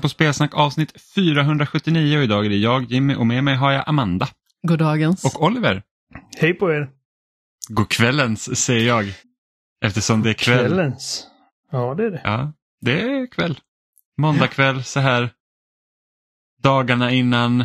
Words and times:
Lyssnar 0.00 0.08
på 0.08 0.14
Spelsnack 0.14 0.54
avsnitt 0.54 1.00
479 1.14 2.18
och 2.18 2.24
idag 2.24 2.46
är 2.46 2.50
det 2.50 2.56
jag, 2.56 2.84
Jimmy 2.84 3.14
och 3.14 3.26
med 3.26 3.44
mig 3.44 3.56
har 3.56 3.72
jag 3.72 3.84
Amanda. 3.86 4.28
Goddagens. 4.62 5.24
Och 5.24 5.42
Oliver. 5.42 5.82
Hej 6.38 6.54
på 6.54 6.70
er! 6.70 6.90
God 7.68 7.88
kvällens 7.88 8.64
säger 8.64 8.86
jag. 8.86 9.14
Eftersom 9.84 10.22
det 10.22 10.30
är 10.30 10.34
kväll. 10.34 10.68
Kvällens. 10.68 11.26
Ja, 11.72 11.94
det 11.94 12.04
är 12.04 12.10
det. 12.10 12.20
Ja, 12.24 12.52
det 12.80 13.02
är 13.02 13.26
kväll. 13.26 13.60
Måndag 14.18 14.48
kväll 14.48 14.84
så 14.84 15.00
här. 15.00 15.30
Dagarna 16.62 17.10
innan 17.10 17.64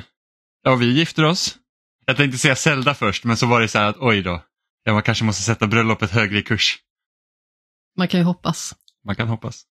ja, 0.64 0.76
vi 0.76 0.86
gifter 0.86 1.26
oss. 1.26 1.58
Jag 2.06 2.18
tänkte 2.18 2.38
säga 2.38 2.56
Zelda 2.56 2.94
först 2.94 3.24
men 3.24 3.38
så 3.38 3.48
var 3.48 3.62
det 3.62 3.68
så 3.68 3.80
här 3.80 3.90
att 3.90 3.98
oj 4.00 4.22
då. 4.22 4.44
Ja, 4.84 4.94
man 4.94 5.04
kanske 5.04 5.24
måste 5.26 5.44
sätta 5.44 5.68
bröllopet 5.68 6.12
högre 6.12 6.38
i 6.38 6.44
kurs. 6.44 6.78
Man 7.98 8.08
kan 8.08 8.20
ju 8.20 8.24
hoppas. 8.26 8.76
Man 9.06 9.16
kan 9.16 9.28
hoppas. 9.28 9.64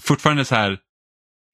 Fortfarande 0.00 0.44
så 0.44 0.54
här. 0.54 0.83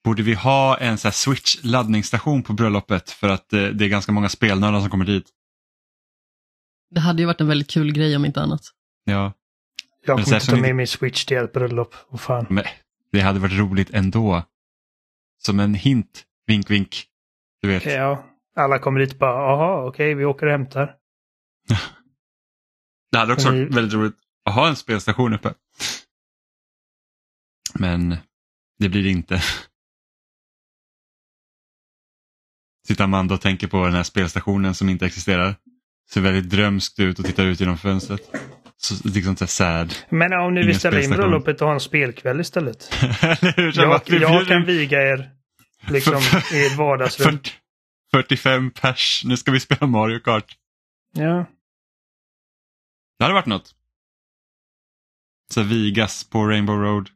Borde 0.05 0.23
vi 0.23 0.35
ha 0.35 0.79
en 0.79 0.99
så 0.99 1.09
här 1.09 1.13
switch 1.13 1.57
laddningsstation 1.65 2.43
på 2.43 2.53
bröllopet 2.53 3.11
för 3.11 3.29
att 3.29 3.53
eh, 3.53 3.63
det 3.65 3.85
är 3.85 3.89
ganska 3.89 4.13
många 4.13 4.29
spelnördar 4.29 4.81
som 4.81 4.91
kommer 4.91 5.05
dit. 5.05 5.31
Det 6.91 7.01
hade 7.01 7.23
ju 7.23 7.27
varit 7.27 7.41
en 7.41 7.49
väldigt 7.49 7.71
kul 7.71 7.93
grej 7.93 8.17
om 8.17 8.25
inte 8.25 8.41
annat. 8.41 8.61
Ja, 9.05 9.33
Jag 10.07 10.17
kommer 10.19 10.35
inte 10.35 10.47
ta 10.47 10.57
med 10.57 10.77
min 10.77 10.87
switch 10.87 11.25
till 11.25 11.37
ert 11.37 11.53
bröllop. 11.53 11.95
Vad 12.09 12.21
fan. 12.21 12.47
men 12.51 12.65
det 13.13 13.21
hade 13.21 13.39
varit 13.41 13.59
roligt 13.59 13.91
ändå. 13.91 14.43
Som 15.39 15.61
en 15.61 15.75
hint, 15.75 16.25
vink 16.47 16.71
vink. 16.71 17.05
Du 17.63 17.69
vet. 17.69 17.85
Ja, 17.87 18.25
alla 18.57 18.79
kommer 18.79 19.01
dit 19.01 19.13
och 19.13 19.19
bara, 19.19 19.33
jaha, 19.43 19.85
okej, 19.89 20.15
vi 20.15 20.25
åker 20.25 20.47
och 20.47 20.53
hämtar. 20.53 20.97
Det 23.13 23.19
hade 23.19 23.33
också 23.33 23.49
varit 23.49 23.69
ni- 23.71 23.75
väldigt 23.75 23.95
roligt 23.95 24.15
att 24.45 24.55
ha 24.55 24.69
en 24.69 24.77
spelstation 24.77 25.35
uppe. 25.35 25.55
Men 27.75 28.17
det 28.79 28.89
blir 28.89 29.03
det 29.03 29.11
inte. 29.11 29.43
Sitter 32.91 33.05
Amanda 33.05 33.35
och 33.35 33.41
tänker 33.41 33.67
på 33.67 33.85
den 33.85 33.95
här 33.95 34.03
spelstationen 34.03 34.75
som 34.75 34.89
inte 34.89 35.07
existerar. 35.07 35.55
Ser 36.11 36.21
väldigt 36.21 36.51
drömskt 36.51 36.99
ut 36.99 37.19
och 37.19 37.25
tittar 37.25 37.45
ut 37.45 37.61
genom 37.61 37.79
fönstret. 37.79 38.21
Så, 38.77 39.09
liksom 39.09 39.37
så 39.37 39.47
sad. 39.47 39.95
Men 40.09 40.33
om 40.33 40.55
ni 40.55 40.67
vill 40.67 40.79
ställa 40.79 41.03
in 41.03 41.11
bröllopet 41.11 41.61
och 41.61 41.67
ha 41.67 41.75
en 41.75 41.81
spelkväll 41.81 42.41
istället. 42.41 42.95
Hur? 43.57 43.79
Jag, 43.79 44.03
jag 44.07 44.47
kan 44.47 44.65
viga 44.65 45.03
er 45.03 45.31
liksom 45.89 46.23
i 46.53 46.67
ett 46.67 46.77
vardagsrum. 46.77 47.33
40 47.33 47.51
45 48.11 48.71
pers, 48.71 49.23
nu 49.25 49.37
ska 49.37 49.51
vi 49.51 49.61
spela 49.61 49.87
Mario 49.87 50.19
Kart. 50.19 50.57
Ja. 51.13 51.47
Det 53.19 53.25
hade 53.25 53.35
varit 53.35 53.47
något. 53.47 53.75
Så 55.51 55.63
Vigas 55.63 56.25
på 56.25 56.47
Rainbow 56.47 56.77
Road. 56.77 57.11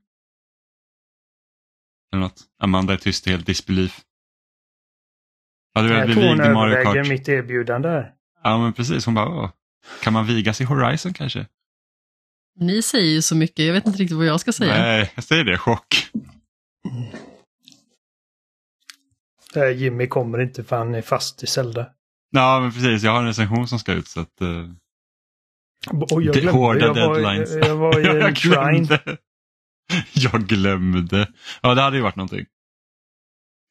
Eller 2.12 2.22
något. 2.22 2.42
Amanda 2.58 2.92
är 2.92 2.96
tyst 2.96 3.26
helt 3.26 3.46
disbelief. 3.46 4.04
Ja, 5.74 5.82
du 5.82 5.88
hon 5.94 6.06
vigd 6.06 6.46
i 6.46 6.48
Mario 6.48 6.84
Kart. 6.84 7.08
mitt 7.08 7.28
erbjudande. 7.28 8.04
Ja, 8.42 8.58
men 8.58 8.72
precis. 8.72 9.06
Hon 9.06 9.14
bara, 9.14 9.28
Åh, 9.28 9.50
kan 10.02 10.12
man 10.12 10.26
vigas 10.26 10.60
i 10.60 10.64
Horizon 10.64 11.12
kanske? 11.12 11.46
Ni 12.60 12.82
säger 12.82 13.10
ju 13.10 13.22
så 13.22 13.36
mycket, 13.36 13.66
jag 13.66 13.72
vet 13.72 13.86
inte 13.86 13.98
riktigt 13.98 14.16
vad 14.16 14.26
jag 14.26 14.40
ska 14.40 14.52
säga. 14.52 14.74
Nej, 14.82 15.12
jag 15.14 15.24
säger 15.24 15.44
det. 15.44 15.58
Chock. 15.58 16.10
Jimmy 19.74 20.06
kommer 20.06 20.38
inte 20.40 20.64
för 20.64 20.76
han 20.76 20.94
är 20.94 21.02
fast 21.02 21.42
i 21.42 21.46
Zelda. 21.46 21.86
Ja, 22.30 22.60
men 22.60 22.72
precis. 22.72 23.02
Jag 23.02 23.12
har 23.12 23.20
en 23.20 23.26
recension 23.26 23.68
som 23.68 23.78
ska 23.78 23.92
ut. 23.92 24.08
Så 24.08 24.20
att, 24.20 24.40
Oj, 25.90 26.24
jag 26.26 26.34
det, 26.34 26.40
glömde. 26.40 26.50
hårda 26.60 26.86
jag 26.86 26.94
var, 26.94 27.20
deadlines. 27.20 27.52
Jag, 27.54 27.66
jag 27.68 27.76
var 27.76 28.00
i 28.00 28.04
jag 28.04 28.34
glömde. 28.34 29.16
Jag 30.12 30.46
glömde. 30.46 31.28
Ja, 31.60 31.74
det 31.74 31.82
hade 31.82 31.96
ju 31.96 32.02
varit 32.02 32.16
någonting. 32.16 32.46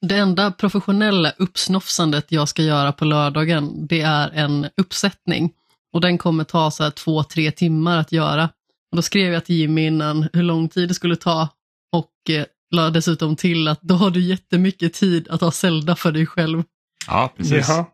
Det 0.07 0.17
enda 0.17 0.51
professionella 0.51 1.31
uppsnofsandet 1.37 2.31
jag 2.31 2.49
ska 2.49 2.61
göra 2.61 2.91
på 2.91 3.05
lördagen, 3.05 3.87
det 3.87 4.01
är 4.01 4.29
en 4.29 4.67
uppsättning. 4.77 5.51
Och 5.93 6.01
den 6.01 6.17
kommer 6.17 6.43
ta 6.43 6.71
så 6.71 6.83
här 6.83 6.91
två, 6.91 7.23
tre 7.23 7.51
timmar 7.51 7.97
att 7.97 8.11
göra. 8.11 8.43
Och 8.91 8.95
då 8.95 9.01
skrev 9.01 9.33
jag 9.33 9.45
till 9.45 9.55
Jimmy 9.55 9.87
innan 9.87 10.29
hur 10.33 10.43
lång 10.43 10.69
tid 10.69 10.89
det 10.89 10.93
skulle 10.93 11.15
ta 11.15 11.49
och 11.91 12.29
eh, 12.29 12.45
la 12.71 12.89
dessutom 12.89 13.35
till 13.35 13.67
att 13.67 13.81
då 13.81 13.95
har 13.95 14.09
du 14.09 14.21
jättemycket 14.21 14.93
tid 14.93 15.27
att 15.29 15.41
ha 15.41 15.51
Zelda 15.51 15.95
för 15.95 16.11
dig 16.11 16.25
själv. 16.25 16.63
Ja, 17.07 17.33
precis. 17.37 17.69
Jaha. 17.69 17.85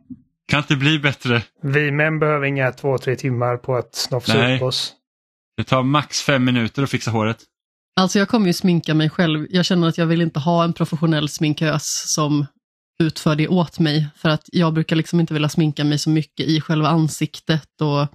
Kan 0.47 0.59
inte 0.59 0.75
bli 0.75 0.99
bättre. 0.99 1.43
Vi 1.63 1.91
män 1.91 2.19
behöver 2.19 2.45
inga 2.45 2.71
två, 2.71 2.97
tre 2.97 3.15
timmar 3.15 3.57
på 3.57 3.75
att 3.75 3.95
snofsa 3.95 4.33
Nej. 4.37 4.55
upp 4.55 4.61
oss. 4.61 4.93
Det 5.57 5.63
tar 5.63 5.83
max 5.83 6.21
fem 6.21 6.45
minuter 6.45 6.83
att 6.83 6.89
fixa 6.89 7.11
håret. 7.11 7.37
Alltså 7.99 8.19
jag 8.19 8.27
kommer 8.29 8.47
ju 8.47 8.53
sminka 8.53 8.93
mig 8.93 9.09
själv. 9.09 9.47
Jag 9.49 9.65
känner 9.65 9.87
att 9.87 9.97
jag 9.97 10.05
vill 10.05 10.21
inte 10.21 10.39
ha 10.39 10.63
en 10.63 10.73
professionell 10.73 11.29
sminkös 11.29 12.13
som 12.13 12.45
utför 12.99 13.35
det 13.35 13.47
åt 13.47 13.79
mig. 13.79 14.07
För 14.15 14.29
att 14.29 14.43
jag 14.51 14.73
brukar 14.73 14.95
liksom 14.95 15.19
inte 15.19 15.33
vilja 15.33 15.49
sminka 15.49 15.83
mig 15.83 15.97
så 15.97 16.09
mycket 16.09 16.45
i 16.47 16.61
själva 16.61 16.87
ansiktet 16.89 17.81
och 17.81 18.07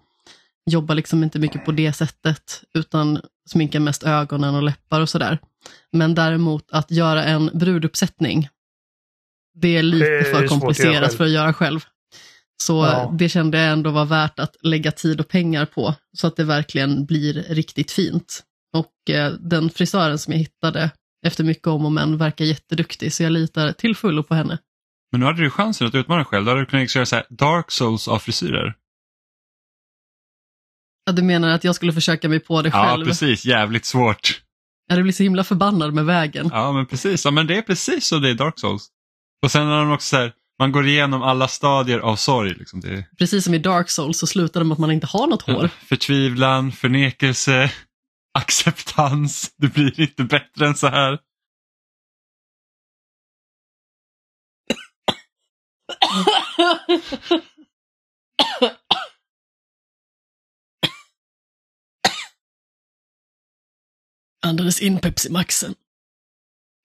jobba 0.71 0.95
liksom 0.95 1.23
inte 1.25 1.39
mycket 1.39 1.65
på 1.65 1.73
det 1.73 1.93
sättet. 1.93 2.63
Utan 2.75 3.21
sminka 3.51 3.81
mest 3.81 4.03
ögonen 4.05 4.55
och 4.55 4.63
läppar 4.63 5.01
och 5.01 5.09
sådär. 5.09 5.39
Men 5.93 6.15
däremot 6.15 6.71
att 6.71 6.91
göra 6.91 7.25
en 7.25 7.51
bruduppsättning, 7.55 8.49
det 9.55 9.77
är 9.77 9.83
lite 9.83 10.05
Det 10.11 10.19
är 10.19 10.35
för 10.35 10.45
att 10.45 10.51
komplicerat 10.51 10.95
själv. 11.09 11.17
för 11.17 11.25
att 11.25 11.31
göra 11.31 11.53
själv. 11.53 11.81
Så 12.63 12.73
Ja. 12.85 13.15
det 13.19 13.29
kände 13.29 13.59
jag 13.59 13.73
ändå 13.73 13.91
var 13.91 14.05
värt 14.05 14.39
att 14.39 14.57
lägga 14.63 14.93
tid 14.93 15.21
och 15.21 15.29
pengar 15.29 15.67
på, 15.67 15.95
så 16.17 16.27
att 16.27 16.37
det 16.37 16.45
verkligen 16.45 17.05
blir 17.07 17.33
riktigt 17.35 17.91
fint. 17.91 18.43
Och 18.75 19.11
eh, 19.15 19.33
den 19.33 19.71
frisören 19.71 20.19
som 20.19 20.33
jag 20.33 20.39
hittade 20.41 20.91
efter 21.27 21.45
mycket 21.45 21.67
om 21.67 21.85
och 21.87 21.93
men 21.93 22.17
verkar 22.19 22.45
jätteduktig, 22.45 23.13
så 23.13 23.23
jag 23.23 23.33
litar 23.33 23.73
till 23.73 23.97
fullo 23.97 24.23
på 24.23 24.35
henne. 24.35 24.59
Men 25.13 25.21
nu 25.21 25.27
hade 25.27 25.43
du 25.43 25.51
chansen 25.51 25.87
att 25.87 25.95
utmana 25.95 26.19
dig 26.19 26.25
själv. 26.27 26.45
Då 26.45 26.51
hade 26.51 26.61
du 26.63 26.67
kunnat 26.67 26.95
göra 26.95 27.07
så 27.07 27.17
här 27.17 27.27
Dark 27.31 27.71
Souls 27.71 28.09
av 28.09 28.19
frisyrer. 28.19 28.75
Ja, 31.07 31.13
du 31.13 31.23
menar 31.23 31.49
att 31.49 31.65
jag 31.65 31.75
skulle 31.75 31.93
försöka 31.93 32.29
mig 32.29 32.41
på 32.41 32.63
det 32.63 32.69
Ja, 32.69 32.87
själv? 32.91 33.05
precis. 33.07 33.45
Jävligt 33.45 33.85
svårt. 33.85 34.41
Ja, 34.89 34.97
det 34.97 35.03
blir 35.03 35.13
så 35.13 35.23
himla 35.23 35.45
förbannad 35.45 35.95
med 35.95 36.05
vägen. 36.05 36.49
Ja, 36.53 36.73
men 36.73 36.87
precis. 36.87 37.25
Ja, 37.25 37.31
men 37.31 37.47
det 37.47 37.57
är 37.57 37.63
precis 37.63 38.07
så 38.07 38.19
det 38.19 38.29
är 38.29 38.31
i 38.31 38.35
Dark 38.35 38.59
Souls. 38.61 38.89
Och 39.43 39.51
sen 39.51 39.67
har 39.67 39.79
de 39.79 39.93
också 39.93 40.07
så 40.09 40.17
här, 40.17 40.33
man 40.59 40.73
går 40.73 40.87
igenom 40.87 41.23
alla 41.23 41.49
stadier 41.49 41.99
av 41.99 42.17
sorg. 42.17 42.55
Liksom. 42.55 42.81
Det 42.81 43.07
Precis 43.19 43.45
som 43.45 43.55
i 43.55 43.59
Dark 43.59 43.91
Souls 43.91 44.19
så 44.19 44.27
slutar 44.27 44.61
det 44.61 44.65
med 44.67 44.73
att 44.73 44.79
man 44.79 44.91
inte 44.91 45.07
har 45.07 45.27
något 45.27 45.43
hår. 45.43 45.69
förtvivlan, 45.87 46.73
förnekelse, 46.73 47.71
acceptans. 48.35 49.55
Det 49.57 49.69
blir 49.69 50.01
inte 50.01 50.25
bättre 50.25 50.67
än 50.67 50.75
så 50.75 50.87
här. 50.89 51.19
Andades 64.47 64.81
in 64.81 64.99
Pepsi 64.99 65.31
Maxen. 65.33 65.75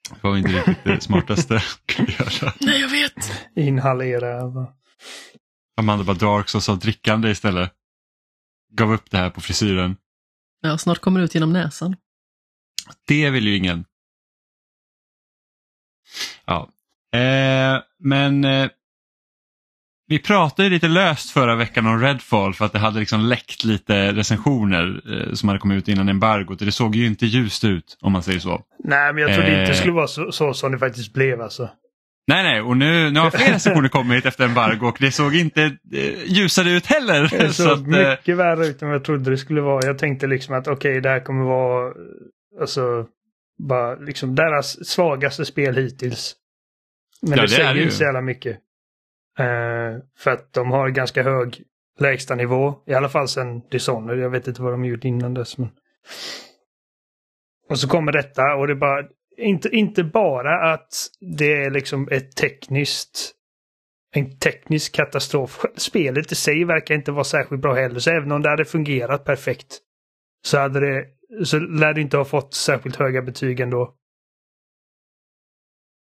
Det 0.09 0.24
var 0.24 0.38
inte 0.38 0.50
riktigt 0.50 0.83
det 0.83 1.01
smartaste 1.01 1.53
jag 1.53 1.63
kunde 1.85 2.12
göra. 2.12 2.53
Nej, 2.59 2.81
jag 2.81 2.89
vet. 2.89 3.31
Inhalera. 3.56 4.41
Amanda 5.77 6.03
bara 6.03 6.18
Dark 6.18 6.50
Souls 6.50 6.69
av 6.69 6.79
drickande 6.79 7.29
istället. 7.29 7.71
Gav 8.74 8.94
upp 8.94 9.12
det 9.12 9.18
här 9.18 9.29
på 9.29 9.41
frisyren. 9.41 9.95
Ja, 10.61 10.77
snart 10.77 11.00
kommer 11.00 11.19
det 11.19 11.23
ut 11.25 11.35
genom 11.35 11.53
näsan. 11.53 11.95
Det 13.07 13.29
vill 13.29 13.47
ju 13.47 13.56
ingen. 13.57 13.85
Ja. 16.45 16.69
Eh, 17.19 17.81
men 18.00 18.44
eh, 18.45 18.69
vi 20.07 20.19
pratade 20.19 20.63
ju 20.63 20.69
lite 20.73 20.88
löst 20.88 21.29
förra 21.29 21.56
veckan 21.56 21.85
om 21.88 22.00
Redfall 22.01 22.53
för 22.53 22.65
att 22.65 22.73
det 22.73 22.79
hade 22.79 23.00
liksom 23.00 23.21
läckt 23.21 23.63
lite 23.63 24.13
recensioner 24.13 25.01
eh, 25.13 25.33
som 25.33 25.50
hade 25.50 25.59
kommit 25.59 25.77
ut 25.77 25.88
innan 25.88 26.09
embargot 26.09 26.59
och 26.59 26.65
det 26.65 26.71
såg 26.71 26.95
ju 26.95 27.07
inte 27.07 27.25
ljust 27.25 27.63
ut 27.63 27.97
om 28.01 28.12
man 28.12 28.23
säger 28.23 28.39
så. 28.39 28.63
Nej, 28.83 29.13
men 29.13 29.23
jag 29.23 29.33
trodde 29.35 29.47
Eh. 29.51 29.59
inte 29.59 29.71
det 29.71 29.77
skulle 29.77 29.94
vara 29.94 30.07
så, 30.07 30.31
så 30.31 30.53
som 30.53 30.71
det 30.71 30.79
faktiskt 30.79 31.13
blev 31.13 31.41
alltså. 31.41 31.69
Nej, 32.29 32.43
nej, 32.43 32.61
och 32.61 32.77
nu, 32.77 33.11
nu 33.11 33.19
har 33.19 33.29
fler 33.29 33.53
recensioner 33.53 33.89
kommit 33.99 34.25
efter 34.25 34.45
embargo 34.45 34.87
och 34.87 34.97
det 34.99 35.11
såg 35.11 35.35
inte 35.35 35.61
eh, 35.93 36.23
ljusare 36.25 36.69
ut 36.69 36.85
heller. 36.85 37.27
Det 37.31 37.47
så 37.53 37.63
såg 37.63 37.71
att, 37.71 37.79
eh, 37.79 38.09
mycket 38.09 38.37
värre 38.37 38.67
ut 38.67 38.81
än 38.81 38.87
vad 38.87 38.95
jag 38.95 39.03
trodde 39.03 39.31
det 39.31 39.37
skulle 39.37 39.61
vara. 39.61 39.85
Jag 39.85 39.97
tänkte 39.97 40.27
liksom 40.27 40.55
att 40.55 40.67
okej, 40.67 41.01
det 41.01 41.09
här 41.09 41.19
kommer 41.19 41.45
vara 41.45 41.87
eh, 41.87 41.93
alltså 42.61 43.07
bara 43.67 43.95
liksom 43.95 44.35
deras 44.35 44.87
svagaste 44.87 45.45
spel 45.45 45.75
hittills. 45.75 46.35
Men 47.21 47.31
Ja, 47.31 47.35
det, 47.35 47.41
det 47.41 47.49
säger 47.49 47.75
ju 47.75 47.83
inte 47.83 47.95
så 47.95 48.03
jävla 48.03 48.21
mycket. 48.21 48.57
Eh, 49.39 50.01
för 50.19 50.31
att 50.31 50.53
de 50.53 50.71
har 50.71 50.89
ganska 50.89 51.23
hög 51.23 51.63
lägsta 51.99 52.35
nivå. 52.35 52.75
I 52.87 52.93
alla 52.93 53.09
fall 53.09 53.27
sen 53.27 53.61
Dishonored. 53.71 54.19
Jag 54.19 54.29
vet 54.29 54.47
inte 54.47 54.61
vad 54.61 54.73
de 54.73 54.85
gjort 54.85 55.03
innan 55.03 55.33
dess. 55.33 55.57
Men... 55.57 55.69
Och 57.69 57.79
så 57.79 57.87
kommer 57.87 58.11
detta 58.11 58.55
och 58.55 58.67
det 58.67 58.75
bara 58.75 59.03
inte, 59.39 59.69
inte 59.69 60.03
bara 60.03 60.74
att 60.74 61.07
det 61.38 61.53
är 61.53 61.71
liksom 61.71 62.07
ett 62.12 62.36
tekniskt 62.36 63.36
en 64.12 64.38
teknisk 64.38 64.95
katastrof. 64.95 65.65
Spelet 65.77 66.31
i 66.31 66.36
sig 66.36 66.65
verkar 66.65 66.95
inte 66.95 67.12
vara 67.12 67.24
särskilt 67.24 67.62
bra 67.62 67.74
heller, 67.74 68.00
så 68.00 68.12
även 68.12 68.31
om 68.31 68.41
det 68.41 68.50
hade 68.50 68.65
fungerat 68.65 69.25
perfekt 69.25 69.80
så 70.45 70.57
hade 70.57 70.80
det 70.80 71.06
så 71.45 71.59
lär 71.59 71.94
det 71.94 72.01
inte 72.01 72.18
ha 72.18 72.25
fått 72.25 72.53
särskilt 72.53 72.95
höga 72.95 73.21
betyg 73.21 73.59
ändå. 73.59 73.95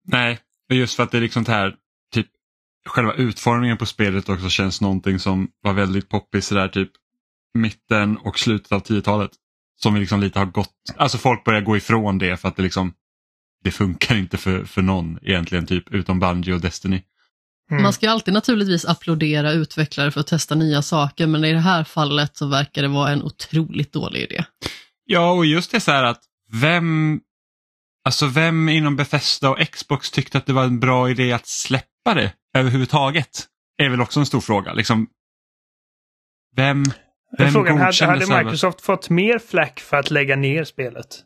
Nej, 0.07 0.39
just 0.73 0.97
för 0.97 1.03
att 1.03 1.11
det 1.11 1.19
är 1.19 1.23
liksom 1.23 1.45
det 1.45 1.53
här, 1.53 1.75
typ 2.13 2.27
själva 2.89 3.15
utformningen 3.15 3.77
på 3.77 3.87
spelet 3.87 4.29
också 4.29 4.49
känns 4.49 4.81
någonting 4.81 5.19
som 5.19 5.49
var 5.63 5.73
väldigt 5.73 6.09
poppis 6.09 6.49
där 6.49 6.69
typ 6.69 6.91
mitten 7.55 8.17
och 8.17 8.39
slutet 8.39 8.73
av 8.73 8.83
10-talet. 8.83 9.31
Som 9.77 9.95
vi 9.95 10.01
liksom 10.01 10.21
lite 10.21 10.39
har 10.39 10.47
gått, 10.47 10.75
alltså 10.97 11.19
folk 11.19 11.45
börjar 11.45 11.61
gå 11.61 11.77
ifrån 11.77 12.19
det 12.19 12.37
för 12.37 12.49
att 12.49 12.57
det 12.57 12.63
liksom 12.63 12.95
det 13.65 13.71
funkar 13.71 14.17
inte 14.17 14.37
för, 14.37 14.65
för 14.65 14.83
någon 14.83 15.19
egentligen 15.23 15.67
typ 15.67 15.95
utom 15.95 16.21
Bungie 16.21 16.55
och 16.55 16.61
Destiny. 16.61 17.03
Mm. 17.71 17.83
Man 17.83 17.93
ska 17.93 18.07
ju 18.07 18.13
alltid 18.13 18.35
naturligtvis 18.35 18.85
applådera 18.85 19.53
utvecklare 19.53 20.11
för 20.11 20.21
att 20.21 20.27
testa 20.27 20.55
nya 20.55 20.83
saker, 20.83 21.27
men 21.27 21.45
i 21.45 21.53
det 21.53 21.61
här 21.61 21.85
fallet 21.85 22.37
så 22.37 22.47
verkar 22.47 22.83
det 22.83 22.89
vara 22.89 23.11
en 23.11 23.23
otroligt 23.23 23.93
dålig 23.93 24.21
idé. 24.21 24.45
Ja, 25.05 25.33
och 25.33 25.47
just 25.47 25.71
det 25.71 25.81
så 25.81 25.91
här 25.91 26.05
att 26.05 26.21
vem, 26.53 27.21
alltså 28.05 28.27
vem 28.27 28.69
inom 28.69 28.97
Bethesda 28.97 29.51
och 29.51 29.59
Xbox 29.73 30.11
tyckte 30.11 30.39
att 30.39 30.47
det 30.47 30.53
var 30.53 30.65
en 30.65 30.81
bra 30.81 31.11
idé 31.11 31.33
att 31.33 31.47
släppa 31.47 32.15
det 32.15 32.33
överhuvudtaget? 32.57 33.47
Är 33.79 33.89
väl 33.89 34.01
också 34.01 34.21
en 34.21 34.27
stor 34.27 34.41
fråga. 34.41 34.73
Liksom, 34.73 35.07
vem, 36.57 36.85
vem 37.39 37.53
Frågan, 37.53 37.79
hade, 37.79 37.87
godkände 37.87 38.27
hade 38.27 38.45
Microsoft 38.45 38.81
fått 38.81 39.11
mer 39.11 39.39
flack 39.39 39.81
för 39.81 39.97
att 39.97 40.11
lägga 40.11 40.37
ner 40.37 40.65
spelet? 40.65 41.23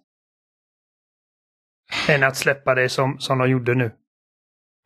Än 2.08 2.24
att 2.24 2.36
släppa 2.36 2.74
det 2.74 2.88
som, 2.88 3.18
som 3.18 3.38
de 3.38 3.50
gjorde 3.50 3.74
nu? 3.74 3.90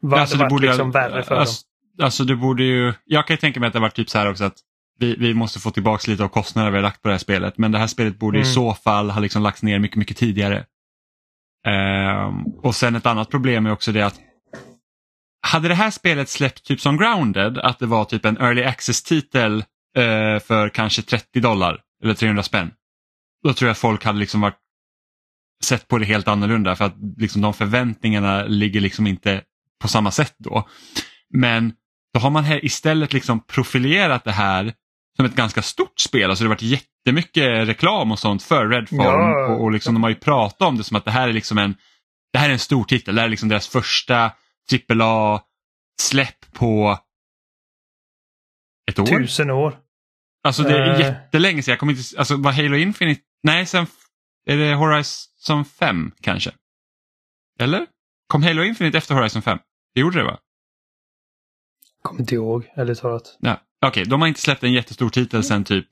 Vad 0.02 0.20
Alltså, 0.20 0.37
det 0.37 0.43
varit 0.43 0.50
borde 0.50 0.66
liksom 0.66 0.90
värre 0.90 1.22
för 1.22 1.34
alltså, 1.34 1.64
alltså 2.02 2.25
det 2.25 2.37
borde 2.37 2.62
ju, 2.64 2.93
jag 3.04 3.26
kan 3.26 3.34
ju 3.34 3.38
tänka 3.38 3.60
mig 3.60 3.66
att 3.66 3.72
det 3.72 3.81
var 3.81 3.88
typ 3.88 4.10
så 4.10 4.19
här 4.19 4.31
också 4.31 4.44
att 4.44 4.56
vi, 4.99 5.16
vi 5.16 5.34
måste 5.34 5.58
få 5.60 5.70
tillbaka 5.70 6.10
lite 6.10 6.25
av 6.25 6.28
kostnaderna 6.28 6.70
vi 6.70 6.76
har 6.76 6.82
lagt 6.82 7.02
på 7.02 7.08
det 7.08 7.14
här 7.14 7.19
spelet. 7.19 7.58
Men 7.58 7.72
det 7.72 7.78
här 7.78 7.87
spelet 7.87 8.19
borde 8.19 8.38
i 8.38 8.40
Mm. 8.43 8.52
så 8.52 8.75
fall 8.75 9.10
ha 9.10 9.20
liksom 9.20 9.43
lagts 9.43 9.62
ner 9.62 9.78
mycket, 9.78 9.96
mycket 9.96 10.16
tidigare. 10.16 10.64
Ehm, 11.66 12.43
och 12.62 12.75
sen 12.75 12.96
ett 12.96 13.06
annat 13.06 13.31
problem 13.31 13.66
är 13.66 13.72
också 13.72 13.93
det 13.93 14.02
att 14.02 14.20
hade 15.46 15.69
det 15.69 15.75
här 15.75 15.90
spelet 15.90 16.28
släppt 16.28 16.64
typ 16.64 16.81
som 16.81 16.96
Grounded, 16.96 17.58
att 17.58 17.78
det 17.78 17.87
var 17.87 18.04
typ 18.04 18.25
en 18.25 18.37
early 18.38 18.62
access-titel 18.64 19.64
eh, 19.96 20.38
för 20.38 20.69
kanske 20.69 21.02
30 21.02 21.40
dollar 21.40 21.81
eller 22.04 22.14
300 22.14 22.43
spänn. 22.43 22.70
Då 23.44 23.52
tror 23.52 23.66
jag 23.66 23.72
att 23.72 23.78
folk 23.78 24.04
hade 24.04 24.19
liksom 24.19 24.40
varit 24.40 24.58
sett 25.64 25.88
på 25.88 25.99
det 25.99 26.05
helt 26.05 26.29
annorlunda 26.29 26.76
för 26.76 26.85
att 26.85 26.94
liksom 27.17 27.43
de 27.43 27.55
förväntningarna 27.55 28.44
ligger 28.44 28.81
liksom 28.81 29.06
inte 29.06 29.43
på 29.82 29.88
samma 29.88 30.11
sätt 30.11 30.35
då. 30.38 30.69
Men 31.35 31.73
då 32.14 32.20
har 32.20 32.31
man 32.31 32.44
här 32.44 32.64
istället 32.64 33.12
liksom 33.12 33.41
profilerat 33.47 34.25
det 34.25 34.32
här 34.32 34.73
som 35.17 35.26
ett 35.26 35.35
ganska 35.35 35.62
stort 35.62 36.00
spel. 36.00 36.31
Alltså 36.31 36.44
det 36.44 36.49
har 36.49 36.55
varit 36.55 36.62
jättemycket 36.62 37.69
reklam 37.69 38.12
och 38.12 38.19
sånt 38.19 38.43
för 38.43 38.69
Redfall 38.69 38.99
Ja. 39.06 39.47
och, 39.47 39.62
och 39.62 39.73
liksom 39.73 39.94
de 39.94 40.03
har 40.03 40.11
ju 40.11 40.17
pratat 40.17 40.62
om 40.69 40.76
det 40.76 40.85
som 40.85 40.97
att 40.97 41.05
det 41.05 41.11
här 41.11 41.29
är 41.29 41.32
liksom 41.32 41.59
en 41.59 41.75
det 42.32 42.38
här 42.38 42.49
är 42.49 42.53
en 42.53 42.59
stor 42.59 42.85
titel. 42.85 43.14
Det 43.14 43.20
här 43.20 43.26
är 43.26 43.31
liksom 43.31 43.49
deras 43.49 43.69
första 43.69 44.32
AAA-släpp 44.91 46.53
på 46.53 46.99
ett 48.91 48.99
år. 48.99 49.06
Tusen 49.06 49.50
år. 49.50 49.76
Alltså 50.44 50.62
det 50.62 50.76
är 50.79 50.94
Eh. 50.94 51.00
jättelänge 51.00 51.62
sedan. 51.62 51.73
Jag 51.73 51.79
kommer 51.79 51.93
inte, 51.93 52.19
alltså 52.19 52.37
var 52.37 52.53
Halo 52.53 52.76
Infinite, 52.76 53.20
nej 53.43 53.67
sen 53.67 53.87
är 54.47 54.56
det 54.56 54.75
Horizon 54.75 55.31
5 55.79 56.12
kanske? 56.21 56.53
Eller? 57.59 57.87
Kom 58.27 58.43
Halo 58.43 58.62
Infinite 58.62 58.99
efter 58.99 59.15
Horizon 59.15 59.43
5? 59.43 59.59
Det 59.94 60.00
gjorde 60.00 60.19
det 60.19 60.25
va? 60.25 60.39
Kommer 62.03 62.21
inte 62.21 62.35
ihåg, 62.35 62.73
ärligt 62.75 62.99
talat. 62.99 63.39
Ja. 63.41 63.61
Okej, 63.87 64.05
de 64.05 64.21
har 64.21 64.29
inte 64.29 64.41
släppt 64.41 64.65
en 64.65 64.73
jättestor 64.73 65.09
titel 65.09 65.44
sen 65.44 65.65
typ 65.65 65.87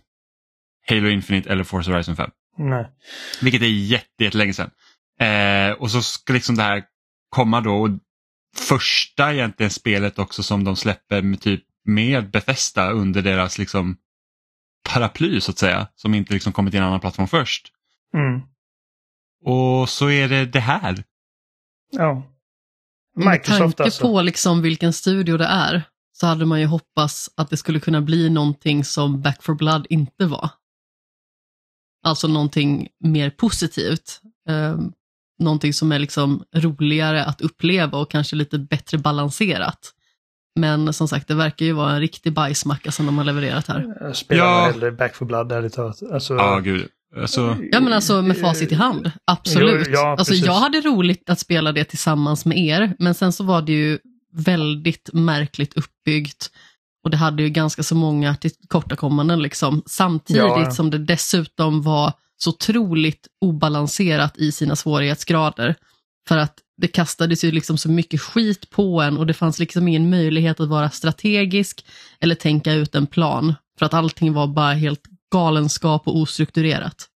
Halo 0.88 1.08
Infinite 1.08 1.50
eller 1.50 1.64
Forza 1.64 1.90
Horizon 1.90 2.16
5. 2.16 2.30
Nej. 2.56 2.86
Vilket 3.42 3.62
är 3.62 3.66
jätte, 3.66 4.24
jättelänge 4.24 4.52
sedan. 4.52 4.70
Eh, 5.20 5.72
och 5.72 5.90
så 5.90 6.02
ska 6.02 6.32
liksom 6.32 6.56
det 6.56 6.62
här 6.62 6.84
komma 7.28 7.60
då. 7.60 7.74
Och 7.74 7.90
första 8.56 9.34
egentligen 9.34 9.70
spelet 9.70 10.18
också 10.18 10.42
som 10.42 10.64
de 10.64 10.76
släpper 10.76 11.22
med 11.22 11.40
typ 11.40 11.64
med 11.84 12.30
Bethesda 12.30 12.90
under 12.90 13.22
deras 13.22 13.58
liksom 13.58 13.96
paraply 14.88 15.40
så 15.40 15.50
att 15.50 15.58
säga. 15.58 15.88
Som 15.94 16.14
inte 16.14 16.34
liksom 16.34 16.52
kommit 16.52 16.72
till 16.72 16.80
en 16.80 16.86
annan 16.86 17.00
plattform 17.00 17.28
först. 17.28 17.72
Mm. 18.14 18.40
Och 19.44 19.88
så 19.88 20.10
är 20.10 20.28
det 20.28 20.46
det 20.46 20.60
här. 20.60 21.04
Ja. 21.90 22.22
Med 23.16 23.26
Microsoft 23.30 23.76
tanke 23.76 23.82
alltså. 23.82 24.02
på 24.02 24.22
liksom 24.22 24.62
vilken 24.62 24.92
studio 24.92 25.36
det 25.36 25.44
är, 25.46 25.82
så 26.12 26.26
hade 26.26 26.46
man 26.46 26.60
ju 26.60 26.66
hoppats 26.66 27.30
att 27.36 27.50
det 27.50 27.56
skulle 27.56 27.80
kunna 27.80 28.00
bli 28.00 28.30
någonting 28.30 28.84
som 28.84 29.20
Back 29.22 29.42
for 29.42 29.54
Blood 29.54 29.86
inte 29.90 30.26
var. 30.26 30.50
Alltså 32.04 32.28
någonting 32.28 32.88
mer 33.04 33.30
positivt. 33.30 34.20
Eh, 34.48 34.78
någonting 35.38 35.72
som 35.72 35.92
är 35.92 35.98
liksom 35.98 36.44
roligare 36.56 37.24
att 37.24 37.40
uppleva 37.40 37.98
och 37.98 38.10
kanske 38.10 38.36
lite 38.36 38.58
bättre 38.58 38.98
balanserat. 38.98 39.94
Men 40.60 40.92
som 40.92 41.08
sagt, 41.08 41.28
det 41.28 41.34
verkar 41.34 41.66
ju 41.66 41.72
vara 41.72 41.92
en 41.92 42.00
riktig 42.00 42.32
bajsmacka 42.32 42.92
som 42.92 43.06
de 43.06 43.18
har 43.18 43.24
levererat 43.24 43.66
här. 43.66 43.96
Jag 44.00 44.16
spelar 44.16 44.44
Ja. 44.44 44.66
hellre 44.72 44.92
Back 44.92 45.14
for 45.14 45.26
Blood, 45.26 45.52
ärligt 45.52 45.72
talat. 45.72 46.02
Alltså, 46.12 46.34
Ja, 46.34 46.58
gud. 46.58 46.88
Alltså, 47.16 47.56
Ja 47.72 47.80
men 47.80 47.92
alltså 47.92 48.22
med 48.22 48.38
facit 48.38 48.72
i 48.72 48.74
hand, 48.74 49.10
absolut. 49.24 49.86
Jo, 49.86 49.92
ja, 49.92 50.16
alltså 50.18 50.34
jag 50.34 50.52
hade 50.52 50.80
roligt 50.80 51.30
att 51.30 51.38
spela 51.38 51.72
det 51.72 51.84
tillsammans 51.84 52.44
med 52.44 52.58
er, 52.58 52.94
men 52.98 53.14
sen 53.14 53.32
så 53.32 53.44
var 53.44 53.62
det 53.62 53.72
ju 53.72 53.98
väldigt 54.32 55.10
märkligt 55.12 55.76
uppbyggt 55.76 56.50
och 57.04 57.10
det 57.10 57.16
hade 57.16 57.42
ju 57.42 57.48
ganska 57.48 57.82
så 57.82 57.94
många 57.94 58.36
tillkortakommanden 58.36 59.42
liksom, 59.42 59.82
samtidigt 59.86 60.42
ja. 60.42 60.70
som 60.70 60.90
det 60.90 60.98
dessutom 60.98 61.82
var 61.82 62.12
så 62.36 62.50
otroligt 62.50 63.26
obalanserat 63.40 64.38
i 64.38 64.52
sina 64.52 64.76
svårighetsgrader. 64.76 65.74
För 66.28 66.38
att 66.38 66.58
det 66.76 66.88
kastades 66.88 67.44
ju 67.44 67.52
liksom 67.52 67.78
så 67.78 67.90
mycket 67.90 68.20
skit 68.20 68.70
på 68.70 69.02
en 69.02 69.18
och 69.18 69.26
det 69.26 69.34
fanns 69.34 69.58
liksom 69.58 69.88
ingen 69.88 70.10
möjlighet 70.10 70.60
att 70.60 70.68
vara 70.68 70.90
strategisk 70.90 71.84
eller 72.20 72.34
tänka 72.34 72.72
ut 72.72 72.94
en 72.94 73.06
plan. 73.06 73.54
För 73.78 73.86
att 73.86 73.94
allting 73.94 74.32
var 74.32 74.46
bara 74.46 74.72
helt 74.72 75.02
galenskap 75.30 76.08
och 76.08 76.16
ostrukturerat. 76.16 77.06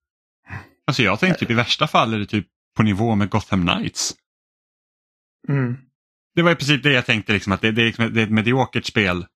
alltså 0.87 1.03
jag 1.03 1.21
tänkte 1.21 1.41
typ 1.41 1.51
i 1.51 1.55
värsta 1.55 1.87
fall 1.87 2.15
är 2.15 2.19
det 2.19 2.27
typ 2.27 2.47
på 2.77 2.83
nivå 2.83 3.15
med 3.15 3.31
Gotham 3.31 3.67
Knights. 3.67 4.15
Mm. 5.49 5.77
Det 6.35 6.43
var 6.43 6.51
i 6.51 6.55
princip 6.55 6.83
det 6.83 6.93
jag 6.93 7.07
tänkte, 7.07 7.33
liksom, 7.33 7.53
att 7.53 7.61
det, 7.61 7.73
det, 7.73 7.83
är, 7.83 7.87
liksom- 7.87 8.15
det 8.15 8.21
är 8.21 8.25
ett 8.25 8.31
mediokert 8.31 8.87
spel 8.87 9.27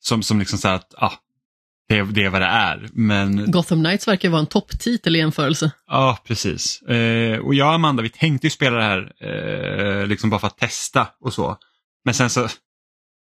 som, 0.00 0.22
som 0.22 0.38
liksom 0.38 0.58
så 0.58 0.68
att 0.68 0.94
ah, 0.96 1.12
det, 1.88 2.02
det 2.02 2.24
är 2.24 2.30
vad 2.30 2.40
det 2.40 2.46
är. 2.46 2.88
Men 2.92 3.50
Gotham 3.50 3.84
Knights 3.84 4.08
verkar 4.08 4.28
vara 4.28 4.40
en 4.40 4.46
topptitel 4.46 5.16
i 5.16 5.18
jämförelse. 5.18 5.70
ja, 5.86 6.18
precis. 6.24 6.82
Eh, 6.82 7.38
och 7.38 7.54
jag 7.54 7.68
och 7.68 7.74
Amanda, 7.74 8.02
vi 8.02 8.08
tänkte 8.08 8.46
ju 8.46 8.50
spela 8.50 8.76
det 8.76 8.82
här 8.82 9.12
eh, 10.00 10.06
liksom 10.06 10.30
bara 10.30 10.40
för 10.40 10.46
att 10.46 10.58
testa 10.58 11.08
och 11.20 11.32
så. 11.34 11.58
Men 12.04 12.14
sen 12.14 12.30
så, 12.30 12.48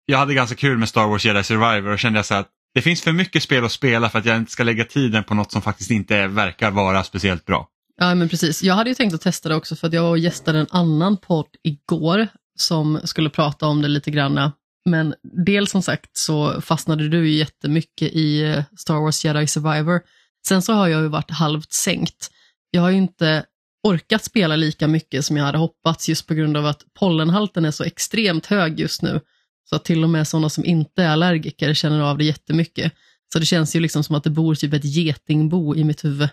jag 0.05 0.17
hade 0.17 0.33
ganska 0.33 0.55
kul 0.55 0.77
med 0.77 0.89
Star 0.89 1.07
Wars 1.07 1.25
Jedi 1.25 1.43
Survivor 1.43 1.91
och 1.91 1.99
kände 1.99 2.19
jag 2.19 2.25
så 2.25 2.35
att 2.35 2.49
det 2.73 2.81
finns 2.81 3.01
för 3.01 3.11
mycket 3.11 3.43
spel 3.43 3.65
att 3.65 3.71
spela 3.71 4.09
för 4.09 4.19
att 4.19 4.25
jag 4.25 4.37
inte 4.37 4.51
ska 4.51 4.63
lägga 4.63 4.85
tiden 4.85 5.23
på 5.23 5.33
något 5.33 5.51
som 5.51 5.61
faktiskt 5.61 5.91
inte 5.91 6.27
verkar 6.27 6.71
vara 6.71 7.03
speciellt 7.03 7.45
bra. 7.45 7.67
Ja, 7.97 8.15
men 8.15 8.29
precis. 8.29 8.63
Jag 8.63 8.75
hade 8.75 8.89
ju 8.89 8.95
tänkt 8.95 9.13
att 9.13 9.21
testa 9.21 9.49
det 9.49 9.55
också 9.55 9.75
för 9.75 9.87
att 9.87 9.93
jag 9.93 10.03
var 10.03 10.09
och 10.09 10.17
gästade 10.17 10.59
en 10.59 10.67
annan 10.69 11.17
podd 11.17 11.47
igår 11.63 12.27
som 12.59 12.99
skulle 13.03 13.29
prata 13.29 13.67
om 13.67 13.81
det 13.81 13.87
lite 13.87 14.11
granna. 14.11 14.51
Men 14.85 15.15
dels 15.47 15.71
som 15.71 15.81
sagt 15.81 16.17
så 16.17 16.61
fastnade 16.61 17.09
du 17.09 17.29
ju 17.29 17.37
jättemycket 17.37 18.13
i 18.13 18.43
eh, 18.43 18.63
Star 18.77 18.99
Wars 18.99 19.25
Jedi 19.25 19.47
Survivor. 19.47 20.01
Sen 20.47 20.61
så 20.61 20.73
har 20.73 20.87
jag 20.87 21.01
ju 21.01 21.07
varit 21.07 21.31
halvt 21.31 21.73
sänkt. 21.73 22.29
Jag 22.71 22.81
har 22.81 22.89
ju 22.89 22.97
inte 22.97 23.45
orkat 23.83 24.23
spela 24.23 24.55
lika 24.55 24.87
mycket 24.87 25.25
som 25.25 25.37
jag 25.37 25.45
hade 25.45 25.57
hoppats 25.57 26.09
just 26.09 26.27
på 26.27 26.33
grund 26.33 26.57
av 26.57 26.65
att 26.65 26.81
pollenhalten 26.99 27.65
är 27.65 27.71
så 27.71 27.83
extremt 27.83 28.45
hög 28.45 28.79
just 28.79 29.01
nu. 29.01 29.21
Så 29.63 29.75
att 29.75 29.85
till 29.85 30.03
och 30.03 30.09
med 30.09 30.27
sådana 30.27 30.49
som 30.49 30.65
inte 30.65 31.03
är 31.03 31.09
allergiker 31.09 31.73
känner 31.73 32.01
av 32.01 32.17
det 32.17 32.23
jättemycket. 32.23 32.93
Så 33.33 33.39
det 33.39 33.45
känns 33.45 33.75
ju 33.75 33.79
liksom 33.79 34.03
som 34.03 34.15
att 34.15 34.23
det 34.23 34.29
bor 34.29 34.55
typ 34.55 34.73
ett 34.73 34.85
getingbo 34.85 35.75
i 35.75 35.83
mitt 35.83 36.05
huvud. 36.05 36.29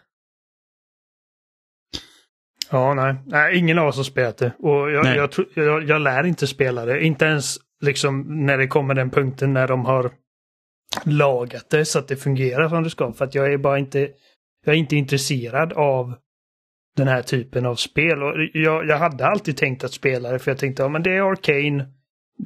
Ja, 2.70 2.94
nej. 2.94 3.14
nej. 3.26 3.58
Ingen 3.58 3.78
av 3.78 3.88
oss 3.88 3.96
har 3.96 4.04
spelat 4.04 4.36
det. 4.36 4.52
Och 4.58 4.90
jag, 4.90 5.16
jag, 5.16 5.30
jag, 5.54 5.88
jag 5.88 6.00
lär 6.00 6.26
inte 6.26 6.46
spela 6.46 6.84
det. 6.84 7.04
Inte 7.04 7.24
ens 7.24 7.56
liksom 7.80 8.46
när 8.46 8.58
det 8.58 8.66
kommer 8.66 8.94
den 8.94 9.10
punkten 9.10 9.52
när 9.52 9.68
de 9.68 9.84
har 9.84 10.10
lagat 11.04 11.70
det 11.70 11.84
så 11.84 11.98
att 11.98 12.08
det 12.08 12.16
fungerar 12.16 12.68
som 12.68 12.82
det 12.82 12.90
ska. 12.90 13.12
För 13.12 13.24
att 13.24 13.34
jag 13.34 13.52
är 13.52 13.58
bara 13.58 13.78
inte, 13.78 13.98
jag 14.64 14.74
är 14.74 14.78
inte 14.78 14.96
intresserad 14.96 15.72
av 15.72 16.14
den 16.96 17.08
här 17.08 17.22
typen 17.22 17.66
av 17.66 17.74
spel. 17.74 18.22
Och 18.22 18.34
jag, 18.52 18.88
jag 18.88 18.98
hade 18.98 19.26
alltid 19.26 19.56
tänkt 19.56 19.84
att 19.84 19.92
spela 19.92 20.32
det 20.32 20.38
för 20.38 20.50
jag 20.50 20.58
tänkte, 20.58 20.82
ja 20.82 20.88
men 20.88 21.02
det 21.02 21.10
är 21.10 21.30
Arcane. 21.30 21.86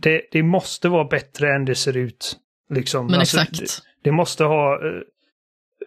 Det, 0.00 0.22
det 0.32 0.42
måste 0.42 0.88
vara 0.88 1.04
bättre 1.04 1.54
än 1.54 1.64
det 1.64 1.74
ser 1.74 1.96
ut. 1.96 2.36
Liksom. 2.70 3.06
Men 3.06 3.20
Alltså, 3.20 3.40
exakt. 3.40 3.60
Det, 3.60 3.66
det 4.02 4.12
måste 4.12 4.44
ha 4.44 4.74
eh, 4.74 5.00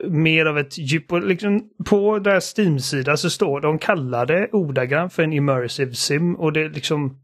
mer 0.09 0.45
av 0.45 0.57
ett 0.57 0.77
djup. 0.77 1.11
Och 1.11 1.21
liksom, 1.21 1.69
på 1.85 2.19
deras 2.19 2.57
Steam-sida 2.57 3.17
så 3.17 3.29
står 3.29 3.61
de 3.61 3.79
kallar 3.79 4.25
det 4.25 4.49
ordagrant 4.51 5.13
för 5.13 5.23
en 5.23 5.33
immersive 5.33 5.93
sim 5.93 6.35
och 6.35 6.53
det 6.53 6.69
liksom 6.69 7.21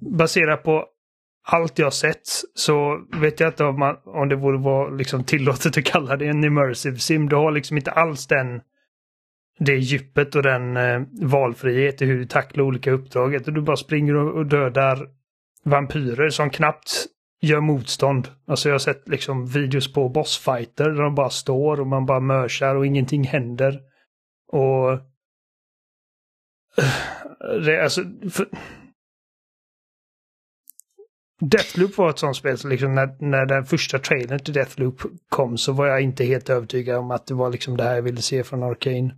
baserat 0.00 0.62
på 0.62 0.86
allt 1.42 1.78
jag 1.78 1.92
sett 1.92 2.28
så 2.54 3.00
vet 3.20 3.40
jag 3.40 3.48
inte 3.48 3.64
om, 3.64 3.78
man, 3.78 3.96
om 4.04 4.28
det 4.28 4.36
borde 4.36 4.58
vara 4.58 4.90
liksom 4.90 5.24
tillåtet 5.24 5.78
att 5.78 5.84
kalla 5.84 6.16
det 6.16 6.26
en 6.26 6.44
immersive 6.44 6.98
sim. 6.98 7.28
Du 7.28 7.36
har 7.36 7.52
liksom 7.52 7.76
inte 7.76 7.90
alls 7.90 8.26
den 8.26 8.60
det 9.58 9.76
djupet 9.76 10.34
och 10.34 10.42
den 10.42 10.76
eh, 10.76 11.02
valfrihet 11.22 12.02
i 12.02 12.04
hur 12.04 12.18
du 12.18 12.24
tacklar 12.24 12.64
olika 12.64 12.90
uppdrag. 12.90 13.36
Att 13.36 13.44
du 13.44 13.60
bara 13.60 13.76
springer 13.76 14.16
och, 14.16 14.34
och 14.34 14.46
dödar 14.46 15.08
vampyrer 15.64 16.30
som 16.30 16.50
knappt 16.50 17.06
gör 17.40 17.60
motstånd. 17.60 18.28
Alltså 18.46 18.68
jag 18.68 18.74
har 18.74 18.78
sett 18.78 19.08
liksom 19.08 19.46
videos 19.46 19.92
på 19.92 20.08
bossfighter 20.08 20.84
där 20.90 21.02
de 21.02 21.14
bara 21.14 21.30
står 21.30 21.80
och 21.80 21.86
man 21.86 22.06
bara 22.06 22.20
mörsar 22.20 22.74
och 22.74 22.86
ingenting 22.86 23.24
händer. 23.24 23.80
Och... 24.48 25.00
Det, 27.64 27.82
alltså, 27.82 28.04
för... 28.30 28.48
Deathloop 31.40 31.98
var 31.98 32.10
ett 32.10 32.18
sånt 32.18 32.36
spel, 32.36 32.58
så 32.58 32.68
liksom 32.68 32.94
när, 32.94 33.16
när 33.18 33.46
den 33.46 33.64
första 33.64 33.98
trailern 33.98 34.38
till 34.38 34.54
Deathloop 34.54 35.02
kom 35.28 35.58
så 35.58 35.72
var 35.72 35.86
jag 35.86 36.00
inte 36.00 36.24
helt 36.24 36.50
övertygad 36.50 36.98
om 36.98 37.10
att 37.10 37.26
det 37.26 37.34
var 37.34 37.50
liksom 37.50 37.76
det 37.76 37.84
här 37.84 37.94
jag 37.94 38.02
ville 38.02 38.22
se 38.22 38.44
från 38.44 38.62
Arcane. 38.62 39.16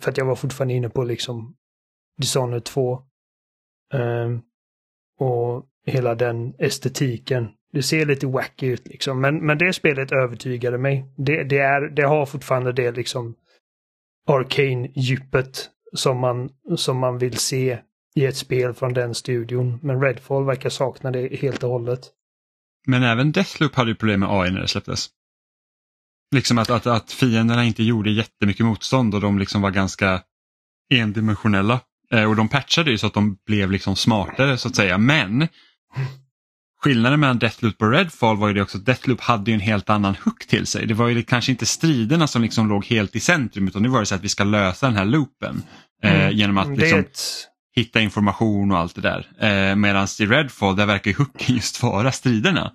För 0.00 0.10
att 0.10 0.16
jag 0.16 0.24
var 0.24 0.34
fortfarande 0.34 0.74
inne 0.74 0.88
på 0.88 1.04
liksom 1.04 1.56
Dishonored 2.18 2.64
2. 2.64 3.02
Um, 3.94 4.00
ehm, 4.00 4.42
och 5.18 5.64
hela 5.86 6.14
den 6.14 6.54
estetiken. 6.58 7.48
Det 7.72 7.82
ser 7.82 8.06
lite 8.06 8.26
wacky 8.26 8.66
ut 8.66 8.88
liksom. 8.88 9.20
Men, 9.20 9.46
men 9.46 9.58
det 9.58 9.72
spelet 9.72 10.12
övertygade 10.12 10.78
mig. 10.78 11.04
Det, 11.16 11.44
det, 11.44 11.58
är, 11.58 11.80
det 11.80 12.02
har 12.02 12.26
fortfarande 12.26 12.72
det 12.72 12.92
liksom 12.92 13.34
Arcane-djupet 14.28 15.68
som 15.92 16.18
man, 16.18 16.50
som 16.76 16.98
man 16.98 17.18
vill 17.18 17.36
se 17.36 17.78
i 18.14 18.26
ett 18.26 18.36
spel 18.36 18.74
från 18.74 18.92
den 18.92 19.14
studion. 19.14 19.78
Men 19.82 20.02
Redfall 20.02 20.44
verkar 20.44 20.70
sakna 20.70 21.10
det 21.10 21.36
helt 21.36 21.62
och 21.62 21.70
hållet. 21.70 22.00
Men 22.86 23.02
även 23.02 23.32
Deathloop 23.32 23.74
hade 23.74 23.90
ju 23.90 23.94
problem 23.94 24.20
med 24.20 24.28
AI 24.30 24.50
när 24.50 24.60
det 24.60 24.68
släpptes. 24.68 25.08
Liksom 26.34 26.58
att, 26.58 26.70
att, 26.70 26.86
att 26.86 27.12
fienderna 27.12 27.64
inte 27.64 27.82
gjorde 27.82 28.10
jättemycket 28.10 28.66
motstånd 28.66 29.14
och 29.14 29.20
de 29.20 29.38
liksom 29.38 29.62
var 29.62 29.70
ganska 29.70 30.22
endimensionella. 30.94 31.80
Eh, 32.14 32.24
och 32.24 32.36
de 32.36 32.48
patchade 32.48 32.90
ju 32.90 32.98
så 32.98 33.06
att 33.06 33.14
de 33.14 33.36
blev 33.46 33.70
liksom 33.70 33.96
smartare 33.96 34.58
så 34.58 34.68
att 34.68 34.76
säga. 34.76 34.98
Men 34.98 35.48
skillnaden 36.80 37.20
mellan 37.20 37.38
Deathloop 37.38 37.82
och 37.82 37.90
Redfall 37.90 38.36
var 38.36 38.48
ju 38.48 38.54
det 38.54 38.62
också 38.62 38.78
att 38.78 38.86
Deathloop 38.86 39.20
hade 39.20 39.50
ju 39.50 39.54
en 39.54 39.60
helt 39.60 39.90
annan 39.90 40.16
hook 40.24 40.46
till 40.46 40.66
sig. 40.66 40.86
Det 40.86 40.94
var 40.94 41.08
ju 41.08 41.22
kanske 41.22 41.52
inte 41.52 41.66
striderna 41.66 42.26
som 42.26 42.42
liksom 42.42 42.68
låg 42.68 42.84
helt 42.84 43.16
i 43.16 43.20
centrum 43.20 43.68
utan 43.68 43.82
det 43.82 43.88
var 43.88 44.00
det 44.00 44.06
så 44.06 44.14
att 44.14 44.24
vi 44.24 44.28
ska 44.28 44.44
lösa 44.44 44.86
den 44.86 44.96
här 44.96 45.04
loopen. 45.04 45.62
Eh, 46.02 46.20
mm. 46.20 46.36
Genom 46.36 46.58
att 46.58 46.78
liksom 46.78 46.98
ett... 46.98 47.20
hitta 47.74 48.00
information 48.00 48.70
och 48.72 48.78
allt 48.78 48.94
det 48.94 49.00
där. 49.00 49.26
Eh, 49.38 49.76
Medan 49.76 50.08
i 50.20 50.26
Redfall 50.26 50.76
där 50.76 50.86
verkar 50.86 51.10
ju 51.10 51.16
hooken 51.16 51.54
just 51.54 51.82
vara 51.82 52.12
striderna. 52.12 52.72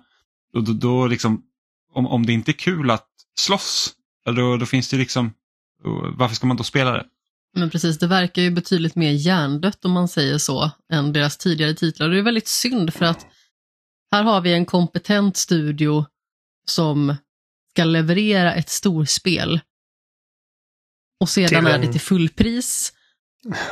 Och 0.54 0.64
då, 0.64 0.72
då 0.72 1.06
liksom, 1.06 1.42
om, 1.92 2.06
om 2.06 2.26
det 2.26 2.32
inte 2.32 2.50
är 2.50 2.52
kul 2.58 2.90
att 2.90 3.06
slåss, 3.38 3.92
då, 4.26 4.56
då 4.56 4.66
finns 4.66 4.90
det 4.90 4.96
liksom, 4.96 5.32
varför 6.16 6.34
ska 6.34 6.46
man 6.46 6.56
då 6.56 6.64
spela 6.64 6.92
det? 6.92 7.04
Men 7.56 7.70
precis, 7.70 7.98
det 7.98 8.06
verkar 8.06 8.42
ju 8.42 8.50
betydligt 8.50 8.96
mer 8.96 9.10
hjärndött 9.10 9.84
om 9.84 9.92
man 9.92 10.08
säger 10.08 10.38
så, 10.38 10.70
än 10.92 11.12
deras 11.12 11.36
tidigare 11.36 11.74
titlar. 11.74 12.08
Det 12.08 12.18
är 12.18 12.22
väldigt 12.22 12.48
synd 12.48 12.94
för 12.94 13.04
att 13.04 13.26
här 14.12 14.22
har 14.22 14.40
vi 14.40 14.52
en 14.52 14.66
kompetent 14.66 15.36
studio 15.36 16.06
som 16.66 17.16
ska 17.70 17.84
leverera 17.84 18.54
ett 18.54 18.68
storspel. 18.68 19.60
Och 21.20 21.28
sedan 21.28 21.66
är 21.66 21.78
det 21.78 21.92
till 21.92 22.00
fullpris 22.00 22.92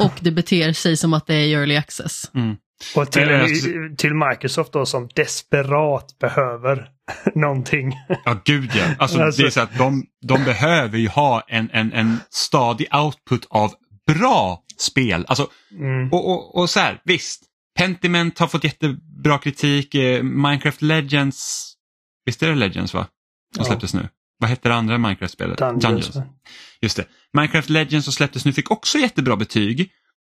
och 0.00 0.12
det 0.20 0.30
beter 0.30 0.72
sig 0.72 0.96
som 0.96 1.14
att 1.14 1.26
det 1.26 1.34
är 1.34 1.58
early 1.58 1.76
access. 1.76 2.30
Mm. 2.34 2.56
Och 2.96 3.12
till, 3.12 3.96
till 3.96 4.14
Microsoft 4.14 4.72
då 4.72 4.86
som 4.86 5.08
desperat 5.14 6.18
behöver 6.18 6.90
någonting. 7.34 7.92
Ja, 8.24 8.40
gud 8.44 8.70
ja. 8.74 8.84
Alltså, 8.98 9.22
alltså. 9.22 9.42
Det 9.42 9.48
är 9.48 9.50
så 9.50 9.60
att 9.60 9.78
de, 9.78 10.06
de 10.26 10.44
behöver 10.44 10.98
ju 10.98 11.08
ha 11.08 11.44
en, 11.48 11.70
en, 11.72 11.92
en 11.92 12.20
stadig 12.30 12.94
output 12.94 13.46
av 13.50 13.72
bra 14.06 14.62
spel. 14.78 15.24
Alltså, 15.28 15.48
mm. 15.78 16.12
och, 16.12 16.30
och, 16.30 16.56
och 16.56 16.70
så 16.70 16.80
här, 16.80 17.00
visst, 17.04 17.42
Pentiment 17.78 18.38
har 18.38 18.46
fått 18.46 18.64
jättebra 18.64 19.38
kritik. 19.38 19.94
Eh, 19.94 20.22
Minecraft 20.22 20.82
Legends, 20.82 21.72
visst 22.26 22.42
är 22.42 22.48
det 22.48 22.54
Legends 22.54 22.94
va? 22.94 23.06
Som 23.54 23.62
ja. 23.62 23.64
släpptes 23.64 23.94
nu. 23.94 24.08
Vad 24.38 24.50
hette 24.50 24.68
det 24.68 24.74
andra 24.74 24.98
Minecraft-spelet? 24.98 25.58
Dungeons. 25.58 25.82
Dungeons. 25.82 26.16
Just 26.80 26.96
det. 26.96 27.04
Minecraft 27.32 27.70
Legends 27.70 28.04
som 28.04 28.12
släpptes 28.12 28.44
nu 28.44 28.52
fick 28.52 28.70
också 28.70 28.98
jättebra 28.98 29.36
betyg. 29.36 29.90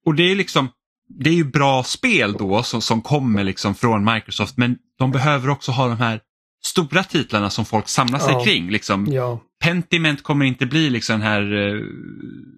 Och 0.07 0.15
det 0.15 0.23
är 0.23 0.35
liksom, 0.35 0.69
det 1.09 1.31
är 1.31 1.35
ju 1.35 1.45
bra 1.45 1.83
spel 1.83 2.33
då 2.33 2.63
som, 2.63 2.83
som 2.83 3.03
kommer 3.03 3.45
liksom 3.45 3.75
från 3.75 4.05
Microsoft 4.05 4.57
men 4.57 4.77
de 4.99 5.11
behöver 5.11 5.49
också 5.49 5.73
ha 5.73 5.89
de 5.89 5.99
här 5.99 6.21
stora 6.65 7.05
titlarna 7.05 7.51
som 7.51 7.65
folk 7.65 7.89
samlar 7.89 8.19
sig 8.19 8.33
ja. 8.33 8.45
kring. 8.45 8.71
Liksom. 8.71 9.07
Ja. 9.11 9.41
Pentiment 9.63 10.23
kommer 10.23 10.45
inte 10.45 10.67
bli 10.67 10.91
liksom 10.91 11.21
det 11.21 11.27
här 11.27 11.53
uh, 11.53 11.85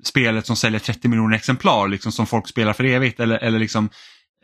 spelet 0.05 0.47
som 0.47 0.57
säljer 0.57 0.81
30 0.81 1.09
miljoner 1.09 1.37
exemplar 1.37 1.89
liksom, 1.89 2.13
som 2.13 2.27
folk 2.27 2.49
spelar 2.49 2.73
för 2.73 2.85
evigt. 2.85 3.21
Eller, 3.21 3.39
eller, 3.39 3.59
liksom, 3.59 3.89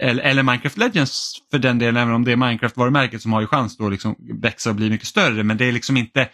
eller, 0.01 0.23
eller 0.23 0.43
Minecraft 0.43 0.77
Legends 0.77 1.33
för 1.51 1.59
den 1.59 1.79
delen, 1.79 1.97
även 1.97 2.15
om 2.15 2.25
det 2.25 2.33
är 2.33 2.37
Minecraft-varumärket 2.37 3.23
som 3.23 3.33
har 3.33 3.41
ju 3.41 3.47
chans 3.47 3.81
att 3.81 3.91
liksom 3.91 4.17
växa 4.43 4.71
och 4.71 4.77
bli 4.77 4.91
mycket 4.91 5.07
större. 5.07 5.43
Men 5.43 5.57
det 5.57 5.65
är 5.65 5.73
liksom 5.73 5.97
inte 5.97 6.29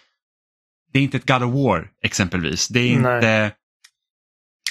det 0.93 0.99
är 0.99 1.03
inte 1.03 1.17
ett 1.17 1.27
God 1.27 1.43
of 1.43 1.55
War 1.55 1.89
exempelvis. 2.03 2.69
Det 2.69 2.81
är 2.81 2.89
inte, 2.89 3.53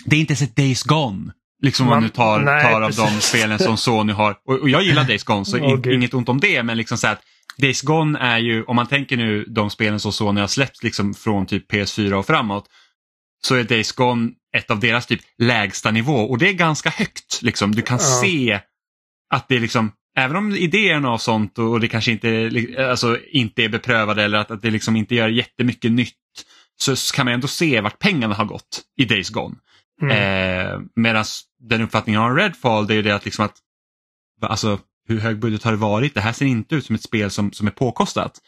det 0.05 0.15
är 0.15 0.19
inte 0.19 0.33
ett 0.33 0.55
Days 0.55 0.83
Gone 0.83 1.33
Liksom 1.63 1.85
om 1.85 1.89
man 1.89 2.03
nu 2.03 2.09
tar, 2.09 2.39
nej, 2.39 2.63
tar 2.63 2.81
av 2.81 2.87
precis. 2.87 3.03
de 3.03 3.21
spelen 3.21 3.59
som 3.59 3.77
Sony 3.77 4.13
har. 4.13 4.35
Och, 4.45 4.59
och 4.59 4.69
jag 4.69 4.83
gillar 4.83 5.03
Days 5.03 5.23
Gone 5.23 5.45
så 5.45 5.57
oh, 5.61 5.93
inget 5.93 6.13
ont 6.13 6.29
om 6.29 6.39
det 6.39 6.63
men 6.63 6.77
liksom 6.77 6.97
så 6.97 7.07
att 7.07 7.21
Days 7.57 7.81
Gone 7.81 8.19
är 8.19 8.37
ju, 8.37 8.63
om 8.63 8.75
man 8.75 8.87
tänker 8.87 9.17
nu 9.17 9.43
de 9.43 9.69
spelen 9.69 9.99
som 9.99 10.13
Sony 10.13 10.41
har 10.41 10.47
släppt 10.47 10.83
liksom 10.83 11.13
från 11.13 11.45
typ 11.45 11.71
PS4 11.71 12.13
och 12.13 12.25
framåt 12.25 12.69
så 13.45 13.55
är 13.55 13.63
Days 13.63 13.91
Gone 13.91 14.31
ett 14.57 14.71
av 14.71 14.79
deras 14.79 15.05
typ 15.05 15.21
lägsta 15.37 15.91
nivå 15.91 16.15
och 16.15 16.37
det 16.37 16.49
är 16.49 16.53
ganska 16.53 16.89
högt. 16.89 17.41
Liksom. 17.41 17.75
Du 17.75 17.81
kan 17.81 17.97
ja. 17.97 18.21
se 18.21 18.59
att 19.33 19.47
det 19.47 19.55
är 19.55 19.59
liksom, 19.59 19.91
även 20.17 20.35
om 20.35 20.51
idéerna 20.51 21.13
och 21.13 21.21
sånt 21.21 21.59
och 21.59 21.79
det 21.79 21.87
kanske 21.87 22.11
inte, 22.11 22.51
alltså, 22.89 23.19
inte 23.31 23.63
är 23.63 23.69
beprövade 23.69 24.23
eller 24.23 24.37
att, 24.37 24.51
att 24.51 24.61
det 24.61 24.71
liksom 24.71 24.95
inte 24.95 25.15
gör 25.15 25.29
jättemycket 25.29 25.91
nytt 25.91 26.15
så 26.75 26.95
kan 27.15 27.25
man 27.25 27.33
ändå 27.33 27.47
se 27.47 27.81
vart 27.81 27.99
pengarna 27.99 28.35
har 28.35 28.45
gått 28.45 28.81
i 28.97 29.05
Days 29.05 29.29
Gone. 29.29 29.55
Mm. 30.01 30.17
Eh, 30.17 30.79
Medan 30.95 31.25
den 31.59 31.81
uppfattningen 31.81 32.21
jag 32.21 32.29
har 32.29 32.35
Redfall 32.35 32.87
det 32.87 32.95
är 32.95 33.03
det 33.03 33.15
att, 33.15 33.25
liksom 33.25 33.45
att 33.45 33.57
alltså, 34.41 34.79
hur 35.07 35.19
hög 35.19 35.39
budget 35.39 35.63
har 35.63 35.71
det 35.71 35.77
varit? 35.77 36.13
Det 36.13 36.21
här 36.21 36.33
ser 36.33 36.45
inte 36.45 36.75
ut 36.75 36.85
som 36.85 36.95
ett 36.95 37.03
spel 37.03 37.31
som, 37.31 37.51
som 37.51 37.67
är 37.67 37.71
påkostat. 37.71 38.41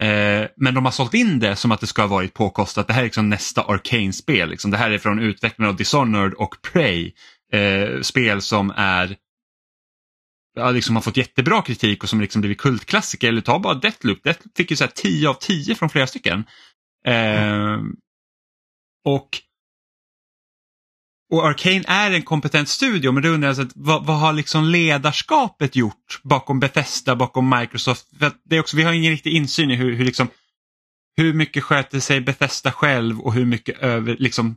Eh, 0.00 0.46
men 0.56 0.74
de 0.74 0.84
har 0.84 0.92
sålt 0.92 1.14
in 1.14 1.38
det 1.38 1.56
som 1.56 1.72
att 1.72 1.80
det 1.80 1.86
ska 1.86 2.02
ha 2.02 2.08
varit 2.08 2.34
påkostat. 2.34 2.86
Det 2.86 2.92
här 2.92 3.00
är 3.00 3.04
liksom 3.04 3.30
nästa 3.30 3.62
Arcane-spel. 3.62 4.48
Liksom. 4.50 4.70
Det 4.70 4.76
här 4.76 4.90
är 4.90 4.98
från 4.98 5.18
utvecklarna 5.18 5.68
av 5.68 5.76
Dishonored 5.76 6.34
och 6.34 6.56
Prey. 6.72 7.12
Eh, 7.52 8.00
spel 8.00 8.42
som 8.42 8.72
är 8.76 9.16
ja, 10.54 10.70
liksom 10.70 10.96
har 10.96 11.02
fått 11.02 11.16
jättebra 11.16 11.62
kritik 11.62 12.02
och 12.02 12.08
som 12.08 12.20
liksom 12.20 12.40
blivit 12.40 12.58
kultklassiker. 12.58 13.28
Eller 13.28 13.40
ta 13.40 13.58
bara 13.58 13.74
Deathloop. 13.74 14.22
Deathloop 14.22 14.56
fick 14.56 14.70
ju 14.70 14.76
så 14.76 14.84
här 14.84 14.92
10 14.94 15.28
av 15.28 15.34
10 15.34 15.74
från 15.74 15.90
flera 15.90 16.06
stycken. 16.06 16.44
Eh, 17.06 17.78
och 19.04 19.28
och 21.30 21.46
Arcane 21.46 21.84
är 21.86 22.10
en 22.10 22.22
kompetent 22.22 22.68
studio 22.68 23.12
men 23.12 23.22
då 23.22 23.28
undrar 23.28 23.54
jag 23.54 23.70
vad, 23.74 24.06
vad, 24.06 24.18
har 24.18 24.32
liksom 24.32 24.64
ledarskapet 24.64 25.76
gjort 25.76 26.20
bakom 26.22 26.60
Bethesda, 26.60 27.16
bakom 27.16 27.58
Microsoft? 27.58 28.06
För 28.18 28.32
det 28.44 28.56
är 28.56 28.60
också, 28.60 28.76
vi 28.76 28.82
har 28.82 28.92
ingen 28.92 29.12
riktig 29.12 29.32
insyn 29.32 29.70
i 29.70 29.76
hur, 29.76 29.94
hur, 29.94 30.04
liksom, 30.04 30.28
hur 31.16 31.32
mycket 31.32 31.64
sköter 31.64 32.00
sig 32.00 32.20
Bethesda 32.20 32.72
själv 32.72 33.20
och 33.20 33.34
hur 33.34 33.44
mycket 33.44 33.78
över, 33.78 34.16
liksom, 34.18 34.56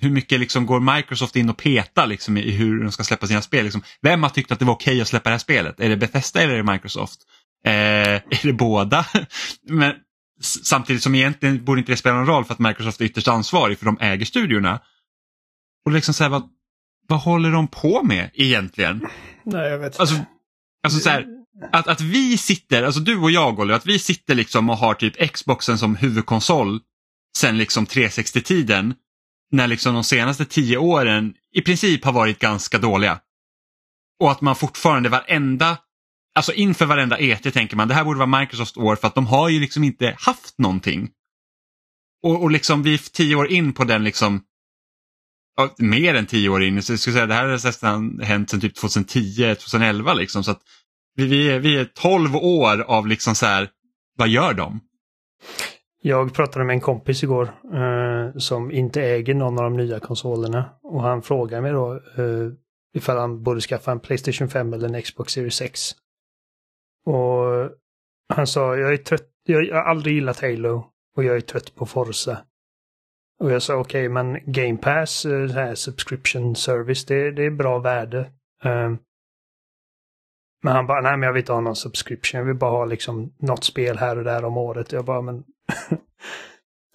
hur 0.00 0.10
mycket 0.10 0.40
liksom 0.40 0.66
går 0.66 0.96
Microsoft 0.96 1.36
in 1.36 1.50
och 1.50 1.56
petar 1.56 2.06
liksom 2.06 2.36
i 2.36 2.50
hur 2.50 2.82
de 2.82 2.92
ska 2.92 3.04
släppa 3.04 3.26
sina 3.26 3.42
spel? 3.42 3.64
Liksom, 3.64 3.82
vem 4.02 4.22
har 4.22 4.30
tyckt 4.30 4.52
att 4.52 4.58
det 4.58 4.64
var 4.64 4.74
okej 4.74 4.92
okay 4.92 5.00
att 5.00 5.08
släppa 5.08 5.30
det 5.30 5.34
här 5.34 5.38
spelet? 5.38 5.80
Är 5.80 5.88
det 5.88 5.96
Bethesda 5.96 6.42
eller 6.42 6.52
är 6.52 6.62
det 6.62 6.72
Microsoft? 6.72 7.20
Eh, 7.64 7.72
är 7.72 8.46
det 8.46 8.52
båda? 8.52 9.06
Men 9.68 9.94
samtidigt 10.42 11.02
som 11.02 11.14
egentligen 11.14 11.64
borde 11.64 11.80
inte 11.80 11.92
det 11.92 11.96
spela 11.96 12.16
någon 12.16 12.26
roll 12.26 12.44
för 12.44 12.52
att 12.52 12.58
Microsoft 12.58 13.00
är 13.00 13.04
ytterst 13.04 13.28
ansvarig 13.28 13.78
för 13.78 13.86
de 13.86 13.98
äger 14.00 14.24
studiorna. 14.24 14.80
Och 15.86 15.92
liksom 15.92 16.14
så 16.14 16.22
här, 16.24 16.30
vad, 16.30 16.48
vad 17.08 17.20
håller 17.20 17.50
de 17.50 17.68
på 17.68 18.02
med 18.02 18.30
egentligen? 18.34 19.06
Nej, 19.44 19.70
jag 19.70 19.78
vet 19.78 20.00
alltså, 20.00 20.14
alltså 20.82 21.00
så 21.00 21.10
här, 21.10 21.26
att, 21.72 21.88
att 21.88 22.00
vi 22.00 22.38
sitter, 22.38 22.82
alltså 22.82 23.00
du 23.00 23.18
och 23.18 23.30
jag 23.30 23.58
Oliver, 23.58 23.76
att 23.76 23.86
vi 23.86 23.98
sitter 23.98 24.34
liksom 24.34 24.70
och 24.70 24.76
har 24.76 24.94
typ 24.94 25.32
Xboxen 25.32 25.78
som 25.78 25.96
huvudkonsol 25.96 26.80
sen 27.38 27.58
liksom 27.58 27.86
360-tiden. 27.86 28.94
När 29.50 29.66
liksom 29.66 29.94
de 29.94 30.04
senaste 30.04 30.44
tio 30.44 30.76
åren 30.76 31.34
i 31.52 31.62
princip 31.62 32.04
har 32.04 32.12
varit 32.12 32.38
ganska 32.38 32.78
dåliga. 32.78 33.20
Och 34.20 34.30
att 34.30 34.40
man 34.40 34.56
fortfarande 34.56 35.08
varenda, 35.08 35.78
alltså 36.34 36.52
inför 36.52 36.86
varenda 36.86 37.18
ET 37.18 37.54
tänker 37.54 37.76
man 37.76 37.88
det 37.88 37.94
här 37.94 38.04
borde 38.04 38.18
vara 38.18 38.40
Microsoft 38.40 38.76
år 38.76 38.96
för 38.96 39.06
att 39.06 39.14
de 39.14 39.26
har 39.26 39.48
ju 39.48 39.60
liksom 39.60 39.84
inte 39.84 40.16
haft 40.18 40.58
någonting. 40.58 41.10
Och, 42.22 42.42
och 42.42 42.50
liksom 42.50 42.82
vi 42.82 42.94
är 42.94 42.98
tio 42.98 43.36
år 43.36 43.48
in 43.48 43.72
på 43.72 43.84
den 43.84 44.04
liksom 44.04 44.42
ja, 45.56 45.74
mer 45.78 46.14
än 46.14 46.26
tio 46.26 46.48
år 46.48 46.62
in. 46.62 46.82
Så 46.82 46.92
jag 46.92 47.00
skulle 47.00 47.14
säga, 47.14 47.26
det 47.26 47.34
här 47.34 47.44
har 47.44 47.52
nästan 47.52 48.20
hänt 48.20 48.50
sedan 48.50 48.60
typ 48.60 48.74
2010, 48.74 49.54
2011 49.54 50.14
liksom. 50.14 50.44
Så 50.44 50.50
att 50.50 50.60
vi, 51.14 51.26
vi, 51.26 51.50
är, 51.50 51.58
vi 51.58 51.76
är 51.76 51.84
12 51.84 52.36
år 52.36 52.80
av 52.80 53.06
liksom 53.06 53.34
så 53.34 53.46
här, 53.46 53.68
vad 54.18 54.28
gör 54.28 54.54
de? 54.54 54.80
Jag 56.02 56.34
pratade 56.34 56.64
med 56.64 56.74
en 56.74 56.80
kompis 56.80 57.22
igår 57.22 57.54
eh, 57.74 58.38
som 58.38 58.70
inte 58.70 59.02
äger 59.02 59.34
någon 59.34 59.58
av 59.58 59.64
de 59.64 59.76
nya 59.76 60.00
konsolerna. 60.00 60.70
Och 60.82 61.02
han 61.02 61.22
frågade 61.22 61.62
mig 61.62 61.72
då 61.72 61.94
eh, 61.94 62.52
ifall 62.94 63.18
han 63.18 63.42
borde 63.42 63.60
skaffa 63.60 63.92
en 63.92 64.00
Playstation 64.00 64.48
5 64.48 64.72
eller 64.72 64.88
en 64.88 65.02
Xbox 65.02 65.32
Series 65.32 65.54
6. 65.54 65.80
Och 67.06 67.70
han 68.34 68.46
sa, 68.46 68.76
jag 68.76 68.92
är 68.92 68.96
trött, 68.96 69.30
jag 69.46 69.74
har 69.74 69.82
aldrig 69.82 70.14
gillat 70.14 70.40
Halo 70.40 70.84
och 71.16 71.24
jag 71.24 71.36
är 71.36 71.40
trött 71.40 71.74
på 71.74 71.86
Forza. 71.86 72.38
Och 73.40 73.52
jag 73.52 73.62
sa 73.62 73.74
okej, 73.74 74.08
okay, 74.08 74.08
men 74.08 74.52
Game 74.52 74.76
Pass, 74.76 75.24
eh, 75.24 75.48
här 75.48 75.74
subscription 75.74 76.56
service, 76.56 77.04
det, 77.04 77.30
det 77.30 77.44
är 77.44 77.50
bra 77.50 77.78
värde. 77.78 78.30
Um, 78.64 78.98
men 80.62 80.72
han 80.72 80.86
bara, 80.86 81.00
nej 81.00 81.16
men 81.16 81.22
jag 81.22 81.32
vill 81.32 81.40
inte 81.40 81.52
ha 81.52 81.60
någon 81.60 81.76
subscription, 81.76 82.38
jag 82.38 82.46
vill 82.46 82.56
bara 82.56 82.70
ha 82.70 82.84
liksom 82.84 83.32
något 83.38 83.64
spel 83.64 83.98
här 83.98 84.18
och 84.18 84.24
där 84.24 84.44
om 84.44 84.56
året. 84.56 84.92
Jag 84.92 85.04
bara, 85.04 85.20
men 85.22 85.36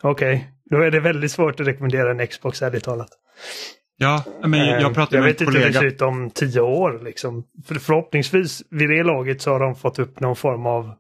okej, 0.02 0.36
okay. 0.36 0.48
då 0.70 0.78
är 0.78 0.92
det 0.92 1.00
väldigt 1.00 1.32
svårt 1.32 1.60
att 1.60 1.68
rekommendera 1.68 2.12
en 2.12 2.28
Xbox 2.28 2.62
ärligt 2.62 2.84
talat. 2.84 3.10
Ja, 3.98 4.24
men 4.46 4.60
jag 4.60 4.82
ehm, 4.82 4.94
pratade 4.94 5.18
jag 5.18 5.24
med 5.24 5.42
en 5.42 5.48
kollega. 5.48 5.66
Jag 5.66 5.74
vet 5.74 5.76
inte 5.76 5.80
hur 5.80 5.88
det 5.88 5.92
ser 5.92 5.96
ut 5.96 6.02
om 6.02 6.30
tio 6.30 6.62
år 6.62 7.02
liksom. 7.04 7.44
För 7.66 7.76
förhoppningsvis 7.76 8.64
vid 8.70 8.90
det 8.90 9.04
laget 9.04 9.42
så 9.42 9.52
har 9.52 9.60
de 9.60 9.76
fått 9.76 10.00
upp 10.00 10.20
någon 10.20 10.36
form 10.36 10.66
av 10.66 10.94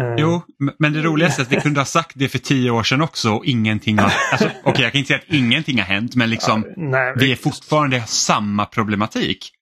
Uh, 0.00 0.14
jo, 0.18 0.42
men 0.78 0.92
det 0.92 1.02
roligaste 1.02 1.42
är 1.42 1.44
att 1.44 1.52
vi 1.52 1.56
kunde 1.60 1.80
ha 1.80 1.84
sagt 1.84 2.12
det 2.14 2.28
för 2.28 2.38
tio 2.38 2.70
år 2.70 2.82
sedan 2.82 3.02
också 3.02 3.30
och 3.30 3.44
ingenting 3.44 3.98
har... 3.98 4.12
Alltså, 4.32 4.48
Okej, 4.48 4.60
okay, 4.64 4.82
jag 4.82 4.92
kan 4.92 4.98
inte 4.98 5.08
säga 5.08 5.18
att 5.18 5.34
ingenting 5.34 5.78
har 5.78 5.86
hänt 5.86 6.14
men 6.14 6.30
liksom 6.30 6.64
uh, 6.64 6.72
nej, 6.76 7.14
vi 7.16 7.32
är 7.32 7.36
fortfarande 7.36 8.02
samma 8.06 8.66
problematik. 8.66 9.52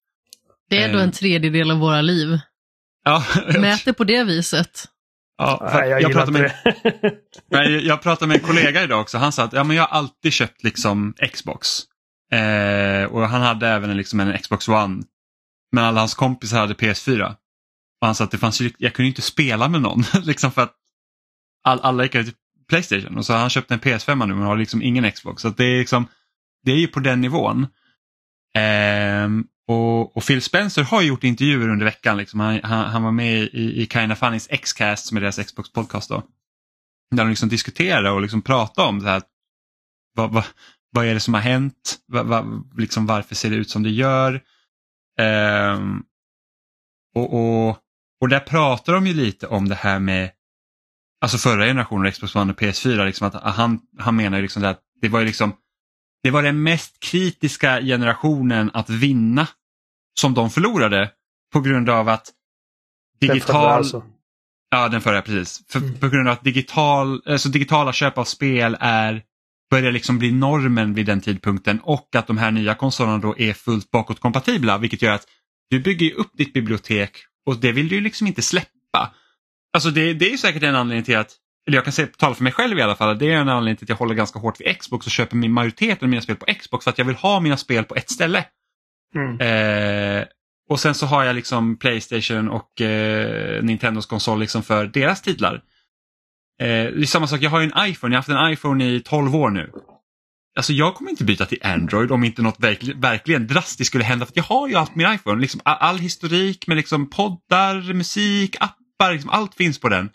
Det 0.70 0.82
är 0.82 0.86
ändå 0.86 0.98
uh, 0.98 1.04
en 1.04 1.12
tredjedel 1.12 1.70
av 1.70 1.78
våra 1.78 2.00
liv. 2.00 2.38
Ja, 3.04 3.24
Mät 3.58 3.84
det 3.84 3.92
på 3.92 4.04
det 4.04 4.24
viset. 4.24 4.84
Ja, 5.38 5.70
nej, 5.74 5.88
jag, 5.88 6.02
jag, 6.02 6.12
pratade 6.12 6.38
med, 6.38 6.52
nej, 7.50 7.86
jag 7.86 8.02
pratade 8.02 8.28
med 8.28 8.34
en 8.34 8.42
kollega 8.42 8.82
idag 8.82 9.00
också. 9.00 9.18
Han 9.18 9.32
sa 9.32 9.44
att 9.44 9.52
ja, 9.52 9.64
men 9.64 9.76
jag 9.76 9.82
har 9.82 9.98
alltid 9.98 10.32
köpt 10.32 10.64
liksom 10.64 11.14
Xbox. 11.32 11.68
Eh, 12.32 13.04
och 13.04 13.28
han 13.28 13.42
hade 13.42 13.68
även 13.68 13.96
liksom 13.96 14.20
en 14.20 14.38
Xbox 14.38 14.68
One. 14.68 15.02
Men 15.72 15.84
alla 15.84 16.00
hans 16.00 16.14
kompisar 16.14 16.58
hade 16.58 16.74
PS4. 16.74 17.34
Han 18.00 18.14
sa 18.14 18.24
att 18.24 18.30
det 18.30 18.38
fanns, 18.38 18.62
jag 18.78 18.94
kunde 18.94 19.08
inte 19.08 19.22
spela 19.22 19.68
med 19.68 19.80
någon 19.80 20.04
liksom 20.22 20.52
för 20.52 20.62
att 20.62 20.74
all, 21.62 21.80
alla 21.80 22.02
gick 22.02 22.12
till 22.12 22.32
Playstation 22.68 23.18
och 23.18 23.26
så 23.26 23.32
har 23.32 23.40
han 23.40 23.50
köpt 23.50 23.70
en 23.70 23.80
PS5 23.80 24.26
nu 24.26 24.34
men 24.34 24.46
har 24.46 24.56
liksom 24.56 24.82
ingen 24.82 25.12
Xbox. 25.12 25.42
Så 25.42 25.48
det, 25.48 25.64
är 25.64 25.78
liksom, 25.78 26.06
det 26.64 26.72
är 26.72 26.76
ju 26.76 26.86
på 26.86 27.00
den 27.00 27.20
nivån. 27.20 27.66
Ehm, 28.54 29.46
och, 29.66 30.16
och, 30.16 30.24
Phil 30.26 30.42
Spencer 30.42 30.82
har 30.82 31.02
gjort 31.02 31.24
intervjuer 31.24 31.68
under 31.68 31.84
veckan. 31.84 32.16
Liksom. 32.16 32.40
Han, 32.40 32.60
han, 32.62 32.90
han 32.90 33.02
var 33.02 33.12
med 33.12 33.34
i, 33.42 33.82
i 33.82 33.86
Kinda 33.86 34.16
Funnys 34.16 34.48
Xcast 34.62 35.06
som 35.06 35.16
är 35.16 35.20
deras 35.20 35.38
Xbox 35.38 35.72
podcast. 35.72 36.08
Då. 36.08 36.22
Där 37.10 37.24
de 37.24 37.28
liksom 37.28 37.48
diskuterade 37.48 38.10
och 38.10 38.20
liksom 38.20 38.42
pratade 38.42 38.88
om 38.88 38.98
det 38.98 39.10
här. 39.10 39.22
Vad, 40.14 40.32
vad, 40.32 40.44
vad 40.90 41.06
är 41.06 41.14
det 41.14 41.20
som 41.20 41.34
har 41.34 41.40
hänt? 41.40 41.98
Va, 42.08 42.22
va, 42.22 42.64
liksom 42.76 43.06
varför 43.06 43.34
ser 43.34 43.50
det 43.50 43.56
ut 43.56 43.70
som 43.70 43.82
det 43.82 43.90
gör? 43.90 44.42
Ehm, 45.18 46.02
och, 47.14 47.34
och, 47.34 47.78
och 48.20 48.28
där 48.28 48.40
pratar 48.40 48.92
de 48.92 49.06
ju 49.06 49.14
lite 49.14 49.46
om 49.46 49.68
det 49.68 49.74
här 49.74 49.98
med 49.98 50.30
alltså 51.20 51.38
förra 51.38 51.64
generationen 51.64 52.12
Xbox 52.12 52.36
One 52.36 52.52
och 52.52 52.60
PS4. 52.60 53.06
Liksom 53.06 53.26
att 53.26 53.54
han, 53.54 53.80
han 53.98 54.16
menar 54.16 54.38
ju 54.38 54.42
liksom 54.42 54.64
att 54.64 54.80
det 55.00 55.08
var 55.08 55.20
ju 55.20 55.26
liksom 55.26 55.56
det 56.22 56.30
var 56.30 56.42
den 56.42 56.62
mest 56.62 57.00
kritiska 57.00 57.80
generationen 57.80 58.70
att 58.74 58.90
vinna 58.90 59.46
som 60.20 60.34
de 60.34 60.50
förlorade 60.50 61.10
på 61.52 61.60
grund 61.60 61.90
av 61.90 62.08
att 62.08 62.32
digital... 63.20 63.62
Den 63.62 63.72
alltså. 63.72 64.02
Ja, 64.70 64.88
den 64.88 65.00
förra 65.00 65.22
precis. 65.22 65.62
För, 65.68 65.78
mm. 65.78 65.98
På 65.98 66.08
grund 66.08 66.28
av 66.28 66.32
att 66.32 66.44
digital, 66.44 67.22
alltså 67.26 67.48
digitala 67.48 67.92
köp 67.92 68.18
av 68.18 68.24
spel 68.24 68.76
är 68.80 69.22
börjar 69.70 69.92
liksom 69.92 70.18
bli 70.18 70.32
normen 70.32 70.94
vid 70.94 71.06
den 71.06 71.20
tidpunkten 71.20 71.80
och 71.80 72.16
att 72.16 72.26
de 72.26 72.38
här 72.38 72.50
nya 72.50 72.74
konsolerna 72.74 73.18
då 73.18 73.38
är 73.38 73.52
fullt 73.52 73.90
bakåtkompatibla 73.90 74.78
vilket 74.78 75.02
gör 75.02 75.12
att 75.12 75.26
du 75.70 75.80
bygger 75.80 76.14
upp 76.14 76.30
ditt 76.34 76.52
bibliotek 76.52 77.10
och 77.46 77.56
det 77.56 77.72
vill 77.72 77.88
du 77.88 77.94
ju 77.94 78.00
liksom 78.00 78.26
inte 78.26 78.42
släppa. 78.42 79.14
Alltså 79.72 79.90
det, 79.90 80.14
det 80.14 80.32
är 80.32 80.36
säkert 80.36 80.62
en 80.62 80.76
anledning 80.76 81.04
till 81.04 81.16
att, 81.16 81.36
eller 81.66 81.76
jag 81.76 81.84
kan 81.84 81.92
säga, 81.92 82.08
tala 82.18 82.34
för 82.34 82.44
mig 82.44 82.52
själv 82.52 82.78
i 82.78 82.82
alla 82.82 82.96
fall, 82.96 83.18
det 83.18 83.32
är 83.32 83.36
en 83.36 83.48
anledning 83.48 83.76
till 83.76 83.84
att 83.84 83.88
jag 83.88 83.96
håller 83.96 84.14
ganska 84.14 84.38
hårt 84.38 84.60
vid 84.60 84.78
Xbox 84.78 85.06
och 85.06 85.12
köper 85.12 85.36
min 85.36 85.52
majoriteten 85.52 86.06
av 86.06 86.10
mina 86.10 86.22
spel 86.22 86.36
på 86.36 86.46
Xbox 86.54 86.84
för 86.84 86.90
att 86.90 86.98
jag 86.98 87.04
vill 87.04 87.16
ha 87.16 87.40
mina 87.40 87.56
spel 87.56 87.84
på 87.84 87.94
ett 87.94 88.10
ställe. 88.10 88.44
Mm. 89.14 89.40
Eh, 89.40 90.24
och 90.68 90.80
sen 90.80 90.94
så 90.94 91.06
har 91.06 91.24
jag 91.24 91.36
liksom 91.36 91.78
Playstation 91.78 92.48
och 92.48 92.80
eh, 92.80 93.62
Nintendos 93.62 94.06
konsol 94.06 94.40
liksom 94.40 94.62
för 94.62 94.86
deras 94.86 95.22
titlar. 95.22 95.54
Eh, 96.60 96.66
det 96.66 97.02
är 97.02 97.06
samma 97.06 97.26
sak, 97.26 97.42
jag 97.42 97.50
har 97.50 97.60
ju 97.60 97.70
en 97.74 97.90
iPhone, 97.90 98.14
jag 98.14 98.22
har 98.22 98.34
haft 98.34 98.44
en 98.46 98.52
iPhone 98.52 98.84
i 98.84 99.00
12 99.00 99.36
år 99.36 99.50
nu. 99.50 99.70
Alltså 100.56 100.72
jag 100.72 100.94
kommer 100.94 101.10
inte 101.10 101.24
byta 101.24 101.46
till 101.46 101.58
Android 101.62 102.12
om 102.12 102.24
inte 102.24 102.42
något 102.42 102.60
verkl 102.60 102.92
verkligen 102.94 103.46
drastiskt 103.46 103.88
skulle 103.88 104.04
hända. 104.04 104.26
För 104.26 104.32
jag 104.36 104.44
har 104.44 104.68
ju 104.68 104.74
allt 104.74 104.94
min 104.94 105.12
iPhone. 105.12 105.40
Liksom 105.40 105.60
all, 105.64 105.76
all 105.80 105.98
historik 105.98 106.66
med 106.66 106.76
liksom 106.76 107.10
poddar, 107.10 107.92
musik, 107.92 108.56
appar, 108.60 109.12
liksom 109.12 109.30
allt 109.30 109.54
finns 109.54 109.78
på 109.80 109.88
den. 109.88 110.10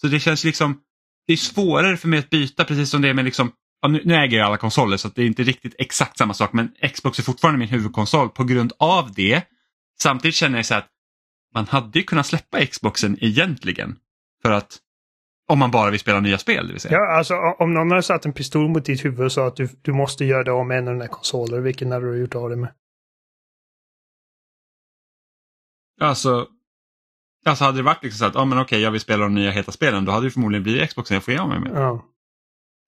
Så 0.00 0.06
det 0.06 0.20
känns 0.20 0.44
liksom, 0.44 0.80
det 1.26 1.32
är 1.32 1.36
svårare 1.36 1.96
för 1.96 2.08
mig 2.08 2.18
att 2.18 2.30
byta 2.30 2.64
precis 2.64 2.90
som 2.90 3.02
det 3.02 3.08
är 3.08 3.14
med 3.14 3.24
liksom, 3.24 3.52
ja, 3.82 3.88
nu, 3.88 4.02
nu, 4.04 4.14
äger 4.14 4.38
jag 4.38 4.46
alla 4.46 4.56
konsoler 4.56 4.96
så 4.96 5.08
det 5.08 5.22
är 5.22 5.26
inte 5.26 5.42
riktigt 5.42 5.74
exakt 5.78 6.18
samma 6.18 6.34
sak 6.34 6.52
men 6.52 6.72
Xbox 6.94 7.18
är 7.18 7.22
fortfarande 7.22 7.58
min 7.58 7.68
huvudkonsol 7.68 8.28
på 8.28 8.44
grund 8.44 8.72
av 8.78 9.12
det. 9.12 9.42
Samtidigt 10.02 10.34
känner 10.34 10.58
jag 10.58 10.66
så 10.66 10.74
att 10.74 10.88
man 11.54 11.66
hade 11.66 11.98
ju 11.98 12.04
kunnat 12.04 12.26
släppa 12.26 12.66
Xboxen 12.66 13.18
egentligen. 13.20 13.96
För 14.42 14.50
att 14.50 14.78
om 15.48 15.58
man 15.58 15.70
bara 15.70 15.90
vill 15.90 16.00
spela 16.00 16.20
nya 16.20 16.38
spel, 16.38 16.66
det 16.66 16.72
vill 16.72 16.80
säga. 16.80 16.94
Ja, 16.94 17.16
alltså 17.16 17.34
om 17.34 17.74
någon 17.74 17.90
hade 17.90 18.02
satt 18.02 18.24
en 18.24 18.32
pistol 18.32 18.68
mot 18.68 18.84
ditt 18.84 19.04
huvud 19.04 19.24
och 19.24 19.32
sa 19.32 19.46
att 19.46 19.56
du, 19.56 19.68
du 19.82 19.92
måste 19.92 20.24
göra 20.24 20.44
det 20.44 20.64
med 20.64 20.78
en 20.78 20.88
av 20.88 20.94
dina 20.94 21.08
konsoler, 21.08 21.60
vilken 21.60 21.92
hade 21.92 22.12
du 22.12 22.20
gjort 22.20 22.34
av 22.34 22.50
det 22.50 22.56
med? 22.56 22.72
Alltså, 26.00 26.46
alltså 27.46 27.64
hade 27.64 27.78
det 27.78 27.82
varit 27.82 28.02
liksom 28.02 28.18
så 28.18 28.24
att, 28.24 28.34
ja 28.34 28.40
ah, 28.40 28.44
men 28.44 28.58
okej, 28.58 28.80
jag 28.80 28.90
vill 28.90 29.00
spela 29.00 29.22
de 29.22 29.34
nya 29.34 29.50
heta 29.50 29.72
spelen, 29.72 30.04
då 30.04 30.12
hade 30.12 30.26
det 30.26 30.30
förmodligen 30.30 30.62
blivit 30.62 30.88
Xboxen 30.88 31.14
jag 31.14 31.24
får 31.24 31.48
med 31.48 31.60
mig. 31.60 31.72
Ja. 31.74 32.04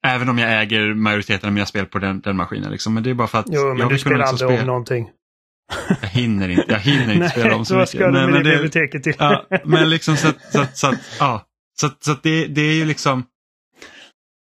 Även 0.07 0.29
om 0.29 0.39
jag 0.39 0.63
äger 0.63 0.95
majoriteten 0.95 1.49
av 1.49 1.53
mina 1.55 1.67
spel 1.67 1.87
på 1.87 1.99
den, 1.99 2.21
den 2.21 2.37
maskinen. 2.37 2.71
Liksom. 2.71 2.95
Men 2.95 3.03
det 3.03 3.11
är 3.11 3.15
bara 3.15 3.29
för 3.29 3.39
att... 3.39 3.47
Jo, 3.49 3.75
men 3.75 3.89
du 3.89 3.99
spelar 3.99 4.21
aldrig 4.21 4.49
spela... 4.49 4.61
om 4.61 4.67
någonting. 4.67 5.11
Jag 6.03 6.09
hinner 6.09 6.49
inte, 6.49 6.65
jag 6.69 6.79
hinner 6.79 7.15
inte 7.15 7.29
spela 7.39 7.57
om 7.57 7.65
så 7.65 7.75
mycket. 7.75 7.95
Nej, 8.01 8.11
vad 8.11 8.13
ska 8.13 8.27
du 8.27 8.33
med 8.33 8.45
det 8.45 8.51
biblioteket 8.51 9.03
till? 9.03 9.15
ja, 9.19 9.47
men 9.65 9.91
liksom 9.91 10.17
så 10.17 10.29
att, 10.29 10.53
så 10.53 10.61
att, 10.61 10.77
så 10.77 10.87
att 10.87 11.17
ja. 11.21 11.48
Så, 11.81 11.91
så 12.01 12.17
det, 12.23 12.47
det 12.47 12.61
är 12.61 12.75
ju 12.75 12.85
liksom 12.85 13.25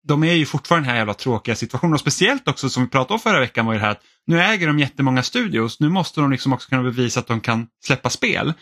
de 0.08 0.24
är 0.24 0.32
ju 0.32 0.46
fortfarande 0.46 0.86
den 0.86 0.90
här 0.90 0.98
jävla 0.98 1.14
tråkiga 1.14 1.56
situationen 1.56 1.94
och 1.94 2.00
speciellt 2.00 2.48
också 2.48 2.70
som 2.70 2.82
vi 2.82 2.88
pratade 2.88 3.14
om 3.14 3.20
förra 3.20 3.40
veckan 3.40 3.66
var 3.66 3.72
ju 3.72 3.78
det 3.78 3.84
här 3.84 3.92
att 3.92 4.02
nu 4.26 4.42
äger 4.42 4.66
de 4.66 4.78
jättemånga 4.78 5.22
studios, 5.22 5.80
nu 5.80 5.88
måste 5.88 6.20
de 6.20 6.30
liksom 6.30 6.52
också 6.52 6.68
kunna 6.68 6.82
bevisa 6.82 7.20
att 7.20 7.26
de 7.26 7.40
kan 7.40 7.66
släppa 7.84 8.10
spel. 8.10 8.52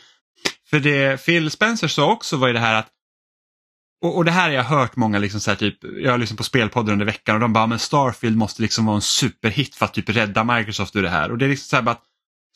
För 0.71 0.81
det 0.81 1.25
Phil 1.25 1.51
Spencer 1.51 1.89
sa 1.89 2.13
också 2.13 2.37
var 2.37 2.47
ju 2.49 2.53
det 2.53 2.61
här 2.61 2.75
att 2.75 2.89
och, 4.03 4.17
och 4.17 4.25
det 4.25 4.31
här 4.31 4.43
har 4.43 4.51
jag 4.51 4.65
hört 4.65 4.97
många, 4.97 5.19
liksom 5.19 5.41
så 5.41 5.51
här, 5.51 5.57
typ, 5.57 5.79
jag 6.03 6.11
har 6.11 6.19
lyssnat 6.19 6.39
på 6.39 6.45
spelpoddar 6.45 6.93
under 6.93 7.07
veckan 7.07 7.35
och 7.35 7.41
de 7.41 7.53
bara, 7.53 7.67
men 7.67 7.79
Starfield 7.79 8.37
måste 8.37 8.63
liksom 8.63 8.87
vara 8.87 8.97
en 8.97 9.03
superhit 9.03 9.75
för 9.75 9.85
att 9.85 9.95
typ 9.95 10.09
rädda 10.09 10.45
Microsoft 10.45 10.97
ur 10.97 11.03
det 11.03 11.09
här. 11.09 11.31
Och 11.31 11.39
det 11.39 11.45
är 11.45 11.49
liksom 11.49 11.69
så 11.69 11.77
här 11.77 11.93
att 11.93 12.03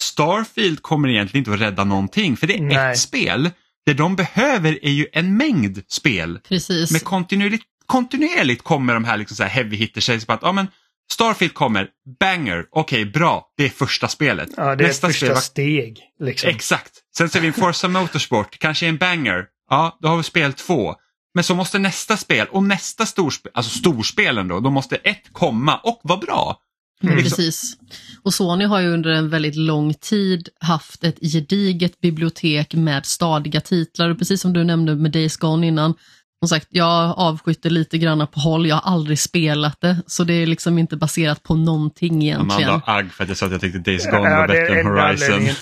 Starfield 0.03 0.83
kommer 0.83 1.09
egentligen 1.09 1.41
inte 1.41 1.55
att 1.55 1.61
rädda 1.61 1.85
någonting 1.85 2.37
för 2.37 2.47
det 2.47 2.55
är 2.55 2.63
Nej. 2.63 2.93
ett 2.93 2.99
spel 2.99 3.51
det 3.87 3.95
de 3.95 4.17
behöver 4.17 4.85
är 4.85 4.91
ju 4.91 5.07
en 5.13 5.37
mängd 5.37 5.83
spel. 5.89 6.41
Precis. 6.49 6.91
Med 6.91 7.05
kontinuerligt, 7.05 7.65
kontinuerligt 7.87 8.63
kommer 8.63 8.95
de 8.95 9.05
här, 9.05 9.17
liksom 9.17 9.37
så 9.37 9.43
här 9.43 9.51
heavy 9.51 9.77
hitters. 9.77 10.05
Så 10.05 10.33
att, 10.33 10.43
ja, 10.43 10.53
men 10.53 10.67
Starfield 11.13 11.55
kommer, 11.55 11.89
banger, 12.21 12.67
okej 12.71 13.03
okay, 13.03 13.13
bra, 13.13 13.53
det 13.57 13.65
är 13.65 13.69
första 13.69 14.09
spelet. 14.09 14.49
Ja, 14.57 14.77
det 14.77 14.85
är 14.85 14.89
Nästa 14.89 15.07
första 15.07 15.27
spel, 15.27 15.37
steg. 15.37 16.01
Liksom. 16.21 16.51
Exakt. 16.51 16.93
Sen 17.17 17.29
ser 17.29 17.41
vi 17.41 17.47
en 17.47 17.53
Forza 17.53 17.89
Motorsport, 17.89 18.59
kanske 18.59 18.87
en 18.87 18.97
banger. 18.97 19.47
Ja, 19.71 19.99
då 20.01 20.09
har 20.09 20.17
vi 20.17 20.23
spel 20.23 20.53
två. 20.53 20.95
Men 21.35 21.45
så 21.45 21.55
måste 21.55 21.79
nästa 21.79 22.17
spel 22.17 22.47
och 22.51 22.63
nästa 22.63 23.07
storspel, 23.07 23.53
alltså 23.55 23.79
storspelen 23.79 24.49
då, 24.49 24.61
då 24.61 24.71
måste 24.71 24.97
ett 24.97 25.33
komma 25.33 25.77
och 25.77 26.01
vara 26.03 26.19
bra. 26.19 26.61
Mm. 27.03 27.23
Precis. 27.23 27.77
Och 28.23 28.35
Sony 28.35 28.65
har 28.65 28.81
ju 28.81 28.89
under 28.89 29.11
en 29.11 29.31
väldigt 29.31 29.57
lång 29.57 29.95
tid 29.95 30.49
haft 30.61 31.05
ett 31.05 31.19
gediget 31.33 32.01
bibliotek 32.01 32.75
med 32.75 33.07
stadiga 33.07 33.61
titlar. 33.61 34.11
Och 34.11 34.19
precis 34.19 34.41
som 34.41 34.53
du 34.53 34.65
nämnde 34.65 34.95
med 34.95 35.13
Days 35.13 35.37
Gone 35.37 35.67
innan, 35.67 35.95
som 36.43 36.49
sagt, 36.49 36.67
jag 36.71 37.19
avskytte 37.19 37.71
lite 37.71 37.99
grann 37.99 38.27
på 38.27 38.41
håll, 38.41 38.67
jag 38.67 38.77
har 38.77 38.93
aldrig 38.93 39.19
spelat 39.19 39.81
det, 39.81 39.97
så 40.07 40.25
det 40.25 40.35
är 40.35 40.47
liksom 40.47 40.79
inte 40.79 40.97
baserat 40.97 41.43
på 41.43 41.55
någonting 41.55 42.23
egentligen. 42.23 42.71
Amanda 42.71 42.93
agg 42.93 43.13
för 43.13 43.23
att 43.23 43.29
jag 43.29 43.39
sa 43.39 43.47
att 43.47 43.53
jag 43.53 43.61
tyckte 43.61 43.79
Days 43.79 44.05
Gone 44.05 44.31
ja, 44.31 44.37
var 44.37 44.49
bättre 44.49 44.81
än 44.81 44.87
Horizon. 44.87 45.55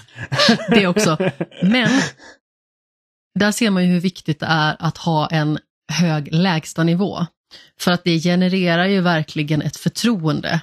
det 0.68 0.86
också. 0.86 1.16
Men 1.62 1.90
där 3.38 3.52
ser 3.52 3.70
man 3.70 3.84
ju 3.84 3.92
hur 3.92 4.00
viktigt 4.00 4.40
det 4.40 4.46
är 4.46 4.76
att 4.78 4.98
ha 4.98 5.26
en 5.26 5.58
hög 5.92 6.34
lägstanivå. 6.34 7.26
För 7.80 7.92
att 7.92 8.04
det 8.04 8.20
genererar 8.20 8.86
ju 8.86 9.00
verkligen 9.00 9.62
ett 9.62 9.76
förtroende 9.76 10.60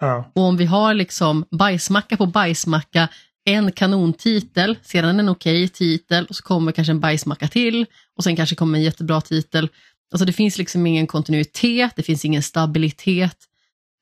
Ja. 0.00 0.30
Och 0.34 0.42
om 0.42 0.56
vi 0.56 0.64
har 0.64 0.94
liksom 0.94 1.44
bajsmacka 1.50 2.16
på 2.16 2.26
bajsmacka, 2.26 3.08
en 3.44 3.72
kanontitel, 3.72 4.78
sedan 4.82 5.20
en 5.20 5.28
okej 5.28 5.64
okay 5.64 5.68
titel 5.68 6.26
och 6.26 6.36
så 6.36 6.42
kommer 6.42 6.72
kanske 6.72 6.92
en 6.92 7.00
bajsmacka 7.00 7.48
till 7.48 7.86
och 8.16 8.24
sen 8.24 8.36
kanske 8.36 8.56
kommer 8.56 8.78
en 8.78 8.84
jättebra 8.84 9.20
titel. 9.20 9.68
Alltså 10.12 10.24
det 10.24 10.32
finns 10.32 10.58
liksom 10.58 10.86
ingen 10.86 11.06
kontinuitet, 11.06 11.92
det 11.96 12.02
finns 12.02 12.24
ingen 12.24 12.42
stabilitet 12.42 13.36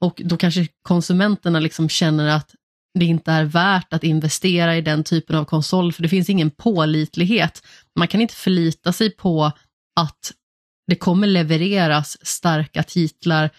och 0.00 0.22
då 0.24 0.36
kanske 0.36 0.68
konsumenterna 0.82 1.60
liksom 1.60 1.88
känner 1.88 2.28
att 2.28 2.54
det 2.98 3.04
inte 3.04 3.32
är 3.32 3.44
värt 3.44 3.92
att 3.92 4.04
investera 4.04 4.76
i 4.76 4.80
den 4.80 5.04
typen 5.04 5.36
av 5.36 5.44
konsol 5.44 5.92
för 5.92 6.02
det 6.02 6.08
finns 6.08 6.30
ingen 6.30 6.50
pålitlighet. 6.50 7.62
Man 7.98 8.08
kan 8.08 8.20
inte 8.20 8.34
förlita 8.34 8.92
sig 8.92 9.10
på 9.10 9.52
att 10.00 10.32
det 10.86 10.96
kommer 10.96 11.26
levereras 11.26 12.26
starka 12.26 12.82
titlar 12.82 13.50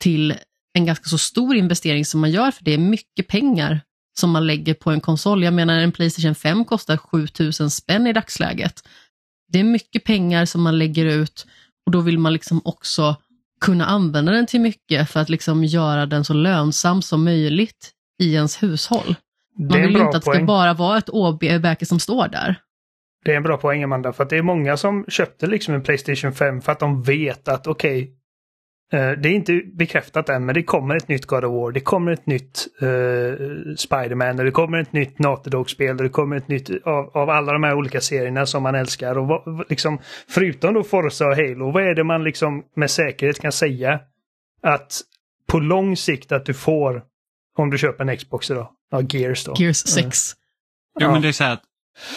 till 0.00 0.34
en 0.72 0.86
ganska 0.86 1.04
så 1.04 1.18
stor 1.18 1.56
investering 1.56 2.04
som 2.04 2.20
man 2.20 2.30
gör 2.30 2.50
för 2.50 2.64
det 2.64 2.74
är 2.74 2.78
mycket 2.78 3.28
pengar 3.28 3.80
som 4.18 4.30
man 4.30 4.46
lägger 4.46 4.74
på 4.74 4.90
en 4.90 5.00
konsol. 5.00 5.44
Jag 5.44 5.54
menar 5.54 5.78
en 5.78 5.92
Playstation 5.92 6.34
5 6.34 6.64
kostar 6.64 6.96
7000 6.96 7.70
spänn 7.70 8.06
i 8.06 8.12
dagsläget. 8.12 8.88
Det 9.48 9.60
är 9.60 9.64
mycket 9.64 10.04
pengar 10.04 10.44
som 10.44 10.62
man 10.62 10.78
lägger 10.78 11.04
ut 11.04 11.46
och 11.86 11.92
då 11.92 12.00
vill 12.00 12.18
man 12.18 12.32
liksom 12.32 12.60
också 12.64 13.16
kunna 13.60 13.86
använda 13.86 14.32
den 14.32 14.46
till 14.46 14.60
mycket 14.60 15.10
för 15.10 15.20
att 15.20 15.28
liksom 15.28 15.64
göra 15.64 16.06
den 16.06 16.24
så 16.24 16.34
lönsam 16.34 17.02
som 17.02 17.24
möjligt 17.24 17.90
i 18.22 18.34
ens 18.34 18.62
hushåll. 18.62 19.14
Man 19.58 19.82
vill 19.82 19.96
inte 19.96 20.04
att 20.04 20.12
det 20.12 20.20
ska 20.20 20.30
poäng. 20.30 20.46
bara 20.46 20.74
vara 20.74 20.98
ett 20.98 21.08
OB-bärke 21.08 21.86
som 21.86 22.00
står 22.00 22.28
där. 22.28 22.56
Det 23.24 23.32
är 23.32 23.36
en 23.36 23.42
bra 23.42 23.56
poäng 23.56 23.82
Amanda, 23.82 24.12
för 24.12 24.24
att 24.24 24.30
det 24.30 24.36
är 24.36 24.42
många 24.42 24.76
som 24.76 25.04
köpte 25.08 25.46
liksom 25.46 25.74
en 25.74 25.82
Playstation 25.82 26.32
5 26.32 26.60
för 26.60 26.72
att 26.72 26.80
de 26.80 27.02
vet 27.02 27.48
att 27.48 27.66
okej, 27.66 28.02
eh, 28.02 28.08
det 28.92 29.28
är 29.28 29.32
inte 29.32 29.60
bekräftat 29.72 30.28
än, 30.28 30.44
men 30.46 30.54
det 30.54 30.62
kommer 30.62 30.96
ett 30.96 31.08
nytt 31.08 31.26
God 31.26 31.44
of 31.44 31.52
War, 31.52 31.72
det 31.72 31.80
kommer 31.80 32.12
ett 32.12 32.26
nytt 32.26 32.66
uh, 32.82 33.74
Spiderman, 33.76 34.38
och 34.38 34.44
det 34.44 34.50
kommer 34.50 34.78
ett 34.78 34.92
nytt 34.92 35.18
Naughty 35.18 35.50
Dog-spel, 35.50 35.96
och 35.96 36.02
det 36.02 36.08
kommer 36.08 36.36
ett 36.36 36.48
nytt 36.48 36.70
av, 36.86 37.16
av 37.16 37.30
alla 37.30 37.52
de 37.52 37.62
här 37.62 37.74
olika 37.74 38.00
serierna 38.00 38.46
som 38.46 38.62
man 38.62 38.74
älskar. 38.74 39.18
Och 39.18 39.26
vad, 39.26 39.70
liksom, 39.70 39.98
förutom 40.28 40.74
då 40.74 40.82
Forza 40.84 41.26
och 41.26 41.36
Halo, 41.36 41.70
vad 41.70 41.82
är 41.82 41.94
det 41.94 42.04
man 42.04 42.24
liksom 42.24 42.62
med 42.76 42.90
säkerhet 42.90 43.40
kan 43.40 43.52
säga 43.52 44.00
att 44.62 45.00
på 45.46 45.58
lång 45.58 45.96
sikt 45.96 46.32
att 46.32 46.46
du 46.46 46.54
får 46.54 47.02
om 47.58 47.70
du 47.70 47.78
köper 47.78 48.04
en 48.04 48.16
Xbox 48.16 48.50
idag? 48.50 48.68
Ja, 48.90 49.02
Gears 49.08 49.44
då. 49.44 49.54
Gears 49.56 49.76
6. 49.76 50.32
Ja, 50.94 51.06
Ja. 51.06 51.12
men 51.12 51.22
det 51.22 51.28
är 51.28 51.32
så 51.32 51.44
här, 51.44 51.52
att, 51.52 51.62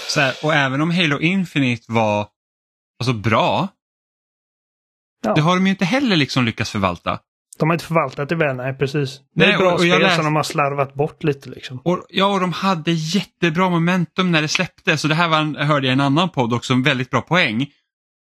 så 0.08 0.20
här, 0.20 0.34
och 0.44 0.54
även 0.54 0.82
om 0.82 0.92
Halo 0.92 1.20
Infinite 1.20 1.84
var 1.88 2.28
alltså 3.00 3.14
bra, 3.14 3.68
Ja. 5.26 5.34
det 5.34 5.42
har 5.42 5.56
de 5.56 5.66
ju 5.66 5.70
inte 5.72 5.86
heller 5.86 6.16
liksom 6.16 6.46
lyckats 6.46 6.72
förvalta. 6.72 7.20
De 7.60 7.70
har 7.70 7.74
inte 7.74 7.86
förvaltat 7.86 8.30
det 8.30 8.36
väl, 8.36 8.56
nej 8.56 8.74
precis. 8.78 9.20
Det 9.36 9.44
är 9.44 9.48
Nej, 9.48 9.54
ett 9.56 9.60
bra 9.60 9.68
och- 9.68 9.74
och 9.74 9.80
spel 9.80 10.02
läste- 10.02 10.16
som 10.16 10.26
de 10.26 10.36
har 10.36 10.44
slarvat 10.44 10.94
bort 10.94 11.24
lite 11.24 11.50
liksom. 11.50 11.80
Och, 11.84 12.06
ja, 12.10 12.26
och 12.26 12.40
de 12.40 12.54
hade 12.54 12.92
jättebra 12.92 13.70
momentum 13.70 14.32
när 14.32 14.42
det 14.42 14.48
släpptes. 14.48 15.02
Så 15.02 15.08
det 15.08 15.16
här 15.16 15.28
var 15.28 15.64
hörde 15.64 15.88
jag 15.88 15.92
i 15.92 15.94
en 15.94 16.02
annan 16.02 16.30
podd 16.30 16.54
också, 16.54 16.74
en 16.74 16.84
väldigt 16.84 17.10
bra 17.10 17.22
poäng. 17.22 17.68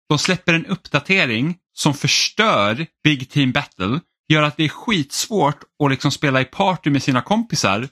De 0.08 0.18
släpper 0.18 0.54
en 0.54 0.66
uppdatering 0.66 1.56
som 1.72 1.94
förstör 1.94 2.86
Big 3.04 3.30
Team 3.30 3.52
Battle, 3.52 4.00
gör 4.28 4.42
att 4.42 4.56
det 4.56 4.64
är 4.64 4.68
skitsvårt 4.68 5.58
att 5.84 5.90
liksom 5.90 6.10
spela 6.10 6.40
i 6.40 6.44
party 6.44 6.90
med 6.90 7.02
sina 7.02 7.22
kompisar. 7.22 7.88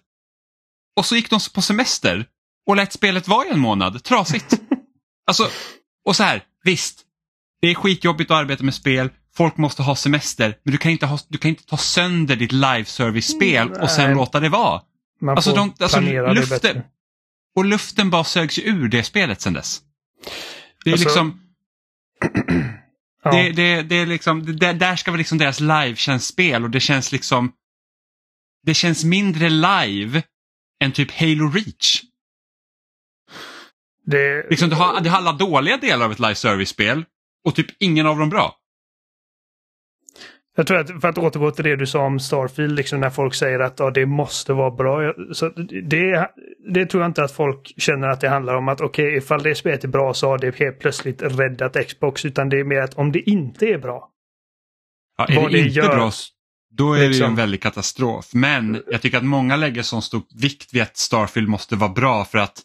Och 0.96 1.04
så 1.06 1.16
gick 1.16 1.30
de 1.30 1.40
på 1.54 1.62
semester 1.62 2.26
och 2.66 2.76
lät 2.76 2.92
spelet 2.92 3.28
vara 3.28 3.46
i 3.46 3.50
en 3.50 3.60
månad, 3.60 4.04
trasigt. 4.04 4.60
alltså, 5.26 5.48
och 6.04 6.16
så 6.16 6.22
här, 6.22 6.42
visst, 6.64 7.04
det 7.60 7.68
är 7.68 7.74
skitjobbigt 7.74 8.30
att 8.30 8.36
arbeta 8.36 8.64
med 8.64 8.74
spel, 8.74 9.10
folk 9.36 9.56
måste 9.56 9.82
ha 9.82 9.96
semester, 9.96 10.56
men 10.62 10.72
du 10.72 10.78
kan 10.78 10.92
inte, 10.92 11.06
ha, 11.06 11.18
du 11.28 11.38
kan 11.38 11.48
inte 11.48 11.66
ta 11.66 11.76
sönder 11.76 12.36
ditt 12.36 12.52
live 12.52 12.84
service-spel 12.84 13.70
och 13.72 13.90
sen 13.90 14.14
låta 14.14 14.40
det 14.40 14.48
vara. 14.48 14.82
Man 15.20 15.36
Alltså, 15.36 15.54
de- 15.54 15.74
alltså, 15.80 16.00
luften-. 16.00 16.82
Och 17.56 17.64
luften 17.64 18.10
bara 18.10 18.24
sögs 18.24 18.58
ur 18.58 18.88
det 18.88 19.02
spelet 19.04 19.40
sen 19.40 19.52
dess. 19.52 19.80
Det 20.84 20.90
är 20.90 20.94
Alltså, 20.94 21.08
liksom, 21.08 21.40
Ja. 23.22 23.30
det, 23.30 23.50
det, 23.52 23.82
det 23.82 23.94
är 23.96 24.06
liksom, 24.06 24.56
det, 24.56 24.72
där 24.72 24.96
ska 24.96 25.10
vara 25.10 25.18
liksom 25.18 25.38
deras 25.38 25.60
live-spel 25.60 26.64
och 26.64 26.70
det 26.70 26.80
känns 26.80 27.12
liksom, 27.12 27.52
det 28.66 28.74
känns 28.74 29.04
mindre 29.04 29.48
live 29.50 30.22
än 30.84 30.92
typ 30.92 31.10
Halo 31.20 31.50
Reach. 31.50 32.02
det, 34.06 34.50
Liksom, 34.50 34.68
det, 34.70 34.76
har, 34.76 35.00
det 35.00 35.10
har 35.10 35.16
alla 35.18 35.32
dåliga 35.32 35.76
delar 35.76 36.04
av 36.04 36.12
ett 36.12 36.18
live 36.18 36.34
service-spel 36.34 37.04
och 37.48 37.54
typ 37.54 37.66
ingen 37.78 38.06
av 38.06 38.18
dem 38.18 38.28
bra. 38.28 38.54
Jag 40.56 40.66
tror 40.66 40.78
att 40.78 41.00
för 41.00 41.08
att 41.08 41.18
återgå 41.18 41.50
till 41.50 41.64
det 41.64 41.76
du 41.76 41.86
sa 41.86 42.00
om 42.00 42.20
Starfield, 42.20 42.76
liksom 42.76 43.00
när 43.00 43.10
folk 43.10 43.34
säger 43.34 43.60
att 43.60 43.78
ja, 43.78 43.90
det 43.90 44.06
måste 44.06 44.52
vara 44.52 44.70
bra. 44.70 45.14
Så 45.32 45.48
det, 45.82 46.30
det 46.72 46.86
tror 46.86 47.02
jag 47.02 47.10
inte 47.10 47.22
att 47.22 47.32
folk 47.32 47.74
känner 47.76 48.08
att 48.08 48.20
det 48.20 48.28
handlar 48.28 48.54
om 48.54 48.68
att 48.68 48.80
okej, 48.80 49.16
ifall 49.16 49.42
det 49.42 49.54
spelet 49.54 49.84
är 49.84 49.88
bra 49.88 50.14
så 50.14 50.28
har 50.28 50.38
det 50.38 50.56
helt 50.58 50.78
plötsligt 50.78 51.22
räddat 51.22 51.88
Xbox. 51.88 52.24
Utan 52.24 52.48
det 52.48 52.60
är 52.60 52.64
mer 52.64 52.80
att 52.80 52.94
om 52.94 53.12
det 53.12 53.30
inte 53.30 53.66
är 53.66 53.78
bra. 53.78 54.10
Ja, 55.18 55.26
är 55.26 55.36
Vad 55.36 55.44
det 55.44 55.56
det 55.56 55.58
inte 55.58 55.78
gör, 55.78 55.96
bra, 55.96 56.10
då 56.70 56.92
är 56.92 56.98
det 56.98 57.04
ju 57.04 57.08
liksom. 57.08 57.26
en 57.26 57.36
väldig 57.36 57.62
katastrof. 57.62 58.30
Men 58.34 58.82
jag 58.90 59.02
tycker 59.02 59.18
att 59.18 59.24
många 59.24 59.56
lägger 59.56 59.82
så 59.82 60.00
stor 60.00 60.22
vikt 60.40 60.74
vid 60.74 60.82
att 60.82 60.96
Starfield 60.96 61.48
måste 61.48 61.76
vara 61.76 61.90
bra 61.90 62.24
för 62.24 62.38
att 62.38 62.62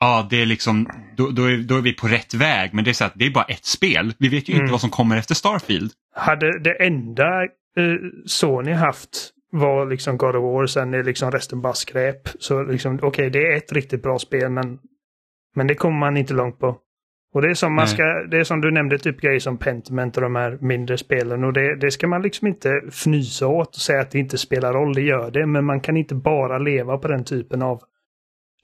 ja, 0.00 0.26
det 0.30 0.42
är 0.42 0.46
liksom, 0.46 0.86
då, 1.16 1.28
då, 1.30 1.44
är, 1.44 1.56
då 1.56 1.76
är 1.76 1.82
vi 1.82 1.92
på 1.92 2.06
rätt 2.06 2.34
väg. 2.34 2.74
Men 2.74 2.84
det 2.84 2.90
är 2.90 2.94
så 2.94 3.04
att 3.04 3.12
det 3.14 3.26
är 3.26 3.30
bara 3.30 3.44
ett 3.44 3.64
spel. 3.64 4.14
Vi 4.18 4.28
vet 4.28 4.48
ju 4.48 4.52
Mm. 4.52 4.64
inte 4.64 4.72
vad 4.72 4.80
som 4.80 4.90
kommer 4.90 5.16
efter 5.16 5.34
Starfield. 5.34 5.92
Hade 6.14 6.58
det 6.58 6.84
enda 6.86 7.42
eh, 7.42 7.48
Sony 8.26 8.72
haft 8.72 9.30
var 9.52 9.86
liksom 9.86 10.16
God 10.16 10.36
of 10.36 10.42
War, 10.42 10.66
sen 10.66 10.94
är 10.94 11.02
liksom 11.04 11.30
resten 11.30 11.60
bara 11.60 11.72
skräp. 11.74 12.28
Så 12.38 12.62
liksom, 12.62 12.98
okej, 13.02 13.30
det 13.30 13.38
är 13.52 13.56
ett 13.56 13.72
riktigt 13.72 14.02
bra 14.02 14.18
spel, 14.18 14.50
men, 14.50 14.78
men 15.56 15.66
det 15.66 15.74
kommer 15.74 15.98
man 15.98 16.16
inte 16.16 16.34
långt 16.34 16.58
på. 16.58 16.76
Och 17.34 17.42
det 17.42 17.50
är 17.50 17.54
som 17.54 17.74
man 17.74 17.84
Nej. 17.84 17.94
ska, 17.94 18.02
det 18.30 18.38
är 18.38 18.44
som 18.44 18.60
du 18.60 18.70
nämnde, 18.70 18.98
typ 18.98 19.20
grejer 19.20 19.40
som 19.40 19.58
Pentiment 19.58 20.16
och 20.16 20.22
de 20.22 20.34
här 20.36 20.58
mindre 20.60 20.98
spelen. 20.98 21.44
Och 21.44 21.52
det, 21.52 21.76
det 21.76 21.90
ska 21.90 22.06
man 22.06 22.22
liksom 22.22 22.46
inte 22.48 22.70
fnysa 22.88 23.46
åt 23.46 23.68
och 23.68 23.74
säga 23.82 24.00
att 24.00 24.10
det 24.10 24.18
inte 24.18 24.38
spelar 24.38 24.72
roll, 24.72 24.94
det 24.94 25.02
gör 25.02 25.30
det. 25.30 25.46
Men 25.46 25.64
man 25.64 25.80
kan 25.80 25.96
inte 25.96 26.14
bara 26.14 26.58
leva 26.58 26.98
på 26.98 27.08
den 27.08 27.24
typen 27.24 27.62
av 27.62 27.80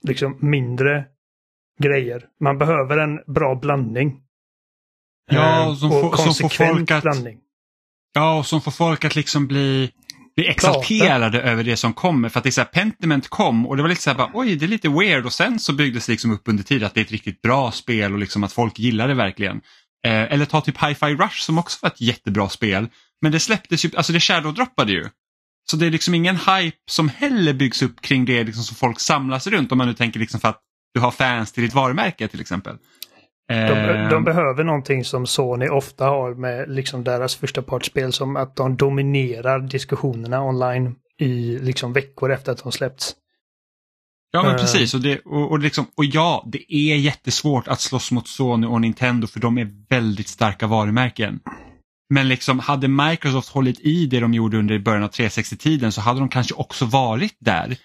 liksom 0.03 0.37
mindre 0.41 1.05
grejer. 1.83 2.21
Man 2.43 2.57
behöver 2.57 2.97
en 2.97 3.33
bra 3.33 3.55
blandning. 3.55 4.19
Ja, 5.31 5.61
Eh, 5.63 5.67
och 5.69 5.77
som 5.77 5.91
och 5.91 6.01
får- 6.01 6.17
som 6.23 6.33
får 6.33 6.49
folk 6.65 6.91
att- 6.91 7.03
blandning. 7.03 7.37
Ja, 8.13 8.37
och 8.39 8.45
som 8.45 8.61
får 8.61 8.71
folk 8.71 9.05
att 9.05 9.15
liksom 9.15 9.47
bli, 9.47 9.91
bli 10.35 10.47
exalterade 10.47 11.41
över 11.41 11.63
det 11.63 11.77
som 11.77 11.93
kommer. 11.93 12.29
För 12.29 12.39
att 12.39 12.43
det 12.43 12.49
är 12.49 12.51
så 12.51 12.61
här, 12.61 12.65
Pentiment 12.67 13.27
kom 13.27 13.67
och 13.67 13.75
det 13.77 13.81
var 13.83 13.89
lite 13.89 14.01
så 14.01 14.09
här, 14.09 14.17
bara, 14.17 14.31
oj 14.33 14.55
det 14.55 14.65
är 14.65 14.69
lite 14.69 14.89
weird 14.89 15.25
och 15.25 15.33
sen 15.33 15.59
så 15.59 15.73
byggdes 15.73 16.05
det 16.05 16.11
liksom 16.13 16.31
upp 16.31 16.41
under 16.45 16.63
tid 16.63 16.83
att 16.83 16.93
det 16.93 16.99
är 16.99 17.05
ett 17.05 17.11
riktigt 17.11 17.41
bra 17.41 17.71
spel 17.71 18.13
och 18.13 18.19
liksom 18.19 18.43
att 18.43 18.53
folk 18.53 18.79
gillar 18.79 19.07
det 19.07 19.13
verkligen. 19.13 19.55
Eh, 20.05 20.11
eller 20.33 20.45
ta 20.45 20.61
typ 20.61 20.77
Hi-Fi 20.83 21.15
Rush 21.15 21.41
som 21.41 21.57
också 21.57 21.77
var 21.81 21.89
ett 21.89 22.01
jättebra 22.01 22.49
spel. 22.49 22.87
Men 23.21 23.31
det 23.31 23.39
släpptes 23.39 23.85
ju, 23.85 23.89
alltså 23.97 24.13
det 24.13 24.19
shadow-droppade 24.19 24.91
ju. 24.91 25.09
Så 25.71 25.77
det 25.77 25.85
är 25.85 25.91
liksom 25.91 26.13
ingen 26.13 26.35
hype 26.35 26.77
som 26.89 27.09
heller 27.09 27.53
byggs 27.53 27.81
upp 27.81 28.01
kring 28.01 28.25
det 28.25 28.43
liksom 28.43 28.63
som 28.63 28.75
folk 28.75 28.99
samlas 28.99 29.47
runt 29.47 29.71
om 29.71 29.77
man 29.77 29.87
nu 29.87 29.93
tänker 29.93 30.19
liksom 30.19 30.39
för 30.39 30.47
att 30.49 30.61
du 30.97 31.01
har 31.01 31.11
fans 31.11 31.51
till 31.51 31.63
ditt 31.63 31.73
varumärke 31.73 32.27
till 32.27 32.41
exempel. 32.41 32.77
De, 33.47 34.07
de 34.09 34.23
behöver 34.23 34.63
någonting 34.63 35.03
som 35.03 35.27
Sony 35.27 35.67
ofta 35.67 36.05
har 36.05 36.33
med 36.33 36.69
liksom 36.69 37.03
deras 37.03 37.35
första 37.35 37.61
partsspel 37.61 38.13
som 38.13 38.35
att 38.35 38.55
de 38.55 38.77
dominerar 38.77 39.59
diskussionerna 39.59 40.43
online 40.43 40.95
i 41.19 41.59
liksom 41.59 41.93
veckor 41.93 42.31
efter 42.31 42.51
att 42.51 42.63
de 42.63 42.71
släppts. 42.71 43.15
Ja 44.31 44.43
men 44.43 44.51
Eh. 44.51 44.57
precis 44.57 44.93
och, 44.93 45.01
det, 45.01 45.19
och, 45.19 45.51
och, 45.51 45.59
liksom, 45.59 45.85
och 45.97 46.05
ja, 46.05 46.43
det 46.47 46.73
är 46.73 46.95
jättesvårt 46.95 47.67
att 47.67 47.81
slåss 47.81 48.11
mot 48.11 48.27
Sony 48.27 48.67
och 48.67 48.81
Nintendo 48.81 49.27
för 49.27 49.39
de 49.39 49.57
är 49.57 49.69
väldigt 49.89 50.27
starka 50.27 50.67
varumärken. 50.67 51.39
Men 52.09 52.27
liksom 52.27 52.59
hade 52.59 52.87
Microsoft 52.87 53.49
hållit 53.49 53.79
i 53.79 54.05
det 54.05 54.19
de 54.19 54.33
gjorde 54.33 54.57
under 54.57 54.79
början 54.79 55.03
av 55.03 55.11
360-tiden 55.11 55.91
så 55.91 56.01
hade 56.01 56.19
de 56.19 56.29
kanske 56.29 56.53
också 56.53 56.85
varit 56.85 57.35
där. 57.39 57.77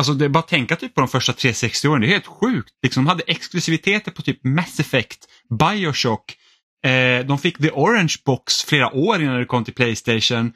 Alltså 0.00 0.12
det 0.14 0.24
är 0.24 0.28
bara 0.28 0.38
att 0.38 0.48
tänka 0.48 0.76
typ 0.76 0.94
på 0.94 1.00
de 1.00 1.08
första 1.08 1.32
360-åren, 1.32 2.00
det 2.00 2.06
är 2.06 2.10
helt 2.10 2.26
sjukt. 2.26 2.68
Liksom, 2.82 3.04
de 3.04 3.08
hade 3.08 3.22
exklusiviteter 3.26 4.10
på 4.10 4.22
typ 4.22 4.44
Mass 4.44 4.80
Effect, 4.80 5.18
Bioshock, 5.58 6.36
eh, 6.86 7.26
de 7.26 7.38
fick 7.38 7.58
The 7.58 7.70
Orange 7.70 8.14
Box 8.24 8.62
flera 8.64 8.94
år 8.94 9.22
innan 9.22 9.38
det 9.38 9.44
kom 9.44 9.64
till 9.64 9.74
Playstation. 9.74 10.52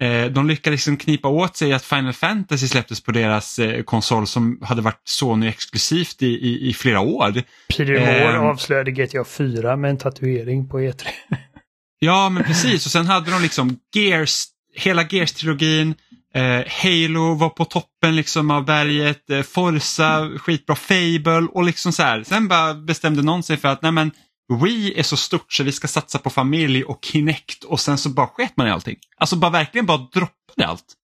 Eh, 0.00 0.24
de 0.24 0.48
lyckades 0.48 0.78
liksom 0.78 0.96
knipa 0.96 1.28
åt 1.28 1.56
sig 1.56 1.72
att 1.72 1.84
Final 1.84 2.12
Fantasy 2.12 2.68
släpptes 2.68 3.00
på 3.02 3.12
deras 3.12 3.58
eh, 3.58 3.82
konsol 3.82 4.26
som 4.26 4.58
hade 4.62 4.82
varit 4.82 5.00
Sony 5.04 5.46
exklusivt 5.48 6.22
i, 6.22 6.26
i, 6.26 6.68
i 6.68 6.74
flera 6.74 7.00
år. 7.00 7.32
Peter 7.68 7.84
Moore 7.84 8.36
Ehm. 8.36 8.42
avslöjade 8.46 8.90
GTA 8.90 9.24
4 9.24 9.76
med 9.76 9.90
en 9.90 9.98
tatuering 9.98 10.68
på 10.68 10.80
E 10.80 10.90
E3. 10.90 11.06
Ja 11.98 12.28
men 12.28 12.44
precis 12.44 12.86
och 12.86 12.92
sen 12.92 13.06
hade 13.06 13.30
de 13.30 13.42
liksom 13.42 13.78
Gears, 13.94 14.44
hela 14.76 15.02
Gears-trilogin, 15.02 15.94
Eh, 16.36 16.64
Halo 16.68 17.34
var 17.34 17.48
på 17.48 17.64
toppen 17.64 18.16
liksom 18.16 18.50
av 18.50 18.64
berget, 18.64 19.30
eh, 19.30 19.42
Forza, 19.42 20.30
skitbra, 20.38 20.76
Fable 20.76 21.48
och 21.52 21.64
liksom 21.64 21.92
så 21.92 22.02
här. 22.02 22.24
Sen 22.24 22.48
bara 22.48 22.74
bestämde 22.74 23.22
någon 23.22 23.42
sig 23.42 23.56
för 23.56 23.68
att 23.68 23.82
nej 23.82 23.92
men 23.92 24.10
Wii 24.62 24.98
är 24.98 25.02
så 25.02 25.16
stort 25.16 25.52
så 25.52 25.62
vi 25.62 25.72
ska 25.72 25.88
satsa 25.88 26.18
på 26.18 26.30
familj 26.30 26.84
och 26.84 27.04
Kinect 27.04 27.64
och 27.64 27.80
sen 27.80 27.98
så 27.98 28.08
bara 28.08 28.26
sket 28.26 28.56
man 28.56 28.66
i 28.66 28.70
allting. 28.70 28.96
Alltså 29.16 29.36
bara 29.36 29.50
verkligen 29.50 29.86
bara 29.86 29.98
droppade 29.98 30.66
allt. 30.66 30.94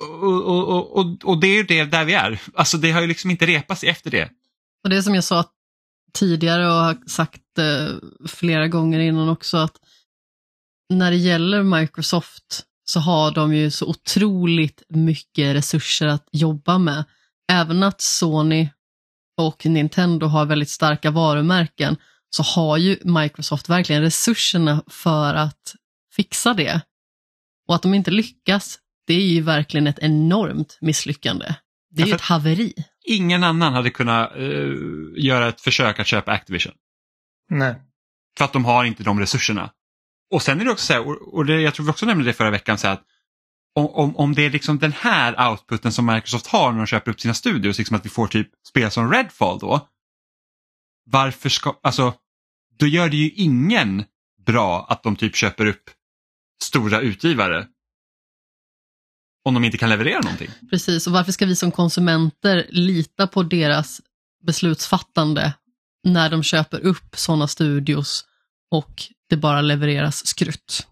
Och, 0.00 0.42
och, 0.42 0.68
och, 0.68 0.98
och, 0.98 1.24
och 1.24 1.40
det 1.40 1.46
är 1.46 1.56
ju 1.56 1.62
det 1.62 1.84
där 1.84 2.04
vi 2.04 2.14
är. 2.14 2.40
Alltså 2.54 2.76
det 2.78 2.90
har 2.90 3.00
ju 3.00 3.06
liksom 3.06 3.30
inte 3.30 3.46
repats 3.46 3.84
efter 3.84 4.10
det. 4.10 4.30
Och 4.84 4.90
det 4.90 4.96
är 4.96 5.02
som 5.02 5.14
jag 5.14 5.24
sa 5.24 5.44
tidigare 6.12 6.66
och 6.66 6.72
har 6.72 7.08
sagt 7.08 7.58
eh, 7.58 7.88
flera 8.28 8.68
gånger 8.68 9.00
innan 9.00 9.28
också 9.28 9.56
att 9.56 9.76
när 10.94 11.10
det 11.10 11.16
gäller 11.16 11.62
Microsoft 11.62 12.66
så 12.92 13.00
har 13.00 13.30
de 13.30 13.54
ju 13.54 13.70
så 13.70 13.86
otroligt 13.86 14.82
mycket 14.88 15.54
resurser 15.54 16.06
att 16.06 16.28
jobba 16.32 16.78
med. 16.78 17.04
Även 17.52 17.82
att 17.82 18.00
Sony 18.00 18.68
och 19.36 19.66
Nintendo 19.66 20.26
har 20.26 20.46
väldigt 20.46 20.70
starka 20.70 21.10
varumärken 21.10 21.96
så 22.30 22.42
har 22.42 22.76
ju 22.76 22.98
Microsoft 23.04 23.68
verkligen 23.68 24.02
resurserna 24.02 24.82
för 24.86 25.34
att 25.34 25.74
fixa 26.16 26.54
det. 26.54 26.80
Och 27.68 27.74
att 27.74 27.82
de 27.82 27.94
inte 27.94 28.10
lyckas, 28.10 28.78
det 29.06 29.14
är 29.14 29.26
ju 29.26 29.40
verkligen 29.40 29.86
ett 29.86 29.98
enormt 29.98 30.78
misslyckande. 30.80 31.54
Det 31.90 32.02
är 32.02 32.06
ju 32.06 32.14
ett 32.14 32.20
haveri. 32.20 32.74
Ingen 33.04 33.44
annan 33.44 33.72
hade 33.72 33.90
kunnat 33.90 34.36
uh, 34.36 35.12
göra 35.16 35.48
ett 35.48 35.60
försök 35.60 36.00
att 36.00 36.06
köpa 36.06 36.32
Activision. 36.32 36.74
Nej. 37.50 37.74
För 38.38 38.44
att 38.44 38.52
de 38.52 38.64
har 38.64 38.84
inte 38.84 39.02
de 39.02 39.20
resurserna. 39.20 39.70
Och 40.32 40.42
sen 40.42 40.60
är 40.60 40.64
det 40.64 40.70
också 40.70 40.86
så 40.86 40.92
här, 40.92 41.34
och 41.34 41.46
det, 41.46 41.60
jag 41.60 41.74
tror 41.74 41.86
vi 41.86 41.92
också 41.92 42.06
nämnde 42.06 42.24
det 42.24 42.32
förra 42.32 42.50
veckan, 42.50 42.78
så 42.78 42.88
att 42.88 43.04
om, 43.74 43.86
om, 43.86 44.16
om 44.16 44.34
det 44.34 44.42
är 44.46 44.50
liksom 44.50 44.78
den 44.78 44.92
här 44.92 45.50
outputen 45.50 45.92
som 45.92 46.06
Microsoft 46.06 46.46
har 46.46 46.72
när 46.72 46.78
de 46.78 46.86
köper 46.86 47.10
upp 47.10 47.20
sina 47.20 47.34
studios, 47.34 47.78
liksom 47.78 47.96
att 47.96 48.04
vi 48.04 48.10
får 48.10 48.26
typ 48.26 48.48
spel 48.68 48.90
som 48.90 49.12
Redfall 49.12 49.58
då. 49.58 49.88
Varför 51.04 51.48
ska, 51.48 51.78
alltså, 51.82 52.14
då 52.78 52.86
gör 52.86 53.08
det 53.08 53.16
ju 53.16 53.30
ingen 53.30 54.04
bra 54.46 54.86
att 54.88 55.02
de 55.02 55.16
typ 55.16 55.36
köper 55.36 55.66
upp 55.66 55.90
stora 56.62 57.00
utgivare. 57.00 57.66
Om 59.44 59.54
de 59.54 59.64
inte 59.64 59.78
kan 59.78 59.88
leverera 59.88 60.20
någonting. 60.20 60.50
Precis, 60.70 61.06
och 61.06 61.12
varför 61.12 61.32
ska 61.32 61.46
vi 61.46 61.56
som 61.56 61.72
konsumenter 61.72 62.66
lita 62.70 63.26
på 63.26 63.42
deras 63.42 64.00
beslutsfattande 64.46 65.54
när 66.04 66.30
de 66.30 66.42
köper 66.42 66.80
upp 66.80 67.16
sådana 67.16 67.48
studios 67.48 68.24
och 68.70 69.02
det 69.32 69.36
bara 69.36 69.60
levereras 69.60 70.26
skrutt? 70.26 70.86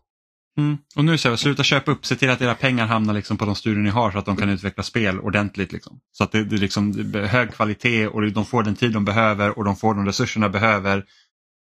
Mm. 0.59 0.79
Och 0.97 1.05
nu 1.05 1.19
säger 1.19 1.33
jag, 1.33 1.39
sluta 1.39 1.63
köpa 1.63 1.91
upp, 1.91 2.07
se 2.07 2.17
till 2.17 2.31
att 2.31 2.43
era 2.43 2.55
pengar 2.55 2.87
hamnar 2.87 3.15
liksom 3.15 3.37
på 3.37 3.45
de 3.45 3.55
studier 3.55 3.83
ni 3.83 3.91
har 3.91 4.11
så 4.11 4.19
att 4.19 4.27
de 4.27 4.37
kan 4.37 4.49
utveckla 4.49 4.83
spel 4.83 5.21
ordentligt. 5.21 5.73
Liksom. 5.73 6.01
Så 6.13 6.25
att 6.25 6.33
det, 6.33 6.45
det, 6.45 6.57
liksom, 6.57 7.13
det 7.13 7.21
är 7.21 7.27
hög 7.27 7.53
kvalitet 7.53 8.07
och 8.07 8.33
de 8.33 8.45
får 8.45 8.63
den 8.63 8.75
tid 8.75 8.93
de 8.93 9.05
behöver 9.05 9.59
och 9.59 9.65
de 9.65 9.77
får 9.77 9.95
de 9.95 10.07
resurserna 10.07 10.49
de 10.49 10.53
behöver. 10.53 11.05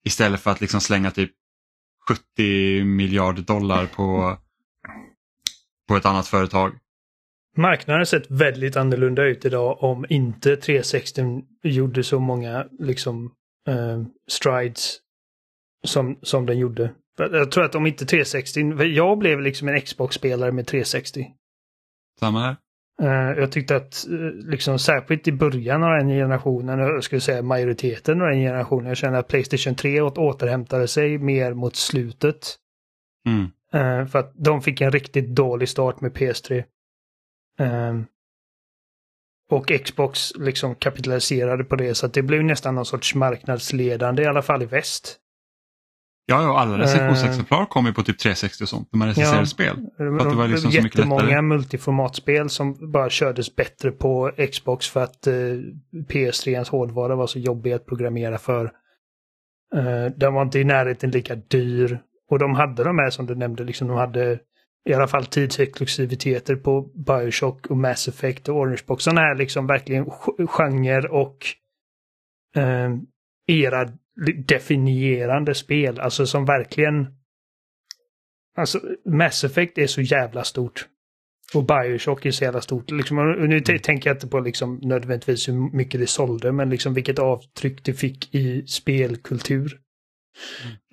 Istället 0.05 0.41
för 0.41 0.51
att 0.51 0.61
liksom 0.61 0.81
slänga 0.81 1.11
typ 1.11 1.31
70 2.07 2.83
miljarder 2.83 3.41
dollar 3.41 3.85
på, 3.85 4.37
på 5.87 5.95
ett 5.95 6.05
annat 6.05 6.27
företag. 6.27 6.73
Marknaden 7.57 7.99
har 7.99 8.05
sett 8.05 8.31
väldigt 8.31 8.75
annorlunda 8.75 9.23
ut 9.23 9.45
idag 9.45 9.83
om 9.83 10.05
inte 10.09 10.57
360 10.57 11.41
gjorde 11.63 12.03
så 12.03 12.19
många 12.19 12.65
liksom 12.79 13.31
eh, 13.67 14.03
strides 14.31 14.99
som, 15.83 16.19
som 16.21 16.45
den 16.45 16.59
gjorde. 16.59 16.93
Jag 17.17 17.51
tror 17.51 17.63
att 17.63 17.75
om 17.75 17.87
inte 17.87 18.05
360, 18.05 18.83
jag 18.83 19.17
blev 19.17 19.41
liksom 19.41 19.67
en 19.67 19.81
Xbox-spelare 19.81 20.51
med 20.51 20.67
360. 20.67 21.27
Samma 22.19 22.39
här. 22.39 22.55
Uh, 23.01 23.39
jag 23.39 23.51
tyckte 23.51 23.75
att 23.75 24.05
uh, 24.09 24.31
liksom 24.31 24.79
särskilt 24.79 25.27
i 25.27 25.31
början 25.31 25.83
av 25.83 25.89
den 25.89 26.09
generationen, 26.09 26.79
jag 26.79 27.03
skulle 27.03 27.21
säga 27.21 27.41
majoriteten 27.41 28.21
av 28.21 28.27
den 28.27 28.39
generationen, 28.39 28.87
jag 28.87 28.97
känner 28.97 29.19
att 29.19 29.27
Playstation 29.27 29.75
3 29.75 30.01
åt, 30.01 30.17
återhämtade 30.17 30.87
sig 30.87 31.17
mer 31.17 31.53
mot 31.53 31.75
slutet. 31.75 32.55
Mm. 33.27 33.43
Uh, 33.75 34.07
för 34.07 34.19
att 34.19 34.31
de 34.35 34.61
fick 34.61 34.81
en 34.81 34.91
riktigt 34.91 35.35
dålig 35.35 35.69
start 35.69 36.01
med 36.01 36.11
PS3. 36.11 36.63
Ehm, 37.59 38.05
och 39.49 39.71
Xbox 39.85 40.35
liksom 40.35 40.75
kapitaliserade 40.75 41.63
på 41.63 41.75
det 41.75 41.95
så 41.95 42.05
att 42.05 42.13
det 42.13 42.21
blev 42.21 42.43
nästan 42.43 42.75
någon 42.75 42.85
sorts 42.85 43.15
marknadsledande 43.15 44.23
i 44.23 44.25
alla 44.25 44.41
fall 44.41 44.63
i 44.63 44.65
väst. 44.65 45.17
Ja, 46.31 46.43
ja 46.43 46.59
alla 46.59 46.77
recensionsexemplar 46.77 47.65
kom 47.65 47.85
ju 47.85 47.93
på 47.93 48.03
typ 48.03 48.19
360 48.19 48.63
och 48.63 48.69
sånt 48.69 48.89
när 48.91 48.97
man 48.97 49.07
recenserade 49.07 49.41
ja, 49.41 49.45
spel. 49.45 49.89
För 49.97 50.17
att 50.17 50.29
det 50.29 50.35
var 50.35 50.47
liksom 50.47 50.71
så 50.71 50.81
mycket 50.81 50.99
Jättemånga 50.99 51.41
multiformatspel 51.41 52.49
som 52.49 52.91
bara 52.91 53.09
kördes 53.09 53.55
bättre 53.55 53.91
på 53.91 54.31
Xbox 54.51 54.89
för 54.89 55.03
att 55.03 55.27
eh, 55.27 55.33
PS3 56.09 56.69
hårdvara 56.69 57.15
var 57.15 57.27
så 57.27 57.39
jobbig 57.39 57.71
att 57.73 57.85
programmera 57.85 58.37
för. 58.37 58.65
Eh, 59.75 60.05
den 60.15 60.33
var 60.33 60.41
inte 60.41 60.59
i 60.59 60.63
närheten 60.63 61.11
lika 61.11 61.35
dyr. 61.35 61.99
Och 62.29 62.39
de 62.39 62.55
hade 62.55 62.83
de 62.83 62.99
här 62.99 63.09
som 63.09 63.25
du 63.25 63.35
nämnde, 63.35 63.63
liksom, 63.63 63.87
de 63.87 63.97
hade 63.97 64.39
i 64.89 64.93
alla 64.93 65.07
fall 65.07 65.25
tidsexklusiviteter 65.25 66.55
på 66.55 66.81
Bioshock 66.81 67.67
och 67.67 67.77
Mass 67.77 68.07
Effect 68.07 68.49
och 68.49 68.55
Orange 68.55 68.81
Box. 68.87 69.03
Sådana 69.03 69.21
här 69.21 69.35
liksom 69.35 69.67
verkligen 69.67 70.05
genre 70.47 71.07
och 71.07 71.37
eh, 72.55 72.89
era 73.47 73.87
definierande 74.47 75.55
spel. 75.55 75.99
Alltså 75.99 76.25
som 76.25 76.45
verkligen... 76.45 77.07
Alltså 78.57 78.79
Mass 79.05 79.43
Effect 79.43 79.77
är 79.77 79.87
så 79.87 80.01
jävla 80.01 80.43
stort. 80.43 80.87
Och 81.53 81.65
Bioshock 81.65 82.25
är 82.25 82.31
så 82.31 82.43
jävla 82.43 82.61
stort. 82.61 82.91
Liksom, 82.91 83.31
nu 83.31 83.57
mm. 83.57 83.79
tänker 83.79 84.09
jag 84.09 84.15
inte 84.15 84.27
på 84.27 84.39
liksom 84.39 84.79
nödvändigtvis 84.81 85.47
hur 85.47 85.75
mycket 85.75 85.99
det 85.99 86.07
sålde, 86.07 86.51
men 86.51 86.69
liksom 86.69 86.93
vilket 86.93 87.19
avtryck 87.19 87.83
det 87.83 87.93
fick 87.93 88.35
i 88.35 88.67
spelkultur. 88.67 89.77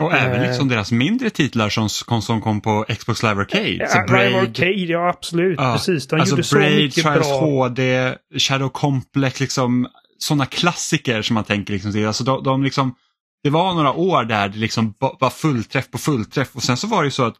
Och 0.01 0.13
uh, 0.13 0.25
även 0.25 0.43
liksom 0.43 0.69
deras 0.69 0.93
mindre 0.93 1.31
titlar 1.31 1.69
som, 1.69 1.89
som 2.23 2.41
kom 2.41 2.61
på 2.61 2.85
Xbox 2.99 3.23
Live 3.23 3.41
Arcade. 3.41 3.89
Ja, 3.95 4.05
Braid, 4.09 4.31
Live 4.31 4.41
Arcade, 4.41 4.71
ja 4.71 5.09
absolut. 5.09 5.59
Ja, 5.59 5.73
Precis, 5.73 6.07
de 6.07 6.21
alltså 6.21 6.37
gjorde 6.37 6.49
Braid, 6.53 6.93
så 6.93 6.99
mycket 6.99 7.05
Trials 7.05 7.29
bra. 7.29 7.69
HD, 7.69 8.15
Shadow 8.39 8.69
Complex, 8.69 9.41
liksom 9.41 9.89
sådana 10.19 10.47
klassiker 10.47 11.23
som 11.23 11.35
man 11.35 11.45
tänker 11.45 11.73
liksom. 11.73 12.07
Alltså 12.07 12.25
de, 12.25 12.43
de 12.43 12.63
liksom 12.63 12.95
det 13.43 13.51
var 13.51 13.75
några 13.75 13.93
år 13.93 14.25
där 14.25 14.49
det 14.49 14.59
liksom 14.59 14.95
var 14.99 15.31
fullträff 15.31 15.91
på 15.91 15.99
fullträff 15.99 16.57
och 16.57 16.63
sen 16.63 16.77
så 16.77 16.87
var 16.87 17.03
det 17.03 17.07
ju 17.07 17.11
så 17.11 17.25
att 17.25 17.37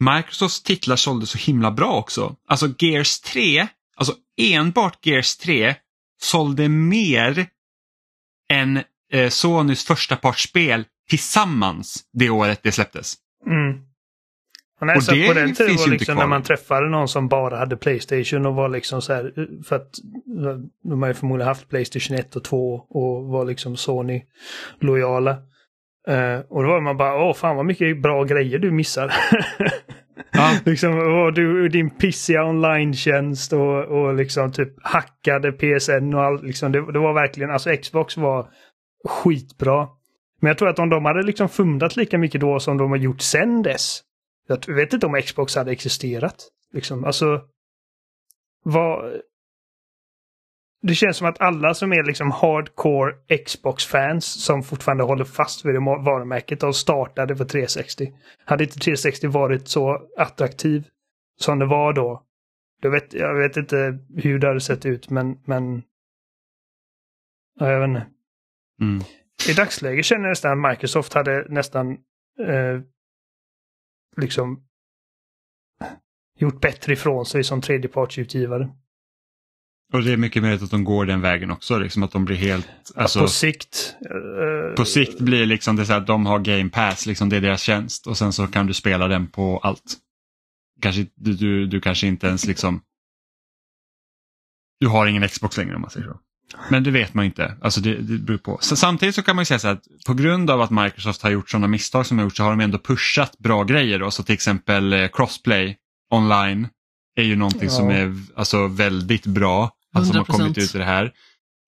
Microsofts 0.00 0.62
titlar 0.62 0.96
sålde 0.96 1.26
så 1.26 1.38
himla 1.38 1.70
bra 1.70 1.92
också. 1.92 2.36
Alltså 2.48 2.74
Gears 2.78 3.20
3, 3.20 3.68
alltså 3.96 4.14
enbart 4.40 5.06
Gears 5.06 5.36
3 5.36 5.74
sålde 6.22 6.68
mer 6.68 7.46
än 8.52 8.82
eh, 9.12 9.30
Sonys 9.30 9.84
första 9.84 10.16
partsspel 10.16 10.84
tillsammans 11.08 12.04
det 12.12 12.30
året 12.30 12.60
det 12.62 12.72
släpptes. 12.72 13.16
Mm. 13.46 13.93
Nej, 14.80 14.96
och 14.96 15.02
så 15.02 15.12
det 15.12 15.28
på 15.28 15.34
den 15.34 15.54
tiden 15.54 15.76
var 15.76 15.88
liksom 15.88 16.16
när 16.16 16.26
man 16.26 16.42
träffade 16.42 16.88
någon 16.88 17.08
som 17.08 17.28
bara 17.28 17.56
hade 17.56 17.76
Playstation 17.76 18.46
och 18.46 18.54
var 18.54 18.68
liksom 18.68 19.02
så 19.02 19.12
här, 19.12 19.32
för 19.64 19.76
att 19.76 19.88
de 20.82 21.02
har 21.02 21.08
ju 21.08 21.14
förmodligen 21.14 21.48
haft 21.48 21.68
Playstation 21.68 22.16
1 22.16 22.36
och 22.36 22.44
2 22.44 22.74
och 22.74 23.24
var 23.24 23.44
liksom 23.44 23.76
Sony 23.76 24.22
lojala. 24.80 25.30
Uh, 26.10 26.38
och 26.48 26.62
då 26.62 26.68
var 26.68 26.80
man 26.80 26.96
bara, 26.96 27.24
åh 27.24 27.34
fan 27.34 27.56
vad 27.56 27.66
mycket 27.66 28.02
bra 28.02 28.24
grejer 28.24 28.58
du 28.58 28.70
missar. 28.70 29.14
Ja. 30.32 30.58
liksom, 30.64 30.98
och 30.98 31.32
du, 31.32 31.68
din 31.68 31.90
pissiga 31.90 32.44
online-tjänst 32.44 33.52
och, 33.52 33.84
och 33.84 34.14
liksom 34.14 34.52
typ 34.52 34.68
hackade 34.82 35.52
PSN 35.52 36.14
och 36.14 36.22
allt. 36.22 36.42
Liksom, 36.42 36.72
det, 36.72 36.92
det 36.92 36.98
var 36.98 37.12
verkligen, 37.12 37.50
alltså 37.50 37.76
Xbox 37.76 38.16
var 38.16 38.48
skitbra. 39.08 39.88
Men 40.40 40.48
jag 40.48 40.58
tror 40.58 40.68
att 40.68 40.78
om 40.78 40.90
de 40.90 41.04
hade 41.04 41.22
liksom 41.22 41.48
fundat 41.48 41.96
lika 41.96 42.18
mycket 42.18 42.40
då 42.40 42.60
som 42.60 42.78
de 42.78 42.90
har 42.90 42.98
gjort 42.98 43.20
sen 43.20 43.62
dess 43.62 44.02
jag 44.46 44.74
vet 44.74 44.92
inte 44.92 45.06
om 45.06 45.22
Xbox 45.22 45.56
hade 45.56 45.72
existerat. 45.72 46.48
Liksom, 46.72 47.04
alltså... 47.04 47.40
Vad... 48.62 49.20
Det 50.82 50.94
känns 50.94 51.16
som 51.16 51.26
att 51.26 51.40
alla 51.40 51.74
som 51.74 51.92
är 51.92 52.04
liksom 52.04 52.30
hardcore 52.30 53.14
Xbox-fans 53.44 54.44
som 54.44 54.62
fortfarande 54.62 55.04
håller 55.04 55.24
fast 55.24 55.64
vid 55.64 55.74
det 55.74 55.80
varumärket 55.80 56.62
och 56.62 56.76
startade 56.76 57.36
för 57.36 57.44
360. 57.44 58.12
Hade 58.44 58.64
inte 58.64 58.78
360 58.78 59.26
varit 59.26 59.68
så 59.68 60.08
attraktiv 60.16 60.84
som 61.40 61.58
det 61.58 61.66
var 61.66 61.92
då. 61.92 62.22
Jag 62.80 62.90
vet, 62.90 63.12
jag 63.12 63.34
vet 63.34 63.56
inte 63.56 63.98
hur 64.16 64.38
det 64.38 64.46
hade 64.46 64.60
sett 64.60 64.86
ut 64.86 65.10
men, 65.10 65.38
men... 65.44 65.82
Ja, 67.60 67.70
jag 67.70 67.80
vet 67.80 67.88
inte. 67.88 68.06
Mm. 68.80 69.02
I 69.50 69.52
dagsläget 69.52 70.04
känner 70.04 70.22
jag 70.22 70.30
nästan 70.30 70.64
att 70.64 70.70
Microsoft 70.70 71.14
hade 71.14 71.46
nästan 71.48 71.90
eh, 72.38 72.80
liksom 74.16 74.60
gjort 76.38 76.60
bättre 76.60 76.92
ifrån 76.92 77.26
sig 77.26 77.44
som 77.44 77.60
tredjepartsutgivare. 77.60 78.70
Och 79.92 80.02
det 80.02 80.12
är 80.12 80.16
mycket 80.16 80.42
möjligt 80.42 80.62
att 80.62 80.70
de 80.70 80.84
går 80.84 81.06
den 81.06 81.20
vägen 81.20 81.50
också, 81.50 81.78
liksom 81.78 82.02
att 82.02 82.12
de 82.12 82.24
blir 82.24 82.36
helt... 82.36 82.92
Alltså, 82.94 83.20
på 83.20 83.28
sikt. 83.28 83.96
Uh, 84.00 84.74
på 84.74 84.84
sikt 84.84 85.20
blir 85.20 85.46
liksom 85.46 85.76
det 85.76 85.86
så 85.86 85.92
att 85.92 86.06
de 86.06 86.26
har 86.26 86.38
game 86.38 86.70
pass, 86.70 87.06
liksom 87.06 87.28
det 87.28 87.36
är 87.36 87.40
deras 87.40 87.62
tjänst 87.62 88.06
och 88.06 88.18
sen 88.18 88.32
så 88.32 88.46
kan 88.46 88.66
du 88.66 88.74
spela 88.74 89.08
den 89.08 89.26
på 89.30 89.58
allt. 89.58 89.96
Kanske, 90.80 91.06
du, 91.14 91.32
du, 91.34 91.66
du 91.66 91.80
kanske 91.80 92.06
inte 92.06 92.26
ens 92.26 92.46
liksom... 92.46 92.82
Du 94.80 94.88
har 94.88 95.06
ingen 95.06 95.28
Xbox 95.28 95.56
längre 95.56 95.74
om 95.74 95.80
man 95.80 95.90
säger 95.90 96.06
så. 96.06 96.20
Men 96.68 96.84
det 96.84 96.90
vet 96.90 97.14
man 97.14 97.24
inte. 97.24 97.56
Alltså 97.60 97.80
det, 97.80 97.94
det 97.94 98.18
beror 98.18 98.38
på. 98.38 98.58
Så 98.60 98.76
samtidigt 98.76 99.14
så 99.14 99.22
kan 99.22 99.36
man 99.36 99.42
ju 99.42 99.46
säga 99.46 99.58
så 99.58 99.68
att 99.68 99.82
på 100.06 100.14
grund 100.14 100.50
av 100.50 100.60
att 100.60 100.70
Microsoft 100.70 101.22
har 101.22 101.30
gjort 101.30 101.50
sådana 101.50 101.66
misstag 101.66 102.06
som 102.06 102.16
de 102.16 102.20
har 102.20 102.26
gjort 102.26 102.36
så 102.36 102.42
har 102.42 102.50
de 102.50 102.60
ändå 102.60 102.78
pushat 102.78 103.38
bra 103.38 103.64
grejer. 103.64 103.98
Då. 103.98 104.10
Så 104.10 104.22
till 104.22 104.34
exempel 104.34 104.92
eh, 104.92 105.08
crossplay 105.12 105.76
online 106.10 106.68
är 107.16 107.24
ju 107.24 107.36
någonting 107.36 107.68
ja. 107.68 107.70
som 107.70 107.90
är 107.90 108.14
alltså, 108.36 108.66
väldigt 108.66 109.26
bra. 109.26 109.70
Alltså, 109.94 110.12
som 110.12 110.18
har 110.18 110.24
kommit 110.24 110.58
ut 110.58 110.74
i 110.74 110.78
det 110.78 110.84
här. 110.84 111.04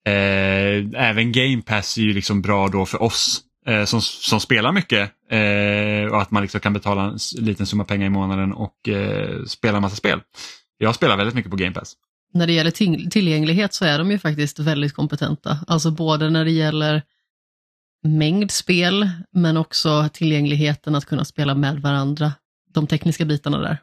Eh, 0.06 1.08
även 1.08 1.32
Game 1.32 1.62
Pass 1.62 1.98
är 1.98 2.02
ju 2.02 2.12
liksom 2.12 2.42
bra 2.42 2.68
då 2.68 2.86
för 2.86 3.02
oss 3.02 3.42
eh, 3.66 3.84
som, 3.84 4.00
som 4.00 4.40
spelar 4.40 4.72
mycket 4.72 5.10
eh, 5.30 6.12
och 6.12 6.22
att 6.22 6.30
man 6.30 6.42
liksom 6.42 6.60
kan 6.60 6.72
betala 6.72 7.02
en 7.02 7.18
liten 7.44 7.66
summa 7.66 7.84
pengar 7.84 8.06
i 8.06 8.10
månaden 8.10 8.52
och 8.52 8.88
eh, 8.88 9.44
spela 9.44 9.76
en 9.76 9.82
massa 9.82 9.96
spel. 9.96 10.20
Jag 10.78 10.94
spelar 10.94 11.16
väldigt 11.16 11.34
mycket 11.34 11.50
på 11.50 11.56
Game 11.56 11.74
Pass. 11.74 11.94
När 12.36 12.46
det 12.46 12.52
gäller 12.52 12.70
till- 12.70 13.10
tillgänglighet 13.10 13.74
så 13.74 13.84
är 13.84 13.98
de 13.98 14.10
ju 14.10 14.18
faktiskt 14.18 14.58
väldigt 14.58 14.94
kompetenta. 14.94 15.58
Alltså 15.66 15.90
både 15.90 16.30
när 16.30 16.44
det 16.44 16.50
gäller 16.50 17.02
mängd 18.02 18.50
spel, 18.50 19.10
men 19.32 19.56
också 19.56 20.08
tillgängligheten 20.12 20.94
att 20.94 21.04
kunna 21.04 21.24
spela 21.24 21.54
med 21.54 21.80
varandra. 21.80 22.32
De 22.72 22.86
tekniska 22.86 23.24
bitarna 23.24 23.58
där. 23.58 23.78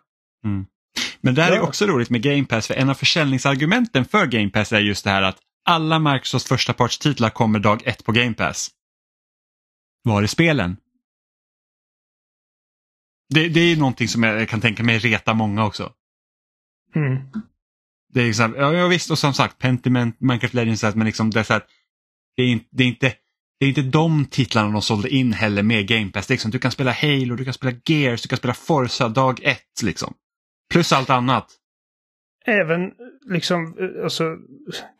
Men 1.22 1.36
det 1.36 1.44
här 1.44 1.52
är 1.52 1.60
också 1.62 1.86
roligt 1.86 2.10
med 2.10 2.22
Game 2.22 2.46
Pass 2.46 2.68
för 2.68 2.74
en 2.74 2.90
av 2.90 2.94
försäljningsargumenten 2.94 4.06
för 4.06 4.26
Game 4.26 4.50
Pass 4.50 4.72
är 4.72 4.80
just 4.80 5.04
det 5.04 5.10
här 5.10 5.22
att 5.22 5.38
alla 5.66 6.00
Microsofts 6.00 6.48
första 6.48 6.74
partstitlar 6.74 7.30
kommer 7.30 7.60
dag 7.60 7.82
ett 7.88 8.06
på 8.06 8.12
Game 8.12 8.34
Pass. 8.34 8.70
Var 10.04 10.24
är 10.24 10.28
spelen? 10.28 10.78
Det, 13.30 13.50
det 13.50 13.60
är 13.60 13.78
någonting 13.78 14.08
som 14.08 14.24
jag 14.24 14.50
kan 14.50 14.62
tänka 14.62 14.84
mig 14.84 15.00
reta 15.00 15.34
många 15.34 15.66
också. 15.66 15.94
Mm. 16.96 17.18
Det 18.14 18.22
är 18.22 18.26
liksom, 18.26 18.56
ja, 18.58 18.74
ja 18.74 18.88
visst 18.88 19.12
och 19.12 19.20
som 19.20 19.34
sagt 19.34 19.58
Pentiment, 19.58 20.16
Minecraft 20.20 20.54
Legends, 20.54 20.84
men 20.96 21.06
liksom 21.06 21.30
det 21.30 21.40
är 21.40 21.44
så 21.44 21.54
att 21.54 21.68
det 22.36 22.44
är, 22.44 22.48
inte, 22.48 22.66
det, 22.72 22.84
är 22.84 22.88
inte, 22.88 23.14
det 23.60 23.66
är 23.66 23.70
inte 23.70 23.82
de 23.82 24.26
titlarna 24.26 24.72
de 24.72 24.82
sålde 24.82 25.10
in 25.10 25.34
heller 25.34 25.64
med 25.64 25.88
Game 25.88 26.12
Pass. 26.12 26.30
Liksom, 26.30 26.52
du 26.52 26.60
kan 26.60 26.72
spela 26.72 26.92
Halo, 26.92 27.36
du 27.36 27.46
kan 27.46 27.54
spela 27.54 27.78
Gears, 27.86 28.22
du 28.22 28.28
kan 28.28 28.38
spela 28.38 28.54
Forza 28.54 29.10
dag 29.10 29.40
ett 29.44 29.82
liksom. 29.84 30.14
Plus 30.74 30.92
allt 30.92 31.10
annat. 31.10 31.48
Även 32.46 32.92
liksom, 33.30 33.76
alltså, 34.04 34.38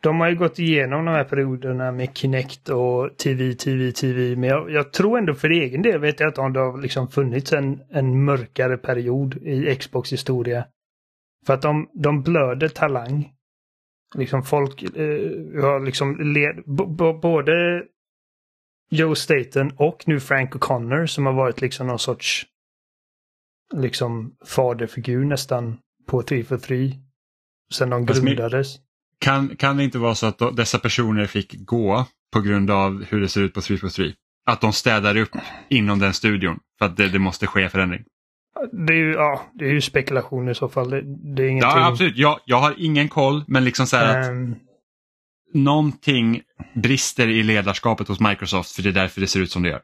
de 0.02 0.20
har 0.20 0.30
ju 0.30 0.36
gått 0.36 0.58
igenom 0.58 1.04
de 1.04 1.10
här 1.10 1.24
perioderna 1.24 1.92
med 1.92 2.16
Kinect 2.16 2.68
och 2.68 3.16
TV, 3.16 3.54
TV, 3.54 3.92
TV. 3.92 4.36
Men 4.36 4.48
jag, 4.48 4.70
jag 4.70 4.92
tror 4.92 5.18
ändå 5.18 5.34
för 5.34 5.50
egen 5.50 5.82
del 5.82 6.00
vet 6.00 6.20
jag 6.20 6.28
att 6.28 6.54
det 6.54 6.60
har 6.60 6.82
liksom 6.82 7.08
funnits 7.08 7.52
en, 7.52 7.80
en 7.90 8.24
mörkare 8.24 8.76
period 8.76 9.34
i 9.34 9.76
Xbox 9.76 10.12
historia. 10.12 10.64
För 11.46 11.54
att 11.54 11.62
de, 11.62 11.90
de 11.94 12.22
blöder 12.22 12.68
talang. 12.68 13.30
Liksom 14.14 14.42
folk 14.42 14.82
eh, 14.82 15.62
har 15.62 15.84
liksom 15.84 16.16
led, 16.20 16.62
både 17.22 17.82
Joe 18.90 19.14
Staten 19.14 19.72
och 19.76 20.02
nu 20.06 20.20
Frank 20.20 20.54
O'Connor 20.54 21.06
som 21.06 21.26
har 21.26 21.32
varit 21.32 21.60
liksom 21.60 21.86
någon 21.86 21.98
sorts 21.98 22.46
liksom 23.74 24.36
faderfigur 24.46 25.24
nästan 25.24 25.78
på 26.06 26.22
343 26.22 26.92
sen 27.72 27.90
de 27.90 27.96
min- 28.00 28.06
grundades. 28.24 28.76
Kan, 29.18 29.56
kan 29.56 29.76
det 29.76 29.84
inte 29.84 29.98
vara 29.98 30.14
så 30.14 30.26
att 30.26 30.56
dessa 30.56 30.78
personer 30.78 31.26
fick 31.26 31.54
gå 31.66 32.06
på 32.32 32.40
grund 32.40 32.70
av 32.70 33.04
hur 33.04 33.20
det 33.20 33.28
ser 33.28 33.40
ut 33.40 33.54
på 33.54 33.60
343? 33.60 34.12
Att 34.46 34.60
de 34.60 34.72
städar 34.72 35.16
upp 35.16 35.30
inom 35.68 35.98
den 35.98 36.14
studion 36.14 36.58
för 36.78 36.86
att 36.86 36.96
det, 36.96 37.08
det 37.08 37.18
måste 37.18 37.46
ske 37.46 37.68
förändring. 37.68 38.04
Det 38.72 38.92
är 38.92 38.96
ju, 38.96 39.12
ja, 39.12 39.42
det 39.54 39.64
är 39.64 39.72
ju 39.72 39.80
spekulation 39.80 40.48
i 40.48 40.54
så 40.54 40.68
fall. 40.68 40.90
Det, 40.90 41.02
det 41.36 41.42
är 41.42 41.48
ingenting. 41.48 41.70
Ja, 41.70 41.86
absolut. 41.86 42.16
Jag, 42.16 42.40
jag 42.44 42.56
har 42.56 42.74
ingen 42.78 43.08
koll 43.08 43.44
men 43.46 43.64
liksom 43.64 43.86
så 43.86 43.96
här 43.96 44.20
att 44.20 44.26
Ehm, 44.26 44.54
någonting 45.54 46.42
brister 46.74 47.28
i 47.28 47.42
ledarskapet 47.42 48.08
hos 48.08 48.20
Microsoft 48.20 48.72
för 48.72 48.82
det 48.82 48.88
är 48.88 48.92
därför 48.92 49.20
det 49.20 49.26
ser 49.26 49.40
ut 49.40 49.50
som 49.50 49.62
det 49.62 49.68
gör. 49.68 49.82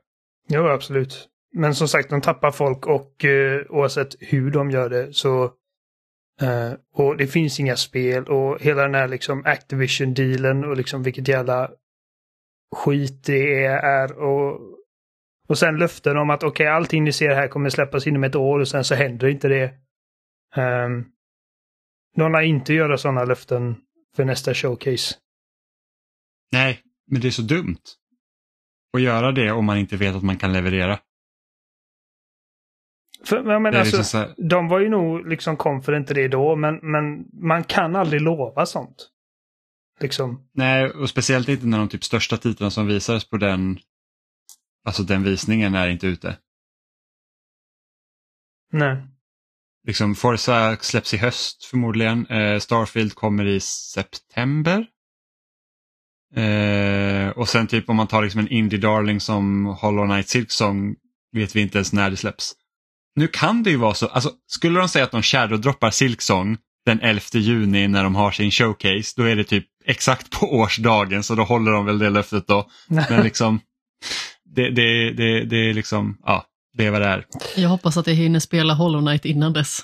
jo, 0.49 0.69
absolut. 0.69 1.27
Men 1.53 1.75
som 1.75 1.89
sagt, 1.89 2.11
de 2.11 2.21
tappar 2.21 2.51
folk 2.51 2.87
och 2.87 3.25
eh, 3.25 3.63
oavsett 3.69 4.15
hur 4.21 4.51
de 4.51 4.71
gör 4.71 4.91
det 4.91 5.15
så 5.15 5.45
eh, 6.43 6.73
och 6.95 7.17
det 7.17 7.27
finns 7.27 7.61
inga 7.61 7.77
spel 7.77 8.25
och 8.25 8.61
hela 8.61 8.83
den 8.83 8.95
här 8.95 9.09
liksom 9.09 9.45
Activision-dealen 9.47 10.65
och 10.65 10.77
liksom 10.77 11.03
vilket 11.03 11.29
jävla 11.29 11.71
skit 12.77 13.25
det 13.25 13.65
är 13.65 14.13
och 14.19 14.61
och 15.51 15.59
sen 15.59 15.77
löften 15.77 16.17
om 16.17 16.31
att 16.31 16.43
okej, 16.43 16.67
allting 16.67 17.05
ni 17.05 17.13
ser 17.13 17.35
här 17.35 17.49
kommer 17.49 17.71
släppas 17.71 18.07
inom 18.07 18.25
ett 18.25 18.37
år 18.37 18.59
och 18.59 18.69
sen 18.69 18.85
så 18.85 18.95
händer 18.95 19.29
inte 19.29 19.49
det. 19.49 19.65
Um, 20.57 21.07
de 22.17 22.33
lär 22.33 22.41
inte 22.41 22.75
göra 22.75 22.99
sådana 22.99 23.25
löften 23.25 23.77
för 24.17 24.25
nästa 24.25 24.55
showcase. 24.55 25.15
Nej, 26.53 26.81
men 27.11 27.21
det 27.21 27.29
är 27.29 27.31
så 27.31 27.43
dumt. 27.43 27.81
Att 28.97 29.03
göra 29.03 29.33
det 29.33 29.53
om 29.53 29.65
man 29.65 29.79
inte 29.79 29.97
vet 29.97 30.17
att 30.17 30.23
man 30.23 30.37
kan 30.37 30.53
leverera. 30.53 30.99
För, 33.25 33.43
menar, 33.43 33.71
Det 33.71 33.77
är 33.77 33.81
alltså, 33.81 33.97
liksom 33.97 34.21
här, 34.21 34.35
De 34.49 34.69
var 34.69 34.81
ju 34.81 34.89
nog 34.89 35.29
liksom 35.29 35.57
confident 35.57 36.11
i 36.11 36.15
det 36.15 36.29
då, 36.29 36.57
men, 36.57 36.75
men 36.83 37.25
man 37.33 37.65
kan 37.65 37.97
aldrig 37.97 38.23
lova 38.23 38.67
sånt. 38.67 39.11
Liksom. 40.01 40.49
nej, 40.53 40.91
och 40.91 41.11
speciellt 41.11 41.49
inte 41.49 41.67
när 41.67 41.79
de 41.79 41.89
typ 41.89 42.05
största 42.05 42.37
titlarna 42.37 42.71
som 42.71 42.87
visades 42.87 43.31
på 43.31 43.37
den, 43.37 43.79
alltså 44.85 45.03
den 45.03 45.23
visningen 45.23 45.75
är 45.75 45.89
inte 45.89 46.07
ute. 46.07 46.37
Nej. 48.73 48.97
Liksom 49.87 50.15
Forza 50.15 50.77
släpps 50.81 51.15
i 51.15 51.17
höst 51.17 51.65
förmodligen. 51.65 52.27
Eh, 52.27 52.59
Starfield 52.59 53.15
kommer 53.15 53.47
i 53.47 53.61
september. 53.61 54.87
Eh, 56.35 57.29
och 57.29 57.49
sen 57.49 57.67
typ 57.67 57.89
om 57.89 57.97
man 57.97 58.07
tar 58.07 58.23
liksom 58.23 58.41
en 58.41 58.49
indie 58.49 58.79
darling 58.79 59.21
som 59.21 59.67
Hollow 59.67 60.07
Knight 60.07 60.29
Silksong 60.29 60.97
vet 61.33 61.57
vi 61.57 61.61
inte 61.61 61.79
ens 61.79 61.93
när 61.93 62.11
det 62.11 62.17
släpps. 62.17 62.55
Nu 63.15 63.29
kan 63.29 63.63
det 63.63 63.71
ju 63.71 63.77
vara 63.77 63.95
så, 63.95 64.07
alltså 64.07 64.33
skulle 64.47 64.79
de 64.79 64.89
säga 64.89 65.05
att 65.05 65.11
de 65.11 65.23
shadow-droppar 65.23 65.91
Silksong 65.91 66.59
den 66.87 67.01
11 67.01 67.21
juni 67.33 67.89
när 67.89 68.05
de 68.05 68.15
har 68.15 68.31
sin 68.31 68.51
showcase, 68.51 69.15
då 69.17 69.23
är 69.23 69.37
det 69.37 69.45
typ 69.45 69.67
exakt 69.85 70.31
på 70.31 70.55
årsdagen 70.55 71.23
så 71.23 71.35
då 71.35 71.45
håller 71.45 71.73
de 71.73 71.87
väl 71.87 71.99
det 71.99 72.11
löftet 72.11 72.47
då. 72.47 72.71
Men 73.09 73.23
liksom, 73.25 73.61
det, 74.55 74.71
det, 74.71 75.13
det, 75.13 75.45
det 75.45 75.57
är 75.57 75.75
liksom, 75.75 76.19
ja, 76.25 76.47
det 76.73 76.87
är 76.87 76.91
vad 76.91 77.01
det 77.01 77.07
är. 77.07 77.27
Jag 77.57 77.69
hoppas 77.69 77.97
att 77.97 78.07
jag 78.07 78.15
hinner 78.15 78.41
spela 78.41 78.75
Hollow 78.75 79.01
Knight 79.01 79.25
innan 79.25 79.53
dess. 79.53 79.81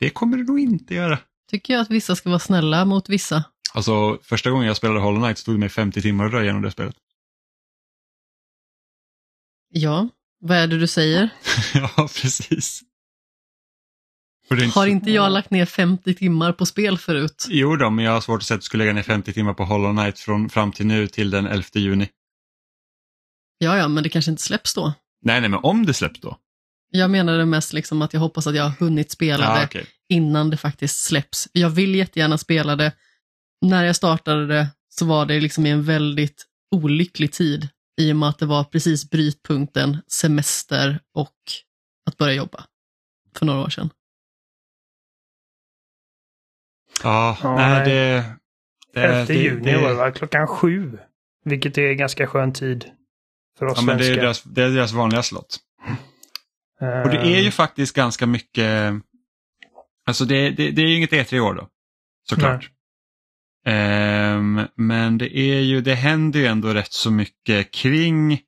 Det 0.00 0.10
kommer 0.10 0.36
det 0.36 0.42
nog 0.44 0.60
inte 0.60 0.94
göra. 0.94 1.18
Tycker 1.50 1.74
jag 1.74 1.80
att 1.80 1.90
vissa 1.90 2.16
ska 2.16 2.28
vara 2.28 2.38
snälla 2.38 2.84
mot 2.84 3.08
vissa. 3.08 3.44
Alltså 3.74 4.18
första 4.22 4.50
gången 4.50 4.66
jag 4.66 4.76
spelade 4.76 5.00
Hollow 5.00 5.22
Knight 5.22 5.38
stod 5.38 5.54
det 5.54 5.58
mig 5.58 5.68
50 5.68 6.02
timmar 6.02 6.24
att 6.24 6.32
dra 6.32 6.42
igenom 6.42 6.62
det 6.62 6.70
spelet. 6.70 6.96
Ja, 9.68 10.08
vad 10.40 10.56
är 10.56 10.66
det 10.66 10.78
du 10.78 10.86
säger? 10.86 11.28
ja, 11.74 11.90
precis. 11.96 12.80
Inte 14.50 14.64
Har 14.64 14.70
så- 14.70 14.86
inte 14.86 15.10
jag 15.10 15.32
lagt 15.32 15.50
ner 15.50 15.66
50 15.66 16.14
timmar 16.14 16.52
på 16.52 16.66
spel 16.66 16.98
förut? 16.98 17.46
Jo 17.48 17.76
då, 17.76 17.90
men 17.90 18.04
jag 18.04 18.12
har 18.12 18.20
svårt 18.20 18.40
att 18.40 18.46
säga 18.46 18.54
att 18.54 18.60
du 18.60 18.64
skulle 18.64 18.84
lägga 18.84 18.92
ner 18.94 19.02
50 19.02 19.32
timmar 19.32 19.54
på 19.54 19.64
Hollow 19.64 19.96
Knight 19.96 20.18
från 20.18 20.48
fram 20.48 20.72
till 20.72 20.86
nu 20.86 21.06
till 21.06 21.30
den 21.30 21.46
11 21.46 21.64
juni. 21.74 22.08
Ja, 23.58 23.76
ja, 23.78 23.88
men 23.88 24.02
det 24.02 24.08
kanske 24.08 24.30
inte 24.30 24.42
släpps 24.42 24.74
då. 24.74 24.92
Nej, 25.22 25.40
nej, 25.40 25.50
men 25.50 25.60
om 25.62 25.86
det 25.86 25.94
släpps 25.94 26.20
då? 26.20 26.36
Jag 26.90 27.10
menade 27.10 27.46
mest 27.46 27.72
liksom 27.72 28.02
att 28.02 28.12
jag 28.12 28.20
hoppas 28.20 28.46
att 28.46 28.54
jag 28.54 28.62
har 28.62 28.70
hunnit 28.70 29.10
spela 29.10 29.44
Ja, 29.44 29.58
det 29.60 29.64
okej. 29.64 29.86
innan 30.08 30.50
det 30.50 30.56
faktiskt 30.56 31.04
släpps. 31.04 31.48
Jag 31.52 31.70
vill 31.70 31.94
jättegärna 31.94 32.38
spela 32.38 32.76
det. 32.76 32.92
När 33.66 33.84
jag 33.84 33.96
startade 33.96 34.46
det 34.46 34.68
så 34.88 35.04
var 35.06 35.26
det 35.26 35.40
liksom 35.40 35.66
i 35.66 35.70
en 35.70 35.82
väldigt 35.82 36.46
olycklig 36.70 37.32
tid 37.32 37.68
i 38.00 38.12
och 38.12 38.16
med 38.16 38.28
att 38.28 38.38
det 38.38 38.46
var 38.46 38.64
precis 38.64 39.10
brytpunkten 39.10 39.98
semester 40.08 41.00
och 41.14 41.34
att 42.06 42.16
börja 42.16 42.34
jobba 42.34 42.64
för 43.36 43.46
några 43.46 43.60
år 43.64 43.70
sedan. 43.70 43.90
Ja, 47.02 47.38
Ja, 47.42 47.54
nej, 47.56 47.70
nej. 47.70 47.88
det... 47.88 48.24
det 48.94 49.06
11 49.06 49.24
det- 49.24 49.34
juni 49.34 49.72
det- 49.72 49.80
var 49.82 49.88
det 49.88 49.94
va? 49.94 50.10
Klockan 50.10 50.46
sju. 50.46 50.98
Vilket 51.44 51.78
är 51.78 51.92
ganska 51.92 52.26
skön 52.26 52.52
tid. 52.52 52.84
För 53.58 53.66
oss 53.66 53.72
Ja, 53.76 53.82
men 53.82 53.98
det 53.98 54.06
är, 54.06 54.16
deras, 54.16 54.42
det 54.42 54.62
är 54.62 54.70
deras 54.70 54.92
vanliga 54.92 55.22
slott. 55.22 55.58
Och 56.80 57.10
det 57.10 57.18
är 57.18 57.40
ju 57.40 57.50
faktiskt 57.50 57.96
ganska 57.96 58.26
mycket, 58.26 58.94
alltså 60.06 60.24
det, 60.24 60.50
det, 60.50 60.70
det 60.70 60.82
är 60.82 60.86
ju 60.86 60.96
inget 60.96 61.12
E3 61.12 61.34
i 61.34 61.40
år 61.40 61.54
då, 61.54 61.68
såklart. 62.28 62.70
Ehm, 63.66 64.60
men 64.74 65.18
det 65.18 65.38
är 65.38 65.60
ju, 65.60 65.80
det 65.80 65.94
händer 65.94 66.40
ju 66.40 66.46
ändå 66.46 66.74
rätt 66.74 66.92
så 66.92 67.10
mycket 67.10 67.70
kring 67.70 68.40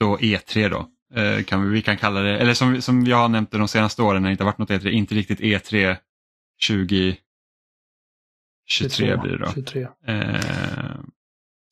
då 0.00 0.16
E3 0.16 0.68
då. 0.68 0.88
Eh, 1.20 1.42
kan 1.44 1.64
vi, 1.64 1.70
vi 1.70 1.82
kan 1.82 1.96
kalla 1.96 2.20
det, 2.20 2.38
eller 2.38 2.54
som, 2.54 2.82
som 2.82 3.06
jag 3.06 3.16
har 3.16 3.28
nämnt 3.28 3.50
det 3.50 3.58
de 3.58 3.68
senaste 3.68 4.02
åren 4.02 4.22
när 4.22 4.28
det 4.28 4.32
inte 4.32 4.44
har 4.44 4.52
varit 4.52 4.58
något 4.58 4.70
E3, 4.70 4.88
inte 4.88 5.14
riktigt 5.14 5.40
E3 5.40 5.96
2023 6.68 9.16
blir 9.16 9.32
det 9.32 9.38
då. 9.38 9.52
23. 9.54 9.88
Eh, 10.06 10.61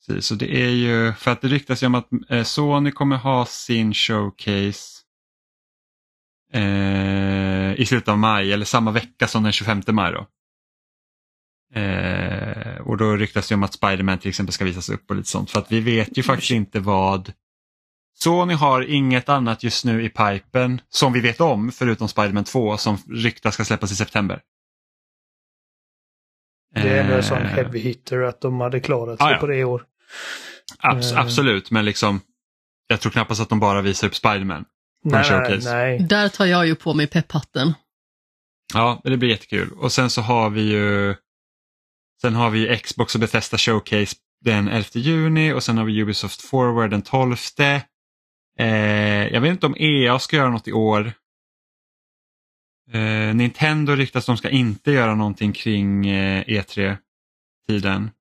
precis, 0.07 0.25
så 0.25 0.35
det 0.35 0.63
är 0.63 0.69
ju, 0.69 1.13
för 1.13 1.31
att 1.31 1.41
det 1.41 1.47
ryktas 1.47 1.83
ju 1.83 1.87
om 1.87 1.95
att 1.95 2.07
eh, 2.29 2.43
Sony 2.43 2.91
kommer 2.91 3.17
ha 3.17 3.45
sin 3.45 3.93
showcase 3.93 5.01
eh, 6.53 7.73
i 7.73 7.85
slutet 7.85 8.07
av 8.07 8.17
maj 8.17 8.53
eller 8.53 8.65
samma 8.65 8.91
vecka 8.91 9.27
som 9.27 9.43
den 9.43 9.51
25 9.51 9.81
maj. 9.87 10.13
Då. 10.13 10.27
Eh, 11.79 12.77
och 12.81 12.97
då 12.97 13.15
ryktas 13.15 13.49
det 13.49 13.55
om 13.55 13.63
att 13.63 13.73
Spiderman 13.73 14.17
till 14.17 14.29
exempel 14.29 14.53
ska 14.53 14.65
visas 14.65 14.89
upp 14.89 15.09
och 15.09 15.15
lite 15.15 15.29
sånt. 15.29 15.51
För 15.51 15.59
att 15.59 15.71
vi 15.71 15.79
vet 15.79 16.17
ju 16.17 16.23
faktiskt 16.23 16.51
inte 16.51 16.79
vad 16.79 17.33
Sony 18.13 18.53
har 18.53 18.81
inget 18.81 19.29
annat 19.29 19.63
just 19.63 19.85
nu 19.85 20.03
i 20.03 20.09
pipen 20.09 20.81
som 20.89 21.13
vi 21.13 21.19
vet 21.19 21.41
om 21.41 21.71
förutom 21.71 22.07
Spiderman 22.07 22.43
2 22.43 22.77
som 22.77 22.97
ryktas 23.09 23.53
ska 23.53 23.65
släppas 23.65 23.91
i 23.91 23.95
september. 23.95 24.41
Det 26.73 26.89
är 26.89 27.03
ändå 27.03 27.13
en 27.15 27.23
sån 27.23 27.37
Eh, 27.37 27.43
heavy 27.43 27.79
hitter 27.79 28.21
att 28.21 28.41
de 28.41 28.59
hade 28.61 28.79
klarat 28.79 29.19
sig 29.19 29.27
Ah, 29.27 29.31
ja. 29.31 29.37
på 29.37 29.47
det 29.47 29.55
i 29.55 29.63
år. 29.63 29.85
Abs- 30.79 31.13
Eh. 31.13 31.19
Absolut, 31.19 31.71
men 31.71 31.85
liksom 31.85 32.21
jag 32.87 33.01
tror 33.01 33.11
knappast 33.11 33.41
att 33.41 33.49
de 33.49 33.59
bara 33.59 33.81
visar 33.81 34.07
upp 34.07 34.15
Spiderman. 34.15 34.65
Nej, 35.03 35.29
nej, 35.31 35.59
nej. 35.63 35.99
Där 35.99 36.29
tar 36.29 36.45
jag 36.45 36.67
ju 36.67 36.75
på 36.75 36.93
mig 36.93 37.07
pepphatten. 37.07 37.73
Ja, 38.73 39.01
det 39.03 39.17
blir 39.17 39.29
jättekul. 39.29 39.71
Och 39.71 39.91
sen 39.91 40.09
så 40.09 40.21
har 40.21 40.49
vi 40.49 40.61
ju 40.61 41.15
Sen 42.21 42.35
har 42.35 42.49
vi 42.49 42.77
Xbox 42.79 43.15
och 43.15 43.21
Bethesda 43.21 43.57
Showcase 43.57 44.15
den 44.41 44.67
11 44.67 44.85
juni 44.93 45.53
och 45.53 45.63
sen 45.63 45.77
har 45.77 45.85
vi 45.85 46.01
Ubisoft 46.01 46.41
Forward 46.41 46.89
den 46.89 47.01
12. 47.01 47.35
Eh, 48.59 48.67
jag 49.27 49.41
vet 49.41 49.51
inte 49.51 49.65
om 49.65 49.75
EA 49.77 50.19
ska 50.19 50.35
göra 50.37 50.49
något 50.49 50.67
i 50.67 50.71
år. 50.71 51.13
Eh, 52.91 53.35
Nintendo 53.35 53.95
ryktas 53.95 54.25
de 54.25 54.37
ska 54.37 54.49
inte 54.49 54.91
göra 54.91 55.15
någonting 55.15 55.53
kring 55.53 56.07
eh, 56.09 56.43
E3-tiden. 56.47 58.11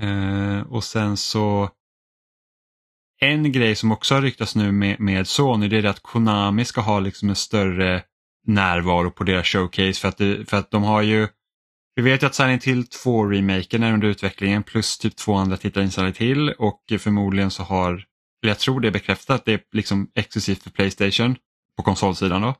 Eh, 0.00 0.60
och 0.60 0.84
sen 0.84 1.16
så 1.16 1.70
en 3.20 3.52
grej 3.52 3.74
som 3.74 3.92
också 3.92 4.14
har 4.14 4.22
ryktats 4.22 4.56
nu 4.56 4.72
med, 4.72 5.00
med 5.00 5.28
Sony 5.28 5.68
det 5.68 5.76
är 5.76 5.84
att 5.84 6.02
Konami 6.02 6.64
ska 6.64 6.80
ha 6.80 7.00
liksom 7.00 7.28
en 7.28 7.36
större 7.36 8.02
närvaro 8.46 9.10
på 9.10 9.24
deras 9.24 9.46
showcase 9.46 10.00
för 10.00 10.08
att, 10.08 10.18
det, 10.18 10.50
för 10.50 10.56
att 10.56 10.70
de 10.70 10.82
har 10.82 11.02
ju 11.02 11.28
vi 11.96 12.02
vet 12.02 12.22
ju 12.22 12.26
att 12.26 12.34
Silent 12.34 12.64
Hill 12.64 12.84
2-remaken 12.84 13.84
är 13.84 13.92
under 13.92 14.08
utvecklingen 14.08 14.62
plus 14.62 14.98
typ 14.98 15.16
två 15.16 15.34
andra 15.34 15.56
titlar 15.56 15.82
in 15.82 15.90
Silent 15.90 16.16
Hill 16.16 16.50
och 16.50 16.82
förmodligen 16.98 17.50
så 17.50 17.62
har, 17.62 17.92
eller 17.92 18.50
jag 18.50 18.58
tror 18.58 18.80
det 18.80 18.88
är 18.88 18.92
bekräftat, 18.92 19.44
det 19.44 19.52
är 19.52 19.60
liksom 19.72 20.10
exklusivt 20.14 20.62
för 20.62 20.70
Playstation 20.70 21.36
på 21.76 21.82
konsolsidan 21.82 22.42
då. 22.42 22.54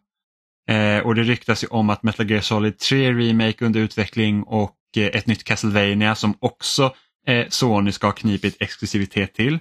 Eh, 0.75 0.99
och 0.99 1.15
det 1.15 1.23
ryktas 1.23 1.65
ju 1.65 1.69
om 1.69 1.91
att 1.91 2.03
Metal 2.03 2.31
Gear 2.31 2.41
Solid 2.41 2.79
3 2.79 3.13
Remake 3.13 3.65
under 3.65 3.81
utveckling 3.81 4.43
och 4.43 4.77
eh, 4.97 5.07
ett 5.07 5.27
nytt 5.27 5.45
Castlevania 5.45 6.15
som 6.15 6.35
också 6.39 6.95
eh, 7.27 7.47
Sony 7.49 7.93
ska 7.93 8.07
ha 8.07 8.13
knipit 8.13 8.57
exklusivitet 8.61 9.35
till. 9.35 9.59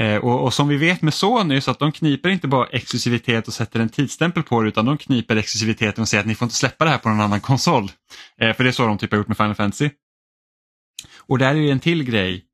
Eh, 0.00 0.16
och, 0.16 0.44
och 0.44 0.54
som 0.54 0.68
vi 0.68 0.76
vet 0.76 1.02
med 1.02 1.14
Sony 1.14 1.60
så 1.60 1.70
att 1.70 1.78
de 1.78 1.92
kniper 1.92 2.28
inte 2.28 2.48
bara 2.48 2.66
exklusivitet 2.66 3.48
och 3.48 3.54
sätter 3.54 3.80
en 3.80 3.88
tidsstämpel 3.88 4.42
på 4.42 4.62
det 4.62 4.68
utan 4.68 4.84
de 4.84 4.98
kniper 4.98 5.36
exklusiviteten 5.36 6.02
och 6.02 6.08
säger 6.08 6.20
att 6.20 6.26
ni 6.26 6.34
får 6.34 6.46
inte 6.46 6.56
släppa 6.56 6.84
det 6.84 6.90
här 6.90 6.98
på 6.98 7.08
någon 7.08 7.20
annan 7.20 7.40
konsol. 7.40 7.90
Eh, 8.40 8.56
för 8.56 8.64
det 8.64 8.70
är 8.70 8.72
så 8.72 8.86
de 8.86 8.98
typ 8.98 9.10
har 9.10 9.18
gjort 9.18 9.28
med 9.28 9.36
Final 9.36 9.54
Fantasy. 9.54 9.90
Och 11.18 11.38
där 11.38 11.54
är 11.54 11.58
ju 11.58 11.70
en 11.70 11.80
till 11.80 12.04
grej 12.04 12.44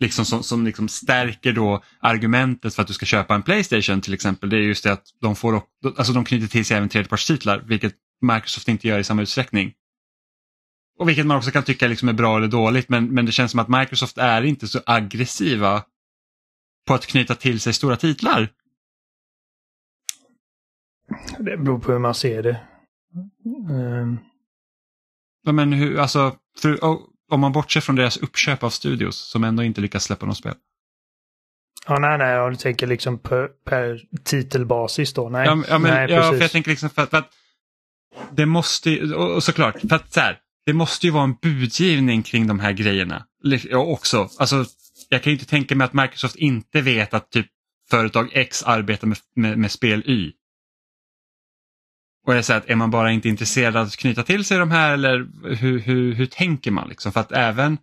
liksom 0.00 0.24
som, 0.24 0.42
som 0.42 0.66
liksom 0.66 0.88
stärker 0.88 1.52
då 1.52 1.82
argumentet 2.00 2.74
för 2.74 2.82
att 2.82 2.88
du 2.88 2.94
ska 2.94 3.06
köpa 3.06 3.34
en 3.34 3.42
Playstation 3.42 4.00
till 4.00 4.14
exempel. 4.14 4.50
Det 4.50 4.56
är 4.56 4.60
just 4.60 4.84
det 4.84 4.92
att 4.92 5.04
de, 5.20 5.36
får, 5.36 5.62
alltså 5.96 6.12
de 6.12 6.24
knyter 6.24 6.46
till 6.46 6.64
sig 6.64 6.76
även 6.76 6.88
tredjepartstitlar 6.88 7.64
vilket 7.66 7.94
Microsoft 8.22 8.68
inte 8.68 8.88
gör 8.88 8.98
i 8.98 9.04
samma 9.04 9.22
utsträckning. 9.22 9.72
Och 11.00 11.08
vilket 11.08 11.26
man 11.26 11.36
också 11.36 11.50
kan 11.50 11.62
tycka 11.62 11.88
liksom 11.88 12.08
är 12.08 12.12
bra 12.12 12.36
eller 12.36 12.48
dåligt 12.48 12.88
men, 12.88 13.14
men 13.14 13.26
det 13.26 13.32
känns 13.32 13.50
som 13.50 13.60
att 13.60 13.68
Microsoft 13.68 14.18
är 14.18 14.42
inte 14.42 14.68
så 14.68 14.80
aggressiva 14.86 15.84
på 16.86 16.94
att 16.94 17.06
knyta 17.06 17.34
till 17.34 17.60
sig 17.60 17.72
stora 17.72 17.96
titlar. 17.96 18.48
Det 21.38 21.56
beror 21.56 21.78
på 21.78 21.92
hur 21.92 21.98
man 21.98 22.14
ser 22.14 22.42
det. 22.42 22.60
Ehm, 23.70 24.18
Ja, 25.42 25.52
men 25.52 25.72
hur, 25.72 25.98
alltså, 25.98 26.36
för, 26.58 26.84
o- 26.84 27.08
om 27.30 27.40
man 27.40 27.52
bortser 27.52 27.80
från 27.80 27.96
deras 27.96 28.16
uppköp 28.16 28.62
av 28.62 28.70
studios 28.70 29.16
som 29.30 29.44
ändå 29.44 29.62
inte 29.62 29.80
lyckas 29.80 30.04
släppa 30.04 30.26
något 30.26 30.36
spel. 30.36 30.54
ja, 31.86 31.98
nej, 31.98 32.18
nej, 32.18 32.40
om 32.40 32.50
du 32.50 32.56
tänker 32.56 32.86
liksom 32.86 33.18
per, 33.18 33.48
per 33.64 34.00
titelbasis 34.24 35.12
då. 35.14 35.28
Nej, 35.28 35.46
Ja, 35.46 35.54
men- 35.54 35.82
nej, 35.82 36.10
ja, 36.10 36.22
för 36.22 36.28
precis. 36.30 36.40
jag 36.42 36.50
tänker 36.50 36.70
liksom 36.70 36.90
för 36.90 37.02
att, 37.02 37.10
för 37.10 37.16
att 37.16 37.30
det 38.32 38.46
måste 38.46 38.90
ju, 38.90 39.14
och, 39.14 39.34
och 39.34 39.42
såklart, 39.44 39.80
för 39.80 39.94
att 39.96 40.12
så 40.12 40.20
här, 40.20 40.38
det 40.66 40.72
måste 40.72 41.06
ju 41.06 41.12
vara 41.12 41.24
en 41.24 41.34
budgivning 41.42 42.22
kring 42.22 42.46
de 42.46 42.60
här 42.60 42.72
grejerna. 42.72 43.26
Jag 43.42 43.88
också. 43.88 44.28
Alltså, 44.38 44.64
jag 45.08 45.22
kan 45.22 45.30
ju 45.30 45.34
inte 45.38 45.50
tänka 45.50 45.74
mig 45.74 45.84
att 45.84 45.92
Microsoft 45.92 46.36
inte 46.36 46.80
vet 46.80 47.14
att 47.14 47.30
typ 47.30 47.46
företag 47.90 48.30
X 48.32 48.62
arbetar 48.62 49.06
med, 49.06 49.18
med, 49.34 49.58
med 49.58 49.70
spel 49.70 50.02
Y. 50.06 50.32
Och 52.26 52.36
jag 52.36 52.44
säger 52.44 52.60
att 52.60 52.70
är 52.70 52.74
man 52.74 52.90
bara 52.90 53.12
inte 53.12 53.28
intresserad 53.28 53.76
av 53.76 53.86
att 53.86 53.96
knyta 53.96 54.22
till 54.22 54.44
sig 54.44 54.58
de 54.58 54.70
här 54.70 54.92
eller 54.92 55.28
hur, 55.54 55.78
hur, 55.78 56.14
hur 56.14 56.26
tänker 56.26 56.70
man 56.70 56.88
liksom? 56.88 57.12
För 57.12 57.20
att 57.20 57.32
även 57.32 57.78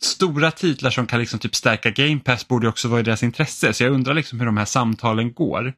stora 0.00 0.50
titlar 0.50 0.90
som 0.90 1.06
kan 1.06 1.20
liksom 1.20 1.38
typ 1.38 1.54
stärka 1.54 1.90
Game 1.90 2.20
Pass 2.20 2.48
borde 2.48 2.68
också 2.68 2.88
vara 2.88 3.00
i 3.00 3.02
deras 3.02 3.22
intresse. 3.22 3.72
Så 3.72 3.84
jag 3.84 3.92
undrar 3.92 4.14
liksom 4.14 4.38
hur 4.38 4.46
de 4.46 4.56
här 4.56 4.64
samtalen 4.64 5.32
går. 5.32 5.74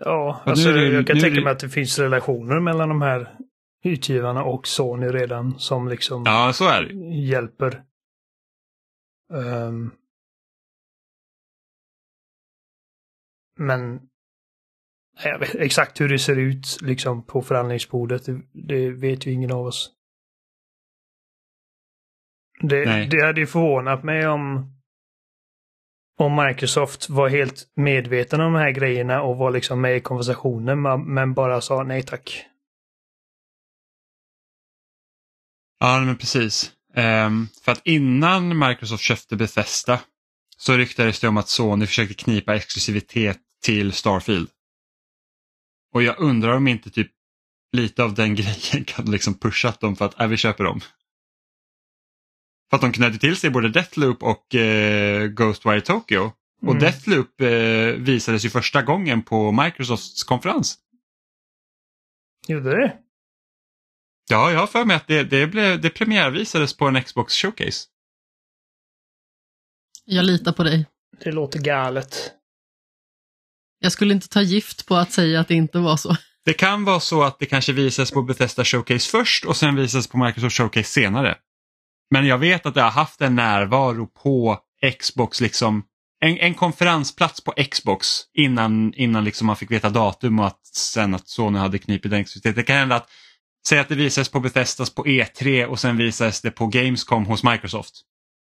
Ja, 0.00 0.42
alltså, 0.44 0.72
det- 0.72 0.92
jag 0.92 1.06
kan 1.06 1.16
nu 1.16 1.20
tänka 1.22 1.40
mig 1.40 1.52
att 1.52 1.58
det 1.60 1.68
finns 1.68 1.98
relationer 1.98 2.60
mellan 2.60 2.88
de 2.88 3.02
här 3.02 3.36
utgivarna 3.84 4.44
och 4.44 4.66
Sony 4.66 5.06
redan 5.06 5.58
som 5.58 5.88
liksom 5.88 6.22
Ja, 6.26 6.52
så 6.52 6.68
är 6.68 6.82
det. 6.82 6.94
hjälper. 7.16 7.84
Ehm. 9.34 9.90
men 13.56 14.00
jag 15.24 15.38
vet, 15.38 15.54
exakt 15.54 16.00
hur 16.00 16.08
det 16.08 16.18
ser 16.18 16.36
ut 16.36 16.78
liksom 16.82 17.22
på 17.26 17.42
förhandlingsbordet, 17.42 18.26
det, 18.26 18.40
det 18.52 18.90
vet 18.90 19.26
ju 19.26 19.32
ingen 19.32 19.52
av 19.52 19.66
oss. 19.66 19.92
Det, 22.60 22.84
Nej. 22.84 23.08
det 23.10 23.26
hade 23.26 23.40
ju 23.40 23.46
förvånat 23.46 24.02
mig 24.04 24.28
om 24.28 24.72
om 26.18 26.46
Microsoft 26.46 27.08
var 27.08 27.28
helt 27.28 27.66
medvetna 27.76 28.46
om 28.46 28.52
de 28.52 28.58
här 28.58 28.70
grejerna 28.70 29.22
och 29.22 29.36
var 29.36 29.50
liksom 29.50 29.80
med 29.80 29.96
i 29.96 30.00
konversationen 30.00 30.82
men- 31.14 31.34
bara 31.34 31.60
sa 31.60 31.82
nej 31.82 32.02
tack. 32.02 32.44
Ja, 35.80 36.00
men 36.00 36.16
precis. 36.16 36.72
Um, 36.96 37.48
för 37.62 37.72
att 37.72 37.80
innan 37.84 38.58
Microsoft 38.58 39.02
köpte 39.02 39.36
Bethesda 39.36 40.00
så 40.56 40.76
ryktades 40.76 41.20
det 41.20 41.28
om 41.28 41.36
att 41.36 41.48
Sony 41.48 41.86
försökte 41.86 42.14
knipa 42.14 42.56
exklusivitet 42.56 43.38
till 43.62 43.92
Starfield. 43.92 44.48
Och 45.94 46.02
jag 46.02 46.18
undrar 46.18 46.56
om 46.56 46.68
inte 46.68 46.90
typ 46.90 47.10
lite 47.72 48.04
av 48.04 48.14
den 48.14 48.34
grejen 48.34 48.84
kan 48.84 49.10
liksom 49.10 49.34
pushat 49.34 49.80
dem 49.80 49.96
för 49.96 50.04
att 50.04 50.20
äh, 50.20 50.26
vi 50.26 50.36
köper 50.36 50.64
dem. 50.64 50.80
För 52.70 52.76
att 52.76 52.80
de 52.80 52.92
knöt 52.92 53.20
till 53.20 53.36
sig 53.36 53.50
både 53.50 53.68
Deathloop 53.68 54.22
och 54.22 54.54
eh, 54.54 55.26
Ghostwire 55.26 55.80
Tokyo. 55.80 56.32
Och 56.62 56.68
Mm. 56.68 56.78
Deathloop 56.78 57.40
eh, 57.40 57.48
visades 58.02 58.44
ju 58.44 58.50
första 58.50 58.82
gången 58.82 59.22
på 59.22 59.52
Microsofts 59.52 60.24
konferens. 60.24 60.78
Gjorde 62.48 62.70
det? 62.70 62.96
Ja, 64.30 64.52
jag 64.52 64.60
har 64.60 64.66
för 64.66 64.84
mig 64.84 64.96
att 64.96 65.06
det, 65.06 65.22
det, 65.24 65.46
blev, 65.46 65.80
det 65.80 65.90
premiärvisades 65.90 66.76
på 66.76 66.86
en 66.86 67.02
Xbox 67.04 67.34
Showcase. 67.34 67.86
Jag 70.04 70.24
litar 70.24 70.52
på 70.52 70.62
dig. 70.62 70.86
Det 71.24 71.32
låter 71.32 71.58
galet. 71.58 72.32
Jag 73.78 73.92
skulle 73.92 74.14
inte 74.14 74.28
ta 74.28 74.42
gift 74.42 74.86
på 74.86 74.96
att 74.96 75.12
säga 75.12 75.40
att 75.40 75.48
det 75.48 75.54
inte 75.54 75.78
var 75.78 75.96
så. 75.96 76.16
Det 76.44 76.54
kan 76.54 76.84
vara 76.84 77.00
så 77.00 77.22
att 77.22 77.38
det 77.38 77.46
kanske 77.46 77.72
visas 77.72 78.10
på 78.10 78.22
Bethesda 78.22 78.64
Showcase 78.64 79.10
först 79.10 79.44
och 79.44 79.56
sen 79.56 79.76
visas 79.76 80.06
på 80.06 80.18
Microsoft 80.18 80.56
Showcase 80.56 80.90
senare. 80.90 81.38
Men 82.10 82.26
jag 82.26 82.38
vet 82.38 82.66
att 82.66 82.74
det 82.74 82.82
har 82.82 82.90
haft 82.90 83.20
en 83.20 83.34
närvaro 83.34 84.06
på 84.06 84.58
Xbox, 84.98 85.40
liksom 85.40 85.82
en, 86.20 86.38
en 86.38 86.54
konferensplats 86.54 87.40
på 87.44 87.52
Xbox 87.70 88.06
innan, 88.34 88.94
innan 88.94 89.24
liksom 89.24 89.46
man 89.46 89.56
fick 89.56 89.70
veta 89.70 89.90
datum 89.90 90.38
och 90.38 90.46
att 90.46 90.66
sen 90.66 91.14
att 91.14 91.28
Sony 91.28 91.58
hade 91.58 91.78
knipit 91.78 92.10
den 92.10 92.20
exklusiviteten. 92.20 92.56
Det 92.62 92.66
kan 92.66 92.76
hända 92.76 92.96
att, 92.96 93.10
säg 93.68 93.78
att 93.78 93.88
det 93.88 93.94
visas 93.94 94.28
på 94.28 94.40
Bethesdas 94.40 94.94
på 94.94 95.04
E3 95.04 95.64
och 95.64 95.80
sen 95.80 95.96
visas 95.96 96.40
det 96.40 96.50
på 96.50 96.66
Gamescom 96.66 97.24
hos 97.26 97.44
Microsoft. 97.44 97.94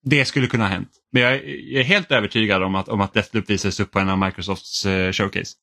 Det 0.06 0.26
skulle 0.26 0.48
kunna 0.48 0.64
ha 0.64 0.70
hänt. 0.72 0.90
Men 1.12 1.22
jag, 1.24 1.34
är- 1.34 1.74
jag 1.74 1.80
är 1.80 1.86
helt 1.86 2.12
övertygad 2.12 2.64
om 2.64 2.76
att, 2.76 2.90
om 2.90 3.02
att 3.02 3.14
Deathloop 3.14 3.50
visades 3.50 3.80
upp 3.80 3.92
på 3.92 4.00
en 4.00 4.10
av 4.10 4.18
Microsofts 4.18 4.86
eh, 4.86 5.12
showcase. 5.12 5.56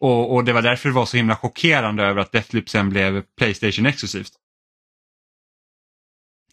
Och, 0.00 0.34
och 0.34 0.44
det 0.44 0.52
var 0.52 0.62
därför 0.62 0.88
det 0.88 0.94
var 0.94 1.06
så 1.06 1.16
himla 1.16 1.36
chockerande 1.36 2.02
över 2.04 2.20
att 2.20 2.32
Deathloop 2.32 2.68
sen 2.68 2.90
blev 2.90 3.22
Playstation 3.38 3.86
exklusivt. 3.86 4.32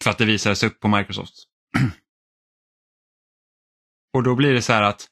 För 0.00 0.10
att 0.10 0.18
det 0.18 0.24
visades 0.24 0.62
upp 0.62 0.80
på 0.80 0.88
Microsoft. 0.88 1.34
och 4.14 4.22
då 4.22 4.34
blir 4.34 4.52
det 4.52 4.62
så 4.62 4.72
här 4.72 4.82
att 4.82 5.08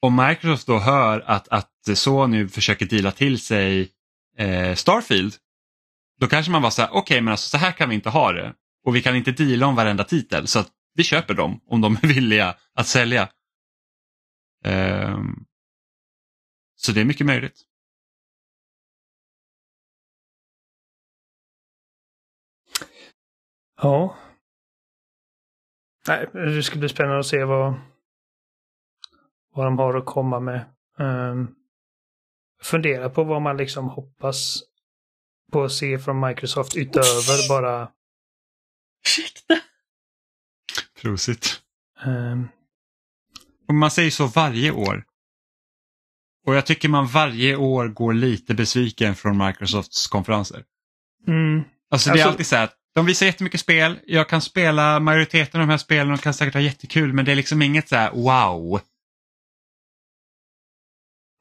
om 0.00 0.16
Microsoft 0.16 0.66
då 0.66 0.78
hör 0.78 1.20
att, 1.20 1.48
att 1.48 1.70
Sony 1.94 2.48
försöker 2.48 2.86
deala 2.86 3.12
till 3.12 3.40
sig 3.40 3.92
eh, 4.38 4.74
Starfield, 4.74 5.34
då 6.20 6.26
kanske 6.26 6.52
man 6.52 6.62
var 6.62 6.70
så 6.70 6.82
här, 6.82 6.90
okej 6.92 7.20
men 7.20 7.32
alltså 7.32 7.48
så 7.48 7.56
här 7.56 7.72
kan 7.72 7.88
vi 7.88 7.94
inte 7.94 8.10
ha 8.10 8.32
det. 8.32 8.54
Och 8.84 8.96
vi 8.96 9.02
kan 9.02 9.16
inte 9.16 9.32
deala 9.32 9.66
om 9.66 9.76
varenda 9.76 10.04
titel 10.04 10.46
så 10.46 10.58
att 10.58 10.70
vi 10.94 11.04
köper 11.04 11.34
dem 11.34 11.60
om 11.66 11.80
de 11.80 11.96
är 12.02 12.06
villiga 12.14 12.56
att 12.74 12.86
sälja. 12.86 13.28
Eh, 14.64 15.18
så 16.76 16.92
det 16.92 17.00
är 17.00 17.04
mycket 17.04 17.26
möjligt. 17.26 17.62
Ja. 23.82 24.16
Nej, 26.08 26.28
det 26.32 26.62
ska 26.62 26.78
bli 26.78 26.88
spännande 26.88 27.18
att 27.18 27.26
se 27.26 27.44
vad, 27.44 27.74
vad 29.54 29.66
de 29.66 29.78
har 29.78 29.94
att 29.94 30.06
komma 30.06 30.40
med. 30.40 30.74
Ehm, 30.98 31.48
fundera 32.62 33.10
på 33.10 33.24
vad 33.24 33.42
man 33.42 33.56
liksom 33.56 33.88
hoppas 33.88 34.62
på 35.52 35.64
att 35.64 35.72
se 35.72 35.98
från 35.98 36.20
Microsoft 36.20 36.76
utöver 36.76 37.48
bara... 37.48 37.90
Ursäkta. 39.04 39.54
Prosit. 41.02 41.62
ehm, 42.04 42.48
Och 43.68 43.74
man 43.74 43.90
säger 43.90 44.10
så 44.10 44.26
varje 44.26 44.72
år. 44.72 45.04
Och 46.46 46.54
jag 46.54 46.66
tycker 46.66 46.88
man 46.88 47.06
varje 47.06 47.56
år 47.56 47.88
går 47.88 48.12
lite 48.12 48.54
besviken 48.54 49.14
från 49.14 49.38
Microsofts 49.46 50.06
konferenser. 50.06 50.64
mm, 51.26 51.62
Alltså 51.90 52.08
det 52.10 52.12
är 52.12 52.14
Alltså- 52.14 52.28
alltid 52.28 52.46
så 52.46 52.56
här 52.56 52.64
att 52.64 52.76
de 52.94 53.06
visar 53.06 53.26
jättemycket 53.26 53.60
spel, 53.60 54.00
jag 54.06 54.28
kan 54.28 54.40
spela 54.40 55.00
majoriteten 55.00 55.60
av 55.60 55.66
de 55.66 55.70
här 55.70 55.78
spelen 55.78 56.12
och 56.12 56.20
kan 56.20 56.34
säkert 56.34 56.54
ha 56.54 56.60
jättekul 56.60 57.12
men 57.12 57.24
det 57.24 57.32
är 57.32 57.36
liksom 57.36 57.62
inget 57.62 57.88
så 57.88 57.96
här 57.96 58.10
wow 58.12 58.80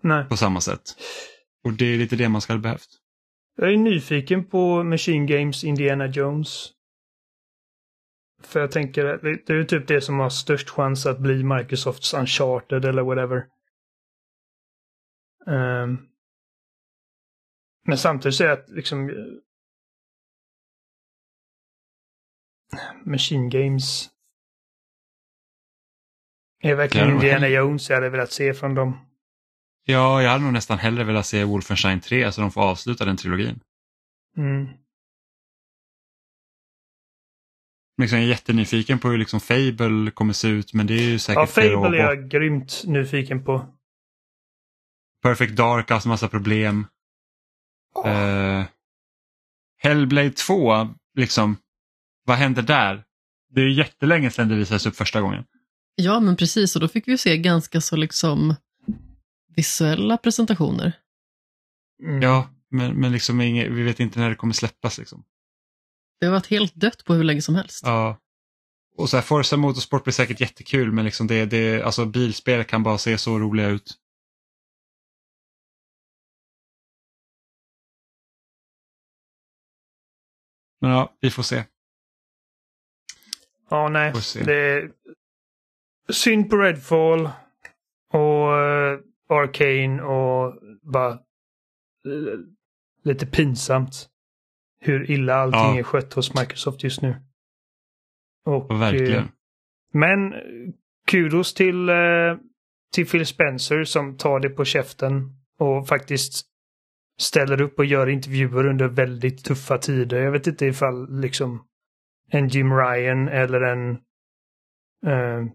nej. 0.03 0.25
på 0.25 0.37
samma 0.37 0.61
sätt. 0.61 0.81
Och 1.63 1.73
det 1.73 1.85
är 1.85 1.97
lite 1.97 2.15
det 2.15 2.29
man 2.29 2.41
ska 2.41 2.53
ha 2.53 2.59
behövt. 2.59 2.89
Jag 3.57 3.73
är 3.73 3.77
nyfiken 3.77 4.45
på 4.45 4.83
Machine 4.83 5.25
Games 5.25 5.63
Indiana 5.63 6.07
Jones. 6.07 6.71
För 8.43 8.59
jag 8.59 8.71
tänker 8.71 9.05
att 9.05 9.21
det 9.21 9.53
är 9.53 9.63
typ 9.63 9.87
det 9.87 10.01
som 10.01 10.19
har 10.19 10.29
störst 10.29 10.69
chans 10.69 11.05
att 11.05 11.19
bli 11.19 11.43
Microsofts 11.43 12.13
Uncharted 12.13 12.85
eller 12.85 13.01
whatever. 13.03 13.45
Ehm, 15.47 15.97
men 17.87 17.97
samtidigt 17.97 18.35
så 18.35 18.43
är 18.43 18.49
att 18.49 18.69
liksom 18.69 19.11
Machine 23.05 23.49
Games 23.49 24.09
är 26.63 26.75
verkligen 26.75 27.07
Ja, 27.07 27.13
Indiana 27.13 27.47
Jones 27.47 27.89
jag 27.89 27.97
hade 27.97 28.09
velat 28.09 28.31
se 28.31 28.53
från 28.53 28.75
dem. 28.75 28.99
Ja, 29.85 30.21
jag 30.21 30.29
hade 30.29 30.43
nog 30.43 30.53
nästan 30.53 30.77
hellre 30.79 31.03
velat 31.03 31.25
se 31.25 31.43
Wolfenstein 31.43 31.99
3 31.99 32.31
så 32.31 32.41
de 32.41 32.51
får 32.51 32.61
avsluta 32.61 33.05
den 33.05 33.17
trilogin. 33.17 33.59
Mm. 34.37 34.67
Liksom, 38.01 38.17
jag 38.17 38.25
är 38.25 38.29
jättenyfiken 38.29 38.99
på 38.99 39.09
hur 39.09 39.17
liksom 39.17 39.39
Fable 39.39 40.11
kommer 40.11 40.33
se 40.33 40.47
ut 40.47 40.73
men 40.73 40.87
det 40.87 40.93
är 40.93 41.09
ju 41.09 41.19
säkert 41.19 41.35
Ja, 41.35 41.41
år 41.41 41.81
Fable 41.83 41.97
är 41.97 42.03
jag 42.03 42.29
grymt 42.29 42.83
nyfiken 42.85 43.43
på. 43.43 43.65
Perfect 45.23 45.55
Dark 45.55 45.89
har 45.89 45.95
haft 45.95 46.05
massa 46.05 46.27
problem. 46.27 46.85
Eh, 48.05 48.63
Hellblade 49.77 50.29
2, 50.31 50.87
liksom, 51.17 51.57
vad 52.23 52.37
händer 52.37 52.61
där? 52.61 53.03
Det 53.49 53.61
är 53.61 53.65
ju 53.65 53.73
jättelänge 53.73 54.31
sedan 54.31 54.47
det 54.47 54.55
visades 54.55 54.85
upp 54.85 54.95
första 54.95 55.21
gången. 55.21 55.43
Ja, 55.95 56.19
men 56.19 56.35
precis. 56.35 56.75
Och 56.75 56.81
då 56.81 56.87
fick 56.87 57.07
vi 57.07 57.17
se 57.17 57.37
ganska 57.37 57.81
så 57.81 57.95
liksom 57.95 58.55
visuella 59.55 60.17
presentationer. 60.17 60.93
Mm. 62.03 62.21
Ja, 62.21 62.49
men, 62.69 62.99
men 62.99 63.11
liksom 63.11 63.41
inget, 63.41 63.71
vi 63.71 63.83
vet 63.83 63.99
inte 63.99 64.19
när 64.19 64.29
det 64.29 64.35
kommer 64.35 64.53
släppas. 64.53 64.97
Liksom. 64.97 65.23
Det 66.19 66.25
har 66.25 66.33
varit 66.33 66.47
helt 66.47 66.75
dött 66.75 67.05
på 67.05 67.13
hur 67.13 67.23
länge 67.23 67.41
som 67.41 67.55
helst. 67.55 67.81
Ja. 67.85 68.17
Och 68.97 69.09
så 69.09 69.17
här, 69.17 69.21
Forza 69.21 69.57
Motorsport 69.57 70.03
blir 70.03 70.13
säkert 70.13 70.41
jättekul 70.41 70.91
men 70.91 71.05
liksom 71.05 71.27
det, 71.27 71.45
det, 71.45 71.81
alltså 71.81 72.05
bilspel 72.05 72.63
kan 72.63 72.83
bara 72.83 72.97
se 72.97 73.17
så 73.17 73.39
roliga 73.39 73.67
ut. 73.67 73.97
Men 80.81 80.91
ja, 80.91 81.17
vi 81.19 81.31
får 81.31 81.43
se. 81.43 81.63
Ja, 83.71 83.89
nej. 83.89 84.13
Det 84.45 84.53
är 84.55 84.91
synd 86.09 86.49
på 86.49 86.57
Redfall 86.57 87.29
och 88.13 88.47
uh, 88.47 88.99
Arcane 89.29 90.01
och 90.01 90.53
bara 90.81 91.11
eh, 91.11 91.19
lite 93.03 93.25
pinsamt 93.25 94.07
hur 94.79 95.11
illa 95.11 95.35
allting 95.35 95.59
Ja. 95.61 95.77
är 95.79 95.83
skött 95.83 96.13
hos 96.13 96.33
Microsoft 96.33 96.83
just 96.83 97.01
nu. 97.01 97.15
Och, 98.45 98.81
Verkligen. 98.81 99.23
eh, 99.23 99.25
men 99.93 100.33
kudos 101.07 101.53
till, 101.53 101.89
eh, 101.89 101.95
till 102.93 103.07
Phil 103.09 103.25
Spencer 103.25 103.83
som 103.83 104.17
tar 104.17 104.39
det 104.39 104.49
på 104.49 104.65
käften 104.65 105.29
och 105.59 105.87
faktiskt 105.87 106.45
ställer 107.19 107.61
upp 107.61 107.79
och 107.79 107.85
gör 107.85 108.07
intervjuer 108.09 108.65
under 108.65 108.87
väldigt 108.87 109.43
tuffa 109.45 109.77
tider. 109.77 110.21
Jag 110.23 110.31
vet 110.31 110.47
inte 110.47 110.65
ifall 110.65 111.19
liksom 111.21 111.67
en 112.31 112.47
Jim 112.47 112.73
Ryan 112.73 113.27
eller 113.27 113.61
en 113.61 113.91
eh, 115.05 115.45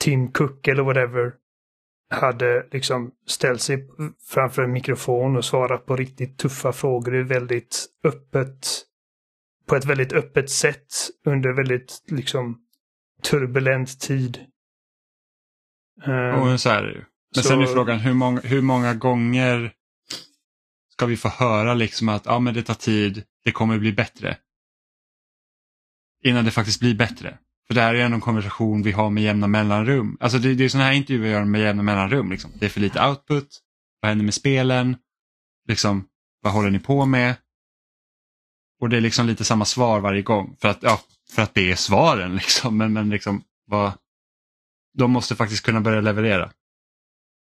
Tim 0.00 0.32
Cook 0.32 0.68
eller 0.68 0.82
whatever 0.82 1.32
hade 2.10 2.66
liksom 2.72 3.10
ställt 3.26 3.60
sig 3.60 3.88
framför 4.28 4.62
en 4.62 4.72
mikrofon 4.72 5.36
och 5.36 5.44
svarat 5.44 5.86
på 5.86 5.96
riktigt 5.96 6.38
tuffa 6.38 6.72
frågor 6.72 7.12
väldigt 7.22 7.86
öppet 8.04 8.66
på 9.66 9.76
ett 9.76 9.84
väldigt 9.84 10.12
öppet 10.12 10.50
sätt 10.50 10.86
under 11.26 11.52
väldigt 11.52 12.02
liksom 12.08 12.58
turbulent 13.22 14.00
tid. 14.00 14.38
Och 16.52 16.60
så 16.60 16.68
här 16.68 16.82
är 16.82 16.86
det 16.86 16.92
ju. 16.92 17.04
Men 17.34 17.42
Så- 17.42 17.48
sen 17.48 17.60
är 17.62 17.66
frågan 17.66 17.98
hur 17.98 18.14
många, 18.14 18.40
hur 18.40 18.62
många 18.62 18.94
gånger 18.94 19.72
ska 20.92 21.06
vi 21.06 21.16
få 21.16 21.28
höra 21.28 21.74
liksom 21.74 22.08
att 22.08 22.26
ja, 22.26 22.38
men 22.38 22.54
det 22.54 22.62
tar 22.62 22.74
tid, 22.74 23.24
det 23.44 23.52
kommer 23.52 23.78
bli 23.78 23.92
bättre. 23.92 24.36
Innan 26.24 26.44
det 26.44 26.50
faktiskt 26.50 26.80
blir 26.80 26.94
bättre. 26.94 27.38
För 27.66 27.74
det 27.74 27.80
här 27.80 27.94
är 27.94 28.04
ändå 28.04 28.14
en 28.14 28.20
konversation 28.20 28.82
vi 28.82 28.92
har 28.92 29.10
med 29.10 29.22
jämna 29.22 29.46
mellanrum. 29.46 30.16
Alltså 30.20 30.38
det, 30.38 30.54
det 30.54 30.64
är 30.64 30.68
sådana 30.68 30.86
här 30.86 30.94
intervjuer 30.94 31.24
vi 31.24 31.30
gör 31.30 31.44
med 31.44 31.60
jämna 31.60 31.82
mellanrum. 31.82 32.30
Liksom. 32.30 32.50
Det 32.54 32.66
är 32.66 32.70
för 32.70 32.80
lite 32.80 33.06
output, 33.06 33.60
vad 34.00 34.08
händer 34.08 34.24
med 34.24 34.34
spelen, 34.34 34.96
liksom, 35.68 36.08
vad 36.42 36.52
håller 36.52 36.70
ni 36.70 36.78
på 36.78 37.06
med? 37.06 37.34
Och 38.80 38.88
det 38.88 38.96
är 38.96 39.00
liksom 39.00 39.26
lite 39.26 39.44
samma 39.44 39.64
svar 39.64 40.00
varje 40.00 40.22
gång. 40.22 40.56
För 40.60 40.68
att, 40.68 40.82
ja, 40.82 41.00
för 41.30 41.42
att 41.42 41.54
det 41.54 41.72
är 41.72 41.76
svaren 41.76 42.36
liksom. 42.36 42.78
Men, 42.78 42.92
men 42.92 43.10
liksom, 43.10 43.42
vad, 43.66 43.92
de 44.98 45.10
måste 45.10 45.36
faktiskt 45.36 45.64
kunna 45.64 45.80
börja 45.80 46.00
leverera. 46.00 46.52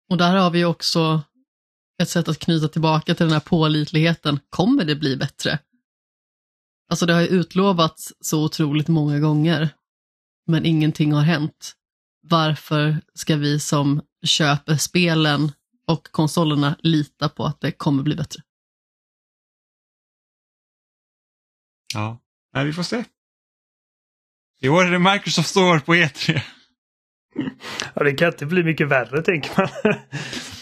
Och 0.10 0.18
där 0.18 0.36
har 0.36 0.50
vi 0.50 0.66
också 0.66 1.22
ett 2.02 2.10
sätt 2.10 2.28
att 2.28 2.40
knyta 2.40 2.68
tillbaka 2.68 3.16
till 3.16 3.26
den 3.26 3.34
här 3.34 3.40
pålitligheten. 3.40 4.40
Kommer 4.50 4.86
det 4.86 4.96
bli 4.96 5.18
bättre? 5.18 5.60
Alltså 6.92 7.06
det 7.06 7.14
har 7.14 7.22
ju 7.22 7.28
utlovats 7.28 8.14
så 8.20 8.44
otroligt 8.46 8.88
många 8.88 9.20
gånger, 9.20 9.70
men 10.48 10.66
ingenting 10.66 11.14
har 11.14 11.22
hänt. 11.22 11.74
Varför 12.24 13.02
ska 13.14 13.36
vi 13.36 13.60
som 13.60 14.02
köper 14.26 14.76
spelen 14.76 15.52
och 15.88 16.08
konsolerna 16.12 16.76
lita 16.80 17.30
på 17.30 17.46
att 17.46 17.62
det 17.62 17.72
kommer 17.72 18.04
bli 18.04 18.16
bättre? 18.16 18.42
Ja, 21.94 22.20
Nej, 22.54 22.66
vi 22.66 22.74
får 22.74 22.84
se. 22.84 23.04
I 24.62 24.70
år 24.70 24.86
är 24.86 24.92
det 24.92 25.00
Microsofts 25.00 25.58
år 25.58 25.80
på 25.80 25.96
E 25.96 26.06
E3. 26.14 26.42
ja, 27.96 28.04
det 28.04 28.14
kan 28.14 28.28
inte 28.28 28.46
bli 28.46 28.64
mycket 28.64 28.88
värre 28.88 29.22
tänker 29.22 29.52
man. 29.58 29.70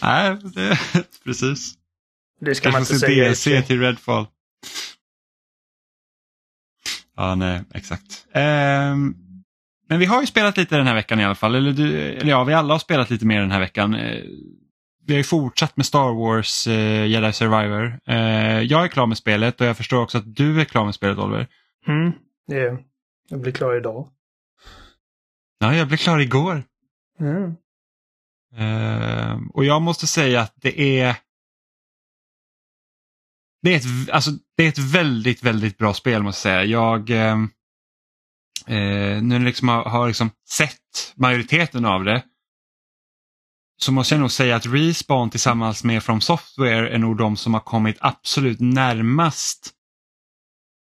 Nej, 0.02 0.38
det, 0.56 0.80
precis. 1.24 1.74
det 2.42 2.56
ska 2.56 2.70
man 2.70 2.74
Kanske 2.86 2.94
inte 2.94 3.08
se 3.08 3.34
säga. 3.44 3.60
DLC 3.60 3.68
till 3.68 3.80
Redfall. 3.80 4.28
Ja, 7.20 7.36
nej, 7.36 7.62
exakt. 7.74 8.28
Ehm, 8.34 9.16
men 9.90 10.00
vi 10.00 10.06
har 10.06 10.22
ju 10.22 10.28
spelat 10.28 10.58
lite 10.58 10.78
den 10.78 10.88
här 10.88 10.96
veckan 10.96 11.20
i 11.20 11.26
alla 11.26 11.36
fall. 11.36 11.56
Eller, 11.56 11.72
du, 11.72 11.98
eller 11.98 12.30
ja, 12.30 12.44
vi 12.44 12.54
alla 12.54 12.74
har 12.74 12.80
spelat 12.80 13.10
lite 13.10 13.26
mer 13.26 13.42
den 13.42 13.52
här 13.52 13.60
veckan. 13.60 13.96
Eh, 13.96 14.24
vi 15.06 15.14
har 15.14 15.18
ju 15.18 15.24
fortsatt 15.24 15.78
med 15.78 15.86
Star 15.86 16.14
Wars 16.14 16.68
eh, 16.68 17.06
Jedi 17.06 17.34
Survivor. 17.34 18.00
Eh, 18.06 18.62
jag 18.62 18.84
är 18.84 18.88
klar 18.88 19.06
med 19.06 19.18
spelet 19.18 19.62
och 19.62 19.68
jag 19.68 19.78
förstår 19.78 20.02
också 20.02 20.18
att 20.18 20.36
du 20.36 20.62
är 20.62 20.66
klar 20.66 20.86
med 20.86 20.96
spelet 20.96 21.18
Oliver. 21.18 21.48
Mm, 21.88 22.12
det 22.48 22.60
är, 22.60 22.78
jag 23.30 23.40
blir 23.42 23.52
klar 23.52 23.78
idag. 23.78 24.08
Ja, 25.60 25.76
jag 25.76 25.88
blev 25.88 25.98
klar 25.98 26.20
igår. 26.20 26.64
Mm. 27.20 27.56
Eh, 28.56 29.40
och 29.54 29.66
jag 29.66 29.82
måste 29.82 30.08
säga 30.08 30.42
att 30.42 30.54
det 30.56 31.02
är 31.02 31.16
det 33.62 33.74
är, 33.74 33.78
ett, 33.78 34.10
alltså, 34.10 34.32
det 34.58 34.64
är 34.64 34.70
ett 34.70 34.78
väldigt, 34.78 35.44
väldigt 35.44 35.78
bra 35.78 35.94
spel 35.94 36.24
måste 36.24 36.50
jag 36.50 36.56
säga. 36.56 36.66
Jag 36.66 37.10
eh, 37.10 37.38
eh, 38.78 39.22
nu 39.22 39.40
liksom 39.40 39.68
har, 39.68 39.84
har 39.84 40.08
liksom 40.08 40.32
sett 40.50 41.14
majoriteten 41.16 41.86
av 41.86 42.04
det 42.04 42.24
så 43.82 43.92
måste 43.92 44.16
jag 44.16 44.22
nog 44.22 44.32
säga 44.32 44.56
att 44.56 44.66
Respawn 44.66 45.30
tillsammans 45.30 45.84
med 45.84 46.04
From 46.04 46.22
Software 46.22 46.90
är 46.90 46.98
nog 46.98 47.18
de 47.18 47.38
som 47.38 47.54
har 47.54 47.62
kommit 47.62 47.98
absolut 48.00 48.60
närmast 48.60 49.72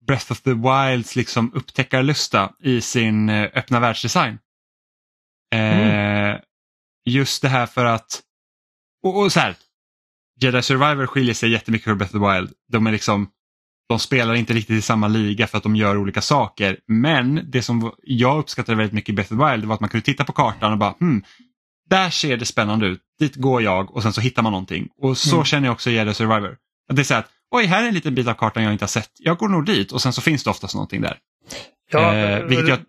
Breath 0.07 0.31
of 0.31 0.41
the 0.41 0.53
Wilds 0.53 1.15
liksom 1.15 1.53
upptäckarlusta 1.53 2.53
i 2.59 2.81
sin 2.81 3.29
eh, 3.29 3.49
öppna 3.53 3.79
världsdesign. 3.79 4.39
Eh, 5.55 6.39
Just 7.05 7.41
det 7.41 7.49
här 7.49 7.65
för 7.65 7.85
att, 7.85 8.21
och, 9.03 9.17
och 9.17 9.31
så 9.31 9.39
här, 9.39 9.55
Jedi 10.41 10.61
Survivor 10.61 11.05
skiljer 11.07 11.33
sig 11.33 11.49
jättemycket 11.51 11.85
från 11.85 11.97
Breath 11.97 12.15
of 12.15 12.21
the 12.21 12.33
Wild. 12.39 12.51
De 12.71 12.87
är 12.87 12.91
liksom, 12.91 13.27
de 13.89 13.99
spelar 13.99 14.33
inte 14.35 14.53
riktigt 14.53 14.77
i 14.77 14.81
samma 14.81 15.07
liga 15.07 15.47
för 15.47 15.57
att 15.57 15.63
de 15.63 15.75
gör 15.75 15.97
olika 15.97 16.21
saker. 16.21 16.77
Men 16.87 17.41
det 17.51 17.61
som 17.61 17.91
jag 18.03 18.39
uppskattade 18.39 18.75
väldigt 18.77 18.93
mycket 18.93 19.09
i 19.09 19.13
Breath 19.13 19.33
of 19.33 19.39
the 19.39 19.51
Wild 19.51 19.65
var 19.65 19.73
att 19.75 19.79
man 19.81 19.89
kunde 19.89 20.05
titta 20.05 20.23
på 20.23 20.31
kartan 20.33 20.71
och 20.71 20.77
bara, 20.77 20.95
hmm, 20.99 21.23
där 21.89 22.09
ser 22.09 22.37
det 22.37 22.45
spännande 22.45 22.85
ut, 22.87 23.01
dit 23.19 23.35
går 23.35 23.61
jag 23.61 23.95
och 23.95 24.03
sen 24.03 24.13
så 24.13 24.21
hittar 24.21 24.43
man 24.43 24.51
någonting. 24.51 24.87
Och 25.01 25.17
så 25.17 25.35
Mm. 25.35 25.45
känner 25.45 25.67
jag 25.67 25.73
också 25.73 25.89
i 25.89 25.93
Jedi 25.93 26.13
Survivor. 26.13 26.57
Att 26.89 26.95
det 26.95 27.01
är 27.01 27.03
så 27.03 27.13
att, 27.13 27.29
oj 27.51 27.65
här 27.65 27.83
är 27.83 27.87
en 27.87 27.93
liten 27.93 28.15
bit 28.15 28.27
av 28.27 28.33
kartan 28.33 28.63
jag 28.63 28.71
inte 28.71 28.83
har 28.83 28.87
sett, 28.89 29.09
jag 29.19 29.37
går 29.37 29.47
nog 29.49 29.65
dit 29.65 29.91
och 29.91 30.01
sen 30.01 30.13
så 30.13 30.21
finns 30.21 30.43
det 30.43 30.49
oftast 30.49 30.73
någonting 30.75 31.01
där. 31.01 31.17
Ja, 31.91 32.13
Eh, 32.15 32.43
vilket 32.45 32.67
jag- 32.67 32.79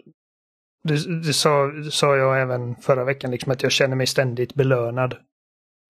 det, 0.88 1.22
det, 1.26 1.32
sa, 1.32 1.66
det 1.66 1.90
sa 1.90 2.16
jag 2.16 2.42
även 2.42 2.74
förra 2.76 3.04
veckan, 3.04 3.30
liksom 3.30 3.52
att 3.52 3.62
jag 3.62 3.72
känner 3.72 3.96
mig 3.96 4.06
ständigt 4.06 4.54
belönad. 4.54 5.14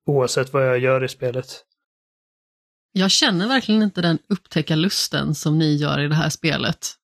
Oavsett 0.06 0.52
vad 0.52 0.68
jag 0.68 0.78
gör 0.78 1.04
i 1.04 1.08
spelet. 1.08 1.64
Jag 2.92 3.10
känner 3.10 3.48
verkligen 3.48 3.82
inte 3.82 4.02
den 4.02 4.18
upptäcka 4.28 4.76
lusten 4.76 5.34
som 5.34 5.58
ni 5.58 5.74
gör 5.74 6.00
i 6.00 6.08
det 6.08 6.14
här 6.14 6.28
spelet. 6.28 6.94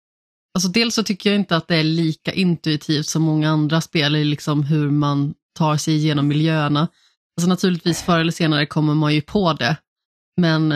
Alltså 0.54 0.68
dels 0.68 0.94
så 0.94 1.02
tycker 1.02 1.30
jag 1.30 1.38
inte 1.38 1.56
att 1.56 1.68
det 1.68 1.76
är 1.76 1.84
lika 1.84 2.32
intuitivt 2.32 3.06
som 3.06 3.22
många 3.22 3.50
andra 3.50 3.80
spel 3.80 4.16
i 4.16 4.24
liksom 4.24 4.62
hur 4.62 4.90
man 4.90 5.34
tar 5.54 5.76
sig 5.76 5.94
igenom 5.94 6.28
miljöerna. 6.28 6.88
Alltså 7.36 7.48
naturligtvis 7.48 8.02
förr 8.02 8.18
eller 8.18 8.32
senare 8.32 8.66
kommer 8.66 8.94
man 8.94 9.14
ju 9.14 9.22
på 9.22 9.52
det, 9.52 9.76
men 10.36 10.74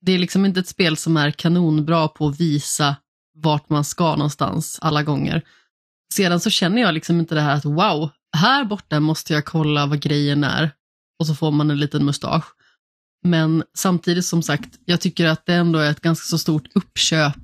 det 0.00 0.12
är 0.12 0.18
liksom 0.18 0.44
inte 0.44 0.60
ett 0.60 0.68
spel 0.68 0.96
som 0.96 1.16
är 1.16 1.30
kanonbra 1.30 2.08
på 2.08 2.28
att 2.28 2.40
visa 2.40 2.96
vart 3.34 3.68
man 3.68 3.84
ska 3.84 4.16
någonstans 4.16 4.78
alla 4.82 5.02
gånger. 5.02 5.42
Sedan 6.14 6.40
så 6.40 6.50
känner 6.50 6.82
jag 6.82 6.94
liksom 6.94 7.20
inte 7.20 7.34
det 7.34 7.40
här 7.40 7.56
att 7.56 7.64
wow, 7.64 8.10
här 8.36 8.64
borta 8.64 9.00
måste 9.00 9.32
jag 9.32 9.44
kolla 9.44 9.86
vad 9.86 10.00
grejen 10.00 10.44
är 10.44 10.70
och 11.18 11.26
så 11.26 11.34
får 11.34 11.50
man 11.50 11.70
en 11.70 11.80
liten 11.80 12.04
mustasch. 12.04 12.44
Men 13.24 13.64
samtidigt 13.74 14.24
som 14.24 14.42
sagt, 14.42 14.78
jag 14.84 15.00
tycker 15.00 15.26
att 15.26 15.46
det 15.46 15.54
ändå 15.54 15.78
är 15.78 15.90
ett 15.90 16.00
ganska 16.00 16.24
så 16.24 16.38
stort 16.38 16.68
uppköp 16.74 17.36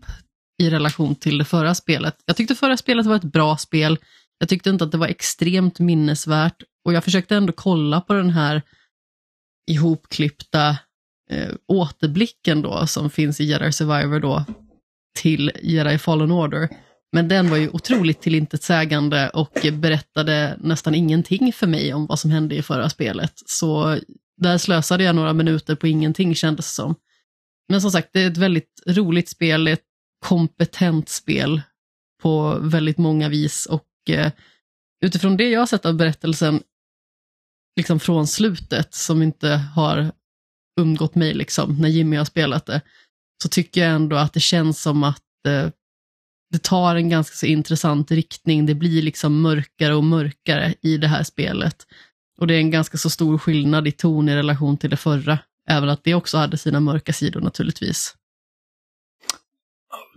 i 0.62 0.70
relation 0.70 1.14
till 1.14 1.38
det 1.38 1.44
förra 1.44 1.74
spelet. 1.74 2.16
Jag 2.26 2.36
tyckte 2.36 2.54
förra 2.54 2.76
spelet 2.76 3.06
var 3.06 3.16
ett 3.16 3.22
bra 3.22 3.56
spel. 3.56 3.98
Jag 4.38 4.48
tyckte 4.48 4.70
inte 4.70 4.84
att 4.84 4.92
det 4.92 4.98
var 4.98 5.06
extremt 5.06 5.78
minnesvärt 5.78 6.62
och 6.84 6.92
jag 6.92 7.04
försökte 7.04 7.36
ändå 7.36 7.52
kolla 7.52 8.00
på 8.00 8.12
den 8.12 8.30
här 8.30 8.62
ihopklippta 9.70 10.70
eh, 11.30 11.50
återblicken 11.68 12.62
då 12.62 12.86
som 12.86 13.10
finns 13.10 13.40
i 13.40 13.44
Jedi 13.44 13.72
Survivor 13.72 14.20
då 14.20 14.44
till 15.18 15.52
Jedi 15.62 15.98
Fallen 15.98 16.32
Order. 16.32 16.68
Men 17.12 17.28
den 17.28 17.50
var 17.50 17.56
ju 17.56 17.68
otroligt 17.68 18.20
tillintetsägande 18.20 19.28
och 19.28 19.66
berättade 19.72 20.56
nästan 20.60 20.94
ingenting 20.94 21.52
för 21.52 21.66
mig 21.66 21.94
om 21.94 22.06
vad 22.06 22.18
som 22.18 22.30
hände 22.30 22.54
i 22.54 22.62
förra 22.62 22.90
spelet. 22.90 23.32
Så 23.46 23.98
där 24.36 24.58
slösade 24.58 25.04
jag 25.04 25.14
några 25.14 25.32
minuter 25.32 25.74
på 25.74 25.86
ingenting 25.86 26.34
kändes 26.34 26.66
det 26.66 26.72
som. 26.74 26.94
Men 27.68 27.80
som 27.80 27.90
sagt, 27.90 28.08
det 28.12 28.20
är 28.20 28.30
ett 28.30 28.36
väldigt 28.36 28.82
roligt 28.86 29.28
spel, 29.28 29.68
ett 29.68 29.84
kompetent 30.26 31.08
spel 31.08 31.62
på 32.22 32.58
väldigt 32.60 32.98
många 32.98 33.28
vis 33.28 33.66
och 33.66 34.10
eh, 34.10 34.32
utifrån 35.04 35.36
det 35.36 35.48
jag 35.48 35.60
har 35.60 35.66
sett 35.66 35.86
av 35.86 35.94
berättelsen, 35.94 36.62
liksom 37.76 38.00
från 38.00 38.26
slutet 38.26 38.94
som 38.94 39.22
inte 39.22 39.48
har 39.48 40.12
umgått 40.80 41.14
mig 41.14 41.34
liksom, 41.34 41.78
när 41.78 41.88
Jimmy 41.88 42.16
har 42.16 42.24
spelat 42.24 42.66
det, 42.66 42.80
så 43.42 43.48
tycker 43.48 43.80
jag 43.80 43.90
ändå 43.90 44.16
att 44.16 44.32
det 44.32 44.40
känns 44.40 44.82
som 44.82 45.04
att 45.04 45.46
eh, 45.48 45.68
det 46.52 46.62
tar 46.62 46.96
en 46.96 47.08
ganska 47.08 47.34
så 47.34 47.46
intressant 47.46 48.10
riktning. 48.10 48.66
Det 48.66 48.74
blir 48.74 49.02
liksom 49.02 49.42
mörkare 49.42 49.94
och 49.94 50.04
mörkare 50.04 50.74
i 50.82 50.96
det 50.96 51.06
här 51.06 51.22
spelet. 51.22 51.76
Och 52.38 52.46
det 52.46 52.54
är 52.54 52.58
en 52.58 52.70
ganska 52.70 52.98
så 52.98 53.10
stor 53.10 53.38
skillnad 53.38 53.88
i 53.88 53.92
ton 53.92 54.28
i 54.28 54.36
relation 54.36 54.76
till 54.76 54.90
det 54.90 54.96
förra. 54.96 55.38
Även 55.68 55.88
att 55.88 56.04
det 56.04 56.14
också 56.14 56.38
hade 56.38 56.58
sina 56.58 56.80
mörka 56.80 57.12
sidor 57.12 57.40
naturligtvis. 57.40 58.14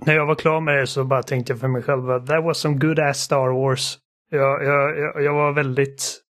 När 0.05 0.13
jag 0.13 0.25
var 0.25 0.35
klar 0.35 0.61
med 0.61 0.77
det 0.77 0.87
så 0.87 1.03
bara 1.03 1.23
tänkte 1.23 1.53
jag 1.53 1.59
för 1.59 1.67
mig 1.67 1.81
själv 1.81 2.09
att 2.09 2.27
that 2.27 2.43
was 2.43 2.59
some 2.59 2.77
good 2.77 2.99
ass 2.99 3.19
Star 3.19 3.47
Wars. 3.47 3.97
Jag, 4.29 4.63
jag, 4.63 4.99
jag, 4.99 5.23
jag 5.23 5.33
var 5.33 5.53
väldigt 5.53 6.21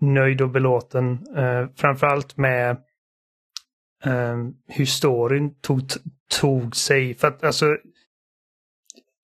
nöjd 0.00 0.40
och 0.40 0.50
belåten. 0.50 1.12
Eh, 1.36 1.66
framförallt 1.76 2.36
med 2.36 2.70
eh, 4.04 4.36
hur 4.68 4.86
storyn 4.86 5.60
tog, 5.60 5.82
tog 6.40 6.76
sig. 6.76 7.14
För 7.14 7.28
att 7.28 7.44
alltså 7.44 7.76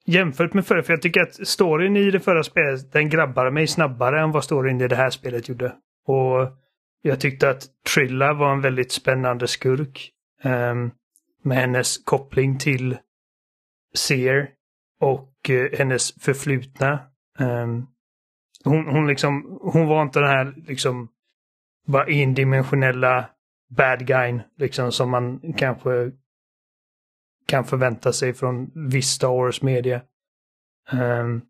jämfört 0.06 0.54
med 0.54 0.66
förra, 0.66 0.82
för 0.82 0.92
jag 0.92 1.02
tycker 1.02 1.20
att 1.20 1.48
storyn 1.48 1.96
i 1.96 2.10
det 2.10 2.20
förra 2.20 2.42
spelet, 2.42 2.92
den 2.92 3.10
grabbade 3.10 3.50
mig 3.50 3.66
snabbare 3.66 4.20
än 4.20 4.32
vad 4.32 4.44
storyn 4.44 4.80
i 4.80 4.88
det 4.88 4.96
här 4.96 5.10
spelet 5.10 5.48
gjorde. 5.48 5.72
Och 6.06 6.52
jag 7.02 7.20
tyckte 7.20 7.50
att 7.50 7.62
Trilla 7.94 8.32
var 8.32 8.52
en 8.52 8.60
väldigt 8.60 8.92
spännande 8.92 9.48
skurk. 9.48 10.12
Um, 10.44 10.90
med 11.42 11.58
hennes 11.58 12.04
koppling 12.04 12.58
till 12.58 12.98
Seer 13.94 14.50
och 15.00 15.32
uh, 15.50 15.68
hennes 15.78 16.12
förflutna. 16.22 16.98
Um, 17.38 17.86
hon, 18.64 18.86
hon, 18.86 19.06
liksom, 19.06 19.58
hon 19.62 19.86
var 19.86 20.02
inte 20.02 20.20
den 20.20 20.28
här 20.28 20.54
liksom 20.56 21.08
bara 21.86 22.06
endimensionella 22.06 23.30
bad 23.68 24.06
guyn 24.06 24.42
liksom 24.58 24.92
som 24.92 25.10
man 25.10 25.52
kanske 25.56 26.10
kan 27.46 27.64
förvänta 27.64 28.12
sig 28.12 28.34
från 28.34 28.70
viss 28.88 29.08
Star 29.08 29.28
Wars 29.28 29.62
media. 29.62 30.00
Ehm, 30.92 31.00
um, 31.00 31.42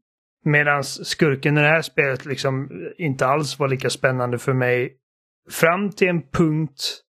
Medan 0.46 0.84
skurken 0.84 1.58
i 1.58 1.60
det 1.60 1.68
här 1.68 1.82
spelet 1.82 2.24
liksom 2.24 2.70
inte 2.98 3.26
alls 3.26 3.58
var 3.58 3.68
lika 3.68 3.90
spännande 3.90 4.38
för 4.38 4.52
mig. 4.52 4.96
Fram 5.50 5.90
till 5.90 6.08
en 6.08 6.22
punkt 6.22 7.02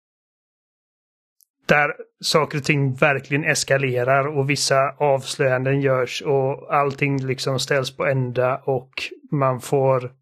där 1.66 1.95
saker 2.24 2.59
och 2.59 2.64
ting 2.64 2.95
verkligen 2.95 3.45
eskalerar 3.45 4.26
och 4.26 4.51
vissa 4.51 4.91
avslöjanden 4.91 5.80
görs 5.80 6.22
och 6.22 6.74
allting 6.74 7.26
liksom 7.26 7.59
ställs 7.59 7.97
på 7.97 8.07
ända 8.07 8.57
och 8.57 8.91
man 9.30 9.61
får 9.61 10.12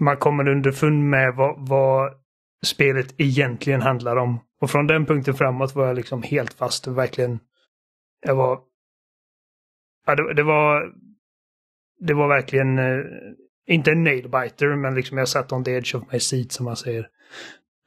man 0.00 0.16
kommer 0.16 0.48
underfund 0.48 1.10
med 1.10 1.34
vad, 1.34 1.68
vad 1.68 2.12
spelet 2.66 3.14
egentligen 3.18 3.82
handlar 3.82 4.16
om. 4.16 4.40
Och 4.60 4.70
från 4.70 4.86
den 4.86 5.06
punkten 5.06 5.34
framåt 5.34 5.74
var 5.74 5.86
jag 5.86 5.96
liksom 5.96 6.22
helt 6.22 6.52
fast 6.52 6.86
och 6.86 6.98
verkligen 6.98 7.40
jag 8.26 8.34
var 8.34 8.60
ja, 10.06 10.14
det, 10.14 10.34
det 10.34 10.42
var 10.42 10.92
det 12.00 12.14
var 12.14 12.28
verkligen 12.28 12.78
eh, 12.78 13.04
inte 13.66 13.90
en 13.90 14.04
nailbiter 14.04 14.76
men 14.76 14.94
liksom 14.94 15.18
jag 15.18 15.28
satt 15.28 15.52
on 15.52 15.64
the 15.64 15.70
edge 15.70 15.94
of 15.94 16.12
my 16.12 16.20
seat 16.20 16.52
som 16.52 16.64
man 16.64 16.76
säger. 16.76 17.08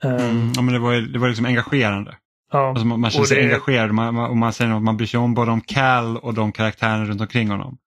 Um, 0.03 0.11
Mm, 0.11 0.51
ja, 0.55 0.61
men 0.61 0.74
det 0.74 0.80
var, 0.80 1.13
det 1.13 1.19
var 1.19 1.28
liksom 1.28 1.45
engagerande. 1.45 2.17
Ja. 2.52 2.70
Alltså 2.70 2.86
man, 2.86 2.99
man 2.99 3.12
känner 3.12 3.26
sig 3.26 3.38
det- 3.38 3.43
engagerad 3.43 3.91
man, 3.91 4.14
man, 4.16 4.30
och 4.30 4.38
man 4.38 4.54
säger 4.54 4.72
att 4.76 4.82
man 4.84 4.97
bryr 4.97 5.08
sig 5.08 5.20
om 5.20 5.34
både 5.34 5.52
om 5.52 5.62
Cal 5.62 6.18
och 6.18 6.34
de 6.34 6.52
karaktärerna 6.52 7.06
runt 7.06 7.22
omkring 7.22 7.49
honom. 7.49 7.78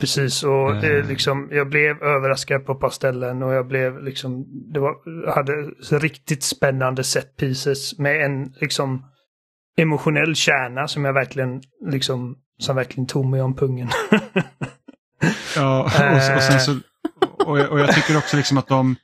Precis, 0.00 0.42
och 0.42 0.74
det, 0.74 0.98
Eh. 0.98 1.06
liksom, 1.08 1.48
jag 1.52 1.68
blev 1.68 2.02
överraskad 2.02 2.66
på 2.66 2.72
ett 2.72 2.80
par 2.80 2.90
ställen 2.90 3.42
och 3.42 3.54
jag 3.54 3.66
blev 3.68 4.02
liksom, 4.02 4.44
det 4.72 4.80
var, 4.80 4.94
hade 5.34 5.52
riktigt 5.98 6.42
spännande 6.42 7.04
set 7.04 7.36
pieces 7.36 7.98
med 7.98 8.24
en 8.26 8.52
liksom 8.60 9.04
emotionell 9.76 10.34
kärna 10.34 10.88
som 10.88 11.04
jag 11.04 11.12
verkligen 11.12 11.62
liksom, 11.90 12.36
som 12.58 12.76
verkligen 12.76 13.06
tog 13.06 13.26
mig 13.26 13.42
om 13.42 13.54
pungen. 13.56 13.88
Ja, 15.56 15.80
och, 15.80 15.86
och, 16.36 16.42
sen 16.42 16.60
så, 16.60 16.78
och, 17.46 17.58
jag- 17.58 17.70
och 17.70 17.80
jag 17.80 17.94
tycker 17.94 18.16
också 18.16 18.36
liksom 18.36 18.58
att 18.58 18.68
de, 18.68 18.96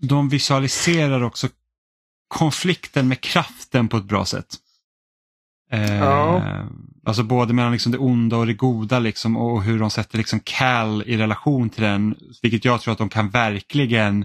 de 0.00 0.28
visualiserar 0.28 1.22
också 1.22 1.48
konflikten 2.32 3.08
med 3.08 3.20
kraften 3.20 3.88
på 3.88 3.96
ett 3.96 4.04
bra 4.04 4.24
sätt. 4.24 4.46
Eh, 5.72 5.94
Ja. 5.98 6.42
Alltså 7.06 7.22
både 7.22 7.54
mellan 7.54 7.72
liksom 7.72 7.92
det 7.92 7.98
onda 7.98 8.36
och 8.36 8.46
det 8.46 8.54
goda 8.54 8.98
liksom, 8.98 9.36
och 9.36 9.62
hur 9.62 9.78
de 9.78 9.90
sätter 9.90 10.18
liksom 10.18 10.40
Cal 10.44 11.02
i 11.06 11.16
relation 11.16 11.70
till 11.70 11.82
den. 11.82 12.14
Vilket 12.42 12.64
jag 12.64 12.80
tror 12.80 12.92
att 12.92 12.98
de 12.98 13.08
kan 13.08 13.30
verkligen 13.30 14.24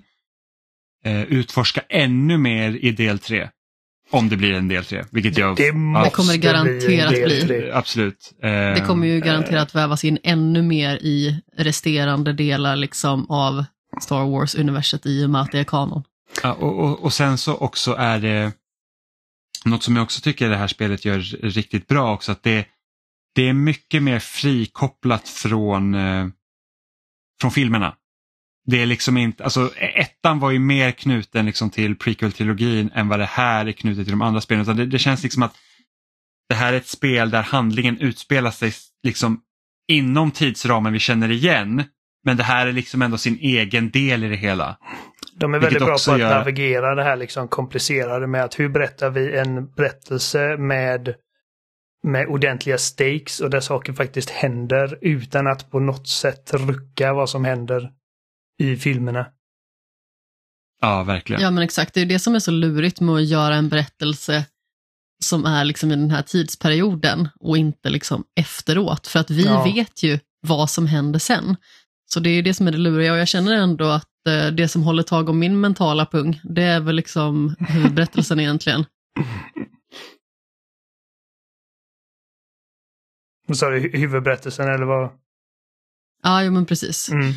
eh, 1.05 1.22
utforska 1.22 1.82
ännu 1.89 2.38
mer 2.38 2.72
i 2.86 2.91
del 2.91 3.20
3. 3.20 3.49
Om 4.12 4.30
det 4.30 4.38
blir 4.38 4.53
en 4.53 4.68
del 4.68 4.86
3. 4.86 5.03
Vilket 5.12 5.38
jag 5.38 5.55
Det 5.58 5.72
måste 5.74 6.16
kommer 6.16 6.32
det 6.34 6.38
garanterat 6.38 7.10
bli. 7.10 7.43
bli. 7.45 7.72
absolut. 7.72 8.34
Eh, 8.43 8.49
Det 8.49 8.84
kommer 8.88 9.08
ju 9.08 9.20
garanterat 9.20 9.76
vävas 9.76 10.03
in 10.03 10.18
ännu 10.24 10.62
mer 10.62 10.95
i 10.95 11.41
resterande 11.58 12.34
delar 12.34 12.76
liksom 12.76 13.30
av 13.30 13.66
Star 14.01 14.24
Wars-universet 14.26 15.05
i 15.05 15.26
och 15.26 15.30
med 15.30 15.41
att 15.41 15.51
det 15.51 15.60
är 15.60 15.64
kanon. 15.64 16.03
Ja, 16.43 16.53
och, 16.53 16.79
och, 16.79 17.03
och 17.03 17.13
sen 17.13 17.38
så 17.38 17.57
också 17.57 17.93
är 17.93 18.19
det 18.19 18.53
något 19.65 19.83
som 19.83 19.95
jag 19.95 20.03
också 20.03 20.21
tycker 20.21 20.49
det 20.49 20.57
här 20.57 20.67
spelet 20.67 21.05
gör 21.05 21.19
riktigt 21.41 21.88
bra 21.88 22.13
också 22.13 22.31
att 22.31 22.43
det, 22.43 22.67
det 23.35 23.49
är 23.49 23.53
mycket 23.53 24.03
mer 24.03 24.19
frikopplat 24.19 25.29
från, 25.29 25.95
eh, 25.95 26.27
från 27.41 27.51
filmerna. 27.51 27.95
Det 28.65 28.81
är 28.81 28.85
liksom 28.85 29.17
inte, 29.17 29.43
alltså 29.43 29.71
e- 29.75 30.01
ettan 30.01 30.39
var 30.39 30.51
ju 30.51 30.59
mer 30.59 30.91
knuten 30.91 31.45
liksom 31.45 31.69
till 31.69 31.95
prequel-trilogin 31.95 32.91
än 32.93 33.07
vad 33.07 33.19
det 33.19 33.25
här 33.25 33.65
är 33.65 33.71
knutet 33.71 34.05
till 34.05 34.11
de 34.11 34.21
andra 34.21 34.41
spelen. 34.41 34.61
Utan 34.61 34.77
det, 34.77 34.85
det 34.85 34.99
känns 34.99 35.23
liksom 35.23 35.43
att 35.43 35.55
det 36.49 36.55
här 36.55 36.73
är 36.73 36.77
ett 36.77 36.88
spel 36.88 37.29
där 37.29 37.41
handlingen 37.41 37.97
utspelar 37.97 38.51
sig 38.51 38.73
liksom 39.03 39.41
inom 39.88 40.31
tidsramen 40.31 40.93
vi 40.93 40.99
känner 40.99 41.31
igen. 41.31 41.83
Men 42.23 42.38
det 42.38 42.43
här 42.43 42.67
är 42.67 42.71
liksom 42.71 43.01
ändå 43.01 43.17
sin 43.17 43.38
egen 43.38 43.89
del 43.89 44.23
i 44.23 44.29
det 44.29 44.35
hela. 44.35 44.77
De 45.39 45.53
är 45.53 45.59
väldigt 45.59 45.79
bra 45.85 45.97
på 46.07 46.11
att 46.11 46.19
gör- 46.19 46.29
navigera 46.29 46.95
det 46.95 47.03
här 47.03 47.15
liksom 47.15 47.47
komplicerade 47.47 48.27
med 48.27 48.43
att 48.43 48.59
hur 48.59 48.69
berättar 48.69 49.09
vi 49.09 49.38
en 49.38 49.71
berättelse 49.71 50.57
med, 50.57 51.15
med 52.03 52.27
ordentliga 52.27 52.77
stakes 52.77 53.39
och 53.39 53.49
där 53.49 53.59
saker 53.59 53.93
faktiskt 53.93 54.29
händer 54.29 54.97
utan 55.01 55.47
att 55.47 55.71
på 55.71 55.79
något 55.79 56.07
sätt 56.07 56.53
rucka 56.53 57.13
vad 57.13 57.29
som 57.29 57.45
händer 57.45 57.91
i 58.63 58.75
filmerna. 58.75 59.25
Ja, 60.81 61.03
verkligen. 61.03 61.41
Ja 61.41 61.51
men 61.51 61.63
exakt, 61.63 61.93
det 61.93 62.01
är 62.01 62.05
det 62.05 62.19
som 62.19 62.35
är 62.35 62.39
så 62.39 62.51
lurigt 62.51 62.99
med 63.01 63.15
att 63.15 63.25
göra 63.25 63.55
en 63.55 63.69
berättelse 63.69 64.45
som 65.23 65.45
är 65.45 65.65
liksom 65.65 65.91
i 65.91 65.95
den 65.95 66.11
här 66.11 66.21
tidsperioden 66.21 67.29
och 67.39 67.57
inte 67.57 67.89
liksom 67.89 68.23
efteråt. 68.35 69.07
För 69.07 69.19
att 69.19 69.29
vi 69.29 69.45
Ja. 69.45 69.63
vet 69.63 70.03
ju 70.03 70.19
vad 70.47 70.69
som 70.69 70.88
händer 70.88 71.19
sen. 71.19 71.55
Så 72.05 72.19
det 72.19 72.29
är 72.29 72.41
det 72.43 72.53
som 72.53 72.67
är 72.67 72.71
det 72.71 72.77
luriga 72.77 73.13
och 73.13 73.17
jag 73.19 73.27
känner 73.27 73.53
ändå 73.55 73.85
att 73.85 74.07
det 74.51 74.67
som 74.67 74.84
håller 74.84 75.03
tag 75.03 75.30
om 75.30 75.39
min 75.39 75.59
mentala 75.59 76.05
pung, 76.05 76.41
det 76.43 76.63
är 76.63 76.80
väl 76.80 76.95
liksom 76.95 77.55
huvudberättelsen 77.59 78.39
egentligen. 78.39 78.86
Sa 83.53 83.69
du, 83.69 83.80
hu- 83.80 83.97
huvudberättelsen 83.97 84.67
eller 84.67 84.86
vad? 84.86 85.09
Ja, 86.23 86.43
jo, 86.43 86.51
men 86.51 86.65
precis. 86.65 87.09
Mm. 87.09 87.32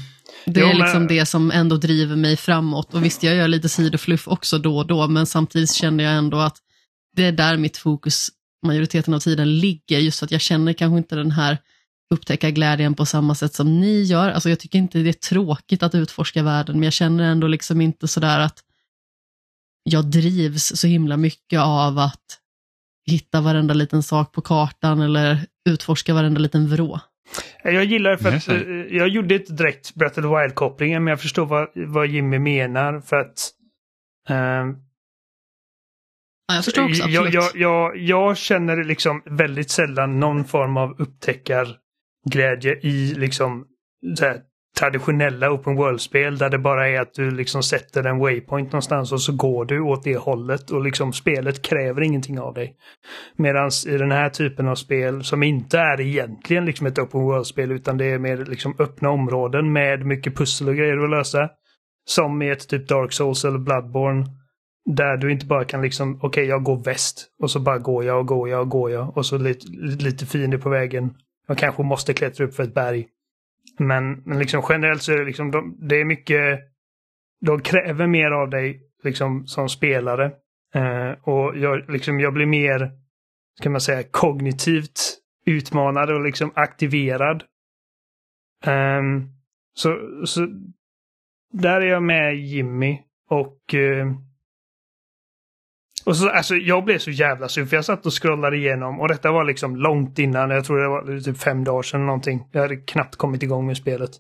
Det 0.47 0.61
Jo, 0.61 0.67
är 0.67 0.71
men- 0.75 0.79
liksom 0.79 1.07
det 1.07 1.27
som 1.27 1.51
ändå 1.51 1.77
driver 1.77 2.17
mig 2.17 2.37
framåt. 2.37 2.95
Och 2.95 3.05
visst, 3.05 3.23
jag 3.23 3.35
gör 3.37 3.49
lite 3.49 3.69
sidofluff 3.69 4.29
också 4.29 4.59
då 4.59 4.79
och 4.79 4.87
då, 4.87 5.09
men 5.09 5.27
samtidigt 5.27 5.73
känner 5.73 6.05
jag 6.05 6.13
ändå 6.15 6.39
att 6.39 6.57
det 7.17 7.25
är 7.25 7.33
där 7.33 7.57
mitt 7.57 7.77
fokus 7.77 8.29
majoriteten 8.67 9.15
av 9.15 9.19
tiden 9.19 9.59
ligger. 9.59 9.99
Just 9.99 10.23
att 10.23 10.31
jag 10.31 10.41
känner 10.41 10.73
kanske 10.73 10.99
inte 10.99 11.17
den 11.17 11.31
här 11.31 11.59
upptäcka 12.15 12.51
glädjen 12.51 12.95
på 12.95 13.07
samma 13.07 13.35
sätt 13.35 13.55
som 13.55 13.81
ni 13.81 14.03
gör. 14.03 14.31
Alltså 14.31 14.49
jag 14.49 14.61
tycker 14.61 14.79
inte 14.79 14.99
det 14.99 15.09
är 15.09 15.13
tråkigt 15.13 15.83
att 15.83 15.95
utforska 15.95 16.43
världen, 16.43 16.75
men 16.75 16.83
jag 16.83 16.93
känner 16.93 17.25
ändå 17.25 17.47
liksom 17.47 17.81
inte 17.81 18.09
sådär 18.09 18.41
att 18.41 18.59
jag 19.83 20.05
drivs 20.05 20.73
så 20.77 20.87
himla 20.87 21.17
mycket 21.17 21.61
av 21.61 21.99
att 21.99 22.39
hitta 23.07 23.41
varenda 23.41 23.75
liten 23.75 24.03
sak 24.03 24.33
på 24.33 24.41
kartan 24.41 25.01
eller 25.01 25.47
utforska 25.69 26.15
varenda 26.15 26.41
liten 26.41 26.69
vrå. 26.69 27.01
Jag 27.65 27.85
gillar 27.85 28.17
för 28.17 28.37
att 28.37 28.49
eh, 28.49 28.97
jag 28.97 29.09
gjorde 29.09 29.35
inte 29.35 29.53
direkt 29.53 29.95
Breath 29.95 30.19
of 30.19 30.25
the 30.25 30.29
Wild-kopplingen, 30.29 31.05
men 31.05 31.11
jag 31.11 31.21
förstår 31.21 31.47
vad, 31.47 31.69
vad 31.75 32.07
Jimmy 32.07 32.39
menar 32.39 33.01
för 33.01 33.17
att 33.17 33.53
Ja, 36.51 36.55
jag 36.57 36.65
förstår 36.65 36.85
också, 36.85 37.09
jag, 37.09 37.27
absolut. 37.27 37.55
jag, 37.55 37.57
jag, 37.57 37.97
jag 37.97 38.37
känner 38.37 38.85
liksom 38.85 39.23
väldigt 39.25 39.71
sällan 39.71 40.21
någon 40.21 40.45
form 40.45 40.77
av 40.77 41.01
glädje 42.25 42.79
i 42.83 43.15
liksom 43.15 43.67
så 44.19 44.25
här, 44.25 44.41
traditionella 44.79 45.53
open 45.53 45.77
world-spel 45.77 46.39
där 46.39 46.51
det 46.51 46.59
bara 46.59 46.89
är 46.89 47.01
att 47.01 47.15
du 47.15 47.31
liksom 47.31 47.63
sätter 47.63 48.05
en 48.05 48.19
waypoint 48.19 48.73
någonstans 48.73 49.13
och 49.13 49.21
så 49.21 49.33
går 49.33 49.65
du 49.65 49.81
åt 49.81 50.05
det 50.05 50.17
hållet 50.17 50.71
och 50.71 50.85
liksom 50.85 51.13
spelet 51.13 51.63
kräver 51.63 52.03
ingenting 52.03 52.41
av 52.41 52.55
dig. 52.55 52.77
Medan 53.37 53.71
i 53.87 53.97
den 53.97 54.13
här 54.13 54.29
typen 54.29 54.69
av 54.69 54.75
spel 54.75 55.25
som 55.25 55.43
inte 55.43 55.79
är 55.79 56.01
egentligen 56.01 56.65
liksom 56.65 56.87
ett 56.87 56.99
open 56.99 57.21
world-spel 57.21 57.73
utan 57.73 57.99
det 57.99 58.05
är 58.05 58.19
mer 58.19 58.37
liksom 58.37 58.75
öppna 58.79 59.11
områden 59.11 59.73
med 59.73 60.07
mycket 60.07 60.37
pussel 60.37 60.69
och 60.69 60.77
grejer 60.77 61.05
att 61.05 61.11
lösa. 61.11 61.49
Som 62.05 62.43
i 62.43 62.51
ett 62.51 62.69
typ 62.69 62.89
Dark 62.89 63.13
Souls 63.13 63.45
eller 63.45 63.59
Bloodborne. 63.59 64.27
Där 64.95 65.17
du 65.17 65.33
inte 65.33 65.47
bara 65.47 65.65
kan 65.65 65.83
liksom, 65.83 66.19
okej 66.23 66.45
jag 66.45 66.63
går 66.63 66.85
väst 66.85 67.27
och 67.43 67.51
så 67.51 67.61
bara 67.61 67.79
går 67.79 68.05
jag 68.05 68.19
och 68.19 68.27
går 68.27 68.49
jag 68.49 68.61
och 68.61 68.69
går 68.69 68.91
jag 68.91 69.17
och 69.17 69.27
så 69.27 69.39
lite, 69.39 69.67
lite 70.05 70.27
fiender 70.27 70.59
på 70.59 70.69
vägen. 70.69 71.15
De 71.51 71.57
kanske 71.57 71.83
måste 71.83 72.15
klättra 72.15 72.45
upp 72.45 72.55
för 72.55 72.63
ett 72.63 72.75
berg. 72.75 73.09
Men, 73.79 74.23
men 74.25 74.39
liksom 74.39 74.63
generellt 74.69 75.03
så 75.03 75.13
är 75.13 75.19
det 75.19 75.25
liksom, 75.25 75.51
de, 75.51 75.77
det 75.89 76.01
är 76.01 76.05
mycket, 76.05 76.61
de 77.41 77.61
kräver 77.61 78.07
mer 78.07 78.31
av 78.31 78.51
dig 78.51 78.83
liksom 79.03 79.47
som 79.47 79.69
spelare. 79.69 80.33
Eh, 80.75 81.11
och 81.23 81.59
jag, 81.59 81.91
liksom, 81.91 82.21
jag 82.21 82.35
blir 82.35 82.47
mer, 82.47 82.91
ska 83.61 83.71
man 83.71 83.81
säga, 83.81 84.09
kognitivt 84.11 85.19
utmanad 85.47 86.11
och 86.11 86.25
liksom 86.25 86.53
aktiverad. 86.55 87.45
Eh, 88.65 89.03
så, 89.75 89.99
så 90.25 90.47
där 91.53 91.81
är 91.81 91.87
jag 91.87 92.03
med 92.03 92.37
Jimmy 92.37 92.99
och 93.29 93.75
eh, 93.75 94.13
och 96.07 96.17
så, 96.17 96.29
alltså, 96.29 96.55
jag 96.55 96.85
blev 96.85 96.99
så 96.99 97.11
jävla 97.11 97.49
sur 97.49 97.67
för 97.67 97.77
jag 97.77 97.85
satt 97.85 98.07
och 98.07 98.23
scrollade 98.23 98.57
igenom 98.57 99.01
och 99.01 99.09
detta 99.09 99.33
var 99.33 99.45
liksom 99.45 99.77
långt 99.77 100.19
innan, 100.19 100.51
jag 100.51 100.65
tror 100.65 100.81
det 100.81 100.89
var 100.89 101.21
typ 101.21 101.39
fem 101.39 101.65
dagar 101.65 101.83
sedan 101.83 102.07
någonting. 102.07 102.49
Jag 102.53 102.61
hade 102.61 102.77
knappt 102.77 103.17
kommit 103.17 103.43
igång 103.43 103.67
med 103.67 103.77
spelet. 103.77 104.11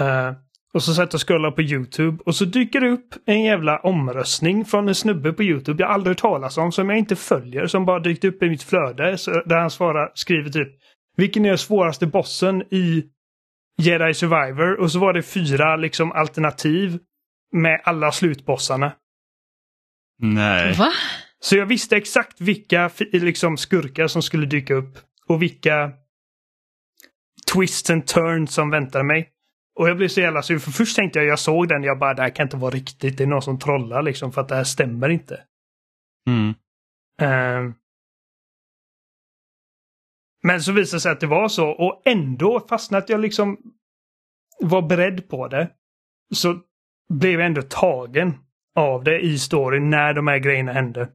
Uh, 0.00 0.32
och 0.74 0.82
så 0.82 0.94
satt 0.94 1.12
jag 1.12 1.14
och 1.14 1.28
scrollade 1.28 1.56
på 1.56 1.62
YouTube 1.62 2.22
och 2.26 2.34
så 2.34 2.44
dyker 2.44 2.80
det 2.80 2.88
upp 2.88 3.14
en 3.26 3.42
jävla 3.42 3.78
omröstning 3.78 4.64
från 4.64 4.88
en 4.88 4.94
snubbe 4.94 5.32
på 5.32 5.42
YouTube 5.42 5.82
jag 5.82 5.90
aldrig 5.90 6.10
hört 6.10 6.20
talas 6.20 6.58
om, 6.58 6.72
som 6.72 6.90
jag 6.90 6.98
inte 6.98 7.16
följer, 7.16 7.66
som 7.66 7.84
bara 7.84 7.98
dykt 7.98 8.24
upp 8.24 8.42
i 8.42 8.48
mitt 8.48 8.62
flöde. 8.62 9.18
Så, 9.18 9.30
där 9.30 9.58
han 9.58 9.70
svarar, 9.70 10.10
skriver 10.14 10.50
typ 10.50 10.68
Vilken 11.16 11.44
är 11.44 11.48
den 11.48 11.58
svåraste 11.58 12.06
bossen 12.06 12.62
i 12.70 13.04
Jedi 13.78 14.14
Survivor? 14.14 14.80
Och 14.80 14.92
så 14.92 14.98
var 14.98 15.12
det 15.12 15.22
fyra 15.22 15.76
liksom 15.76 16.12
alternativ 16.12 16.98
med 17.52 17.80
alla 17.84 18.12
slutbossarna. 18.12 18.92
Nej. 20.18 20.74
Va? 20.74 20.92
Så 21.40 21.56
jag 21.56 21.66
visste 21.66 21.96
exakt 21.96 22.40
vilka 22.40 22.90
liksom, 23.12 23.56
skurkar 23.56 24.06
som 24.06 24.22
skulle 24.22 24.46
dyka 24.46 24.74
upp 24.74 24.98
och 25.26 25.42
vilka 25.42 25.92
twists 27.54 27.90
and 27.90 28.06
turns 28.06 28.54
som 28.54 28.70
väntade 28.70 29.04
mig. 29.04 29.32
Och 29.78 29.88
jag 29.88 29.96
blev 29.96 30.08
så 30.08 30.20
jävla 30.20 30.42
sur, 30.42 30.58
för 30.58 30.70
först 30.70 30.96
tänkte 30.96 31.18
jag, 31.18 31.28
jag 31.28 31.38
såg 31.38 31.68
den, 31.68 31.82
jag 31.82 31.98
bara, 31.98 32.14
det 32.14 32.22
här 32.22 32.30
kan 32.30 32.46
inte 32.46 32.56
vara 32.56 32.70
riktigt, 32.70 33.18
det 33.18 33.24
är 33.24 33.28
någon 33.28 33.42
som 33.42 33.58
trollar 33.58 34.02
liksom, 34.02 34.32
för 34.32 34.40
att 34.40 34.48
det 34.48 34.54
här 34.54 34.64
stämmer 34.64 35.08
inte. 35.08 35.40
Mm. 36.26 36.54
Ehm. 37.20 37.74
men 40.42 40.62
så 40.62 40.72
visade 40.72 40.96
det 40.96 41.00
sig 41.00 41.12
att 41.12 41.20
det 41.20 41.26
var 41.26 41.48
så, 41.48 41.68
och 41.68 42.02
ändå, 42.04 42.66
fastän 42.68 42.98
att 42.98 43.08
jag 43.08 43.20
liksom 43.20 43.58
var 44.60 44.82
beredd 44.82 45.28
på 45.28 45.48
det, 45.48 45.70
så 46.34 46.60
blev 47.08 47.40
jag 47.40 47.46
ändå 47.46 47.62
tagen 47.62 48.34
av 48.78 49.04
det 49.04 49.20
i 49.20 49.38
storyn 49.38 49.90
när 49.90 50.14
de 50.14 50.26
här 50.26 50.38
grejerna 50.38 50.72
hände. 50.72 51.08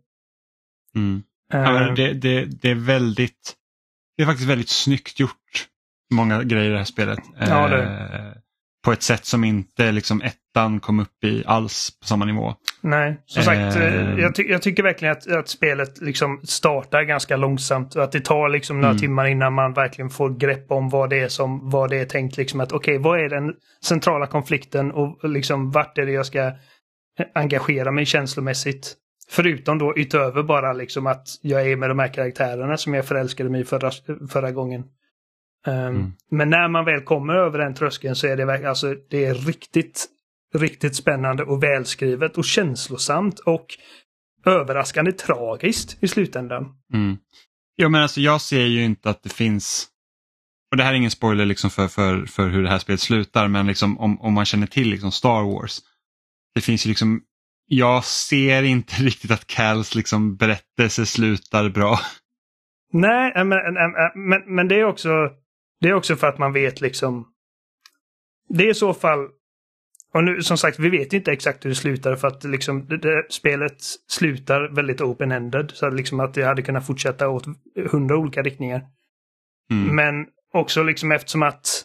Mm. 0.96 1.24
Ja, 1.54 1.80
Ehm. 1.88 1.96
det, 1.96 2.14
det, 2.14 2.46
det 2.46 2.70
är 2.70 2.76
väldigt, 2.76 3.54
det 4.18 4.24
är 4.24 4.28
faktiskt 4.28 4.50
väldigt 4.50 4.70
snyggt 4.70 5.20
gjort. 5.20 5.68
Många 6.14 6.44
grejer 6.44 6.70
i 6.70 6.72
det 6.72 6.78
här 6.78 6.86
spelet. 6.86 7.20
Ja, 7.40 7.68
det. 7.68 7.84
Eh, 7.84 8.34
på 8.86 8.92
ett 8.92 9.02
sätt 9.04 9.26
som 9.26 9.44
inte 9.44 9.92
liksom 9.92 10.22
ettan 10.22 10.80
kom 10.80 11.00
upp 11.00 11.24
i 11.24 11.44
alls 11.46 11.92
på 12.02 12.08
samma 12.08 12.26
nivå. 12.26 12.56
Nej, 12.82 13.22
som 13.26 13.44
sagt, 13.44 13.76
eh, 13.76 13.96
Ehm. 14.10 14.20
jag, 14.20 14.36
ty 14.36 14.44
jag 14.44 14.62
tycker 14.62 14.84
verkligen 14.84 15.12
att, 15.12 15.28
att 15.32 15.48
spelet 15.50 16.02
liksom 16.02 16.42
startar 16.44 17.04
ganska 17.04 17.38
långsamt 17.38 17.96
och 17.96 18.04
att 18.04 18.12
det 18.12 18.20
tar 18.20 18.50
liksom 18.50 18.78
några 18.82 18.90
Mm. 18.92 19.00
timmar 19.02 19.26
innan 19.26 19.54
man 19.54 19.74
verkligen 19.74 20.10
får 20.10 20.30
grepp 20.30 20.72
om 20.72 20.90
vad 20.90 21.10
det 21.10 21.20
är 21.20 21.28
som, 21.28 21.70
vad 21.70 21.90
det 21.90 21.98
är 21.98 22.06
tänkt 22.06 22.38
liksom 22.38 22.60
att 22.60 22.72
okej, 22.72 22.98
vad 22.98 23.20
är 23.20 23.30
den 23.30 23.54
centrala 23.86 24.28
konflikten 24.28 24.92
och 24.92 25.30
liksom 25.30 25.72
vart 25.72 25.98
är 25.98 26.06
det 26.06 26.12
jag 26.12 26.26
ska 26.26 26.52
engagera 27.34 27.92
mig 27.92 28.06
känslomässigt. 28.06 28.96
Förutom 29.30 29.78
då 29.78 29.98
utöver 29.98 30.44
bara 30.44 30.74
liksom 30.74 31.08
att 31.08 31.28
jag 31.42 31.72
är 31.72 31.76
med 31.76 31.90
de 31.90 32.00
här 32.00 32.14
karaktärerna 32.14 32.78
som 32.78 32.94
jag 32.94 33.06
förälskade 33.06 33.50
mig 33.50 33.62
i 33.62 33.66
förra, 33.66 33.92
förra 34.30 34.52
gången. 34.52 34.84
Ehm, 35.68 35.96
Mm. 35.96 36.12
Men 36.32 36.50
när 36.50 36.68
man 36.68 36.86
väl 36.86 37.02
kommer 37.02 37.34
över 37.34 37.60
den 37.60 37.76
tröskeln 37.76 38.16
så 38.16 38.28
är 38.28 38.38
det 38.38 38.70
alltså 38.70 38.96
det 39.10 39.26
är 39.26 39.34
riktigt, 39.34 40.06
riktigt 40.54 40.96
spännande 40.96 41.44
och 41.44 41.64
välskrivet 41.64 42.38
och 42.38 42.46
känslosamt 42.46 43.40
och 43.40 43.66
överraskande 44.46 45.12
tragiskt 45.12 46.04
i 46.04 46.08
slutändan. 46.08 46.66
Mm. 46.94 47.18
Ja, 47.76 47.90
men 47.90 48.02
alltså, 48.02 48.22
jag 48.22 48.42
ser 48.42 48.66
ju 48.66 48.84
inte 48.84 49.10
att 49.10 49.24
det 49.24 49.34
finns, 49.34 49.88
och 50.72 50.78
det 50.78 50.84
här 50.84 50.94
är 50.94 50.98
ingen 50.98 51.12
spoiler 51.12 51.46
liksom 51.46 51.70
för, 51.70 51.88
för, 51.88 52.26
för 52.26 52.50
hur 52.50 52.64
det 52.64 52.70
här 52.70 52.80
spelet 52.80 53.00
slutar, 53.00 53.48
men 53.48 53.68
liksom, 53.68 54.00
om, 54.00 54.22
om 54.22 54.34
man 54.34 54.46
känner 54.46 54.68
till 54.68 54.90
liksom 54.90 55.12
Star 55.12 55.44
Wars. 55.44 55.80
Det 56.56 56.62
finns 56.62 56.86
ju 56.86 56.90
liksom, 56.90 57.22
jag 57.68 58.06
ser 58.06 58.64
inte 58.64 58.94
riktigt 59.04 59.32
att 59.32 59.48
Cals 59.48 59.96
liksom 59.96 60.36
berättelse 60.36 61.06
slutar 61.06 61.70
bra. 61.70 62.00
Nej, 62.94 63.34
äh, 63.36 63.44
men, 63.44 63.78
äh, 63.78 63.84
äh, 63.84 64.16
men, 64.16 64.56
men 64.56 64.68
det 64.68 64.80
är 64.80 64.84
också 64.84 65.10
det 65.80 65.90
är 65.90 65.94
också 65.94 66.16
för 66.16 66.28
att 66.28 66.38
man 66.38 66.54
vet 66.54 66.82
liksom 66.82 67.28
det 68.50 68.64
är 68.64 68.72
i 68.72 68.74
så 68.74 68.94
fall 68.94 69.28
och 70.14 70.24
nu 70.24 70.42
som 70.42 70.58
sagt, 70.58 70.80
vi 70.80 70.90
vet 70.90 71.14
inte 71.14 71.32
exakt 71.32 71.66
hur 71.66 71.70
det 71.70 71.76
slutar 71.76 72.16
för 72.16 72.28
att 72.28 72.44
liksom 72.44 72.88
det, 72.88 72.98
det, 72.98 73.26
spelet 73.30 73.78
slutar 74.08 74.76
väldigt 74.76 75.02
open-ended. 75.02 75.72
Så 75.74 75.86
att 75.86 75.94
liksom 75.94 76.20
att 76.20 76.34
det 76.34 76.44
hade 76.44 76.62
kunnat 76.62 76.88
fortsätta 76.88 77.30
åt 77.30 77.46
hundra 77.92 78.18
olika 78.18 78.42
riktningar. 78.42 78.82
Mm. 79.72 79.96
Men 79.96 80.26
också 80.54 80.84
liksom 80.84 81.12
eftersom 81.12 81.44
att 81.44 81.84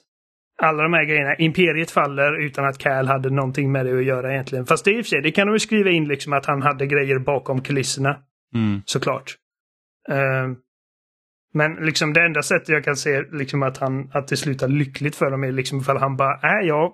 alla 0.63 0.83
de 0.83 0.93
här 0.93 1.05
grejerna, 1.05 1.35
Imperiet 1.35 1.91
faller 1.91 2.45
utan 2.47 2.65
att 2.65 2.79
Cal 2.79 3.07
hade 3.07 3.31
någonting 3.31 3.73
med 3.73 3.87
det 3.87 3.99
att 3.99 4.05
göra 4.05 4.33
egentligen. 4.33 4.67
Fast 4.67 4.85
det 4.85 4.91
i 4.91 5.01
och 5.01 5.05
för 5.05 5.09
sig, 5.09 5.23
det 5.23 5.31
kan 5.31 5.47
de 5.47 5.53
ju 5.53 5.59
skriva 5.59 5.91
in 5.91 6.09
liksom 6.09 6.33
att 6.33 6.47
han 6.47 6.63
hade 6.63 6.87
grejer 6.87 7.19
bakom 7.19 7.63
kulisserna. 7.63 8.17
Mm. 8.55 8.83
Såklart. 8.85 9.37
Eh, 10.09 10.49
men 11.55 11.75
liksom 11.75 12.13
det 12.13 12.21
enda 12.21 12.43
sättet 12.43 12.69
jag 12.69 12.85
kan 12.85 12.97
se 12.97 13.23
liksom 13.33 13.63
att, 13.63 13.79
han, 13.79 14.11
att 14.13 14.29
det 14.29 14.37
slutar 14.37 14.69
lyckligt 14.69 15.17
för 15.17 15.31
dem 15.31 15.45
är 15.45 15.53
liksom 15.53 15.79
ifall 15.79 15.97
han 15.97 16.17
bara, 16.17 16.41
nej 16.43 16.67
jag, 16.67 16.93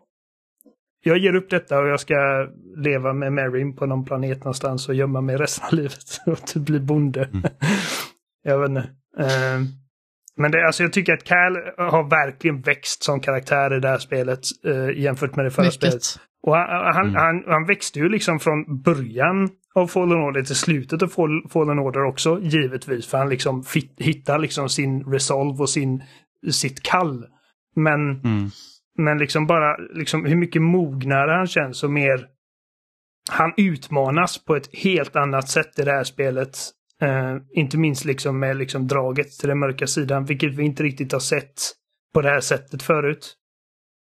jag 1.05 1.19
ger 1.19 1.35
upp 1.35 1.51
detta 1.51 1.79
och 1.79 1.89
jag 1.89 2.01
ska 2.01 2.49
leva 2.77 3.12
med 3.12 3.33
Marin 3.33 3.77
på 3.77 3.87
någon 3.87 4.05
planet 4.05 4.39
någonstans 4.39 4.89
och 4.89 4.95
gömma 4.95 5.21
mig 5.21 5.37
resten 5.37 5.67
av 5.67 5.75
livet 5.75 6.21
och 6.27 6.47
typ 6.47 6.62
bli 6.62 6.81
bonde. 6.81 7.25
Mm. 7.25 7.43
jag 8.43 8.59
vet 8.59 8.69
inte. 8.69 8.89
Eh, 9.19 9.84
Men 10.37 10.51
det, 10.51 10.66
alltså 10.66 10.82
jag 10.82 10.93
tycker 10.93 11.12
att 11.12 11.24
Cal 11.24 11.57
har 11.78 12.11
verkligen 12.11 12.61
växt 12.61 13.03
som 13.03 13.20
karaktär 13.20 13.76
i 13.76 13.80
det 13.80 13.89
här 13.89 13.99
spelet 13.99 14.41
eh, 14.64 14.99
jämfört 15.03 15.37
med 15.37 15.45
det 15.45 15.51
förra 15.51 15.64
Mycket. 15.64 15.74
spelet. 15.80 16.03
Och 16.43 16.57
han, 16.57 16.95
han, 16.95 17.07
Mm. 17.07 17.14
han, 17.14 17.45
han 17.47 17.64
växte 17.66 17.99
ju 17.99 18.09
liksom 18.09 18.41
från 18.41 18.82
början 18.82 19.51
av 19.74 19.87
Fallen 19.87 20.18
Order 20.18 20.43
till 20.43 20.57
slutet 20.57 21.03
av 21.03 21.09
Fall- 21.09 21.49
Fallen 21.51 21.78
Order 21.78 22.05
också, 22.05 22.41
givetvis. 22.43 23.07
För 23.07 23.18
han 23.18 23.28
liksom 23.28 23.62
fit, 23.62 23.95
hittar 23.99 24.39
liksom 24.39 24.68
sin 24.68 25.05
resolve 25.05 25.59
och 25.62 25.70
sin, 25.70 26.03
sitt 26.51 26.82
kall. 26.82 27.24
Men, 27.76 28.11
Mm. 28.11 28.51
men 28.99 29.18
liksom 29.18 29.47
bara 29.47 29.76
liksom 29.76 30.24
hur 30.24 30.37
mycket 30.37 30.62
mognare 30.62 31.30
han 31.30 31.47
känns 31.47 31.85
och 31.85 31.91
mer... 31.91 32.26
Han 33.30 33.53
utmanas 33.57 34.45
på 34.45 34.57
ett 34.57 34.68
helt 34.76 35.16
annat 35.16 35.49
sätt 35.49 35.78
i 35.78 35.82
det 35.82 35.91
här 35.93 36.05
spelet. 36.05 36.59
Eh, 37.03 37.36
inte 37.53 37.78
minst 37.78 38.05
liksom 38.05 38.38
med 38.38 38.57
liksom 38.57 38.88
draget 38.88 39.30
till 39.38 39.49
den 39.49 39.59
mörka 39.59 39.86
sidan, 39.86 40.24
vilket 40.24 40.55
vi 40.55 40.64
inte 40.64 40.82
riktigt 40.82 41.12
har 41.12 41.20
sett 41.20 41.61
på 42.14 42.22
det 42.22 42.28
här 42.28 42.40
sättet 42.40 42.82
förut. 42.82 43.36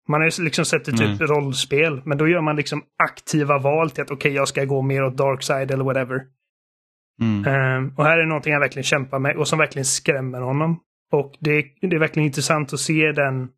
Man 0.09 0.21
har 0.21 0.31
ju 0.31 0.45
liksom 0.45 0.65
sett 0.65 0.89
ett 0.89 0.97
typ 0.99 1.21
Nej. 1.21 1.29
rollspel, 1.29 2.03
men 2.05 2.19
då 2.19 2.29
gör 2.29 2.41
man 2.41 2.57
liksom 2.57 2.83
aktiva 3.05 3.59
val 3.59 3.91
till 3.91 4.03
att 4.03 4.11
okej, 4.11 4.33
jag 4.33 4.49
ska 4.49 4.65
gå 4.65 4.83
mer 4.83 5.05
åt 5.05 5.17
dark 5.17 5.43
side 5.43 5.71
eller 5.71 5.85
whatever. 5.85 6.21
Mm. 7.21 7.45
Ehm, 7.45 7.93
och 7.97 8.05
här 8.05 8.19
är 8.19 8.27
någonting 8.27 8.53
han 8.53 8.61
verkligen 8.61 8.85
kämpar 8.85 9.19
med 9.19 9.37
och 9.37 9.49
som 9.49 9.59
verkligen 9.59 9.85
skrämmer 9.85 10.41
honom. 10.41 10.81
Och 11.13 11.37
det, 11.41 11.65
det 11.81 11.97
är 11.97 12.01
verkligen 12.01 12.27
intressant 12.27 12.73
att 12.73 12.81
se 12.81 13.13
den, 13.13 13.49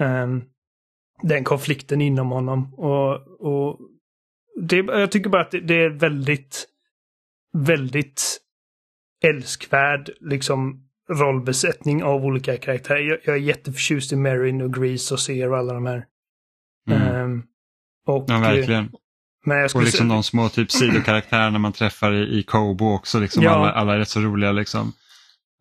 ehm, 0.00 0.42
den 1.22 1.44
konflikten 1.44 2.00
inom 2.00 2.30
honom. 2.30 2.74
Och, 2.74 3.14
och 3.40 3.78
det, 4.60 4.76
jag 4.76 5.12
tycker 5.12 5.30
bara 5.30 5.42
att 5.42 5.50
det, 5.50 5.60
det 5.60 5.84
är 5.84 5.90
väldigt, 5.90 6.66
väldigt 7.52 8.38
älskvärd 9.24 10.10
liksom 10.20 10.88
rollbesättning 11.10 12.02
av 12.04 12.24
olika 12.24 12.56
karaktärer. 12.56 13.00
Jag, 13.00 13.18
jag 13.24 13.36
är 13.36 13.40
jätteförtjust 13.40 14.12
i 14.12 14.16
Marin 14.16 14.62
och 14.62 14.74
Grease 14.74 15.14
och 15.14 15.20
Seer 15.20 15.50
och 15.52 15.58
alla 15.58 15.74
de 15.74 15.86
här. 15.86 16.04
Mm. 16.90 17.02
Ehm, 17.02 17.42
och, 18.06 18.24
Ja, 18.28 18.38
verkligen. 18.38 18.90
Men 19.46 19.58
jag 19.58 19.70
Och 19.76 19.82
liksom 19.82 20.08
de 20.08 20.22
små 20.22 20.48
typ 20.48 20.70
sidokaraktärerna 20.70 21.58
man 21.58 21.72
träffar 21.72 22.12
i, 22.12 22.38
i 22.38 22.42
Kobo 22.42 22.94
också. 22.94 23.20
Liksom. 23.20 23.42
Ja. 23.42 23.50
Alla, 23.50 23.72
alla 23.72 23.94
är 23.94 23.98
rätt 23.98 24.08
så 24.08 24.20
roliga 24.20 24.52
liksom. 24.52 24.92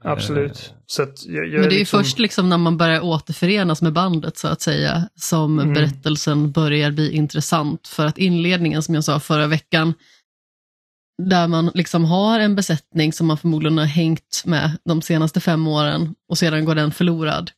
Absolut. 0.03 0.73
Så 0.85 1.03
att 1.03 1.25
jag, 1.25 1.45
jag 1.45 1.51
Men 1.51 1.61
det 1.61 1.67
är 1.67 1.71
ju 1.71 1.79
liksom... 1.79 2.03
först 2.03 2.19
liksom 2.19 2.49
när 2.49 2.57
man 2.57 2.77
börjar 2.77 3.01
återförenas 3.01 3.81
med 3.81 3.93
bandet 3.93 4.37
så 4.37 4.47
att 4.47 4.61
säga 4.61 5.09
som 5.15 5.59
Mm. 5.59 5.73
berättelsen 5.73 6.51
börjar 6.51 6.91
bli 6.91 7.11
intressant. 7.11 7.87
För 7.87 8.05
att 8.05 8.17
inledningen 8.17 8.83
som 8.83 8.95
jag 8.95 9.03
sa 9.03 9.19
förra 9.19 9.47
veckan, 9.47 9.93
där 11.30 11.47
man 11.47 11.72
liksom 11.74 12.05
har 12.05 12.39
en 12.39 12.55
besättning 12.55 13.13
som 13.13 13.28
man 13.28 13.38
förmodligen 13.38 13.78
har 13.78 13.86
hängt 13.86 14.43
med 14.45 14.78
de 14.86 15.01
senaste 15.01 15.39
fem 15.39 15.67
åren 15.67 16.15
och 16.30 16.38
sedan 16.38 16.65
går 16.65 16.76
den 16.76 16.91
förlorad. 16.91 17.51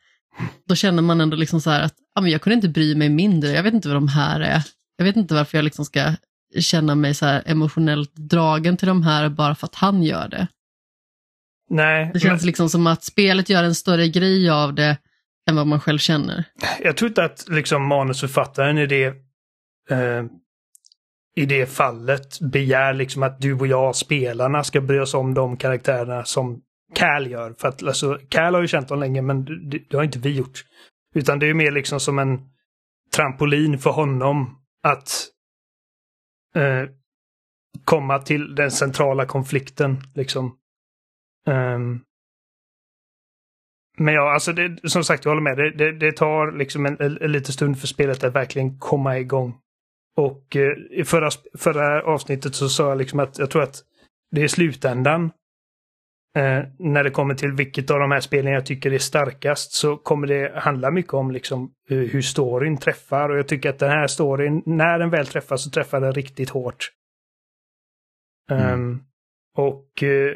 Då 0.67 0.75
känner 0.75 1.01
man 1.01 1.21
ändå 1.21 1.37
liksom 1.37 1.61
så 1.61 1.69
här 1.69 1.81
att 1.81 1.95
ja, 2.15 2.21
men 2.21 2.31
jag 2.31 2.41
kunde 2.41 2.55
inte 2.55 2.69
bry 2.69 2.95
mig 2.95 3.09
mindre, 3.09 3.51
jag 3.51 3.63
vet 3.63 3.73
inte 3.73 3.87
vad 3.87 3.97
de 3.97 4.07
här 4.07 4.39
är. 4.39 4.63
Jag 4.97 5.05
vet 5.05 5.15
inte 5.15 5.33
varför 5.33 5.57
jag 5.57 5.65
liksom 5.65 5.85
ska 5.85 6.13
känna 6.59 6.95
mig 6.95 7.13
så 7.13 7.25
här 7.25 7.43
emotionellt 7.45 8.15
dragen 8.15 8.77
till 8.77 8.87
de 8.87 9.03
här 9.03 9.29
bara 9.29 9.55
för 9.55 9.67
att 9.67 9.75
han 9.75 10.03
gör 10.03 10.27
det. 10.27 10.47
Nej, 11.69 12.11
Det 12.13 12.19
känns 12.19 12.43
liksom 12.43 12.69
som 12.69 12.87
att 12.87 13.03
spelet 13.03 13.49
gör 13.49 13.63
en 13.63 13.75
större 13.75 14.07
grej 14.07 14.49
av 14.49 14.73
det 14.73 14.97
än 15.49 15.55
vad 15.55 15.67
man 15.67 15.79
själv 15.79 15.97
känner. 15.97 16.43
Jag 16.83 16.97
tror 16.97 17.07
inte 17.07 17.23
att 17.23 17.45
liksom 17.49 17.87
manusförfattaren 17.87 18.77
i 18.77 18.85
det, 18.85 19.05
eh, 19.89 20.23
i 21.35 21.45
det 21.45 21.65
fallet 21.65 22.39
begär 22.39 22.93
liksom 22.93 23.23
att 23.23 23.41
du 23.41 23.53
och 23.53 23.67
jag, 23.67 23.95
spelarna, 23.95 24.63
ska 24.63 24.81
bry 24.81 24.99
oss 24.99 25.13
om 25.13 25.33
de 25.33 25.57
karaktärerna 25.57 26.25
som 26.25 26.61
Cal 26.93 27.31
gör. 27.31 27.53
För 27.53 27.67
att 27.67 27.83
alltså, 27.83 28.19
Cal 28.29 28.53
har 28.53 28.61
ju 28.61 28.67
känt 28.67 28.87
dem 28.87 28.99
länge, 28.99 29.21
men 29.21 29.45
det, 29.69 29.79
det 29.89 29.97
har 29.97 30.03
inte 30.03 30.19
vi 30.19 30.35
gjort. 30.35 30.63
Utan 31.15 31.39
det 31.39 31.49
är 31.49 31.53
mer 31.53 31.71
liksom 31.71 31.99
som 31.99 32.19
en 32.19 32.39
trampolin 33.15 33.79
för 33.79 33.89
honom 33.89 34.57
att 34.83 35.27
eh, 36.55 36.89
komma 37.85 38.19
till 38.19 38.55
den 38.55 38.71
centrala 38.71 39.25
konflikten. 39.25 39.97
Liksom. 40.15 40.57
Um, 41.47 42.03
men 43.97 44.13
ja, 44.13 44.33
alltså 44.33 44.53
det, 44.53 44.89
som 44.89 45.03
sagt, 45.03 45.25
jag 45.25 45.31
håller 45.31 45.41
med. 45.41 45.57
Det, 45.57 45.71
det, 45.71 45.91
det 45.99 46.11
tar 46.11 46.51
liksom 46.51 46.85
en, 46.85 46.97
en, 46.99 47.17
en 47.21 47.31
liten 47.31 47.53
stund 47.53 47.79
för 47.79 47.87
spelet 47.87 48.23
att 48.23 48.35
verkligen 48.35 48.79
komma 48.79 49.19
igång. 49.19 49.59
Och 50.15 50.55
eh, 50.55 50.73
i 50.91 51.03
förra, 51.03 51.29
förra 51.57 52.03
avsnittet 52.03 52.55
så 52.55 52.69
sa 52.69 52.89
jag 52.89 52.97
liksom 52.97 53.19
att 53.19 53.39
jag 53.39 53.51
tror 53.51 53.63
att 53.63 53.83
det 54.31 54.43
är 54.43 54.47
slutändan. 54.47 55.31
Eh, 56.35 56.63
när 56.79 57.03
det 57.03 57.09
kommer 57.09 57.35
till 57.35 57.51
vilket 57.51 57.91
av 57.91 57.99
de 57.99 58.11
här 58.11 58.19
spelen 58.19 58.53
jag 58.53 58.65
tycker 58.65 58.93
är 58.93 58.97
starkast 58.97 59.71
så 59.71 59.97
kommer 59.97 60.27
det 60.27 60.59
handla 60.59 60.91
mycket 60.91 61.13
om 61.13 61.31
liksom 61.31 61.71
eh, 61.89 61.97
hur 61.97 62.21
storyn 62.21 62.77
träffar. 62.77 63.29
Och 63.29 63.37
jag 63.37 63.47
tycker 63.47 63.69
att 63.69 63.79
den 63.79 63.89
här 63.89 64.07
storyn, 64.07 64.63
när 64.65 64.99
den 64.99 65.09
väl 65.09 65.27
träffar 65.27 65.57
så 65.57 65.69
träffar 65.69 66.01
den 66.01 66.13
riktigt 66.13 66.49
hårt. 66.49 66.91
Mm. 68.51 68.63
Ehm, 68.63 69.03
och 69.57 70.03
eh, 70.03 70.35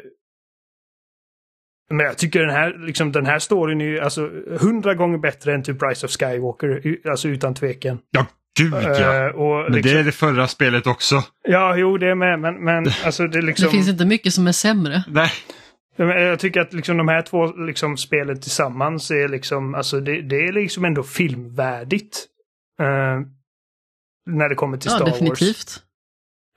men 1.90 2.06
jag 2.06 2.18
tycker 2.18 2.40
den 2.40 2.50
här, 2.50 2.78
liksom, 2.86 3.12
den 3.12 3.26
här 3.26 3.38
storyn 3.38 3.80
är 3.80 3.84
ju 3.84 4.00
alltså 4.00 4.30
hundra 4.60 4.94
gånger 4.94 5.18
bättre 5.18 5.54
än 5.54 5.62
typ 5.62 5.82
Rise 5.82 6.06
of 6.06 6.12
Skywalker. 6.12 6.98
Alltså 7.10 7.28
utan 7.28 7.54
tvekan. 7.54 7.98
Ja, 8.10 8.26
gud 8.58 8.72
ja. 8.74 9.32
Och 9.32 9.62
Men 9.64 9.72
liksom, 9.72 9.92
det 9.92 9.98
är 10.00 10.04
det 10.04 10.12
förra 10.12 10.48
spelet 10.48 10.86
också. 10.86 11.22
Ja, 11.48 11.76
jo 11.76 11.98
det 11.98 12.06
är 12.10 12.14
med. 12.14 12.40
Men, 12.40 12.64
men 12.64 12.86
alltså 13.04 13.26
det 13.26 13.42
liksom... 13.42 13.64
Det 13.66 13.70
finns 13.72 13.88
inte 13.88 14.06
mycket 14.06 14.32
som 14.34 14.46
är 14.46 14.52
sämre. 14.52 15.04
Nej. 15.08 15.30
Jag 15.96 16.38
tycker 16.38 16.60
att 16.60 16.72
liksom 16.72 16.96
de 16.96 17.08
här 17.08 17.22
två 17.22 17.46
liksom 17.46 17.96
spelen 17.96 18.40
tillsammans 18.40 19.10
är 19.10 19.28
liksom, 19.28 19.74
alltså 19.74 20.00
det, 20.00 20.22
det 20.22 20.36
är 20.36 20.52
liksom 20.52 20.84
ändå 20.84 21.02
filmvärdigt. 21.02 22.26
eh, 22.80 23.20
när 24.30 24.48
det 24.48 24.54
kommer 24.54 24.76
till 24.76 24.90
Ja, 24.90 24.96
Star 24.96 25.04
Wars. 25.04 25.12
definitivt. 25.18 25.82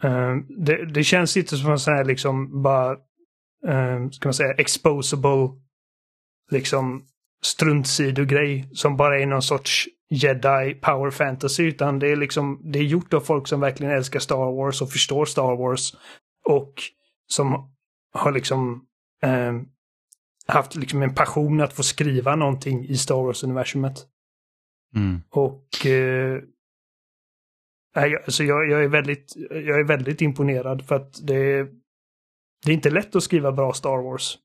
Eh, 0.03 0.35
det, 0.65 0.85
det 0.85 1.03
känns 1.03 1.37
inte 1.37 1.57
som 1.57 1.71
en 1.71 1.79
sån 1.79 1.93
här 1.93 2.03
liksom 2.05 2.61
bara, 2.61 2.91
uh, 3.67 4.09
ska 4.11 4.27
man 4.27 4.33
säga, 4.33 4.53
exposable, 4.53 5.49
liksom 6.51 7.05
struntsidogrej 7.43 8.69
som 8.73 8.97
bara 8.97 9.19
är 9.19 9.25
någon 9.25 9.41
sorts 9.41 9.87
jedi 10.11 10.73
power 10.81 11.11
fantasy. 11.11 11.63
Utan 11.63 11.99
det 11.99 12.07
är 12.07 12.15
liksom, 12.15 12.61
det 12.63 12.79
är 12.79 12.83
gjort 12.83 13.13
av 13.13 13.19
folk 13.19 13.47
som 13.47 13.59
verkligen 13.59 13.93
älskar 13.93 14.19
Star 14.19 14.51
Wars 14.55 14.81
och 14.81 14.91
förstår 14.91 15.25
Star 15.25 15.55
Wars. 15.55 15.95
Och 16.45 16.73
som 17.27 17.71
har 18.13 18.31
liksom 18.31 18.85
eh, 19.23 19.53
haft 20.47 20.75
liksom 20.75 21.01
en 21.01 21.15
passion 21.15 21.61
att 21.61 21.73
få 21.73 21.83
skriva 21.83 22.35
någonting 22.35 22.85
i 22.85 22.97
Star 22.97 23.15
Wars-universumet. 23.15 24.05
Mm. 24.95 25.21
Och 25.29 25.85
eh, 25.85 26.41
alltså 27.95 28.43
jag, 28.43 28.69
jag, 28.69 28.83
är 28.83 28.87
väldigt, 28.87 29.33
jag 29.49 29.79
är 29.79 29.87
väldigt 29.87 30.21
imponerad 30.21 30.85
för 30.85 30.95
att 30.95 31.27
det 31.27 31.35
är, 31.35 31.67
det 32.65 32.71
är 32.71 32.75
inte 32.75 32.89
lätt 32.89 33.15
att 33.15 33.23
skriva 33.23 33.51
bra 33.51 33.73
Star 33.73 34.03
Wars. 34.03 34.37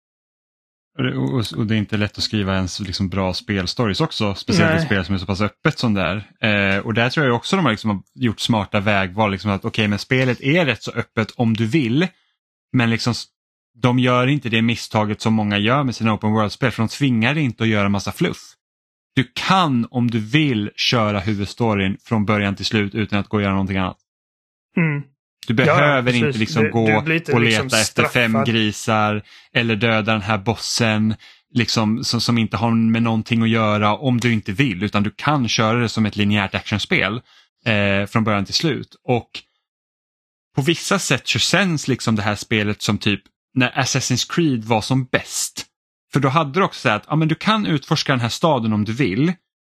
Och 0.97 1.03
det, 1.03 1.17
och, 1.17 1.45
och 1.57 1.67
det 1.67 1.75
är 1.75 1.79
inte 1.79 1.97
lätt 1.97 2.19
att 2.19 2.25
skriva 2.25 2.55
ens 2.55 2.81
liksom 2.81 3.09
bra 3.09 3.35
spelstories 3.35 4.01
också, 4.01 4.35
speciellt 4.35 4.71
Nej. 4.71 4.79
ett 4.79 4.87
spel 4.87 5.05
som 5.05 5.15
är 5.15 5.19
så 5.19 5.27
pass 5.27 5.41
öppet 5.41 5.79
som 5.79 5.95
det 5.95 6.03
är. 6.03 6.77
Eh, 6.77 6.79
och 6.79 6.95
där 6.95 7.11
tror 7.11 7.27
jag 7.27 7.37
också 7.37 7.57
de 7.57 7.65
har 7.65 7.73
liksom 7.73 8.03
gjort 8.15 8.41
smarta 8.41 8.81
vägval, 8.81 9.31
liksom 9.31 9.51
att 9.51 9.65
okej 9.65 9.89
men 9.89 9.99
spelet 9.99 10.41
är 10.41 10.67
rätt 10.67 10.83
så 10.83 10.91
öppet 10.91 11.31
om 11.37 11.55
du 11.55 11.67
vill, 11.67 12.07
men 12.73 12.91
liksom 12.91 13.15
de 13.83 13.99
gör 13.99 14.27
inte 14.27 14.49
det 14.49 14.63
misstaget 14.63 15.21
som 15.21 15.35
många 15.35 15.59
gör 15.59 15.85
med 15.85 15.97
sina 15.97 16.15
open 16.15 16.33
world-spel, 16.33 16.71
för 16.71 16.83
de 16.83 16.89
tvingar 16.89 17.35
dig 17.35 17.43
inte 17.43 17.63
att 17.63 17.69
göra 17.69 17.89
massa 17.89 18.13
fluff. 18.13 18.53
Du 19.15 19.31
kan 19.35 19.87
om 19.91 20.11
du 20.11 20.21
vill 20.21 20.71
köra 20.77 21.21
huvudstoryn 21.21 21.97
från 22.05 22.25
början 22.25 22.57
till 22.57 22.67
slut 22.67 22.95
utan 22.95 23.19
att 23.19 23.29
gå 23.29 23.37
och 23.37 23.43
göra 23.43 23.53
någonting 23.53 23.77
annat. 23.77 23.99
Mm. 24.77 25.03
Du 25.47 25.55
Ja, 25.55 25.67
ja, 25.67 25.77
behöver 25.77 26.03
precis. 26.13 26.23
inte 26.27 26.39
liksom 26.39 26.63
Du- 26.65 26.71
gå 26.71 27.01
du 27.01 27.17
inte 27.17 27.33
och 27.33 27.41
liksom 27.41 27.65
leta 27.65 27.81
efter 27.81 28.05
fem 28.05 28.45
grisar 28.47 29.23
eller 29.55 29.77
döda 29.77 30.13
den 30.13 30.23
här 30.23 30.39
bossen 30.39 31.15
liksom, 31.55 32.05
som, 32.05 32.21
som 32.21 32.39
inte 32.39 32.57
har 32.57 32.71
med 32.71 33.03
någonting 33.03 33.43
att 33.43 33.49
göra 33.49 33.97
om 33.97 34.21
du 34.21 34.33
inte 34.33 34.53
vill 34.53 34.83
utan 34.83 35.03
du 35.03 35.11
kan 35.17 35.49
köra 35.49 35.79
det 35.79 35.89
som 35.89 36.07
ett 36.07 36.17
linjärt 36.17 36.55
actionspel 36.55 37.21
eh, 37.65 38.07
från 38.07 38.25
början 38.25 38.45
till 38.45 38.55
slut. 38.55 38.97
Och 39.09 39.31
på 40.57 40.63
vissa 40.63 40.99
sätt 40.99 41.29
så 41.29 41.39
känns 41.39 41.89
liksom 41.89 42.17
det 42.17 42.23
här 42.23 42.35
spelet 42.35 42.83
som 42.83 42.99
typ 42.99 43.23
när 43.55 43.71
Assassin's 43.71 44.35
Creed 44.35 44.65
var 44.65 44.81
som 44.81 45.05
bäst. 45.05 45.67
För 46.13 46.21
då 46.21 46.29
hade 46.29 46.53
du 46.61 46.63
också 46.65 46.81
så 46.81 46.89
att 46.89 47.05
ja, 47.09 47.17
men 47.17 47.29
du 47.29 47.35
kan 47.35 47.67
utforska 47.67 48.13
den 48.13 48.21
här 48.21 48.29
staden 48.29 48.73
om 48.73 48.85
du 48.85 48.93
vill 48.93 49.33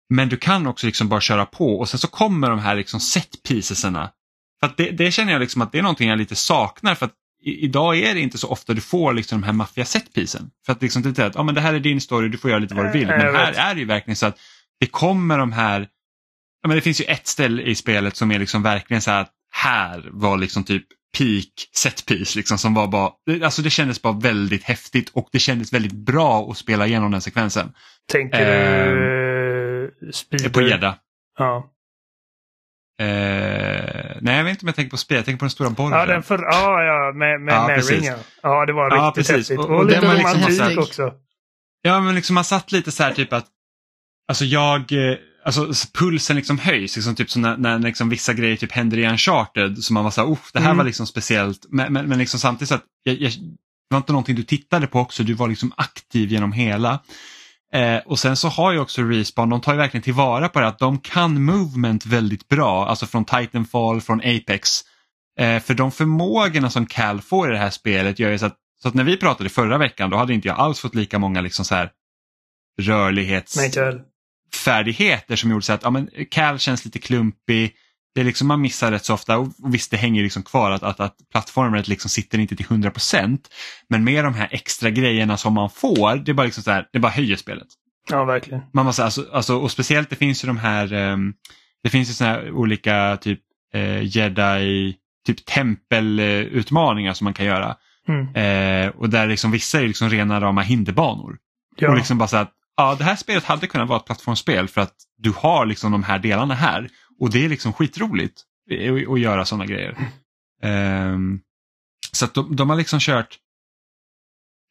men 0.09 0.29
du 0.29 0.37
kan 0.37 0.67
också 0.67 0.85
liksom 0.87 1.09
bara 1.09 1.21
köra 1.21 1.45
på 1.45 1.79
och 1.79 1.89
sen 1.89 1.99
så 1.99 2.07
kommer 2.07 2.49
de 2.49 2.59
här 2.59 2.75
liksom 2.75 2.99
set 2.99 3.43
pieceserna 3.47 4.09
för 4.63 4.73
det, 4.77 4.91
det 4.91 5.11
känner 5.11 5.33
jag 5.33 5.39
liksom 5.39 5.61
att 5.61 5.71
det 5.71 5.77
är 5.77 5.81
någonting 5.81 6.09
jag 6.09 6.17
lite 6.17 6.35
saknar 6.35 6.95
för 6.95 7.05
att 7.05 7.13
i, 7.43 7.65
idag 7.65 7.97
är 7.97 8.13
det 8.13 8.19
inte 8.19 8.37
så 8.37 8.47
ofta 8.47 8.73
du 8.73 8.81
får 8.81 9.13
liksom 9.13 9.41
de 9.41 9.45
här 9.45 9.53
maffia 9.53 9.85
setpisen. 9.85 10.49
För 10.65 10.73
att 10.73 10.81
liksom 10.81 11.01
det 11.01 11.19
är 11.19 11.25
att 11.25 11.35
ja, 11.35 11.43
men 11.43 11.55
det 11.55 11.61
här 11.61 11.73
är 11.73 11.79
din 11.79 12.01
story, 12.01 12.29
du 12.29 12.37
får 12.37 12.49
göra 12.49 12.59
lite 12.59 12.75
vad 12.75 12.85
du 12.85 12.91
vill. 12.91 13.07
Nej, 13.07 13.17
Men 13.17 13.35
här 13.35 13.53
är 13.53 13.73
det 13.73 13.79
ju 13.79 13.85
verkligen 13.85 14.15
så 14.15 14.25
att 14.25 14.39
det 14.79 14.87
kommer 14.87 15.37
de 15.37 15.51
här, 15.51 15.87
ja, 16.61 16.67
men 16.67 16.75
det 16.75 16.81
finns 16.81 17.01
ju 17.01 17.05
ett 17.05 17.27
ställe 17.27 17.61
i 17.63 17.75
spelet 17.75 18.15
som 18.15 18.31
är 18.31 18.39
liksom 18.39 18.63
verkligen 18.63 19.01
så 19.01 19.11
här 19.11 19.21
att 19.21 19.31
här 19.51 20.09
var 20.11 20.37
liksom 20.37 20.63
typ 20.63 20.85
peak 21.17 21.69
setpiece 21.75 22.35
liksom 22.35 22.57
som 22.57 22.73
var 22.73 22.87
bara, 22.87 23.11
alltså 23.43 23.61
det 23.61 23.69
kändes 23.69 24.01
bara 24.01 24.13
väldigt 24.13 24.63
häftigt 24.63 25.09
och 25.09 25.29
det 25.31 25.39
kändes 25.39 25.73
väldigt 25.73 25.93
bra 25.93 26.51
att 26.51 26.57
spela 26.57 26.87
igenom 26.87 27.11
den 27.11 27.21
sekvensen. 27.21 27.73
Tänker 28.11 28.45
du 28.45 30.05
uh, 30.05 30.11
Speeder? 30.11 30.49
På 30.49 30.61
gädda. 30.61 30.97
Ja. 31.37 31.72
Uh, 33.01 33.07
nej, 34.21 34.37
jag 34.37 34.43
vet 34.43 34.51
inte 34.51 34.63
om 34.63 34.67
jag 34.67 34.75
tänker 34.75 34.91
på 34.91 34.97
spel, 34.97 35.15
jag 35.15 35.25
tänker 35.25 35.39
på 35.39 35.45
den 35.45 35.49
stora 35.49 35.69
borren. 35.69 35.99
Ja, 35.99 36.05
den 36.05 36.23
för, 36.23 36.39
ja, 36.43 36.83
ja 36.83 37.11
med, 37.15 37.41
med 37.41 37.53
ja, 37.53 37.67
Marin 37.67 38.03
ja. 38.03 38.15
Ja, 38.43 38.65
det 38.65 38.73
var 38.73 38.85
riktigt 38.85 39.03
ja, 39.03 39.13
precis. 39.15 39.35
häftigt. 39.35 39.59
Och, 39.59 39.69
och, 39.69 39.77
och 39.77 39.85
lite 39.85 40.01
romantik 40.01 40.49
liksom 40.49 40.79
också. 40.79 41.13
Ja, 41.81 41.99
men 41.99 42.15
liksom 42.15 42.33
man 42.33 42.43
satt 42.43 42.71
lite 42.71 42.91
så 42.91 43.03
här 43.03 43.13
typ 43.13 43.33
att, 43.33 43.45
alltså 44.27 44.45
jag, 44.45 44.91
eh, 44.91 45.17
alltså 45.45 45.67
pulsen 45.99 46.35
liksom 46.35 46.59
höjs, 46.59 46.95
liksom 46.95 47.15
typ 47.15 47.29
som 47.29 47.41
när, 47.41 47.57
när 47.57 47.79
liksom 47.79 48.09
vissa 48.09 48.33
grejer 48.33 48.55
typ 48.55 48.71
händer 48.71 48.97
i 48.97 49.07
Uncharted. 49.07 49.77
Så 49.77 49.93
man 49.93 50.03
var 50.03 50.11
såhär, 50.11 50.37
det 50.53 50.59
här 50.59 50.65
mm. 50.65 50.77
var 50.77 50.85
liksom 50.85 51.07
speciellt. 51.07 51.65
Men, 51.69 51.93
men, 51.93 52.09
men 52.09 52.17
liksom 52.17 52.39
samtidigt 52.39 52.69
så 52.69 52.75
att 52.75 52.85
jag, 53.03 53.15
jag, 53.15 53.31
det 53.31 53.95
var 53.95 53.97
inte 53.97 54.11
någonting 54.11 54.35
du 54.35 54.43
tittade 54.43 54.87
på 54.87 54.99
också, 54.99 55.23
du 55.23 55.33
var 55.33 55.47
liksom 55.47 55.73
aktiv 55.77 56.31
genom 56.31 56.51
hela. 56.51 56.99
Eh, 57.73 57.97
och 58.05 58.19
sen 58.19 58.37
så 58.37 58.47
har 58.47 58.71
ju 58.71 58.79
också 58.79 59.01
Respawn, 59.01 59.49
de 59.49 59.61
tar 59.61 59.71
ju 59.71 59.77
verkligen 59.77 60.03
tillvara 60.03 60.49
på 60.49 60.59
det 60.59 60.67
att 60.67 60.79
de 60.79 60.99
kan 60.99 61.43
movement 61.43 62.05
väldigt 62.05 62.47
bra, 62.47 62.87
alltså 62.87 63.05
från 63.05 63.25
Titanfall, 63.25 64.01
från 64.01 64.19
Apex. 64.19 64.81
Eh, 65.39 65.59
för 65.59 65.73
de 65.73 65.91
förmågorna 65.91 66.69
som 66.69 66.85
Cal 66.85 67.21
får 67.21 67.49
i 67.49 67.51
det 67.51 67.59
här 67.59 67.69
spelet 67.69 68.19
gör 68.19 68.31
ju 68.31 68.37
så 68.37 68.45
att, 68.45 68.57
så 68.81 68.87
att 68.87 68.93
när 68.93 69.03
vi 69.03 69.17
pratade 69.17 69.49
förra 69.49 69.77
veckan 69.77 70.09
då 70.09 70.17
hade 70.17 70.33
inte 70.33 70.47
jag 70.47 70.57
alls 70.57 70.79
fått 70.79 70.95
lika 70.95 71.19
många 71.19 71.41
liksom 71.41 71.65
så 71.65 71.75
här 71.75 71.89
rörlighets... 72.81 73.57
Nej, 73.57 73.71
färdigheter 74.55 75.35
som 75.35 75.51
gjorde 75.51 75.65
så 75.65 75.73
att 75.73 75.83
ja, 75.83 75.89
men 75.89 76.09
Cal 76.31 76.59
känns 76.59 76.85
lite 76.85 76.99
klumpig. 76.99 77.75
Det 78.15 78.21
är 78.21 78.25
liksom, 78.25 78.47
man 78.47 78.61
missar 78.61 78.91
rätt 78.91 79.05
så 79.05 79.13
ofta 79.13 79.37
och 79.37 79.47
visst 79.65 79.91
det 79.91 79.97
hänger 79.97 80.23
liksom 80.23 80.43
kvar 80.43 80.71
att, 80.71 80.83
att, 80.83 80.99
att 80.99 81.15
plattformen 81.31 81.83
liksom 81.87 82.09
sitter 82.09 82.39
inte 82.39 82.55
till 82.55 82.65
100% 82.65 83.39
Men 83.89 84.03
med 84.03 84.23
de 84.23 84.33
här 84.33 84.47
extra 84.51 84.89
grejerna 84.89 85.37
som 85.37 85.53
man 85.53 85.69
får, 85.69 86.15
det 86.15 86.33
bara, 86.33 86.43
liksom 86.43 86.63
så 86.63 86.71
här, 86.71 86.87
det 86.93 86.99
bara 86.99 87.11
höjer 87.11 87.35
spelet. 87.35 87.67
Ja, 88.09 88.23
verkligen. 88.23 88.61
Man 88.73 88.85
måste, 88.85 89.03
alltså, 89.03 89.25
alltså, 89.33 89.57
och 89.57 89.71
speciellt 89.71 90.09
det 90.09 90.15
finns 90.15 90.43
ju 90.43 90.47
de 90.47 90.57
här, 90.57 90.93
um, 90.93 91.33
det 91.83 91.89
finns 91.89 92.09
ju 92.09 92.13
såna 92.13 92.29
här 92.29 92.51
olika 92.51 93.17
typ 93.21 93.39
uh, 93.75 94.03
jedi, 94.03 94.95
typ 95.25 95.45
tempelutmaningar 95.45 97.13
som 97.13 97.25
man 97.25 97.33
kan 97.33 97.45
göra. 97.45 97.75
Mm. 98.07 98.27
Uh, 98.27 98.91
och 98.95 99.09
där 99.09 99.27
liksom 99.27 99.51
vissa 99.51 99.79
är 99.79 99.87
liksom 99.87 100.09
rena 100.09 100.41
rama 100.41 100.61
hinderbanor. 100.61 101.37
Ja. 101.75 101.89
Och 101.89 101.95
liksom 101.95 102.17
bara 102.17 102.27
så 102.27 102.37
att 102.37 102.51
ja, 102.77 102.95
det 102.95 103.03
här 103.03 103.15
spelet 103.15 103.43
hade 103.43 103.67
kunnat 103.67 103.87
vara 103.87 103.99
ett 103.99 104.05
plattformsspel 104.05 104.67
för 104.67 104.81
att 104.81 104.93
du 105.17 105.33
har 105.37 105.65
liksom 105.65 105.91
de 105.91 106.03
här 106.03 106.19
delarna 106.19 106.53
här 106.53 106.89
och 107.23 107.29
det 107.29 107.45
är 107.45 107.49
liksom 107.49 107.73
skitroligt 107.73 108.41
att 109.09 109.19
göra 109.19 109.45
sådana 109.45 109.65
grejer. 109.65 109.97
Um, 110.61 111.41
så 112.11 112.25
att 112.25 112.33
de, 112.33 112.55
de, 112.55 112.69
har 112.69 112.77
liksom 112.77 112.99
kört, 112.99 113.37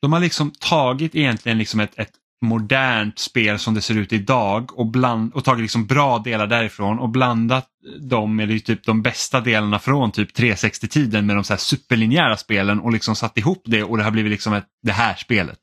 de 0.02 0.12
har 0.12 0.20
liksom 0.20 0.50
tagit 0.50 1.14
egentligen 1.14 1.58
liksom 1.58 1.80
ett, 1.80 1.98
ett 1.98 2.12
modernt 2.44 3.18
spel 3.18 3.58
som 3.58 3.74
det 3.74 3.80
ser 3.80 3.94
ut 3.94 4.12
idag 4.12 4.78
och, 4.78 4.86
bland, 4.86 5.32
och 5.34 5.44
tagit 5.44 5.62
liksom 5.62 5.86
bra 5.86 6.18
delar 6.18 6.46
därifrån 6.46 6.98
och 6.98 7.08
blandat 7.08 7.68
dem 8.00 8.36
med 8.36 8.64
typ 8.64 8.84
de 8.84 9.02
bästa 9.02 9.40
delarna 9.40 9.78
från 9.78 10.12
typ 10.12 10.38
360-tiden 10.38 11.26
med 11.26 11.36
de 11.36 11.44
så 11.44 11.52
här 11.52 11.58
superlinjära 11.58 12.36
spelen 12.36 12.80
och 12.80 12.92
liksom 12.92 13.16
satt 13.16 13.38
ihop 13.38 13.62
det 13.64 13.82
och 13.82 13.96
det 13.96 14.04
har 14.04 14.10
blivit 14.10 14.32
liksom 14.32 14.52
ett, 14.52 14.66
det 14.82 14.92
här 14.92 15.14
spelet. 15.14 15.58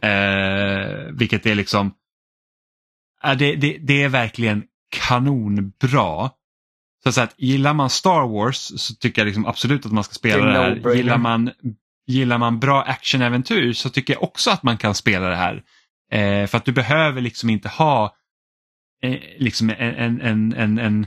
Eh, 0.00 1.12
vilket 1.12 1.46
är 1.46 1.54
liksom, 1.54 1.94
äh, 3.24 3.36
det, 3.36 3.56
det, 3.56 3.78
det 3.78 4.02
är 4.02 4.08
verkligen 4.08 4.64
kanonbra. 4.90 6.30
Så, 7.02 7.12
så 7.12 7.20
att 7.20 7.34
gillar 7.36 7.74
man 7.74 7.90
Star 7.90 8.28
Wars 8.28 8.72
så 8.76 8.94
tycker 8.94 9.22
jag 9.22 9.26
liksom 9.26 9.46
absolut 9.46 9.86
att 9.86 9.92
man 9.92 10.04
ska 10.04 10.14
spela 10.14 10.44
det, 10.44 10.52
det 10.52 10.58
här. 10.58 10.94
Gillar 10.94 11.18
man, 11.18 11.50
gillar 12.06 12.38
man 12.38 12.60
bra 12.60 12.82
actionäventyr 12.82 13.72
så 13.72 13.90
tycker 13.90 14.14
jag 14.14 14.22
också 14.22 14.50
att 14.50 14.62
man 14.62 14.78
kan 14.78 14.94
spela 14.94 15.28
det 15.28 15.36
här. 15.36 15.62
Eh, 16.12 16.46
för 16.46 16.56
att 16.56 16.64
du 16.64 16.72
behöver 16.72 17.20
liksom 17.20 17.50
inte 17.50 17.68
ha 17.68 18.14
eh, 19.02 19.18
liksom 19.38 19.70
en, 19.70 19.76
en, 19.78 20.20
en, 20.20 20.78
en, 20.78 21.06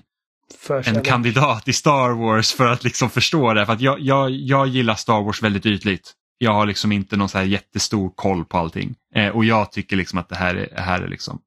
en, 0.86 1.02
kandidat 1.04 1.68
i 1.68 1.74
Star 1.74 2.10
Wars 2.10 2.54
för 2.54 2.68
att 2.68 2.84
liksom 2.84 3.10
förstå 3.10 3.54
det. 3.54 3.66
För 3.66 3.74
att 3.74 3.82
jag, 3.82 4.00
jag, 4.00 4.32
jag 4.32 4.68
gillar 4.68 4.96
Star 4.96 5.22
Wars 5.22 5.44
väldigt 5.44 5.66
ytligt. 5.66 6.14
Jag 6.38 6.54
har 6.54 6.66
liksom 6.66 6.92
inte 6.92 7.18
någon 7.18 7.30
så 7.30 7.38
här 7.38 7.46
jättestor 7.46 8.12
koll 8.16 8.46
på 8.46 8.58
allting. 8.58 8.96
Eh, 9.16 9.30
och 9.30 9.46
jag 9.46 9.72
tycker 9.72 9.96
liksom 9.96 10.20
att 10.20 10.30
det 10.30 10.36
här 10.36 10.56
är, 10.56 10.82
här 10.82 11.02
är 11.02 11.08
liksom, 11.08 11.42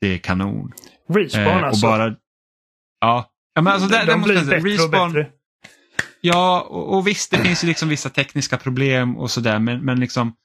det 0.00 0.14
är 0.14 0.18
kanon. 0.18 0.72
Respawn 1.08 1.46
eh, 1.46 1.64
alltså? 1.64 1.86
Bara, 1.86 2.16
ja. 3.00 3.30
ja, 3.54 3.62
men 3.62 3.72
alltså 3.72 3.88
de, 3.88 3.96
det, 3.96 4.04
de 4.04 4.22
blir 4.22 4.34
bättre 4.34 4.58
Respawn, 4.58 5.06
och 5.08 5.12
bättre. 5.12 5.30
Ja, 6.20 6.60
och, 6.60 6.96
och, 6.96 7.06
visst 7.06 7.30
det 7.30 7.38
finns 7.38 7.64
ju 7.64 7.68
liksom 7.68 7.88
vissa 7.88 8.10
tekniska 8.10 8.56
problem 8.56 9.16
och 9.16 9.30
sådär 9.30 9.58
men, 9.58 9.84
men 9.84 10.00
liksom 10.00 10.36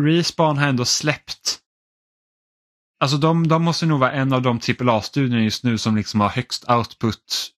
Respawn 0.00 0.58
har 0.58 0.68
ändå 0.68 0.84
släppt 0.84 1.60
Alltså 3.00 3.16
de, 3.16 3.48
de 3.48 3.62
måste 3.62 3.86
nog 3.86 4.00
vara 4.00 4.12
en 4.12 4.32
av 4.32 4.42
de 4.42 4.60
AAA-studierna 4.80 5.42
just 5.42 5.64
nu 5.64 5.78
som 5.78 5.96
liksom 5.96 6.20
har 6.20 6.28
högst 6.28 6.70
output 6.70 7.50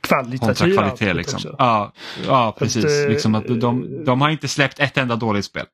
kvalitativ 0.00 0.72
kvalitet. 0.72 1.12
Liksom. 1.12 1.54
Ja, 1.58 1.92
ja, 2.26 2.56
precis. 2.58 2.84
Att, 2.84 3.10
liksom 3.10 3.34
att 3.34 3.46
de, 3.46 4.04
de 4.04 4.20
har 4.20 4.30
inte 4.30 4.48
släppt 4.48 4.80
ett 4.80 4.96
enda 4.96 5.16
dåligt 5.16 5.44
spel. 5.44 5.66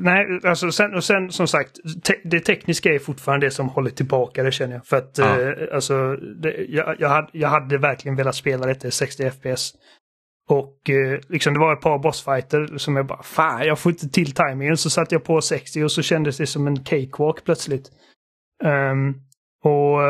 Nej, 0.00 0.40
alltså 0.44 0.72
sen, 0.72 0.94
och 0.94 1.04
sen 1.04 1.30
som 1.30 1.48
sagt, 1.48 1.70
te 2.02 2.14
det 2.24 2.40
tekniska 2.40 2.94
är 2.94 2.98
fortfarande 2.98 3.46
det 3.46 3.50
som 3.50 3.68
håller 3.68 3.90
tillbaka 3.90 4.42
det 4.42 4.52
känner 4.52 4.74
jag. 4.74 4.86
För 4.86 4.96
att 4.96 5.18
ja. 5.18 5.40
eh, 5.40 5.74
alltså, 5.74 6.16
det, 6.16 6.66
jag, 6.68 6.96
jag, 6.98 7.08
hade, 7.08 7.28
jag 7.32 7.48
hade 7.48 7.78
verkligen 7.78 8.16
velat 8.16 8.34
spela 8.34 8.66
detta 8.66 8.88
i 8.88 8.90
60 8.90 9.30
FPS. 9.30 9.72
Och 10.50 10.90
eh, 10.90 11.20
liksom 11.28 11.54
det 11.54 11.60
var 11.60 11.72
ett 11.72 11.80
par 11.80 11.98
bossfighter 11.98 12.78
som 12.78 12.96
jag 12.96 13.06
bara, 13.06 13.22
fan 13.22 13.66
jag 13.66 13.78
får 13.78 13.92
inte 13.92 14.08
till 14.08 14.32
timingen. 14.32 14.76
Så 14.76 14.90
satte 14.90 15.14
jag 15.14 15.24
på 15.24 15.40
60 15.40 15.84
och 15.84 15.92
så 15.92 16.02
kändes 16.02 16.36
det 16.36 16.46
som 16.46 16.66
en 16.66 16.84
cakewalk 16.84 17.44
plötsligt. 17.44 17.90
Um, 18.64 19.14
och 19.64 20.00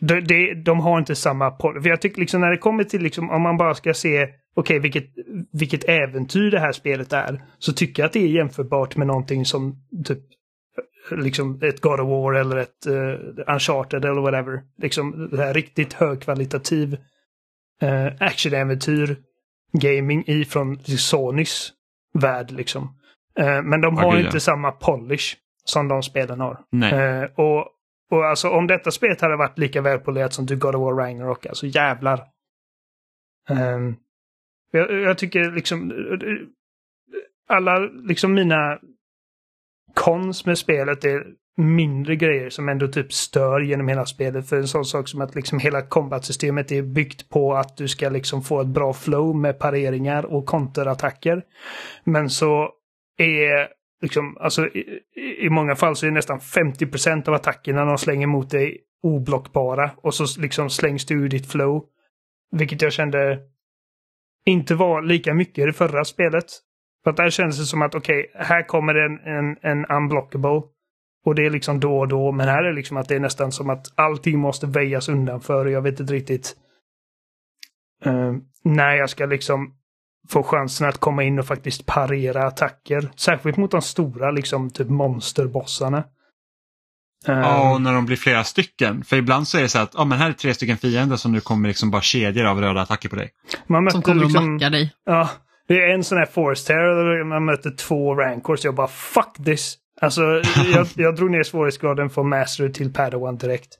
de, 0.00 0.20
de, 0.20 0.62
de 0.64 0.80
har 0.80 0.98
inte 0.98 1.14
samma. 1.14 1.56
För 1.58 1.88
jag 1.88 2.00
tycker 2.00 2.20
liksom 2.20 2.40
när 2.40 2.50
det 2.50 2.58
kommer 2.58 2.84
till 2.84 3.02
liksom 3.02 3.30
om 3.30 3.42
man 3.42 3.56
bara 3.56 3.74
ska 3.74 3.94
se 3.94 4.28
okej 4.58 4.78
okay, 4.78 4.78
vilket, 4.78 5.10
vilket 5.52 5.88
äventyr 5.88 6.50
det 6.50 6.60
här 6.60 6.72
spelet 6.72 7.12
är. 7.12 7.42
Så 7.58 7.72
tycker 7.72 8.02
jag 8.02 8.06
att 8.06 8.12
det 8.12 8.22
är 8.22 8.28
jämförbart 8.28 8.96
med 8.96 9.06
någonting 9.06 9.44
som 9.44 9.76
typ 10.04 10.18
liksom 11.10 11.60
ett 11.62 11.80
God 11.80 12.00
of 12.00 12.08
War 12.08 12.34
eller 12.34 12.56
ett 12.56 12.86
uh, 12.86 13.54
Uncharted 13.54 14.04
eller 14.04 14.20
whatever. 14.20 14.62
Liksom 14.78 15.28
det 15.32 15.44
här 15.44 15.54
riktigt 15.54 15.92
högkvalitativ 15.92 16.98
uh, 17.82 18.06
actionäventyr 18.20 19.16
gaming 19.72 20.24
ifrån 20.26 20.78
Sonys 20.84 21.72
värld 22.14 22.50
liksom. 22.50 22.82
Uh, 23.40 23.62
men 23.62 23.80
de 23.80 23.96
har 23.96 24.18
inte 24.18 24.40
samma 24.40 24.72
polish 24.72 25.36
som 25.64 25.88
de 25.88 26.02
spelen 26.02 26.40
har. 26.40 26.58
Uh, 26.74 27.24
och 27.34 27.74
och 28.10 28.26
alltså 28.26 28.50
om 28.50 28.66
detta 28.66 28.90
spelet 28.90 29.20
hade 29.20 29.36
varit 29.36 29.58
lika 29.58 29.80
välpolerat 29.80 30.32
som 30.32 30.46
God 30.46 30.74
of 30.74 30.80
War 30.80 30.94
Ragnarok, 30.94 31.46
alltså 31.46 31.66
jävlar. 31.66 32.24
Um, 33.50 33.96
jag, 34.70 34.92
jag, 34.92 35.18
tycker 35.18 35.50
liksom 35.50 35.92
alla 37.48 37.78
liksom 37.78 38.34
mina 38.34 38.78
kons 39.94 40.46
med 40.46 40.58
spelet 40.58 41.04
är 41.04 41.26
mindre 41.56 42.16
grejer 42.16 42.50
som 42.50 42.68
ändå 42.68 42.88
typ 42.88 43.12
stör 43.12 43.60
genom 43.60 43.88
hela 43.88 44.06
spelet. 44.06 44.48
För 44.48 44.56
en 44.56 44.68
sån 44.68 44.84
sak 44.84 45.08
som 45.08 45.20
att 45.20 45.34
liksom 45.34 45.58
hela 45.58 45.82
combat-systemet 45.82 46.72
är 46.72 46.82
byggt 46.82 47.28
på 47.28 47.54
att 47.54 47.76
du 47.76 47.88
ska 47.88 48.08
liksom 48.08 48.42
få 48.42 48.60
ett 48.60 48.66
bra 48.66 48.92
flow 48.92 49.36
med 49.36 49.58
pareringar 49.58 50.24
och 50.26 50.46
konterattacker. 50.46 51.42
Men 52.04 52.30
så 52.30 52.70
är 53.18 53.68
liksom, 54.02 54.36
alltså, 54.40 54.66
i, 54.66 55.00
i, 55.40 55.50
många 55.50 55.76
fall 55.76 55.96
så 55.96 56.06
är 56.06 56.10
nästan 56.10 56.38
50% 56.38 57.28
av 57.28 57.34
attackerna 57.34 57.84
de 57.84 57.98
slänger 57.98 58.26
mot 58.26 58.50
dig 58.50 58.80
oblockbara 59.02 59.90
och 59.96 60.14
så 60.14 60.40
liksom 60.40 60.70
slängs 60.70 61.06
du 61.06 61.14
ur 61.14 61.28
ditt 61.28 61.50
flow. 61.52 61.84
Vilket 62.56 62.82
jag 62.82 62.92
kände 62.92 63.38
inte 64.48 64.74
var 64.74 65.02
lika 65.02 65.34
mycket 65.34 65.58
i 65.58 65.66
det 65.66 65.72
förra 65.72 66.04
spelet. 66.04 66.44
För 67.04 67.10
att 67.10 67.16
där 67.16 67.30
känns 67.30 67.58
det 67.58 67.64
som 67.64 67.82
att 67.82 67.94
okej, 67.94 68.26
okay, 68.30 68.44
här 68.44 68.62
kommer 68.62 68.94
en, 68.94 69.18
en, 69.18 69.56
en 69.62 69.86
unblockable. 69.96 70.62
Och 71.24 71.34
det 71.34 71.46
är 71.46 71.50
liksom 71.50 71.80
då 71.80 71.98
och 71.98 72.08
då, 72.08 72.32
men 72.32 72.48
här 72.48 72.62
är 72.62 72.68
det 72.68 72.76
liksom 72.76 72.96
att 72.96 73.08
det 73.08 73.14
är 73.14 73.20
nästan 73.20 73.52
som 73.52 73.70
att 73.70 73.86
allting 73.94 74.38
måste 74.38 74.66
väjas 74.66 75.08
undan 75.08 75.40
för 75.40 75.64
och 75.64 75.70
jag 75.70 75.82
vet 75.82 76.00
inte 76.00 76.12
riktigt 76.12 76.56
uh, 78.06 78.36
när 78.64 78.94
jag 78.94 79.10
ska 79.10 79.26
liksom 79.26 79.74
få 80.28 80.42
chansen 80.42 80.88
att 80.88 80.98
komma 80.98 81.22
in 81.22 81.38
och 81.38 81.46
faktiskt 81.46 81.86
parera 81.86 82.46
attacker. 82.46 83.10
Särskilt 83.16 83.56
mot 83.56 83.70
de 83.70 83.82
stora, 83.82 84.30
liksom 84.30 84.70
typ 84.70 84.88
monsterbossarna. 84.88 86.04
Ja, 87.26 87.70
och 87.70 87.76
ehm. 87.76 87.82
när 87.82 87.92
de 87.92 88.06
blir 88.06 88.16
flera 88.16 88.44
stycken. 88.44 89.04
För 89.04 89.16
ibland 89.16 89.48
så 89.48 89.58
är 89.58 89.62
det 89.62 89.68
så 89.68 89.78
att 89.78 89.94
ja, 89.94 90.04
men 90.04 90.18
här 90.18 90.28
är 90.28 90.32
tre 90.32 90.54
stycken 90.54 90.76
fiender 90.76 91.16
som 91.16 91.32
nu 91.32 91.40
kommer 91.40 91.68
liksom 91.68 91.90
bara 91.90 92.02
kedjor 92.02 92.46
av 92.46 92.60
röda 92.60 92.80
attacker 92.80 93.08
på 93.08 93.16
dig. 93.16 93.30
Man 93.66 93.90
som 93.90 94.02
kommer 94.02 94.22
liksom, 94.22 94.44
att 94.44 94.50
macka 94.50 94.70
dig. 94.70 94.94
Ja, 95.04 95.30
det 95.68 95.74
är 95.74 95.94
en 95.94 96.04
sån 96.04 96.18
här 96.18 96.26
force 96.26 96.66
terror 96.66 97.24
man 97.24 97.44
möter 97.44 97.70
två 97.70 98.14
rankors. 98.14 98.64
Jag 98.64 98.74
bara 98.74 98.88
fuck 98.88 99.44
this. 99.44 99.76
Alltså, 100.00 100.22
jag, 100.72 100.86
jag 100.96 101.16
drog 101.16 101.30
ner 101.30 101.42
svårighetsgraden 101.42 102.10
från 102.10 102.28
master 102.28 102.68
till 102.68 102.92
padawan 102.92 103.36
direkt. 103.36 103.78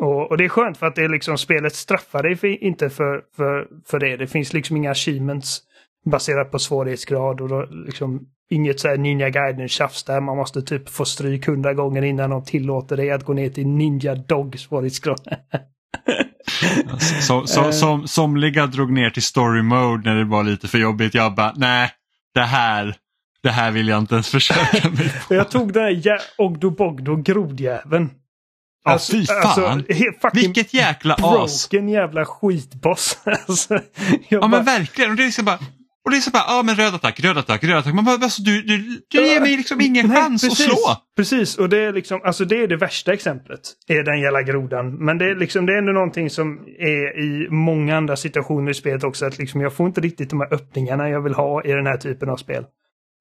Och, 0.00 0.30
och, 0.30 0.36
det 0.36 0.44
är 0.44 0.48
skönt 0.48 0.78
för 0.78 0.86
att 0.86 0.94
det 0.94 1.04
är 1.04 1.08
liksom 1.08 1.38
spelet 1.38 1.74
straffar 1.74 2.22
dig 2.22 2.36
för, 2.36 2.62
inte 2.64 2.90
för, 2.90 3.22
för, 3.36 3.66
för 3.86 3.98
det. 3.98 4.16
Det 4.16 4.26
finns 4.26 4.52
liksom 4.52 4.76
inga 4.76 4.90
achievements 4.90 5.60
baserat 6.04 6.50
på 6.50 6.58
svårighetsgrad 6.58 7.40
och 7.40 7.48
då, 7.48 7.66
liksom 7.70 8.26
inget 8.50 8.80
så 8.80 8.88
här 8.88 8.96
Ninja 8.96 9.28
Gaiden-tjafs 9.30 10.04
där 10.04 10.20
man 10.20 10.36
måste 10.36 10.62
typ 10.62 10.88
få 10.88 11.04
stryk 11.04 11.46
hundra 11.46 11.74
gånger 11.74 12.02
innan 12.02 12.30
de 12.30 12.44
tillåter 12.44 12.96
dig 12.96 13.10
att 13.10 13.24
gå 13.24 13.32
ner 13.32 13.50
till 13.50 13.66
Ninja 13.66 14.14
Dog 14.14 14.58
svårighetsgrad. 14.58 15.20
så, 17.20 17.46
så, 17.46 17.64
eh. 17.64 17.70
som, 17.70 18.08
somliga 18.08 18.66
drog 18.66 18.92
ner 18.92 19.10
till 19.10 19.22
story 19.22 19.62
mode 19.62 20.10
när 20.10 20.16
det 20.16 20.24
var 20.24 20.44
lite 20.44 20.68
för 20.68 20.78
jobbigt. 20.78 21.14
Jag 21.14 21.34
bara, 21.34 21.52
nej, 21.56 21.90
det 22.34 22.40
här, 22.40 22.96
det 23.42 23.50
här 23.50 23.70
vill 23.70 23.88
jag 23.88 23.98
inte 23.98 24.14
ens 24.14 24.28
försöka 24.28 24.88
mig 24.90 25.12
på. 25.28 25.34
jag 25.34 25.50
tog 25.50 25.72
den 25.72 25.82
här 25.82 26.20
Ogdo 26.38 26.70
Bogdo 26.70 27.16
grodjäveln. 27.16 28.10
Ja, 28.84 28.92
alltså, 28.92 29.12
fy 29.12 29.18
alltså, 29.18 29.60
fan! 29.60 29.84
Alltså, 29.88 30.30
Vilket 30.32 30.74
jäkla 30.74 31.14
as! 31.14 31.68
Broken 31.70 31.88
jävla 31.88 32.24
skitboss. 32.24 33.18
alltså, 33.48 33.80
ja 34.28 34.40
bara... 34.40 34.48
men 34.48 34.64
verkligen. 34.64 35.10
Och 35.10 35.16
det 35.16 35.22
är 35.22 35.26
liksom 35.26 35.44
bara, 35.44 35.58
och 36.08 36.12
det 36.12 36.18
är 36.18 36.20
så 36.20 36.30
bara, 36.30 36.44
ja 36.46 36.62
men 36.62 36.74
röd 36.74 36.94
attack, 36.94 37.20
röd 37.20 37.38
attack, 37.38 37.64
röd 37.64 37.76
attack. 37.76 37.94
Man 37.94 38.04
bara, 38.04 38.14
alltså, 38.14 38.42
du, 38.42 38.62
du, 38.62 39.02
du 39.08 39.26
ger 39.26 39.40
mig 39.40 39.56
liksom 39.56 39.80
ingen 39.80 40.06
Nej, 40.06 40.16
chans 40.16 40.42
precis, 40.42 40.60
att 40.60 40.72
slå. 40.72 40.96
Precis, 41.16 41.58
och 41.58 41.68
det 41.68 41.84
är 41.84 41.92
liksom, 41.92 42.20
alltså 42.24 42.44
det 42.44 42.62
är 42.62 42.68
det 42.68 42.76
värsta 42.76 43.12
exemplet. 43.12 43.60
Är 43.88 44.02
den 44.02 44.20
jävla 44.20 44.42
grodan. 44.42 45.04
Men 45.04 45.18
det 45.18 45.24
är 45.24 45.34
liksom, 45.34 45.66
det 45.66 45.74
är 45.74 45.78
ändå 45.78 45.92
någonting 45.92 46.30
som 46.30 46.58
är 46.78 47.18
i 47.20 47.48
många 47.50 47.96
andra 47.96 48.16
situationer 48.16 48.70
i 48.70 48.74
spelet 48.74 49.04
också. 49.04 49.26
Att 49.26 49.38
liksom 49.38 49.60
jag 49.60 49.72
får 49.72 49.86
inte 49.86 50.00
riktigt 50.00 50.30
de 50.30 50.40
här 50.40 50.54
öppningarna 50.54 51.08
jag 51.08 51.20
vill 51.20 51.34
ha 51.34 51.64
i 51.64 51.72
den 51.72 51.86
här 51.86 51.96
typen 51.96 52.28
av 52.28 52.36
spel. 52.36 52.64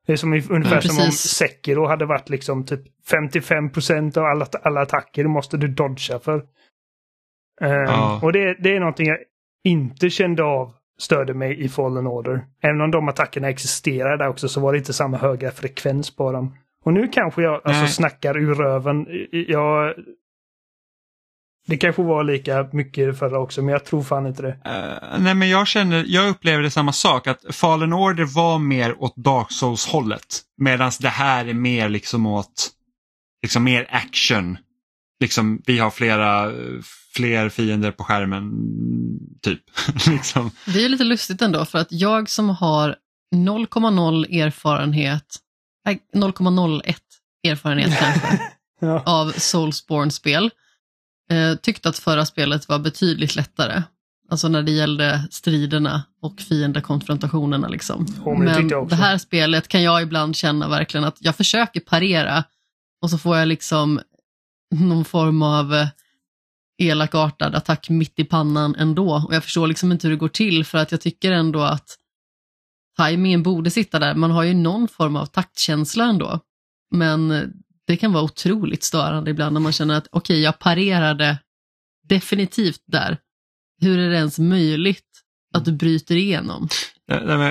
Det 0.07 0.13
är 0.13 0.17
som 0.17 0.33
ungefär 0.33 0.75
ja, 0.75 0.81
som 0.81 1.05
om 1.05 1.11
Sekiro 1.11 1.87
hade 1.87 2.05
varit 2.05 2.29
liksom 2.29 2.65
typ 2.65 2.81
55% 3.11 4.17
av 4.17 4.25
alla, 4.25 4.47
alla 4.63 4.81
attacker 4.81 5.23
måste 5.23 5.57
du 5.57 5.67
dodga 5.67 6.19
för. 6.19 6.35
Um, 6.35 7.69
ja. 7.69 8.19
Och 8.23 8.33
det, 8.33 8.57
det 8.63 8.75
är 8.75 8.79
någonting 8.79 9.07
jag 9.07 9.17
inte 9.63 10.09
kände 10.09 10.43
av 10.43 10.76
störde 10.99 11.33
mig 11.33 11.63
i 11.63 11.69
Fallen 11.69 12.07
Order. 12.07 12.45
Även 12.61 12.81
om 12.81 12.91
de 12.91 13.09
attackerna 13.09 13.49
existerar 13.49 14.17
där 14.17 14.27
också 14.27 14.49
så 14.49 14.61
var 14.61 14.71
det 14.71 14.77
inte 14.77 14.93
samma 14.93 15.17
höga 15.17 15.51
frekvens 15.51 16.15
på 16.15 16.31
dem. 16.31 16.55
Och 16.85 16.93
nu 16.93 17.07
kanske 17.07 17.41
jag 17.41 17.61
alltså 17.63 17.87
snackar 17.87 18.37
ur 18.37 18.55
röven. 18.55 19.05
Jag... 19.31 19.93
Det 21.67 21.77
kanske 21.77 22.01
var 22.01 22.23
lika 22.23 22.69
mycket 22.71 23.19
förra 23.19 23.39
också 23.39 23.61
men 23.61 23.71
jag 23.71 23.85
tror 23.85 24.03
fan 24.03 24.27
inte 24.27 24.41
det. 24.41 24.49
Uh, 24.49 25.19
nej 25.23 25.35
men 25.35 25.49
jag 25.49 25.67
känner, 25.67 26.05
jag 26.07 26.29
upplever 26.29 26.63
det 26.63 26.71
samma 26.71 26.91
sak 26.91 27.27
att 27.27 27.55
Fallen 27.55 27.93
Order 27.93 28.25
var 28.35 28.59
mer 28.59 29.03
åt 29.03 29.15
Dark 29.15 29.51
Souls 29.51 29.87
hållet. 29.87 30.41
Medan 30.57 30.91
det 30.99 31.07
här 31.07 31.45
är 31.45 31.53
mer 31.53 31.89
liksom 31.89 32.25
åt 32.25 32.69
liksom 33.41 33.63
mer 33.63 33.87
action. 33.89 34.57
Liksom 35.19 35.61
vi 35.65 35.79
har 35.79 35.91
flera 35.91 36.51
fler 37.17 37.49
fiender 37.49 37.91
på 37.91 38.03
skärmen, 38.03 38.51
typ. 39.41 39.61
liksom. 40.07 40.51
Det 40.65 40.85
är 40.85 40.89
lite 40.89 41.03
lustigt 41.03 41.41
ändå, 41.41 41.65
för 41.65 41.79
att 41.79 41.91
jag 41.91 42.29
som 42.29 42.49
har 42.49 42.95
0,0 43.35 44.41
erfarenhet, 44.41 45.35
0,01 46.15 46.95
erfarenhet 47.47 47.99
kanske, 47.99 48.39
ja. 48.79 49.03
av 49.05 49.31
Soulsborne-spel, 49.31 50.51
eh, 51.31 51.55
tyckte 51.55 51.89
att 51.89 51.97
förra 51.97 52.25
spelet 52.25 52.69
var 52.69 52.79
betydligt 52.79 53.35
lättare. 53.35 53.83
Alltså 54.29 54.47
när 54.47 54.63
det 54.63 54.71
gällde 54.71 55.27
striderna 55.31 56.03
och 56.21 56.41
fiendekonfrontationerna. 56.41 57.67
Liksom. 57.67 58.05
Oh, 58.25 58.39
men, 58.39 58.67
men 58.67 58.87
det 58.87 58.95
här 58.95 59.17
spelet 59.17 59.67
kan 59.67 59.83
jag 59.83 60.01
ibland 60.01 60.35
känna 60.35 60.67
verkligen 60.67 61.03
att 61.03 61.17
jag 61.19 61.35
försöker 61.35 61.79
parera 61.79 62.43
och 63.01 63.09
så 63.09 63.17
får 63.17 63.37
jag 63.37 63.47
liksom 63.47 63.99
någon 64.75 65.05
form 65.05 65.41
av 65.41 65.73
eh, 65.73 65.87
elakartad 66.77 67.55
attack 67.55 67.89
mitt 67.89 68.19
i 68.19 68.23
pannan 68.23 68.75
ändå. 68.75 69.23
Och 69.27 69.35
jag 69.35 69.43
förstår 69.43 69.67
liksom 69.67 69.91
inte 69.91 70.07
hur 70.07 70.15
det 70.15 70.19
går 70.19 70.27
till 70.27 70.65
för 70.65 70.77
att 70.77 70.91
jag 70.91 71.01
tycker 71.01 71.31
ändå 71.31 71.61
att 71.61 71.97
tajmingen 72.97 73.43
borde 73.43 73.71
sitta 73.71 73.99
där. 73.99 74.15
Man 74.15 74.31
har 74.31 74.43
ju 74.43 74.53
någon 74.53 74.87
form 74.87 75.15
av 75.15 75.25
taktkänsla 75.25 76.05
ändå. 76.05 76.39
Men 76.91 77.53
det 77.87 77.97
kan 77.97 78.13
vara 78.13 78.23
otroligt 78.23 78.83
störande 78.83 79.31
ibland 79.31 79.53
när 79.53 79.61
man 79.61 79.71
känner 79.71 79.97
att 79.97 80.07
okej, 80.11 80.33
okay, 80.33 80.43
jag 80.43 80.59
parerade 80.59 81.37
definitivt 82.03 82.83
där. 82.85 83.17
Hur 83.81 83.99
är 83.99 84.09
det 84.09 84.15
ens 84.15 84.39
möjligt 84.39 85.05
att 85.53 85.65
du 85.65 85.71
bryter 85.71 86.15
igenom? 86.15 86.67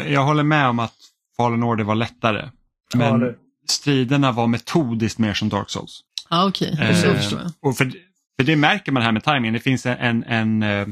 Jag 0.07 0.25
håller 0.25 0.43
med 0.43 0.69
om 0.69 0.79
att 0.79 0.95
Fallen 1.37 1.63
Order 1.63 1.85
var 1.85 1.95
lättare. 1.95 2.51
Men 2.95 3.21
ja, 3.21 3.33
striderna 3.71 4.33
var 4.33 4.47
metodiskt 4.47 5.19
mer 5.19 5.35
som 5.35 5.49
Dark 5.49 5.71
Souls. 5.71 6.01
Ja, 6.31 6.49
okej. 6.49 6.73
Okay. 6.73 7.05
Eh, 7.05 7.47
och 7.61 7.77
för 7.77 7.93
för 8.37 8.45
det 8.45 8.57
märker 8.57 8.93
man 8.93 9.03
här 9.03 9.13
med 9.13 9.25
timingen. 9.25 9.55
Det 9.55 9.61
finns 9.61 9.87
en, 9.87 9.97
en, 9.99 10.25
en 10.25 10.63
eh, 10.63 10.87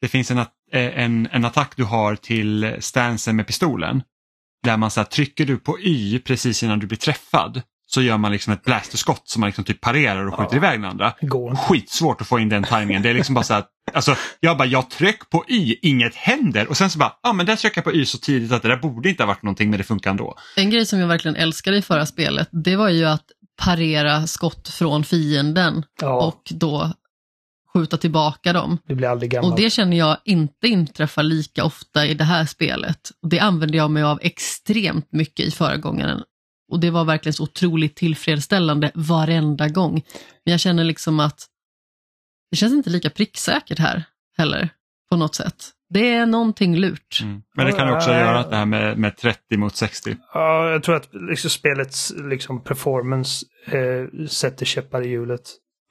det 0.00 0.08
finns 0.08 0.30
en, 0.30 0.38
eh, 0.38 0.46
en, 0.72 1.28
en 1.32 1.44
attack 1.44 1.72
du 1.76 1.84
har 1.84 2.16
till 2.16 2.76
stansen 2.80 3.36
med 3.36 3.46
pistolen. 3.46 4.02
Där 4.62 4.76
man 4.76 4.90
så 4.90 5.00
här, 5.00 5.04
trycker 5.04 5.46
du 5.46 5.58
på 5.58 5.80
Y 5.80 6.18
precis 6.18 6.62
innan 6.62 6.78
du 6.78 6.86
blir 6.86 6.98
träffad 6.98 7.62
så 7.92 8.02
gör 8.02 8.18
man 8.18 8.32
liksom 8.32 8.52
ett 8.52 8.64
blasterskott 8.64 9.28
som 9.28 9.40
man 9.40 9.48
liksom 9.48 9.64
typ 9.64 9.80
parerar 9.80 10.26
och 10.26 10.34
skjuter 10.34 10.52
ja. 10.52 10.56
iväg 10.56 10.80
den 10.80 10.90
andra. 10.90 11.12
Skitsvårt 11.56 12.20
att 12.20 12.26
få 12.26 12.38
in 12.38 12.48
den 12.48 12.64
timingen. 12.64 13.02
Det 13.02 13.10
är 13.10 13.14
liksom 13.14 13.34
bara 13.34 13.44
så 13.44 13.54
att, 13.54 13.68
alltså, 13.92 14.16
jag 14.40 14.58
bara, 14.58 14.68
jag 14.68 14.90
tryck 14.90 15.30
på 15.30 15.44
Y, 15.48 15.76
inget 15.82 16.14
händer 16.14 16.68
och 16.68 16.76
sen 16.76 16.90
så 16.90 16.98
bara, 16.98 17.12
ja 17.22 17.30
ah, 17.30 17.32
men 17.32 17.46
där 17.46 17.56
trycker 17.56 17.78
jag 17.78 17.84
på 17.84 17.92
Y 17.92 18.06
så 18.06 18.18
tidigt 18.18 18.52
att 18.52 18.62
det 18.62 18.68
där 18.68 18.76
borde 18.76 19.08
inte 19.08 19.22
ha 19.22 19.28
varit 19.28 19.42
någonting 19.42 19.70
men 19.70 19.78
det 19.78 19.84
funkar 19.84 20.10
ändå. 20.10 20.34
En 20.56 20.70
grej 20.70 20.86
som 20.86 20.98
jag 20.98 21.08
verkligen 21.08 21.36
älskade 21.36 21.76
i 21.76 21.82
förra 21.82 22.06
spelet, 22.06 22.48
det 22.52 22.76
var 22.76 22.88
ju 22.88 23.04
att 23.04 23.24
parera 23.62 24.26
skott 24.26 24.68
från 24.68 25.04
fienden 25.04 25.84
ja. 26.00 26.26
och 26.26 26.42
då 26.50 26.92
skjuta 27.74 27.96
tillbaka 27.96 28.52
dem. 28.52 28.78
Det 28.88 28.94
blir 28.94 29.08
aldrig 29.08 29.30
gammalt. 29.30 29.52
Och 29.52 29.60
det 29.60 29.70
känner 29.70 29.96
jag 29.96 30.16
inte 30.24 30.68
inträffar 30.68 31.22
lika 31.22 31.64
ofta 31.64 32.06
i 32.06 32.14
det 32.14 32.24
här 32.24 32.44
spelet. 32.44 33.10
Och 33.22 33.28
det 33.28 33.38
använde 33.38 33.76
jag 33.76 33.90
mig 33.90 34.02
av 34.02 34.18
extremt 34.22 35.12
mycket 35.12 35.46
i 35.46 35.50
föregångaren. 35.50 36.22
Och 36.70 36.80
det 36.80 36.90
var 36.90 37.04
verkligen 37.04 37.34
så 37.34 37.42
otroligt 37.42 37.96
tillfredsställande 37.96 38.90
varenda 38.94 39.68
gång. 39.68 39.92
Men 40.44 40.52
jag 40.52 40.60
känner 40.60 40.84
liksom 40.84 41.20
att 41.20 41.46
det 42.50 42.56
känns 42.56 42.72
inte 42.72 42.90
lika 42.90 43.10
pricksäkert 43.10 43.78
här 43.78 44.04
heller 44.36 44.68
på 45.10 45.16
något 45.16 45.34
sätt. 45.34 45.70
Det 45.88 46.14
är 46.14 46.26
någonting 46.26 46.76
lurt. 46.76 47.20
Mm. 47.22 47.42
Men 47.56 47.66
det 47.66 47.72
kan 47.72 47.96
också 47.96 48.10
göra 48.10 48.38
att 48.38 48.50
det 48.50 48.56
här 48.56 48.66
med, 48.66 48.98
med 48.98 49.16
30 49.16 49.56
mot 49.56 49.76
60. 49.76 50.16
Ja, 50.34 50.70
jag 50.70 50.82
tror 50.82 50.96
att 50.96 51.08
liksom 51.12 51.50
spelets 51.50 52.12
liksom, 52.16 52.62
performance 52.64 53.46
eh, 53.66 54.26
sätter 54.26 54.66
käppar 54.66 55.02
i 55.02 55.08
hjulet. 55.08 55.40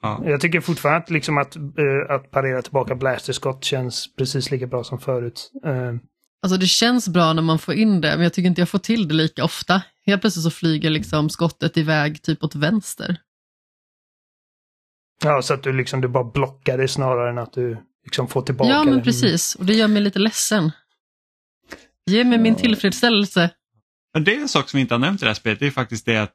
Ja. 0.02 0.22
Jag 0.24 0.40
tycker 0.40 0.60
fortfarande 0.60 0.98
att, 1.04 1.10
liksom 1.10 1.38
att, 1.38 1.56
eh, 1.56 2.14
att 2.14 2.30
parera 2.30 2.62
tillbaka 2.62 2.94
blasterskott 2.94 3.64
känns 3.64 4.16
precis 4.16 4.50
lika 4.50 4.66
bra 4.66 4.84
som 4.84 4.98
förut. 5.00 5.50
Eh. 5.64 5.94
Alltså 6.42 6.58
det 6.58 6.66
känns 6.66 7.08
bra 7.08 7.32
när 7.32 7.42
man 7.42 7.58
får 7.58 7.74
in 7.74 8.00
det, 8.00 8.10
men 8.10 8.20
jag 8.20 8.32
tycker 8.32 8.46
inte 8.48 8.60
jag 8.60 8.68
får 8.68 8.78
till 8.78 9.08
det 9.08 9.14
lika 9.14 9.44
ofta. 9.44 9.82
Helt 10.06 10.20
plötsligt 10.20 10.44
så 10.44 10.50
flyger 10.50 10.90
liksom 10.90 11.30
skottet 11.30 11.76
iväg 11.76 12.22
typ 12.22 12.44
åt 12.44 12.54
vänster. 12.54 13.16
Ja, 15.22 15.42
så 15.42 15.54
att 15.54 15.62
du 15.62 15.72
liksom 15.72 16.00
du 16.00 16.08
bara 16.08 16.24
blockar 16.24 16.78
det 16.78 16.88
snarare 16.88 17.30
än 17.30 17.38
att 17.38 17.52
du 17.52 17.76
liksom 18.04 18.28
få 18.28 18.42
tillbaka 18.42 18.70
Ja, 18.70 18.84
men 18.84 19.02
precis. 19.02 19.54
Och 19.54 19.66
det 19.66 19.74
gör 19.74 19.88
mig 19.88 20.02
lite 20.02 20.18
ledsen. 20.18 20.72
Ge 22.06 22.24
mig 22.24 22.38
ja. 22.38 22.42
min 22.42 22.54
tillfredsställelse. 22.54 23.50
Men 24.14 24.24
det 24.24 24.36
är 24.36 24.40
en 24.40 24.48
sak 24.48 24.68
som 24.68 24.78
vi 24.78 24.80
inte 24.80 24.94
har 24.94 24.98
nämnt 24.98 25.22
i 25.22 25.24
det 25.24 25.30
här 25.30 25.34
spelet. 25.34 25.58
Det 25.58 25.66
är 25.66 25.70
faktiskt 25.70 26.06
det 26.06 26.16
att, 26.16 26.34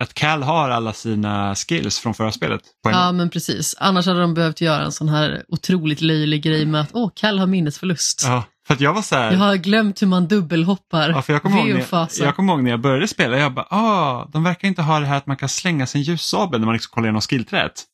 att 0.00 0.14
Cal 0.14 0.42
har 0.42 0.70
alla 0.70 0.92
sina 0.92 1.54
skills 1.54 1.98
från 1.98 2.14
förra 2.14 2.32
spelet. 2.32 2.62
ja, 2.82 3.12
men 3.12 3.30
precis. 3.30 3.74
Annars 3.78 4.06
hade 4.06 4.20
de 4.20 4.34
behövt 4.34 4.60
göra 4.60 4.84
en 4.84 4.92
sån 4.92 5.08
här 5.08 5.44
otroligt 5.48 6.00
löjlig 6.00 6.42
grej 6.42 6.66
med 6.66 6.80
att 6.80 6.90
åh, 6.92 7.10
Cal 7.14 7.38
har 7.38 7.46
minnesförlust. 7.46 8.22
Ja, 8.24 8.44
för 8.68 8.74
att 8.74 8.80
jag 8.80 8.94
var 8.94 9.02
så 9.02 9.16
här... 9.16 9.32
Jag 9.32 9.38
har 9.38 9.56
glömt 9.56 10.02
hur 10.02 10.06
man 10.06 10.28
dubbelhoppar. 10.28 11.10
Ja, 11.10 11.22
för 11.22 11.32
jag 11.32 11.42
kommer 11.42 11.68
ihåg, 11.68 12.08
jag 12.18 12.36
kommer 12.36 12.52
ihåg 12.52 12.62
när 12.62 12.70
jag 12.70 12.80
började 12.80 13.08
spela, 13.08 13.38
jag 13.38 13.54
bara, 13.54 13.66
ah, 13.70 14.28
de 14.32 14.44
verkar 14.44 14.68
inte 14.68 14.82
ha 14.82 15.00
det 15.00 15.06
här 15.06 15.16
att 15.16 15.26
man 15.26 15.36
kan 15.36 15.48
slänga 15.48 15.86
sin 15.86 16.02
ljussabel 16.02 16.60
när 16.60 16.66
man 16.66 16.74
liksom 16.74 16.90
kollar 16.90 17.06
igenom 17.06 17.20
skillträet. 17.20 17.84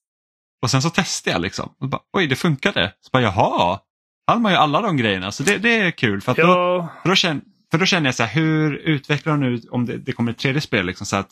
Och 0.63 0.71
sen 0.71 0.83
så 0.83 0.91
testade 0.91 1.35
jag 1.35 1.43
liksom. 1.43 1.75
Och 1.81 1.89
bara, 1.89 2.01
Oj, 2.13 2.27
det 2.27 2.37
funkade. 2.37 2.93
Så 3.01 3.09
bara, 3.13 3.23
jaha, 3.23 3.81
han 4.27 4.45
har 4.45 4.53
ju 4.53 4.57
alla 4.57 4.81
de 4.81 4.97
grejerna. 4.97 5.33
Så 5.33 5.43
det, 5.43 5.59
det 5.59 5.77
är 5.77 5.91
kul. 5.91 6.21
För, 6.21 6.35
ja. 6.39 6.47
då, 6.47 6.89
för, 7.03 7.09
då 7.09 7.15
känner, 7.15 7.43
för 7.71 7.79
då 7.79 7.87
känner 7.87 8.07
jag 8.09 8.15
så 8.15 8.23
här, 8.23 8.35
hur 8.35 8.75
utvecklar 8.75 9.33
de 9.33 9.41
nu 9.41 9.61
om 9.71 9.87
det, 9.87 9.99
det 9.99 10.13
kommer 10.13 10.33
ett 10.33 10.39
tredje 10.39 10.61
spel? 10.61 10.87
Liksom, 10.87 11.07
så 11.07 11.17
att, 11.17 11.29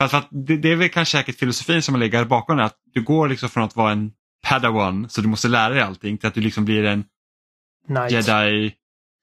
för, 0.00 0.08
för 0.08 0.18
att 0.18 0.28
det, 0.30 0.56
det, 0.56 0.72
är 0.72 0.76
väl 0.76 0.88
kanske 0.88 1.18
säkert 1.18 1.38
filosofin 1.38 1.82
som 1.82 1.96
ligger 1.96 2.24
bakom 2.24 2.56
det. 2.56 2.64
Att 2.64 2.76
du 2.94 3.02
går 3.02 3.28
liksom 3.28 3.48
från 3.48 3.64
att 3.64 3.76
vara 3.76 3.92
en 3.92 4.12
padawan, 4.48 5.08
så 5.08 5.20
du 5.20 5.28
måste 5.28 5.48
lära 5.48 5.74
dig 5.74 5.82
allting, 5.82 6.18
till 6.18 6.28
att 6.28 6.34
du 6.34 6.40
liksom 6.40 6.64
blir 6.64 6.84
en 6.84 7.04
Knight. 7.86 8.10
jedi 8.10 8.74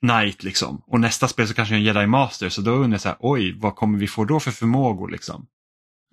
knight. 0.06 0.44
Liksom. 0.44 0.82
Och 0.88 1.00
nästa 1.00 1.28
spel 1.28 1.48
så 1.48 1.54
kanske 1.54 1.76
en 1.76 1.84
jedi 1.84 2.08
master. 2.08 2.50
Så 2.50 2.62
då 2.62 2.72
undrar 2.72 2.92
jag 2.92 3.02
så 3.02 3.10
här, 3.10 3.18
oj, 3.20 3.60
vad 3.60 3.76
kommer 3.76 4.00
vi 4.00 4.08
få 4.08 4.26
då 4.26 4.40
för 4.40 4.52
förmågor? 4.52 5.10
Liksom? 5.10 5.48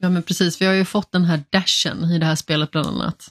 Ja 0.03 0.11
men 0.11 0.23
precis, 0.23 0.61
vi 0.61 0.67
har 0.67 0.75
ju 0.75 0.85
fått 0.85 1.13
den 1.13 1.25
här 1.25 1.45
dashen 1.51 2.05
i 2.05 2.19
det 2.19 2.27
här 2.27 2.35
spelet 2.35 2.71
bland 2.71 2.87
annat. 2.87 3.29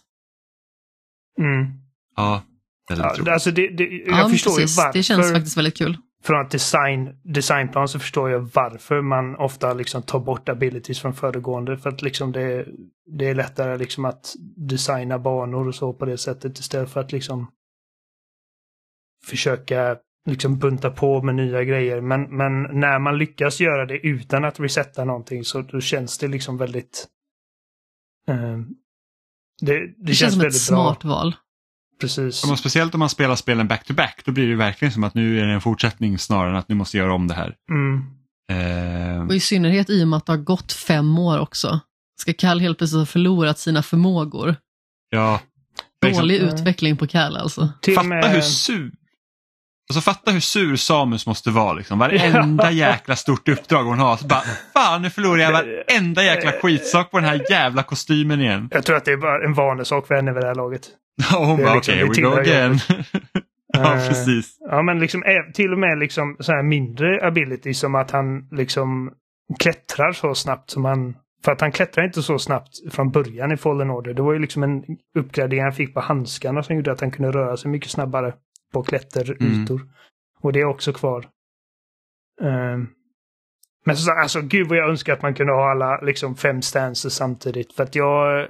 Mm. 1.40 1.74
Ja, 2.16 2.42
väldigt 2.90 3.26
ja, 3.26 3.34
alltså 3.34 3.52
det, 3.52 3.68
det, 3.68 3.84
Jag 3.84 4.20
ja, 4.20 4.30
förstår 4.30 4.56
precis. 4.58 4.78
ju 4.78 4.82
varför. 4.84 5.00
Det 5.00 5.04
känns 5.04 5.32
faktiskt 5.32 5.58
väldigt 5.58 5.78
kul. 5.78 5.98
från 6.24 6.46
ett 6.46 6.52
design, 6.52 7.10
designplan 7.24 7.88
så 7.88 8.00
förstår 8.00 8.30
jag 8.30 8.50
varför 8.54 9.02
man 9.02 9.36
ofta 9.36 9.74
liksom 9.74 10.02
tar 10.02 10.20
bort 10.20 10.50
abilities 10.50 11.00
från 11.00 11.14
föregående. 11.14 11.78
För 11.78 11.90
att 11.90 12.02
liksom 12.02 12.32
det, 12.32 12.66
det 13.18 13.30
är 13.30 13.36
lättare 13.36 13.78
liksom 13.78 14.06
att 14.06 14.36
designa 14.56 15.20
banor 15.20 15.68
och 15.68 15.76
så 15.76 15.94
på 15.94 16.06
det 16.06 16.18
sättet 16.18 16.60
istället 16.60 16.90
för 16.90 17.00
att 17.00 17.12
liksom 17.12 17.52
försöka 19.26 19.98
liksom 20.30 20.60
bunta 20.60 20.90
på 20.90 21.22
med 21.22 21.36
nya 21.36 21.64
grejer. 21.64 22.02
Men, 22.02 22.22
men 22.38 22.80
när 22.80 23.00
man 23.00 23.18
lyckas 23.18 23.60
göra 23.60 23.86
det 23.86 23.98
utan 24.08 24.46
att 24.46 24.60
resetta 24.60 25.06
någonting 25.06 25.44
så 25.44 25.62
då 25.62 25.82
känns 25.82 26.18
det 26.18 26.28
liksom 26.28 26.58
väldigt... 26.58 27.08
Eh, 28.30 28.36
det, 29.62 29.80
det, 29.80 29.94
Det, 29.98 30.14
känns 30.14 30.34
som 30.34 30.42
ett 30.42 30.46
väldigt 30.46 30.70
bra. 30.70 30.78
smart 30.94 31.04
val. 31.04 31.36
Precis. 32.02 32.52
Och 32.52 32.60
speciellt 32.60 32.94
om 32.94 33.00
man 33.00 33.10
spelar 33.10 33.36
spelen 33.36 33.68
back-to-back 33.68 34.22
då 34.26 34.32
blir 34.32 34.48
det 34.48 34.56
verkligen 34.56 34.92
som 34.92 35.04
att 35.04 35.14
nu 35.14 35.40
är 35.40 35.46
det 35.46 35.54
en 35.54 35.62
fortsättning 35.62 36.18
snarare 36.18 36.50
än 36.50 36.56
att 36.56 36.70
nu 36.70 36.76
måste 36.76 36.98
göra 36.98 37.14
om 37.14 37.28
det 37.28 37.34
här. 37.34 37.56
Mm. 37.72 38.04
Eh, 38.52 39.28
Och 39.28 39.34
i 39.36 39.40
synnerhet 39.40 39.90
i 39.90 40.04
och 40.04 40.08
med 40.08 40.18
att 40.18 40.26
det 40.26 40.32
har 40.32 40.38
gått 40.38 40.72
fem 40.72 41.20
år 41.20 41.40
också. 41.40 41.80
Ska 42.22 42.34
Cal 42.34 42.60
helt 42.60 42.78
plötsligt 42.78 43.00
ha 43.00 43.06
förlorat 43.06 43.60
sina 43.60 43.84
förmågor? 43.84 44.56
ja, 45.10 45.42
Dålig 46.02 46.42
Mm. 46.42 46.56
utveckling 46.56 46.98
på 46.98 47.08
Cal 47.08 47.38
alltså. 47.38 47.70
Fatta 47.96 48.04
med- 48.04 48.26
hur 48.32 48.42
sur 48.42 48.92
Alltså 49.90 50.02
fatta 50.02 50.32
hur 50.32 50.40
sur 50.40 50.76
Samus 50.76 51.28
måste 51.28 51.50
vara 51.52 51.74
liksom. 51.74 52.00
Varenda 52.00 52.72
jäkla 52.86 53.16
stort 53.16 53.50
uppdrag 53.50 53.84
hon 53.84 54.00
har. 54.00 54.18
Så 54.18 54.28
bara, 54.28 54.42
fan 54.74 55.02
nu 55.02 55.10
förlorar 55.10 55.42
jag 55.42 55.52
varenda 55.52 56.24
jäkla 56.24 56.52
skitsak 56.52 57.12
på 57.12 57.20
den 57.20 57.30
här 57.30 57.42
jävla 57.52 57.84
kostymen 57.84 58.42
igen. 58.42 58.70
Jag 58.72 58.86
tror 58.86 58.96
att 58.96 59.06
det 59.06 59.12
är 59.12 59.18
bara 59.18 59.46
en 59.46 59.54
vanesak 59.54 60.08
för 60.08 60.16
henne 60.16 60.34
vid 60.34 60.42
det 60.44 60.48
här 60.48 60.56
laget. 60.56 60.82
Och 61.36 61.46
hon 61.48 61.58
bara, 61.64 61.76
liksom- 61.76 61.94
okej, 61.94 62.10
det 62.16 62.22
we 62.22 62.30
go 62.30 62.40
again. 62.40 62.80
ja, 63.74 63.96
Eh, 63.96 64.08
precis. 64.08 64.58
Ja, 64.70 64.82
men 64.82 65.00
liksom 65.00 65.24
ä- 65.24 65.52
till 65.54 65.74
och 65.74 65.80
med 65.80 66.00
liksom 66.00 66.38
så 66.40 66.52
här 66.52 66.64
mindre 66.64 67.28
ability 67.28 67.74
som 67.74 67.96
att 67.96 68.12
han 68.12 68.48
liksom 68.52 69.12
klättrar 69.60 70.12
så 70.12 70.36
snabbt 70.36 70.70
som 70.70 70.86
han... 70.86 71.16
För 71.46 71.52
att 71.52 71.62
han 71.62 71.72
klättrar 71.72 72.06
inte 72.06 72.22
så 72.24 72.40
snabbt 72.40 72.70
från 72.94 73.12
början 73.12 73.52
i 73.52 73.58
Fallen 73.58 73.90
Order. 73.90 74.14
Det 74.14 74.22
var 74.22 74.34
ju 74.34 74.40
liksom 74.40 74.64
en 74.64 74.84
uppgradering 75.20 75.64
han 75.64 75.72
fick 75.74 75.94
på 75.94 76.00
handskarna 76.00 76.64
som 76.64 76.76
gjorde 76.76 76.92
att 76.92 77.02
han 77.02 77.12
kunde 77.12 77.32
röra 77.32 77.58
sig 77.58 77.72
mycket 77.72 77.90
snabbare 77.92 78.34
på 78.74 78.84
klätterytor. 78.84 79.82
Och 80.42 80.54
det 80.54 80.60
är 80.60 80.66
också 80.66 80.94
kvar. 80.94 81.30
Ehm, 82.42 82.88
men 83.86 83.98
så, 83.98 84.12
alltså 84.12 84.42
gud 84.42 84.68
vad 84.68 84.78
jag 84.78 84.90
önskar 84.90 85.14
att 85.14 85.22
man 85.22 85.34
kunde 85.34 85.54
ha 85.54 85.72
alla 85.72 86.02
liksom 86.02 86.36
fem 86.36 86.62
stances 86.62 87.14
samtidigt. 87.14 87.74
För 87.74 87.84
att 87.84 87.96
jag... 87.96 88.40
eh, 88.42 88.48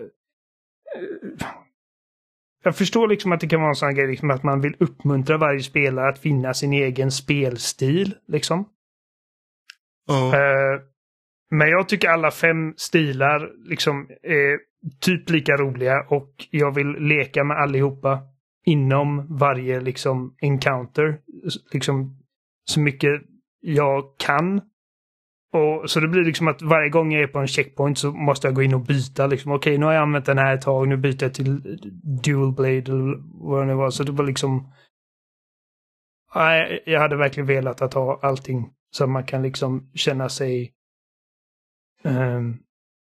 jag 2.63 2.75
förstår 2.75 3.07
liksom 3.07 3.31
att 3.31 3.39
det 3.39 3.47
kan 3.47 3.59
vara 3.59 3.69
en 3.69 3.75
sån 3.75 3.89
här 3.89 3.95
grej, 3.95 4.07
liksom 4.07 4.31
att 4.31 4.43
man 4.43 4.61
vill 4.61 4.75
uppmuntra 4.79 5.37
varje 5.37 5.63
spelare 5.63 6.09
att 6.09 6.19
finna 6.19 6.53
sin 6.53 6.73
egen 6.73 7.11
spelstil. 7.11 8.15
Liksom. 8.27 8.69
Och, 10.07 10.35
Eh, 10.35 10.81
men 11.51 11.69
jag 11.69 11.89
tycker 11.89 12.09
alla 12.09 12.31
fem 12.31 12.73
stilar 12.77 13.51
liksom 13.69 14.07
är 14.23 14.59
typ 14.99 15.29
lika 15.29 15.57
roliga 15.57 16.05
och 16.09 16.47
jag 16.51 16.75
vill 16.75 16.87
leka 16.87 17.43
med 17.43 17.57
allihopa 17.57 18.19
inom 18.69 19.37
varje 19.37 19.81
liksom 19.81 20.35
encounter. 20.41 21.19
Liksom 21.73 22.17
så 22.65 22.79
mycket 22.79 23.21
jag 23.59 24.03
kan. 24.17 24.61
Och, 25.53 25.89
så 25.89 25.99
det 25.99 26.07
blir 26.07 26.23
liksom 26.23 26.47
att 26.47 26.61
varje 26.61 26.89
gång 26.89 27.11
jag 27.13 27.23
är 27.23 27.27
på 27.27 27.39
en 27.39 27.47
checkpoint 27.47 27.97
så 27.97 28.11
måste 28.11 28.47
jag 28.47 28.55
gå 28.55 28.61
in 28.61 28.73
och 28.73 28.85
byta. 28.85 29.27
Liksom, 29.27 29.51
Okej, 29.51 29.77
nu 29.77 29.85
har 29.85 29.93
jag 29.93 30.01
använt 30.01 30.25
den 30.25 30.37
här 30.37 30.53
ett 30.53 30.61
tag, 30.61 30.87
nu 30.87 30.97
byter 30.97 31.23
jag 31.23 31.33
till 31.33 31.79
dual 32.23 32.53
blade 32.53 32.77
eller 32.77 33.15
vad 33.47 33.61
det 33.61 33.65
nu 33.65 33.73
var. 33.73 33.89
Så 33.89 34.03
det 34.03 34.11
var 34.11 34.25
liksom... 34.25 34.73
Nej, 36.35 36.83
jag 36.85 36.99
hade 36.99 37.15
verkligen 37.15 37.47
velat 37.47 37.81
att 37.81 37.93
ha 37.93 38.19
allting 38.21 38.69
så 38.91 39.07
man 39.07 39.23
kan 39.23 39.41
liksom 39.41 39.91
känna 39.93 40.29
sig 40.29 40.73
um, 42.03 42.57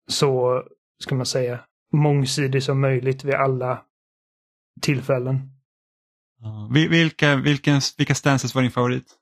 så, 0.06 0.62
ska 1.02 1.14
man 1.14 1.26
säga, 1.26 1.60
mångsidig 1.92 2.62
som 2.62 2.80
möjligt 2.80 3.24
vid 3.24 3.34
alla 3.34 3.85
tillfällen. 4.80 5.50
Vil- 6.70 6.88
vilka, 6.88 7.36
vilken, 7.36 7.80
vilka 7.98 8.14
stances 8.14 8.54
var 8.54 8.62
din 8.62 8.70
favorit? 8.70 9.14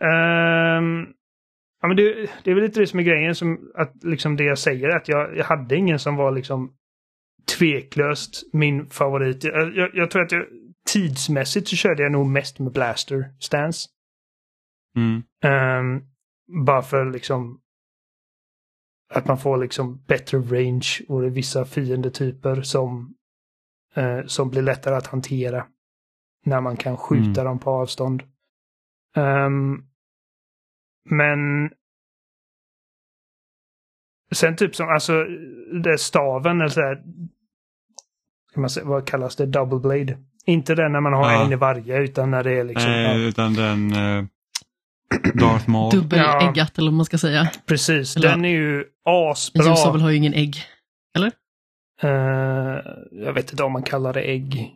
Ehm, 0.00 1.06
ja, 1.80 1.88
men 1.88 1.96
det, 1.96 2.30
det 2.44 2.50
är 2.50 2.54
väl 2.54 2.64
lite 2.64 2.80
det 2.80 2.86
som 2.86 2.98
är 2.98 3.04
grejen, 3.04 3.34
som 3.34 3.72
att 3.74 4.04
liksom 4.04 4.36
det 4.36 4.44
jag 4.44 4.58
säger, 4.58 4.88
att 4.88 5.08
jag, 5.08 5.36
jag 5.36 5.44
hade 5.44 5.76
ingen 5.76 5.98
som 5.98 6.16
var 6.16 6.32
liksom 6.32 6.76
tveklöst 7.58 8.42
min 8.52 8.90
favorit. 8.90 9.44
Jag, 9.44 9.76
jag, 9.76 9.90
jag 9.94 10.10
tror 10.10 10.22
att 10.22 10.32
jag, 10.32 10.46
tidsmässigt 10.92 11.68
så 11.68 11.76
körde 11.76 12.02
jag 12.02 12.12
nog 12.12 12.26
mest 12.26 12.58
med 12.58 12.72
Blaster 12.72 13.34
Stance. 13.40 13.88
Mm. 14.96 15.22
Ehm, 15.44 16.02
bara 16.64 16.82
för 16.82 17.10
liksom 17.12 17.60
att 19.14 19.26
man 19.26 19.38
får 19.38 19.56
liksom 19.56 20.04
bättre 20.04 20.38
range 20.38 20.88
och 21.08 21.20
det 21.20 21.26
är 21.26 21.30
vissa 21.30 21.64
fiendetyper 21.64 22.62
som, 22.62 23.14
eh, 23.94 24.26
som 24.26 24.50
blir 24.50 24.62
lättare 24.62 24.94
att 24.94 25.06
hantera 25.06 25.66
när 26.44 26.60
man 26.60 26.76
kan 26.76 26.96
skjuta 26.96 27.40
Mm. 27.40 27.44
dem 27.44 27.58
på 27.58 27.70
avstånd. 27.70 28.22
Ehm, 29.16 29.76
men 31.10 31.70
sen 34.34 34.56
typ 34.56 34.74
som, 34.76 34.88
alltså 34.88 35.24
det 35.84 35.98
staven 35.98 36.60
eller 36.60 36.68
sådär, 36.68 37.02
ska 38.50 38.60
man 38.60 38.70
säga, 38.70 38.86
vad 38.86 39.06
kallas 39.06 39.36
det, 39.36 39.46
double 39.46 39.78
blade. 39.78 40.18
Inte 40.46 40.74
den 40.74 40.92
när 40.92 41.00
man 41.00 41.12
har 41.12 41.32
Ja. 41.32 41.44
en 41.46 41.52
i 41.52 41.56
varje 41.56 41.98
utan 41.98 42.30
när 42.30 42.44
det 42.44 42.52
är 42.52 42.64
liksom, 42.64 42.90
Eh, 42.90 42.96
ja, 43.02 43.14
utan 43.14 43.54
den 43.54 43.92
eh, 43.92 44.24
Darth 45.34 45.68
Maul. 45.70 45.90
Dubbeläggat 45.90 46.78
eller 46.78 46.90
vad 46.90 46.96
man 46.96 47.06
ska 47.06 47.18
säga. 47.18 47.50
precis, 47.66 48.16
eller- 48.16 48.28
den 48.28 48.44
är 48.44 48.48
ju 48.48 48.84
asbra. 49.04 49.64
Ljusabel 49.64 50.00
har 50.00 50.10
ju 50.10 50.16
ingen 50.16 50.34
ägg. 50.34 50.56
Eh, 52.02 52.10
jag 53.12 53.32
vet 53.32 53.50
inte 53.52 53.62
om 53.62 53.72
man 53.72 53.82
kallar 53.82 54.12
det 54.12 54.20
ägg. 54.22 54.70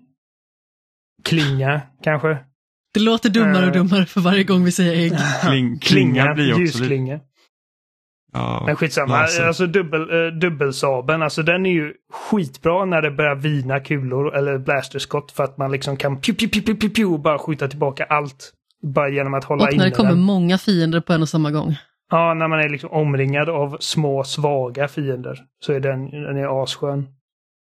Klinga, 1.24 1.80
kanske? 2.02 2.38
Det 2.94 3.00
låter 3.00 3.30
dummare 3.30 3.62
och 3.70 3.76
Eh. 3.76 3.82
dummare 3.82 4.06
för 4.06 4.20
varje 4.20 4.44
gång 4.44 4.64
vi 4.64 4.72
säger 4.72 4.92
ägg. 5.04 5.12
Kling, 5.42 5.78
klinga 5.78 6.34
blir 6.34 6.52
också 6.52 6.60
lite... 6.60 6.78
ljusklinga. 6.78 7.20
Ja, 8.32 8.62
Men 8.66 8.76
skitsamma, 8.76 9.20
laser. 9.20 9.46
alltså 9.46 9.66
dubbel, 9.66 10.10
uh, 10.10 10.32
dubbelsabeln, 10.38 11.22
alltså 11.22 11.42
den 11.42 11.66
är 11.66 11.70
ju 11.70 11.92
skitbra 12.12 12.84
när 12.84 13.02
det 13.02 13.10
börjar 13.10 13.34
vina 13.34 13.80
kulor 13.80 14.34
eller 14.36 14.58
blasterskott 14.58 15.32
för 15.32 15.44
att 15.44 15.58
man 15.58 15.72
liksom 15.72 15.96
kan 15.96 16.20
piu, 16.20 16.34
piu, 16.34 16.48
piu, 16.48 16.62
piu, 16.76 16.90
piu, 16.90 17.04
och 17.06 17.20
bara 17.20 17.38
skjuta 17.38 17.68
tillbaka 17.68 18.04
allt. 18.04 18.52
Bara 18.94 19.08
genom 19.10 19.34
att 19.34 19.44
hålla 19.44 19.64
Och 19.64 19.72
inne 19.72 19.78
när 19.84 19.90
det 19.90 19.96
kommer 19.96 20.10
den. 20.10 20.20
många 20.20 20.58
fiender 20.58 21.00
på 21.00 21.12
en 21.12 21.22
och 21.22 21.28
samma 21.28 21.50
gång. 21.50 21.76
Ja, 22.10 22.34
när 22.34 22.48
man 22.48 22.58
är 22.58 22.68
liksom 22.68 22.90
omringad 22.90 23.48
av 23.48 23.76
små 23.80 24.24
svaga 24.24 24.88
fiender 24.88 25.38
så 25.64 25.72
är 25.72 25.80
den, 25.80 26.10
den 26.10 26.36
är 26.36 26.62
asskön. 26.62 27.06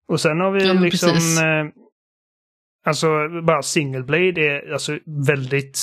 Och 0.08 0.22
sen 0.22 0.40
har 0.40 0.52
vi 0.52 0.68
Ja, 0.68 0.74
liksom... 0.74 1.10
Eh, 1.10 1.84
alltså 2.86 3.08
bara 3.48 3.62
single 3.62 4.04
blade 4.04 4.42
är 4.42 4.74
alltså 4.74 5.00
väldigt, 5.28 5.80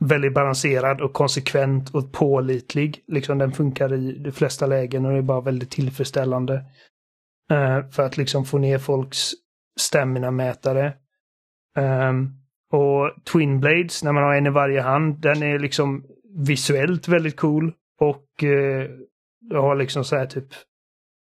väldigt 0.00 0.34
balanserad 0.34 1.00
och 1.00 1.12
konsekvent 1.12 1.94
och 1.94 2.12
pålitlig. 2.12 3.04
Liksom 3.06 3.38
den 3.38 3.52
funkar 3.52 3.94
i 3.94 4.12
de 4.12 4.32
flesta 4.32 4.66
lägen 4.66 5.06
och 5.06 5.12
är 5.12 5.22
bara 5.22 5.40
väldigt 5.40 5.70
tillfredsställande. 5.70 6.54
Eh, 7.50 7.88
för 7.90 8.02
att 8.02 8.16
liksom 8.16 8.44
få 8.44 8.58
ner 8.58 8.78
folks 8.78 9.30
stamina-mätare. 9.80 10.92
Ehm, 11.76 12.28
och 12.72 13.24
Twin 13.32 13.60
Blades, 13.60 14.04
när 14.04 14.12
man 14.12 14.22
har 14.22 14.34
en 14.34 14.46
i 14.46 14.50
varje 14.50 14.80
hand, 14.80 15.20
den 15.20 15.42
är 15.42 15.58
liksom 15.58 16.04
visuellt 16.46 17.08
väldigt 17.08 17.36
cool. 17.36 17.72
Och 18.00 18.44
eh, 18.44 18.90
har 19.52 19.76
liksom 19.76 20.04
så 20.04 20.16
här 20.16 20.26
typ 20.26 20.48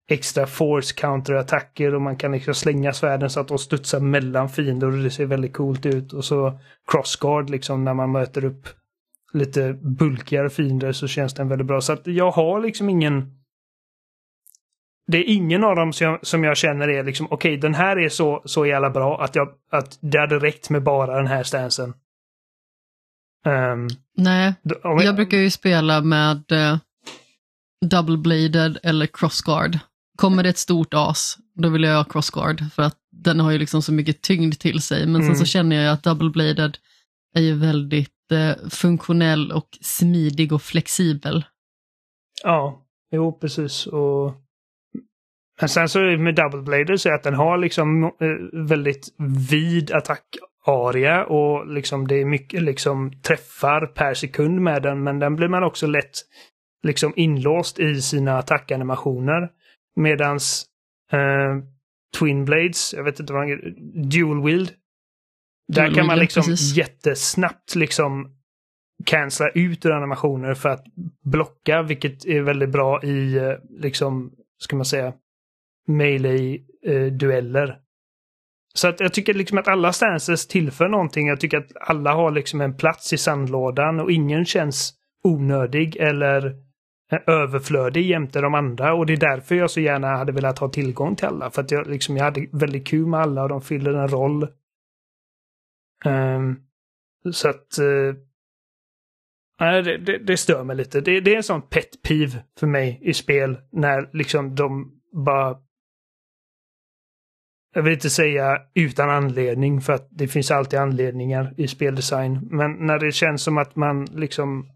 extra 0.09 0.47
force 0.47 0.94
counterattacker 0.94 1.94
och 1.94 2.02
man 2.02 2.16
kan 2.16 2.32
liksom 2.32 2.55
slänga 2.55 2.93
svärden 2.93 3.31
så 3.31 3.40
att 3.40 3.48
de 3.48 3.59
studsar 3.59 4.01
mellan 4.01 4.48
fiender 4.48 4.86
och 4.86 5.02
det 5.02 5.10
ser 5.10 5.26
väldigt 5.26 5.52
coolt 5.52 5.86
ut. 5.86 6.12
Och 6.12 6.24
så 6.24 6.59
crossguard 6.86 7.51
liksom 7.51 7.85
när 7.85 7.94
man 7.94 8.12
möter 8.12 8.44
upp 8.44 8.68
lite 9.32 9.72
bulkigare 9.72 10.51
fiender 10.51 10.93
så 10.93 11.09
känns 11.09 11.35
den 11.35 11.48
väldigt 11.48 11.66
bra. 11.66 11.81
Så 11.81 11.93
att 11.93 12.06
jag 12.06 12.31
har 12.31 12.60
liksom 12.60 12.89
ingen... 12.89 13.40
Det 15.06 15.18
är 15.18 15.35
ingen 15.35 15.64
av 15.64 15.76
dem 15.76 15.93
som 15.93 16.06
jag, 16.06 16.26
som 16.26 16.44
jag 16.44 16.56
känner 16.56 16.89
är 16.89 17.05
liksom 17.05 17.26
okej 17.31 17.56
den 17.56 17.74
här 17.74 17.97
är 17.97 18.09
så, 18.09 18.43
så 18.44 18.66
jävla 18.66 18.90
bra 18.90 19.22
att, 19.22 19.35
jag, 19.35 19.48
att 19.70 19.98
det 20.01 20.18
hade 20.18 20.39
räckt 20.39 20.70
med 20.70 20.82
bara 20.82 21.16
den 21.16 21.26
här 21.26 21.43
stansen. 21.43 21.94
Um, 23.47 23.89
Nej, 24.16 24.55
jag 24.82 25.16
brukar 25.16 25.39
ju 25.39 25.51
spela 25.51 26.01
med 26.01 26.52
eh, 26.52 26.78
double 27.90 28.16
bladed 28.16 28.78
eller 28.82 29.06
crossguard. 29.06 29.78
Kommer 30.16 30.42
det 30.42 30.48
ett 30.48 30.58
stort 30.58 30.94
as, 30.94 31.38
då 31.54 31.68
vill 31.68 31.82
jag 31.82 31.96
ha 31.96 32.04
crossguard 32.04 32.62
för 32.72 32.82
att 32.82 32.96
den 33.12 33.40
har 33.40 33.50
ju 33.50 33.58
liksom 33.58 33.82
så 33.82 33.92
mycket 33.92 34.22
tyngd 34.22 34.54
till 34.58 34.80
sig. 34.82 35.06
Men 35.06 35.14
Mm. 35.22 35.26
sen 35.26 35.36
så 35.36 35.44
känner 35.44 35.76
jag 35.76 35.92
att 35.92 36.02
double 36.02 36.30
bladed 36.30 36.78
är 37.34 37.40
ju 37.40 37.54
väldigt 37.54 38.10
eh, 38.32 38.68
funktionell 38.70 39.52
och 39.52 39.68
smidig 39.80 40.52
och 40.52 40.62
flexibel. 40.62 41.44
Ja, 42.42 42.82
jo 43.12 43.38
precis. 43.38 43.86
Och... 43.86 44.34
Men 45.60 45.68
sen 45.68 45.88
så 45.88 45.98
med 45.98 46.34
Double 46.34 46.62
Blader 46.62 46.96
så 46.96 47.08
är 47.08 47.12
att 47.12 47.22
den 47.22 47.34
har 47.34 47.58
liksom 47.58 48.04
eh, 48.04 48.10
väldigt 48.68 49.14
vid 49.50 49.92
attack 49.92 50.24
aria 50.66 51.24
och 51.24 51.66
liksom 51.74 52.06
det 52.08 52.14
är 52.20 52.24
mycket 52.24 52.62
liksom 52.62 53.12
träffar 53.22 53.86
per 53.86 54.14
sekund 54.14 54.60
med 54.60 54.82
den 54.82 55.02
men 55.02 55.18
den 55.18 55.36
blir 55.36 55.48
man 55.48 55.64
också 55.64 55.86
lätt 55.86 56.10
liksom 56.82 57.12
inlåst 57.16 57.78
i 57.78 58.00
sina 58.02 58.38
attackanimationer. 58.38 59.48
Medans 59.96 60.66
eh, 61.12 61.58
Twin 62.18 62.44
Blades, 62.44 62.94
jag 62.94 63.04
vet 63.04 63.20
inte 63.20 63.32
vad 63.32 63.48
man 63.48 63.58
Dual 64.10 64.42
Wield. 64.44 64.70
Där 65.72 65.82
Dual 65.82 65.94
kan 65.94 66.06
man 66.06 66.18
liksom 66.18 66.42
precis. 66.42 66.76
jättesnabbt 66.76 67.74
liksom 67.74 68.30
cancella 69.06 69.50
ut 69.50 69.86
ur 69.86 69.92
animationer 69.92 70.54
för 70.54 70.68
att 70.68 70.84
blocka, 71.24 71.82
vilket 71.82 72.26
är 72.26 72.40
väldigt 72.42 72.70
bra 72.70 73.02
i, 73.02 73.36
eh, 73.36 73.52
liksom, 73.70 74.32
ska 74.58 74.76
man 74.76 74.84
säga, 74.84 75.12
melee-dueller. 75.86 77.78
Så 78.74 78.88
att 78.88 79.00
jag 79.00 79.14
tycker 79.14 79.34
liksom 79.34 79.58
att 79.58 79.68
alla 79.68 79.92
stances 79.92 80.46
tillför 80.46 80.88
någonting. 80.88 81.26
Jag 81.28 81.40
tycker 81.40 81.58
att 81.58 81.76
alla 81.80 82.14
har 82.14 82.30
liksom 82.30 82.60
en 82.60 82.76
plats 82.76 83.12
i 83.12 83.18
sandlådan 83.18 84.00
och 84.00 84.12
ingen 84.12 84.44
känns 84.44 84.94
onödig 85.24 85.96
eller 85.96 86.46
eh, 86.46 86.52
Eh, 87.12 87.20
överflödig 87.26 88.06
jämte 88.06 88.40
de 88.40 88.55
andra. 88.55 88.94
Och 88.94 89.06
det 89.06 89.12
är 89.12 89.16
därför 89.16 89.55
jag 89.55 89.70
så 89.70 89.81
gärna 89.81 90.16
hade 90.16 90.32
velat 90.32 90.59
ha 90.59 90.68
tillgång 90.68 91.16
till 91.16 91.26
alla. 91.26 91.51
För 91.51 91.62
att 91.62 91.70
jag, 91.70 91.86
liksom, 91.86 92.16
jag 92.16 92.24
hade 92.24 92.47
väldigt 92.52 92.86
kul 92.86 93.06
med 93.06 93.20
alla 93.20 93.43
och 93.43 93.48
de 93.48 93.62
fyller 93.62 93.94
en 93.94 94.09
roll. 94.09 94.48
Um, 96.05 96.62
så 97.32 97.48
att... 97.48 97.78
Uh, 97.81 98.14
Nej, 99.60 99.82
det, 99.82 99.98
det, 99.98 100.18
det 100.18 100.36
stör 100.36 100.64
mig 100.64 100.76
lite. 100.76 101.01
Det, 101.01 101.20
det 101.20 101.32
är 101.32 101.36
en 101.36 101.43
sån 101.43 101.62
pet-piv 101.62 102.39
för 102.59 102.66
mig 102.66 102.98
i 103.02 103.14
spel 103.14 103.59
när 103.72 104.10
liksom 104.12 104.55
de 104.55 104.93
bara... 105.26 105.56
Jag 107.74 107.82
vill 107.82 107.93
inte 107.93 108.10
säga 108.10 108.59
utan 108.74 109.10
anledning 109.10 109.81
för 109.81 109.93
att 109.93 110.09
det 110.10 110.28
finns 110.28 110.51
alltid 110.51 110.78
anledningar 110.78 111.55
i 111.56 111.68
speldesign. 111.68 112.48
Men 112.51 112.86
när 112.86 112.98
det 112.98 113.12
känns 113.12 113.43
som 113.43 113.59
att 113.59 113.76
man 113.76 114.05
liksom 114.05 114.73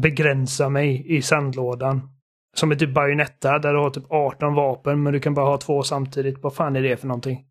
begränsar 0.00 0.70
mig 0.70 1.16
i 1.16 1.22
sandlådan. 1.22 2.10
Som 2.56 2.72
i 2.72 2.76
typ 2.76 2.94
Bayonetta 2.94 3.58
där 3.58 3.72
du 3.72 3.78
har 3.78 3.90
typ 3.90 4.04
18 4.10 4.54
vapen 4.54 5.02
men 5.02 5.12
du 5.12 5.20
kan 5.20 5.34
bara 5.34 5.46
ha 5.46 5.58
två 5.58 5.82
samtidigt. 5.82 6.42
Vad 6.42 6.54
fan 6.54 6.76
är 6.76 6.82
det 6.82 6.96
för 6.96 7.06
någonting? 7.06 7.46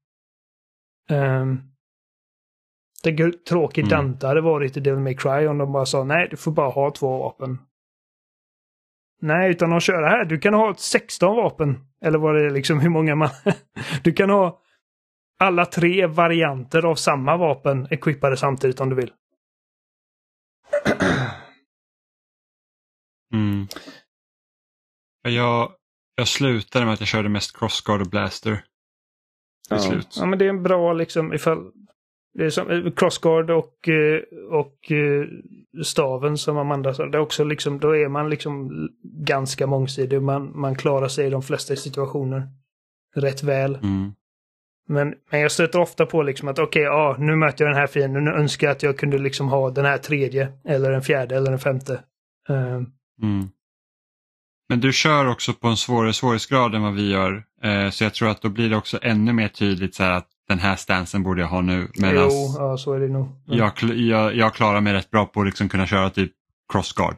Um, 1.09 1.73
Tänk 3.03 3.19
hur 3.19 3.31
tråkigt 3.31 3.85
Mm. 3.85 3.89
Dante 3.89 4.27
hade 4.27 4.41
varit 4.41 4.77
i 4.77 4.79
Devil 4.79 4.99
May 4.99 5.15
Cry 5.15 5.47
om 5.47 5.57
de 5.57 5.71
bara 5.71 5.85
sa 5.85 6.03
nej, 6.03 6.27
du 6.31 6.37
får 6.37 6.51
bara 6.51 6.69
ha 6.69 6.91
två 6.91 7.17
vapen. 7.17 7.59
Nej, 9.21 9.51
utan 9.51 9.69
de 9.69 9.79
kör 9.79 10.03
här. 10.03 10.25
Du 10.25 10.39
kan 10.39 10.53
ha 10.53 10.75
16 10.77 11.35
vapen. 11.35 11.79
Eller 12.05 12.19
vad 12.19 12.35
det 12.35 12.45
är 12.45 12.49
liksom, 12.49 12.79
hur 12.79 12.89
många 12.89 13.15
man... 13.15 13.29
du 14.03 14.13
kan 14.13 14.29
ha 14.29 14.59
alla 15.39 15.65
tre 15.65 16.05
varianter 16.05 16.85
av 16.85 16.95
samma 16.95 17.37
vapen 17.37 17.87
equippade 17.89 18.37
samtidigt 18.37 18.79
om 18.79 18.89
du 18.89 18.95
vill. 18.95 19.11
Mm. 23.33 23.67
Jag, 25.21 25.71
jag 26.15 26.27
slutade 26.27 26.85
med 26.85 26.93
att 26.93 26.99
jag 26.99 27.07
körde 27.07 27.29
mest 27.29 27.57
crossguard 27.57 28.01
och 28.01 28.07
blaster. 28.07 28.63
Slut. 29.79 30.15
Ja, 30.19 30.25
men 30.25 30.39
det 30.39 30.45
är 30.45 30.49
en 30.49 30.63
bra 30.63 30.93
liksom 30.93 31.33
ifall... 31.33 31.71
Det 32.33 32.45
är 32.45 32.49
som 32.49 32.69
eh, 32.69 32.91
Crossguard 32.91 33.49
och, 33.49 33.89
eh, 33.89 34.21
och 34.51 34.91
eh, 34.91 35.25
staven 35.83 36.37
som 36.37 36.57
Amanda 36.57 36.93
sa. 36.93 37.05
Det 37.05 37.17
är 37.17 37.21
också 37.21 37.43
liksom, 37.43 37.79
då 37.79 37.95
är 37.95 38.07
man 38.07 38.29
liksom 38.29 38.71
ganska 39.03 39.67
mångsidig. 39.67 40.21
Man, 40.21 40.59
man 40.59 40.75
klarar 40.75 41.07
sig 41.07 41.27
i 41.27 41.29
de 41.29 41.41
flesta 41.41 41.75
situationer 41.75 42.47
rätt 43.15 43.43
väl. 43.43 43.75
Mm. 43.75 44.13
Men, 44.87 45.15
men 45.31 45.39
jag 45.39 45.51
stöter 45.51 45.79
ofta 45.79 46.05
på 46.05 46.23
liksom 46.23 46.47
att 46.47 46.59
okej, 46.59 46.81
ja, 46.81 47.15
nu 47.19 47.35
möter 47.35 47.65
jag 47.65 47.73
den 47.73 47.79
här 47.79 47.87
fienden. 47.87 48.25
Nu 48.25 48.31
önskar 48.31 48.67
jag 48.67 48.75
att 48.75 48.83
jag 48.83 48.97
kunde 48.97 49.17
liksom 49.17 49.47
ha 49.47 49.69
den 49.69 49.85
här 49.85 49.97
tredje. 49.97 50.51
Eller 50.65 50.91
en 50.91 51.01
fjärde 51.01 51.35
eller 51.35 51.51
en 51.51 51.59
femte. 51.59 52.03
Ehm, 52.49 52.85
Mm. 53.21 53.49
Men 54.69 54.79
du 54.79 54.93
kör 54.93 55.27
också 55.27 55.53
på 55.53 55.67
en 55.67 55.77
svårare 55.77 56.13
svårighetsgrad 56.13 56.75
än 56.75 56.81
vad 56.81 56.93
vi 56.93 57.11
gör. 57.11 57.43
Eh, 57.63 57.89
så 57.89 58.03
jag 58.03 58.13
tror 58.13 58.29
att 58.29 58.41
då 58.41 58.49
blir 58.49 58.69
det 58.69 58.75
också 58.75 58.99
ännu 59.01 59.33
mer 59.33 59.47
tydligt 59.47 59.95
så 59.95 60.03
här 60.03 60.11
att 60.11 60.27
den 60.47 60.59
här 60.59 60.75
stansen 60.75 61.23
borde 61.23 61.41
jag 61.41 61.47
ha 61.47 61.61
nu. 61.61 61.87
Medan 61.95 62.15
jo, 62.15 62.55
ja, 62.57 62.77
så 62.77 62.93
är 62.93 62.99
det 62.99 63.07
nog. 63.07 63.25
Mm. 63.47 63.59
jag, 63.59 63.73
jag, 63.83 64.35
jag 64.35 64.53
klarar 64.53 64.81
mig 64.81 64.93
rätt 64.93 65.11
bra 65.11 65.25
på 65.25 65.41
att 65.41 65.45
liksom 65.45 65.69
kunna 65.69 65.87
köra 65.87 66.09
typ 66.09 66.31
crossguard. 66.73 67.15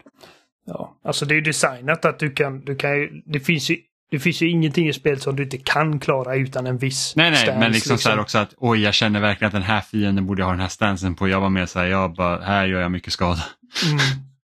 Ja, 0.66 1.00
alltså 1.04 1.26
det 1.26 1.34
är 1.34 1.36
ju 1.36 1.42
designat 1.42 2.06
att 2.06 2.20
du 2.20 2.32
kan, 2.32 2.66
du 2.66 2.76
kan 2.76 2.92
ju, 2.92 3.22
det 3.26 3.40
finns 3.40 3.70
ju, 3.70 3.78
det 4.12 4.20
finns 4.20 4.42
ju 4.42 4.50
ingenting 4.50 4.88
i 4.88 4.94
spelet 4.94 5.22
som 5.22 5.36
du 5.36 5.44
inte 5.44 5.58
kan 5.58 6.00
klara 6.00 6.36
utan 6.36 6.68
en 6.68 6.78
viss 6.78 7.14
Nej, 7.16 7.32
nej, 7.32 7.40
stance, 7.40 7.60
men 7.60 7.72
liksom, 7.72 7.98
så 7.98 8.10
här 8.10 8.20
också 8.20 8.38
att 8.38 8.54
oj, 8.58 8.82
jag 8.82 8.94
känner 8.94 9.20
verkligen 9.20 9.48
att 9.48 9.54
den 9.54 9.62
här 9.62 9.82
fienden 9.82 10.26
borde 10.26 10.42
jag 10.42 10.46
ha 10.46 10.54
den 10.54 10.62
här 10.62 10.68
stansen 10.68 11.16
på. 11.16 11.28
Jag 11.28 11.42
var 11.42 11.50
mer 11.50 11.66
så 11.66 11.80
här, 11.80 11.86
jag 11.86 12.16
bara, 12.16 12.42
här 12.42 12.66
gör 12.66 12.82
jag 12.82 12.92
mycket 12.92 13.14
skada. 13.14 13.44
Mm. 13.86 14.00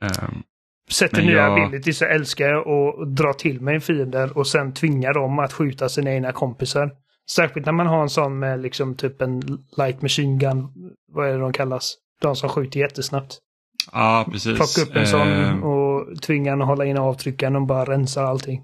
Ehm, 0.00 0.42
Sätter 0.90 1.22
nya 1.22 1.36
jag- 1.36 1.60
abilities 1.60 1.98
så 1.98 2.04
älskar 2.04 2.48
jag 2.48 2.68
att 2.68 3.16
dra 3.16 3.32
till 3.32 3.60
mig 3.60 3.80
fiender 3.80 4.38
och 4.38 4.46
sen 4.46 4.74
tvinga 4.74 5.12
dem 5.12 5.38
att 5.38 5.52
skjuta 5.52 5.88
sina 5.88 6.10
egna 6.10 6.32
kompisar. 6.32 6.90
Särskilt 7.30 7.66
när 7.66 7.72
man 7.72 7.86
har 7.86 8.02
en 8.02 8.10
sån 8.10 8.38
med 8.38 8.60
liksom 8.60 8.94
typ 8.94 9.22
en 9.22 9.40
light 9.76 10.02
machine 10.02 10.38
gun. 10.38 10.68
Vad 11.12 11.28
är 11.28 11.32
det 11.32 11.38
de 11.38 11.52
kallas? 11.52 11.94
De 12.20 12.36
som 12.36 12.48
skjuter 12.48 12.80
jättesnabbt. 12.80 13.38
ja, 13.92 14.26
precis. 14.32 14.56
Plocka 14.56 14.90
upp 14.90 14.96
en 14.96 15.06
sån 15.06 15.28
Ehm, 15.28 15.62
och 15.62 16.22
tvinga 16.22 16.50
den 16.50 16.62
att 16.62 16.68
hålla 16.68 16.84
in 16.84 16.96
avtryckaren 16.98 17.56
och 17.56 17.66
bara 17.66 17.84
rensar 17.84 18.24
allting. 18.24 18.62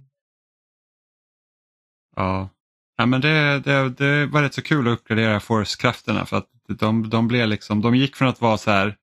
Ja, 2.17 2.49
ja 2.97 3.07
men 3.07 3.21
det, 3.21 3.61
det, 3.61 3.91
det 3.91 4.27
var 4.27 4.43
rätt 4.43 4.55
så 4.55 4.63
kul 4.63 4.89
att 4.89 4.99
uppgradera 4.99 5.41
Force-krafterna 5.41 6.25
för 6.27 6.37
att 6.37 6.49
de, 6.69 7.09
de 7.11 7.29
blev 7.29 7.49
liksom, 7.49 7.83
de 7.83 7.95
gick 7.95 8.17
från 8.17 8.29
att 8.29 8.41
vara 8.41 8.59
så 8.59 8.71
här 8.71 8.97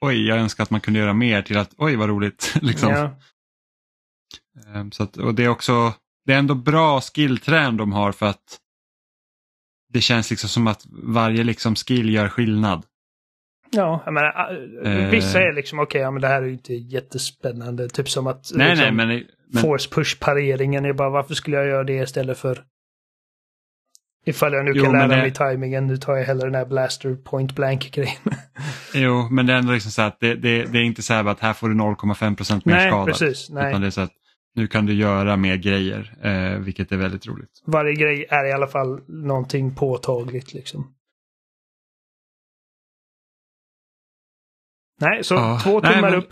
oj, 0.00 0.26
jag 0.28 0.38
önskar 0.38 0.62
att 0.62 0.70
man 0.70 0.80
kunde 0.80 1.00
göra 1.00 1.12
mer 1.12 1.42
till 1.42 1.58
att 1.58 1.70
oj 1.76 1.96
vad 1.96 2.08
roligt. 2.08 2.54
liksom. 2.62 2.90
Ja, 2.92 3.16
Ehm, 4.74 4.92
Så 4.92 5.02
att, 5.02 5.16
och 5.16 5.34
det 5.34 5.44
är 5.44 5.48
också, 5.48 5.94
det 6.26 6.32
är 6.32 6.38
ändå 6.38 6.54
bra 6.54 7.00
skillträn 7.00 7.76
de 7.76 7.92
har 7.92 8.12
för 8.12 8.26
att 8.26 8.58
det 9.92 10.00
känns 10.00 10.30
liksom 10.30 10.48
som 10.48 10.66
att 10.66 10.86
varje 10.90 11.44
liksom 11.44 11.74
skill 11.74 12.14
gör 12.14 12.28
skillnad. 12.28 12.86
ja 13.70 14.02
jag 14.04 14.14
menar, 14.14 14.52
äh, 14.84 14.92
Eh. 15.04 15.10
vissa 15.10 15.38
är 15.42 15.52
liksom 15.52 15.78
okej, 15.78 16.00
ja, 16.00 16.10
men 16.10 16.22
det 16.22 16.28
här 16.28 16.42
är 16.42 16.46
ju 16.46 16.52
inte 16.52 16.74
jättespännande. 16.74 17.88
Typ 17.88 18.08
som 18.10 18.26
att 18.26 18.50
Nej, 18.54 18.68
liksom, 18.76 18.96
nej, 18.96 19.06
men, 19.06 19.24
men 19.52 19.62
force 19.62 19.88
push 19.90 20.18
pareringen 20.20 20.84
är 20.84 20.92
bara 20.92 21.10
varför 21.10 21.34
skulle 21.34 21.56
jag 21.56 21.66
göra 21.66 21.84
det 21.84 21.92
istället 22.02 22.38
för 22.38 22.64
Ifall 24.26 24.52
jag 24.52 24.64
nu 24.64 24.72
Jo, 24.74 24.84
kan 24.84 24.92
lära 24.92 25.06
det- 25.08 25.16
mig 25.16 25.32
timingen, 25.32 25.86
nu 25.86 25.96
tar 25.96 26.16
jag 26.16 26.24
hellre 26.24 26.46
den 26.46 26.54
här 26.54 26.66
blaster 26.66 27.14
point 27.14 27.52
blank 27.54 27.90
grejen. 27.92 28.16
Jo, 28.94 29.28
men 29.30 29.46
det 29.46 29.52
är 29.52 29.56
ändå 29.58 29.72
liksom 29.72 29.90
så 29.92 30.02
att 30.02 30.20
det, 30.20 30.34
det, 30.34 30.64
det 30.64 30.78
är 30.78 30.82
inte 30.82 31.02
så 31.02 31.14
här 31.14 31.24
att 31.24 31.40
här 31.40 31.52
får 31.52 31.68
du 31.68 31.74
0,5 31.74 32.36
procent 32.36 32.64
mer 32.64 32.74
nej, 32.74 32.90
skada. 32.90 33.04
precis. 33.12 33.50
Nej. 33.50 33.68
Utan 33.68 33.80
det 33.80 33.86
är 33.86 33.90
så 33.90 34.00
att 34.00 34.12
nu 34.54 34.66
kan 34.66 34.86
du 34.86 34.94
göra 34.94 35.36
mer 35.36 35.56
grejer, 35.56 36.16
eh, 36.22 36.58
vilket 36.58 36.92
är 36.92 36.96
väldigt 36.96 37.26
roligt. 37.26 37.62
Varje 37.66 37.94
grej 37.94 38.26
är 38.30 38.44
i 38.48 38.52
alla 38.52 38.66
fall 38.66 39.00
någonting 39.08 39.74
påtagligt 39.74 40.52
liksom. 40.54 40.94
Nej, 45.00 45.24
så 45.24 45.34
Ja. 45.34 45.60
två 45.64 45.80
Nej, 45.80 45.94
tummar 45.94 46.10
men- 46.10 46.18
upp. 46.18 46.28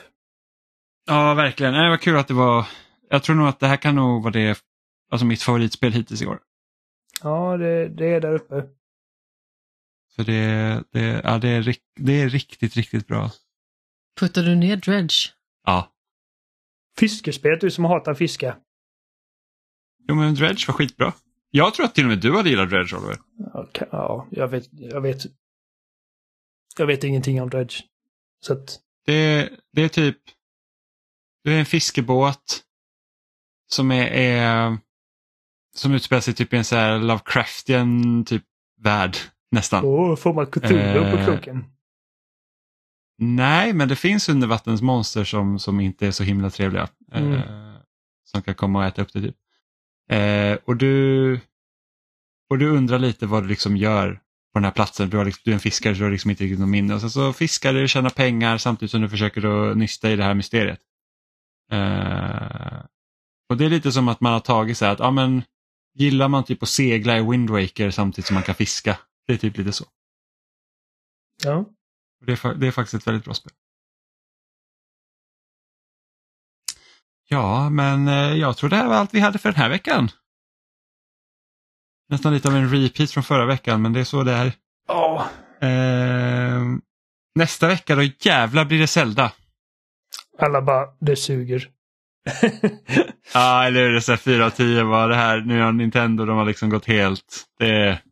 Ja, 1.06 1.34
verkligen. 1.34 1.72
Nej, 1.72 1.90
vad 1.90 2.00
kul 2.00 2.16
att 2.16 2.28
det 2.28 2.34
var. 2.34 2.66
Jag 3.10 3.22
tror 3.22 3.36
nog 3.36 3.48
att 3.48 3.60
det 3.60 3.66
här 3.66 3.76
kan 3.76 3.94
nog 3.94 4.22
vara 4.22 4.32
det, 4.32 4.58
alltså 5.10 5.26
mitt 5.26 5.42
favoritspel 5.42 5.92
hittills 5.92 6.22
i 6.22 6.26
år. 6.26 6.38
Ja, 7.22 7.56
det, 7.56 7.88
det 7.88 8.06
är 8.06 8.20
där 8.20 8.34
uppe. 8.34 8.64
För 10.16 10.24
det, 10.24 10.84
det, 10.93 11.20
ja, 11.24 11.38
det, 11.38 11.48
är, 11.48 11.76
det 11.97 12.12
är 12.20 12.28
riktigt, 12.28 12.76
riktigt 12.76 13.06
bra. 13.06 13.30
Puttar 14.20 14.43
du 14.43 14.55
ner 14.55 14.76
Dredge? 14.76 15.32
Ja. 15.66 15.93
Fiskespel, 16.98 17.59
du 17.60 17.70
som 17.70 17.84
hatar 17.84 18.14
fiska. 18.14 18.56
Jo, 20.09 20.14
men 20.14 20.34
Dredge 20.34 20.64
var 20.68 20.74
skitbra. 20.74 21.12
Jag 21.51 21.74
tror 21.74 21.86
att 21.86 21.94
till 21.94 22.05
och 22.05 22.09
med 22.09 22.18
du 22.20 22.36
hade 22.36 22.51
gillat 22.51 22.70
Dredge, 22.70 22.97
Oliver. 22.97 23.18
Ja, 23.38 23.68
ka- 23.74 23.88
Ja, 23.93 24.26
jag 24.30 24.48
vet, 24.48 24.68
jag 24.72 25.01
vet. 25.01 25.22
Jag 26.78 26.86
vet 26.86 27.05
ingenting 27.05 27.43
om 27.43 27.51
Dredge. 27.51 27.82
Så 28.40 28.52
att, 28.52 28.80
Det, 29.06 29.51
det 29.72 29.82
är 29.82 29.88
typ, 29.88 30.18
du 31.44 31.55
är 31.55 31.59
en 31.59 31.66
fiskebåt 31.66 32.62
som 33.66 33.90
är, 33.93 34.06
är 34.06 34.78
som 35.74 35.93
utspelar 35.94 36.20
sig 36.20 36.34
typ 36.34 36.52
i 36.52 36.56
en 36.56 36.64
så 36.64 36.76
här 36.76 36.98
Lovecraftian 36.98 38.24
typ 38.24 38.44
värld 38.80 39.16
nästan. 39.51 39.85
åh, 39.85 40.16
får 40.16 40.35
man 40.35 40.47
Cthulhu 40.47 41.10
på 41.10 41.16
Eh, 41.16 41.24
kroken? 41.27 41.64
Nej, 43.18 43.73
men 43.73 43.89
det 43.89 43.97
finns 43.97 44.28
undervattensmonster 44.28 45.24
som, 45.24 45.59
som 45.59 45.81
inte 45.81 46.06
är 46.06 46.10
så 46.10 46.23
himla 46.23 46.51
trevliga. 46.51 46.89
Mm. 47.12 47.32
Eh, 47.32 47.77
som 48.24 48.43
kan 48.43 48.55
komma 48.55 48.78
och 48.78 48.85
äta 48.85 49.02
upp 49.02 49.12
det. 49.12 49.20
Typ. 49.20 49.36
Eh, 50.10 50.59
och, 50.64 50.77
du, 50.77 51.40
och 52.51 52.59
du 52.59 52.68
undrar 52.68 52.98
lite 52.98 53.27
vad 53.27 53.43
du 53.43 53.48
liksom 53.48 53.77
gör 53.77 54.12
på 54.12 54.59
den 54.59 54.64
här 54.64 54.70
platsen. 54.73 55.10
Du, 55.10 55.16
har 55.16 55.24
liksom, 55.24 55.43
du 55.44 55.51
är 55.51 55.55
en 55.55 55.60
fiskare 55.60 55.94
så 55.94 55.98
du 55.98 56.05
har 56.05 56.10
liksom 56.10 56.31
inte 56.31 56.44
riktigt 56.44 56.60
någon 56.60 56.70
minne. 56.70 56.94
Och 56.94 57.01
sen 57.01 57.10
så 57.10 57.32
fiskar 57.32 57.73
du 57.73 57.82
och 57.82 57.89
tjänar 57.89 58.10
pengar 58.10 58.59
samtidigt 58.59 58.90
som 58.90 59.01
du 59.01 59.09
försöker 59.09 59.40
då 59.40 59.74
nysta 59.74 60.10
i 60.10 60.16
det 60.16 60.24
här 60.24 60.35
mysteriet. 60.35 60.81
Eh, 61.73 62.78
och 63.48 63.56
det 63.56 63.64
är 63.64 63.70
lite 63.70 63.93
som 63.93 64.09
att 64.09 64.20
man 64.20 64.32
har 64.32 64.40
tagit 64.40 64.78
så 64.78 64.85
här 64.85 64.93
att 64.93 64.98
ja, 64.98 65.10
men, 65.10 65.43
gillar 65.94 66.28
man 66.28 66.44
typ 66.44 66.62
att 66.62 66.68
segla 66.68 67.18
i 67.18 67.31
Wind 67.31 67.51
Waker 67.51 67.90
samtidigt 67.90 68.27
som 68.27 68.35
man 68.35 68.43
kan 68.43 68.55
fiska. 68.55 68.98
Det 69.26 69.32
är 69.32 69.36
typ 69.36 69.56
lite 69.56 69.72
så. 69.72 69.84
Ja. 71.44 71.64
Det 72.26 72.32
är, 72.32 72.54
det 72.54 72.66
är 72.66 72.70
faktiskt 72.70 72.94
ett 72.94 73.06
väldigt 73.06 73.24
bra 73.24 73.34
spel. 73.34 73.52
Ja, 77.28 77.70
men 77.70 78.08
eh, 78.08 78.34
jag 78.34 78.56
tror 78.56 78.70
det 78.70 78.76
här 78.76 78.88
var 78.88 78.94
allt 78.94 79.14
vi 79.14 79.20
hade 79.20 79.38
för 79.38 79.48
den 79.48 79.60
här 79.60 79.68
veckan. 79.68 80.10
Nästan 82.08 82.32
lite 82.32 82.48
av 82.48 82.56
en 82.56 82.70
repeat 82.70 83.10
från 83.10 83.24
förra 83.24 83.46
veckan, 83.46 83.82
men 83.82 83.92
det 83.92 84.00
är 84.00 84.04
så 84.04 84.22
det 84.22 84.32
är. 84.32 84.52
Ja. 84.88 85.28
Eh, 85.60 86.62
nästa 87.34 87.68
vecka 87.68 87.94
då 87.94 88.02
jävlar 88.02 88.64
blir 88.64 88.78
det 88.78 88.86
Zelda. 88.86 89.32
Alla 90.38 90.62
bara, 90.62 90.86
det 91.00 91.16
suger. 91.16 91.70
Ja, 93.34 93.64
eller 93.64 93.82
hur? 93.82 93.90
Det 93.90 93.98
är 93.98 94.00
så 94.00 94.12
här 94.12 94.16
4 94.16 94.46
av 94.46 94.50
10 94.50 94.82
var 94.82 95.08
det 95.08 95.14
här. 95.14 95.40
Nu 95.40 95.60
har 95.60 95.72
Nintendo, 95.72 96.24
de 96.24 96.36
har 96.36 96.44
liksom 96.44 96.70
gått 96.70 96.84
helt. 96.84 97.44
Det 97.58 97.68
är, 97.68 98.02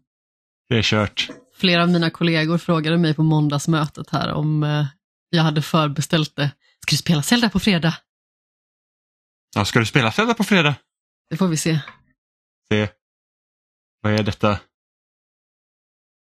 det 0.68 0.78
är 0.78 0.82
kört. 0.82 1.28
Flera 1.56 1.82
av 1.82 1.88
mina 1.88 2.10
kollegor 2.10 2.58
frågade 2.58 2.98
mig 2.98 3.14
på 3.14 3.22
måndagsmötet 3.22 4.10
här 4.10 4.32
om 4.32 4.62
eh, 4.62 4.86
jag 5.30 5.42
hade 5.42 5.62
förbeställt 5.62 6.36
det. 6.36 6.50
Ska 6.80 6.90
du 6.90 6.96
spela 6.96 7.22
Zelda 7.22 7.50
på 7.50 7.60
fredag? 7.60 7.94
Ja, 9.56 9.64
ska 9.64 9.78
du 9.78 9.86
spela 9.86 10.12
Zelda 10.12 10.34
på 10.34 10.44
fredag? 10.44 10.74
Det 11.30 11.36
får 11.36 11.48
vi 11.48 11.56
se. 11.56 11.80
Se. 12.68 12.88
Vad 14.00 14.12
är 14.12 14.22
detta? 14.22 14.58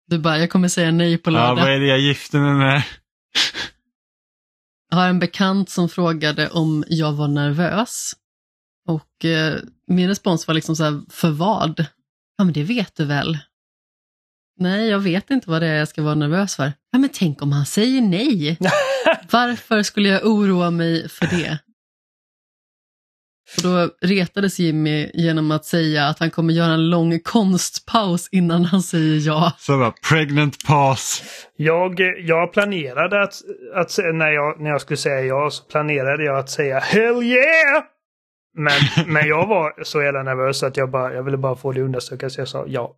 Du 0.07 0.19
bara, 0.19 0.37
jag 0.39 0.49
kommer 0.49 0.67
säga 0.67 0.91
nej 0.91 1.17
på 1.17 1.29
Ja, 1.29 1.33
lördag. 1.33 1.55
vad 1.63 1.73
är 1.73 1.79
det 1.79 1.85
jag 1.87 1.99
gifter 1.99 2.39
mig 2.39 2.53
med? 2.53 2.83
Jag 4.89 4.97
har 4.97 5.09
en 5.09 5.19
bekant 5.19 5.69
som 5.69 5.89
frågade 5.89 6.49
om 6.49 6.83
jag 6.87 7.13
var 7.13 7.27
nervös. 7.27 8.13
Och 8.87 9.25
eh, 9.25 9.59
min 9.87 10.07
respons 10.07 10.47
var 10.47 10.53
liksom 10.55 10.75
så 10.75 10.83
här, 10.83 11.01
för 11.09 11.29
vad? 11.31 11.85
Ja 12.37 12.43
men 12.43 12.53
det 12.53 12.63
vet 12.63 12.95
du 12.95 13.05
väl? 13.05 13.37
Nej, 14.59 14.89
jag 14.89 14.99
vet 14.99 15.29
inte 15.29 15.49
vad 15.49 15.61
det 15.61 15.67
är 15.67 15.75
jag 15.75 15.87
ska 15.87 16.01
vara 16.01 16.15
nervös 16.15 16.55
för. 16.55 16.73
Ja 16.91 16.99
men 16.99 17.09
tänk 17.13 17.41
om 17.41 17.51
han 17.51 17.65
säger 17.65 18.01
nej? 18.01 18.57
Varför 19.31 19.83
skulle 19.83 20.09
jag 20.09 20.25
oroa 20.25 20.71
mig 20.71 21.09
för 21.09 21.25
det? 21.25 21.59
Och 23.57 23.63
då 23.63 23.89
retades 24.01 24.59
Jimmy 24.59 25.11
genom 25.13 25.51
att 25.51 25.65
säga 25.65 26.05
att 26.05 26.19
han 26.19 26.31
kommer 26.31 26.53
göra 26.53 26.73
en 26.73 26.89
lång 26.89 27.19
konstpaus 27.19 28.29
innan 28.31 28.65
han 28.65 28.81
säger 28.81 29.27
ja. 29.27 29.53
Så 29.57 29.77
bara, 29.77 29.93
pregnant 30.09 30.65
pause. 30.67 31.23
Jag, 31.55 31.99
jag 32.19 32.53
planerade 32.53 33.23
att, 33.23 33.33
att 33.75 33.97
när, 34.13 34.31
jag, 34.31 34.61
när 34.61 34.69
jag 34.69 34.81
skulle 34.81 34.97
säga 34.97 35.21
ja 35.21 35.49
så 35.49 35.63
planerade 35.63 36.23
jag 36.23 36.37
att 36.37 36.49
säga 36.49 36.79
hell 36.79 37.23
yeah! 37.23 37.83
Men, 38.53 38.73
men 39.13 39.27
jag 39.27 39.47
var 39.47 39.83
så 39.83 40.01
jävla 40.01 40.23
nervös 40.23 40.63
att 40.63 40.77
jag, 40.77 40.91
bara, 40.91 41.13
jag 41.13 41.23
ville 41.23 41.37
bara 41.37 41.55
få 41.55 41.71
det 41.71 41.81
undersökat 41.81 42.31
så 42.31 42.41
jag 42.41 42.47
sa 42.47 42.65
ja. 42.67 42.95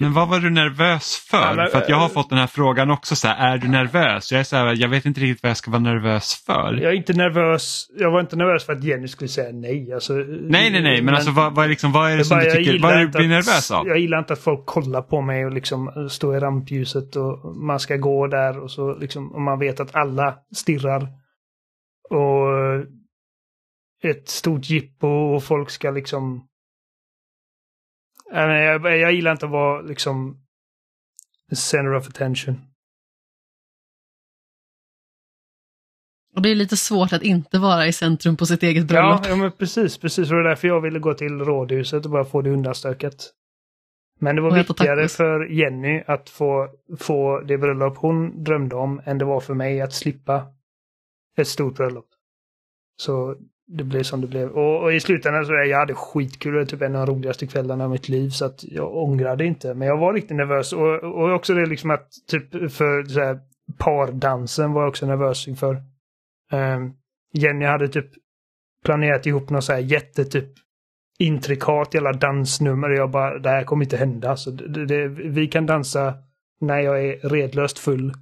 Men 0.00 0.12
vad 0.12 0.28
var 0.28 0.38
du 0.38 0.50
nervös 0.50 1.26
för? 1.30 1.38
Ja, 1.38 1.54
men, 1.54 1.70
för 1.70 1.78
att 1.78 1.88
jag 1.88 1.96
har 1.96 2.04
eh, 2.04 2.12
fått 2.12 2.28
den 2.28 2.38
här 2.38 2.46
frågan 2.46 2.90
också, 2.90 3.16
så 3.16 3.28
här, 3.28 3.54
är 3.54 3.58
du 3.58 3.68
nervös? 3.68 4.32
Jag 4.32 4.40
är 4.40 4.44
så 4.44 4.56
här, 4.56 4.74
jag 4.74 4.88
vet 4.88 5.06
inte 5.06 5.20
riktigt 5.20 5.42
vad 5.42 5.50
jag 5.50 5.56
ska 5.56 5.70
vara 5.70 5.82
nervös 5.82 6.42
för. 6.46 6.78
Jag 6.82 6.92
är 6.92 6.96
inte 6.96 7.12
nervös. 7.12 7.86
Jag 7.98 8.10
var 8.10 8.20
inte 8.20 8.36
nervös 8.36 8.64
för 8.64 8.72
att 8.72 8.84
Jenny 8.84 9.08
skulle 9.08 9.28
säga 9.28 9.52
nej. 9.52 9.92
Alltså, 9.92 10.12
Nej, 10.12 10.70
nej, 10.70 10.82
nej, 10.82 11.02
men, 11.02 11.14
alltså 11.14 11.30
vad, 11.30 11.54
vad, 11.54 11.64
är 11.64 11.68
liksom, 11.68 11.92
vad 11.92 12.10
är 12.10 12.16
det 12.16 12.24
som 12.24 12.38
bara, 12.38 12.44
du 12.44 12.50
tycker, 12.50 12.82
vad 12.82 12.92
är 12.92 12.98
det 12.98 13.06
du 13.06 13.18
blir 13.18 13.28
nervös 13.28 13.70
av? 13.70 13.86
Jag 13.86 13.98
gillar 13.98 14.18
inte 14.18 14.32
att 14.32 14.38
folk 14.38 14.66
kollar 14.66 15.02
på 15.02 15.20
mig 15.20 15.46
och 15.46 15.52
liksom 15.52 16.08
står 16.10 16.36
i 16.36 16.40
rampljuset 16.40 17.16
och 17.16 17.56
man 17.56 17.80
ska 17.80 17.96
gå 17.96 18.26
där 18.26 18.58
och 18.58 18.70
så 18.70 18.94
liksom 18.94 19.32
och 19.32 19.40
man 19.40 19.58
vet 19.58 19.80
att 19.80 19.94
alla 19.94 20.34
stirrar. 20.56 21.08
Och 22.10 22.50
ett 24.02 24.28
stort 24.28 24.70
jippo 24.70 25.08
och 25.08 25.44
folk 25.44 25.70
ska 25.70 25.90
liksom... 25.90 26.46
Jag, 28.30 28.84
jag, 28.84 28.98
jag 28.98 29.12
gillar 29.12 29.32
inte 29.32 29.46
att 29.46 29.52
vara 29.52 29.80
liksom 29.80 30.36
center 31.52 31.94
of 31.94 32.08
attention. 32.08 32.60
Och 36.34 36.42
det 36.42 36.48
är 36.48 36.54
lite 36.54 36.76
svårt 36.76 37.12
att 37.12 37.22
inte 37.22 37.58
vara 37.58 37.86
i 37.86 37.92
centrum 37.92 38.36
på 38.36 38.46
sitt 38.46 38.62
eget 38.62 38.88
bröllop. 38.88 39.20
Ja, 39.24 39.30
ja, 39.30 39.36
men 39.36 39.52
precis, 39.52 39.98
precis. 39.98 40.30
Och 40.30 40.36
det 40.36 40.42
är 40.42 40.48
därför 40.48 40.68
jag 40.68 40.80
ville 40.80 40.98
gå 40.98 41.14
till 41.14 41.38
rådhuset 41.38 42.04
och 42.04 42.10
bara 42.10 42.24
få 42.24 42.42
det 42.42 42.50
undanstökat. 42.50 43.32
Men 44.18 44.36
det 44.36 44.42
var 44.42 44.54
viktigare 44.54 45.08
för 45.08 45.44
Jenny 45.44 46.02
att 46.06 46.28
få, 46.28 46.68
få 46.98 47.40
det 47.40 47.58
bröllop 47.58 47.96
hon 47.96 48.44
drömde 48.44 48.76
om 48.76 49.02
än 49.04 49.18
det 49.18 49.24
var 49.24 49.40
för 49.40 49.54
mig 49.54 49.80
att 49.80 49.92
slippa 49.92 50.46
ett 51.36 51.48
stort 51.48 51.76
bröllop. 51.76 52.06
Så 52.96 53.36
det 53.72 53.84
blev 53.84 54.02
som 54.02 54.20
det 54.20 54.26
blev. 54.26 54.48
Och, 54.48 54.82
och 54.82 54.92
i 54.92 55.00
slutändan 55.00 55.46
så 55.46 55.52
är 55.52 55.64
jag 55.64 55.78
hade 55.78 55.94
skitkul. 55.94 56.52
Det 56.52 56.58
var 56.58 56.64
typ 56.64 56.82
en 56.82 56.96
av 56.96 57.06
de 57.06 57.16
roligaste 57.16 57.46
kvällarna 57.46 57.84
i 57.84 57.88
mitt 57.88 58.08
liv. 58.08 58.30
Så 58.30 58.44
att 58.44 58.64
jag 58.64 58.96
ångrade 58.96 59.44
inte. 59.44 59.74
Men 59.74 59.88
jag 59.88 59.98
var 59.98 60.14
riktigt 60.14 60.36
nervös. 60.36 60.72
Och, 60.72 61.04
och 61.04 61.34
också 61.34 61.54
det 61.54 61.66
liksom 61.66 61.90
att 61.90 62.08
typ 62.30 62.72
för 62.72 63.04
så 63.04 63.20
här, 63.20 63.38
pardansen 63.78 64.72
var 64.72 64.82
jag 64.82 64.88
också 64.88 65.06
nervös 65.06 65.48
inför. 65.48 65.74
Um, 66.52 66.94
Jenny 67.32 67.64
hade 67.64 67.88
typ 67.88 68.10
planerat 68.84 69.26
ihop 69.26 69.50
något 69.50 69.64
så 69.64 69.72
här 69.72 69.80
jättetyp 69.80 70.50
intrikat 71.18 71.94
jävla 71.94 72.12
dansnummer 72.12 72.90
och 72.90 72.96
jag 72.96 73.10
bara, 73.10 73.38
det 73.38 73.48
här 73.48 73.64
kommer 73.64 73.84
inte 73.84 73.96
hända. 73.96 74.36
Så 74.36 74.50
det, 74.50 74.86
det, 74.86 75.08
vi 75.08 75.46
kan 75.46 75.66
dansa 75.66 76.14
när 76.60 76.78
jag 76.78 77.04
är 77.04 77.28
redlöst 77.28 77.78
full 77.78 78.12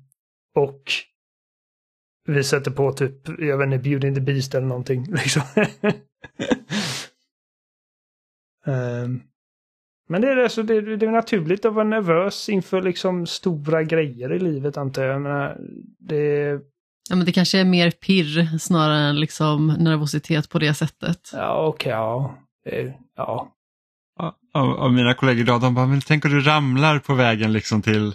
och 0.55 0.83
vi 2.29 2.45
sätter 2.45 2.71
på 2.71 2.93
typ, 2.93 3.29
jag 3.39 3.59
vet 3.59 3.67
inte, 3.67 3.79
Beauty 3.79 4.07
and 4.07 4.17
the 4.17 4.21
Beast 4.23 4.55
eller 4.55 4.67
någonting. 4.67 5.07
Liksom. 5.13 5.43
Ehm, 8.67 9.21
men 10.09 10.23
det 10.23 10.29
är, 10.29 10.37
det, 10.37 10.49
så 10.49 10.63
det, 10.63 10.97
det 10.97 11.07
är 11.07 11.11
naturligt 11.11 11.65
att 11.65 11.75
vara 11.75 11.85
nervös 11.85 12.49
inför 12.49 12.83
liksom 12.83 13.27
stora 13.27 13.83
grejer 13.83 14.33
i 14.33 14.39
livet 14.39 14.77
antar 14.77 15.03
jag. 15.03 15.15
jag 15.15 15.23
menar, 15.23 15.57
det, 15.99 16.61
Ja, 17.11 17.17
men 17.17 17.27
det 17.27 17.33
kanske 17.33 17.59
är 17.59 17.65
mer 17.65 17.91
pirr 17.91 18.59
snarare 18.59 18.99
än 18.99 19.21
liksom 19.21 19.67
nervositet 19.67 20.49
på 20.49 20.59
det 20.59 20.75
sättet. 20.75 21.31
ja 21.33 21.67
okej, 21.67 21.93
ja. 21.93 22.39
Det, 22.65 22.95
ja. 23.17 23.55
Av, 24.55 24.71
av 24.71 24.93
mina 24.93 25.15
kollegor 25.15 25.41
idag, 25.41 25.61
de 25.61 25.75
bara, 25.75 25.87
men 25.87 26.01
tänk 26.01 26.25
om 26.25 26.31
du 26.31 26.41
ramlar 26.41 26.99
på 26.99 27.15
vägen 27.15 27.53
liksom 27.53 27.83
till 27.83 28.15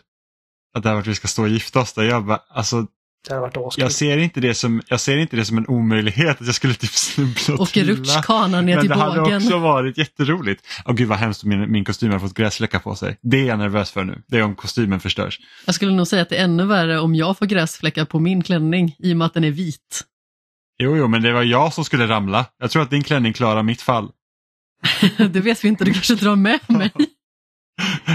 att 0.73 0.83
det 0.83 0.89
här 0.89 0.95
vart 0.95 1.07
vi 1.07 1.15
ska 1.15 1.27
stå 1.27 1.41
och 1.41 1.49
gifta 1.49 1.79
oss 1.79 1.93
där. 1.93 2.03
Jag 2.03 2.25
bara, 2.25 2.41
alltså 2.49 2.87
Det 3.27 3.33
hade 3.33 3.41
varit 3.59 3.77
jag 3.77 3.91
ser 3.91 4.17
inte 4.17 4.39
det 4.41 4.53
som, 4.55 4.81
jag 4.87 4.99
ser 4.99 5.17
inte 5.17 5.35
det 5.35 5.45
som 5.45 5.57
en 5.57 5.67
omöjlighet 5.67 6.41
att 6.41 6.45
jag 6.45 6.55
skulle 6.55 6.73
typ 6.73 6.89
snubbla 6.89 7.53
och 7.53 7.59
Och 7.59 7.67
trilla. 7.67 7.91
rutschkana 7.91 8.61
ner 8.61 8.75
Men 8.75 8.81
till 8.83 8.89
det 8.89 8.95
hade 8.95 9.21
bågen. 9.21 9.37
också 9.37 9.57
varit 9.59 9.97
jätteroligt. 9.97 10.63
Åh 10.85 10.95
gud 10.95 11.07
vad 11.07 11.17
hemskt 11.17 11.43
om 11.43 11.49
min, 11.49 11.71
min 11.71 11.85
kostym 11.85 12.11
har 12.11 12.19
fått 12.19 12.33
gräsfläckar 12.33 12.79
på 12.79 12.95
sig. 12.95 13.17
Det 13.21 13.37
är 13.39 13.45
jag 13.45 13.59
nervös 13.59 13.91
för 13.91 14.03
nu. 14.03 14.21
Det 14.27 14.37
är 14.37 14.43
om 14.43 14.55
kostymen 14.55 14.99
förstörs. 14.99 15.39
Jag 15.65 15.75
skulle 15.75 15.91
nog 15.91 16.07
säga 16.07 16.21
att 16.21 16.29
det 16.29 16.35
är 16.37 16.43
ännu 16.43 16.65
värre 16.65 16.99
om 16.99 17.15
jag 17.15 17.37
får 17.37 17.45
gräsfläckar 17.45 18.05
på 18.05 18.19
min 18.19 18.43
klänning 18.43 18.95
i 18.99 19.13
och 19.13 19.17
med 19.17 19.25
att 19.25 19.33
den 19.33 19.43
är 19.43 19.51
vit. 19.51 20.01
Jo, 20.83 20.97
jo, 20.97 21.07
men 21.07 21.21
det 21.21 21.33
var 21.33 21.43
jag 21.43 21.73
som 21.73 21.85
skulle 21.85 22.07
ramla. 22.07 22.45
Jag 22.59 22.71
tror 22.71 22.81
att 22.83 22.89
din 22.89 23.03
klänning 23.03 23.33
klarar 23.33 23.63
mitt 23.63 23.81
fall. 23.81 24.09
det 25.17 25.39
vet 25.39 25.63
vi 25.63 25.67
inte, 25.67 25.85
du 25.85 25.93
kanske 25.93 26.15
drar 26.15 26.35
med 26.35 26.59
mig. 26.67 26.91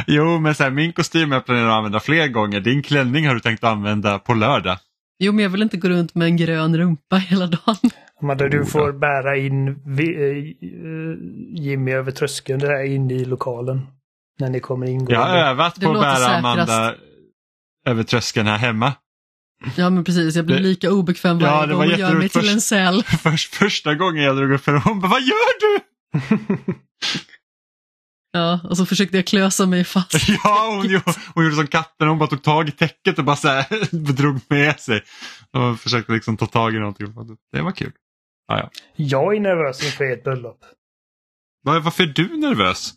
Jo, 0.07 0.39
men 0.39 0.55
så 0.55 0.63
här, 0.63 0.71
min 0.71 0.93
kostym 0.93 1.33
jag 1.33 1.47
planerat 1.47 1.67
att 1.69 1.73
använda 1.77 2.01
fler 2.01 2.29
gånger. 2.29 2.61
Din 2.61 2.83
klänning 2.83 3.27
har 3.27 3.35
du 3.35 3.41
tänkt 3.41 3.65
använda 3.65 4.19
på 4.19 4.35
lördag. 4.35 4.79
Jo, 5.19 5.33
men 5.33 5.43
jag 5.43 5.51
vill 5.51 5.63
inte 5.63 5.77
gå 5.77 5.89
runt 5.89 6.15
med 6.15 6.27
en 6.27 6.37
grön 6.37 6.77
rumpa 6.79 7.17
hela 7.17 7.47
dagen. 7.47 7.77
Amanda, 8.23 8.49
du 8.49 8.61
Oh, 8.61 8.67
får 8.67 8.87
ja. 8.87 8.93
bära 8.93 9.37
in 9.37 9.69
eh, 9.69 11.65
Jimmy 11.65 11.93
över 11.93 12.11
tröskeln 12.11 12.59
där 12.59 12.85
inne 12.85 13.15
i 13.15 13.25
lokalen. 13.25 13.87
När 14.41 14.51
ni 14.51 14.61
kommer 14.61 14.87
ingående. 14.87 15.13
Jag 15.15 15.21
har 15.21 15.37
övat 15.37 15.75
Det 15.75 15.87
på 15.87 15.93
att 15.93 16.01
bära 16.01 16.15
säkrast. 16.17 16.39
Amanda 16.45 16.95
över 17.87 18.03
tröskeln 18.03 18.47
här 18.47 18.59
hemma. 18.59 18.93
Ja, 19.77 19.91
men 19.91 20.05
precis. 20.05 20.37
Jag 20.37 20.47
blir 20.47 20.57
Det- 20.57 20.63
lika 20.63 20.91
obekväm 20.93 21.41
Ja, 21.41 21.47
varje 21.51 21.67
det 21.67 21.73
gång 21.73 21.79
var 21.87 21.93
och 21.93 21.99
gör 21.99 22.15
mig 22.15 22.29
till 22.29 22.41
först. 22.41 22.53
en 22.53 22.61
säl. 22.61 23.03
Först, 23.23 23.55
första 23.55 23.95
gången 23.95 24.23
jag 24.25 24.37
drog 24.37 24.53
upp 24.53 24.67
henne, 24.67 24.81
hon 24.85 25.01
bara, 25.01 25.09
vad 25.09 25.21
gör 25.23 25.61
du? 25.61 25.81
Ja, 28.33 28.61
och 28.65 28.77
så 28.77 28.87
försökte 28.87 29.17
jag 29.17 29.27
klösa 29.27 29.67
mig 29.67 29.85
fast. 29.85 30.29
Ja, 30.45 30.69
hon, 30.77 30.89
gjorde- 30.91 31.15
hon 31.35 31.45
gjorde 31.45 31.57
som 31.57 31.67
katten, 31.67 32.09
hon 32.09 32.19
bara 32.19 32.29
tog 32.29 32.43
tag 32.43 32.69
i 32.69 32.73
täcket 32.73 33.19
och 33.19 33.25
bara 33.25 33.37
så 33.37 33.49
här, 33.49 34.13
drog 34.13 34.41
med 34.49 34.81
sig. 34.81 35.03
Och 35.53 35.81
försökte 35.81 36.13
liksom 36.13 36.37
ta 36.37 36.47
tag 36.47 36.75
i 36.75 36.79
någonting. 36.79 37.07
Det 37.53 37.63
var 37.63 37.73
kul. 37.73 37.93
Ja, 38.49 38.59
ja. 38.59 38.71
Jag 38.97 39.37
är 39.37 39.41
nervös 39.41 39.85
inför 39.85 40.05
ert 40.05 40.25
bröllop. 40.25 40.61
Var- 41.63 41.81
Varför 41.81 42.03
är 42.03 42.07
du 42.07 42.37
nervös? 42.37 42.95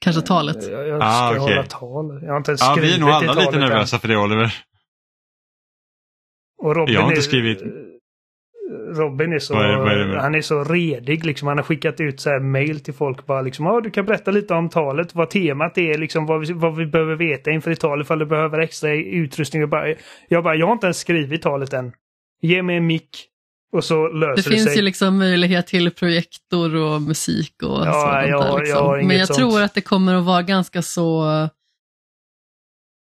Kanske 0.00 0.22
talet. 0.22 0.68
Jag, 0.70 0.88
jag 0.88 1.00
ska 1.00 1.08
Ah, 1.08 1.30
okej. 1.30 1.40
hålla 1.40 1.62
tal. 1.62 2.22
Jag 2.22 2.30
har 2.30 2.36
inte 2.36 2.50
ens 2.50 2.60
Ja, 2.60 2.72
skrivit 2.72 2.90
vi 2.90 2.94
är 2.94 3.00
nog 3.00 3.10
alla 3.10 3.32
lite 3.34 3.52
än. 3.54 3.60
nervösa 3.60 3.98
för 3.98 4.08
det 4.08 4.16
Oliver. 4.16 4.54
Och 6.62 6.76
Robin 6.76 6.94
Jag 6.94 7.02
har 7.02 7.08
inte 7.08 7.20
är, 7.20 7.22
skrivit. 7.22 7.58
Robin 8.94 9.32
är 9.32 9.38
så, 9.38 9.54
Vad 9.54 9.64
är 9.64 9.68
det- 9.68 9.78
vad 9.78 9.92
är 9.92 9.98
det? 10.06 10.20
han 10.20 10.34
är 10.34 10.40
så 10.40 10.64
redig 10.64 11.26
liksom. 11.26 11.48
Han 11.48 11.56
har 11.58 11.64
skickat 11.64 12.00
ut 12.00 12.20
så 12.20 12.30
här 12.30 12.40
mail 12.40 12.80
till 12.80 12.94
folk 12.94 13.26
bara 13.26 13.42
liksom. 13.42 13.66
Ja, 13.66 13.80
du 13.80 13.90
kan 13.90 14.06
berätta 14.06 14.30
lite 14.30 14.54
om 14.54 14.68
talet, 14.68 15.14
vad 15.14 15.30
temat 15.30 15.78
är, 15.78 15.98
liksom 15.98 16.26
vad 16.26 16.46
vi, 16.46 16.52
vad 16.52 16.76
vi 16.76 16.86
behöver 16.86 17.14
veta 17.16 17.50
inför 17.50 17.70
ett 17.70 17.80
tal, 17.80 18.00
ifall 18.00 18.18
du 18.18 18.26
behöver 18.26 18.58
extra 18.58 18.94
utrustning. 18.94 19.60
Jag 19.60 19.70
bara, 19.70 19.94
jag 20.28 20.44
bara, 20.44 20.54
jag 20.54 20.66
har 20.66 20.72
inte 20.72 20.86
ens 20.86 20.98
skrivit 20.98 21.42
talet 21.42 21.72
än. 21.72 21.92
Ge 22.40 22.62
mig 22.62 22.76
en 22.76 22.86
mick 22.86 23.24
och 23.72 23.84
så 23.84 24.08
Det 24.08 24.14
löser 24.18 24.50
det, 24.50 24.56
finns 24.56 24.64
sig. 24.64 24.76
ju 24.76 24.82
liksom 24.82 25.18
möjlighet 25.18 25.66
till 25.66 25.90
projektor 25.90 26.74
och 26.76 27.02
musik 27.02 27.54
och 27.62 27.86
Ja, 27.86 27.92
sådant 27.92 28.28
jag 28.28 28.42
där. 28.42 28.48
jag 28.48 28.60
Liksom. 28.60 28.86
har 28.86 28.96
inget 28.96 29.08
Men 29.08 29.18
jag 29.18 29.26
sånt. 29.26 29.38
tror 29.38 29.62
att 29.62 29.74
det 29.74 29.80
kommer 29.80 30.14
att 30.14 30.24
vara 30.24 30.42
ganska 30.42 30.82
så 30.82 31.24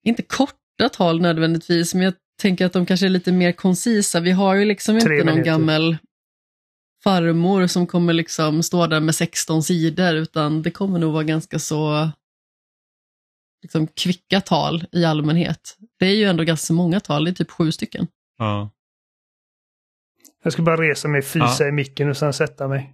inte 0.03 0.21
korta 0.21 0.89
tal 0.93 1.21
nödvändigtvis, 1.21 1.93
men 1.93 2.03
jag 2.03 2.13
tänker 2.37 2.65
att 2.65 2.73
de 2.73 2.85
kanske 2.85 3.05
är 3.05 3.09
lite 3.09 3.31
mer 3.31 3.51
koncisa. 3.51 4.19
Vi 4.19 4.31
har 4.31 4.55
ju 4.55 4.65
liksom 4.65 4.99
Tre 4.99 5.13
inte 5.15 5.25
någon 5.25 5.35
minuter. 5.35 5.51
gammal 5.51 5.97
farmor 7.03 7.67
som 7.67 7.87
kommer 7.87 8.13
liksom 8.13 8.63
stå 8.63 8.87
där 8.87 8.99
med 8.99 9.15
16 9.15 9.63
sidor, 9.63 10.13
utan 10.13 10.61
det 10.61 10.71
kommer 10.71 10.99
nog 10.99 11.13
vara 11.13 11.23
ganska 11.23 11.59
så 11.59 12.09
liksom 13.61 13.87
kvicka 13.87 14.41
tal 14.41 14.85
i 14.91 15.05
allmänhet. 15.05 15.77
Det 15.99 16.05
är 16.05 16.15
ju 16.15 16.23
ändå 16.23 16.43
ganska 16.43 16.73
många 16.73 16.99
tal, 16.99 17.25
det 17.25 17.31
är 17.31 17.33
typ 17.33 17.51
sju 17.51 17.71
stycken. 17.71 18.07
Ja. 18.37 18.69
Jag 20.43 20.53
ska 20.53 20.61
bara 20.61 20.81
resa 20.81 21.07
mig, 21.07 21.21
fysa 21.21 21.55
Ja. 21.63 21.67
i 21.67 21.71
micken 21.71 22.09
och 22.09 22.17
sen 22.17 22.33
sätta 22.33 22.67
mig. 22.67 22.93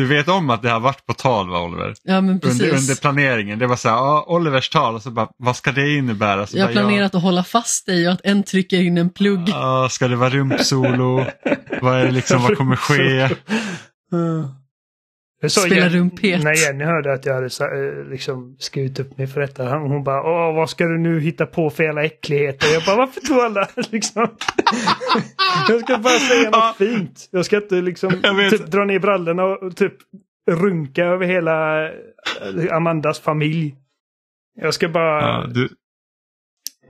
Du 0.00 0.06
vet 0.06 0.28
om 0.28 0.50
att 0.50 0.62
det 0.62 0.70
har 0.70 0.80
varit 0.80 1.06
på 1.06 1.14
tal 1.14 1.50
va 1.50 1.60
Oliver? 1.60 1.94
Ja, 2.02 2.20
men 2.20 2.40
precis. 2.40 2.62
Under, 2.62 2.76
under 2.76 3.00
planeringen. 3.00 3.58
Det 3.58 3.66
var 3.66 3.76
så 3.76 3.88
här, 3.88 3.96
ja, 3.96 4.24
Olivers 4.28 4.68
tal 4.68 4.94
och 4.94 5.02
så 5.02 5.10
bara, 5.10 5.28
vad 5.36 5.56
ska 5.56 5.72
det 5.72 5.96
innebära? 5.96 6.46
Så 6.46 6.58
jag 6.58 6.66
har 6.66 6.72
planerat 6.72 7.14
att 7.14 7.22
hålla 7.22 7.44
fast 7.44 7.86
dig 7.86 8.06
och 8.06 8.12
att 8.12 8.20
en 8.24 8.42
trycker 8.42 8.82
in 8.82 8.98
en 8.98 9.10
plugg. 9.10 9.48
Ja, 9.48 9.88
ska 9.90 10.08
det 10.08 10.16
vara 10.16 10.30
rumpsolo? 10.30 11.24
vad 11.82 12.00
är 12.00 12.04
det 12.04 12.10
liksom, 12.10 12.42
vad 12.42 12.56
kommer 12.56 12.76
ske? 12.76 13.28
Jag 15.40 15.50
sa 15.52 15.60
Spela 15.60 15.76
Jen- 15.76 15.90
rumpet. 15.92 16.42
När 16.42 16.54
Jenny 16.54 16.84
hörde 16.84 17.12
att 17.12 17.26
jag 17.26 17.34
hade 17.34 17.46
eh, 17.46 18.04
liksom 18.10 18.56
skrivit 18.58 19.00
upp 19.00 19.18
mig 19.18 19.26
för 19.26 19.40
detta. 19.40 19.78
Hon 19.78 19.90
hon 19.90 20.04
bara 20.04 20.22
Åh, 20.22 20.54
vad 20.54 20.70
ska 20.70 20.84
du 20.84 20.98
nu 20.98 21.20
hitta 21.20 21.46
på 21.46 21.70
för 21.70 21.84
jävla 21.84 22.04
äckligheter? 22.04 22.68
Jag 22.72 22.84
bara 22.84 22.96
varför 22.96 23.20
tror 23.20 23.44
alla 23.44 23.68
liksom? 23.90 24.28
jag 25.68 25.80
ska 25.80 25.98
bara 25.98 26.18
säga 26.18 26.50
något 26.50 26.76
fint. 26.76 27.28
Jag 27.30 27.44
ska 27.44 27.56
inte 27.56 27.74
liksom 27.74 28.20
Jag 28.22 28.50
typ, 28.50 28.66
dra 28.66 28.84
ner 28.84 28.98
brallorna 28.98 29.44
och, 29.44 29.62
och 29.62 29.76
typ 29.76 29.94
runka 30.50 31.04
över 31.04 31.26
hela 31.26 31.84
eh, 31.86 31.92
Amandas 32.76 33.20
familj. 33.20 33.74
Jag 34.60 34.74
ska 34.74 34.88
bara... 34.88 35.20
Ja, 35.22 35.46
du, 35.46 35.68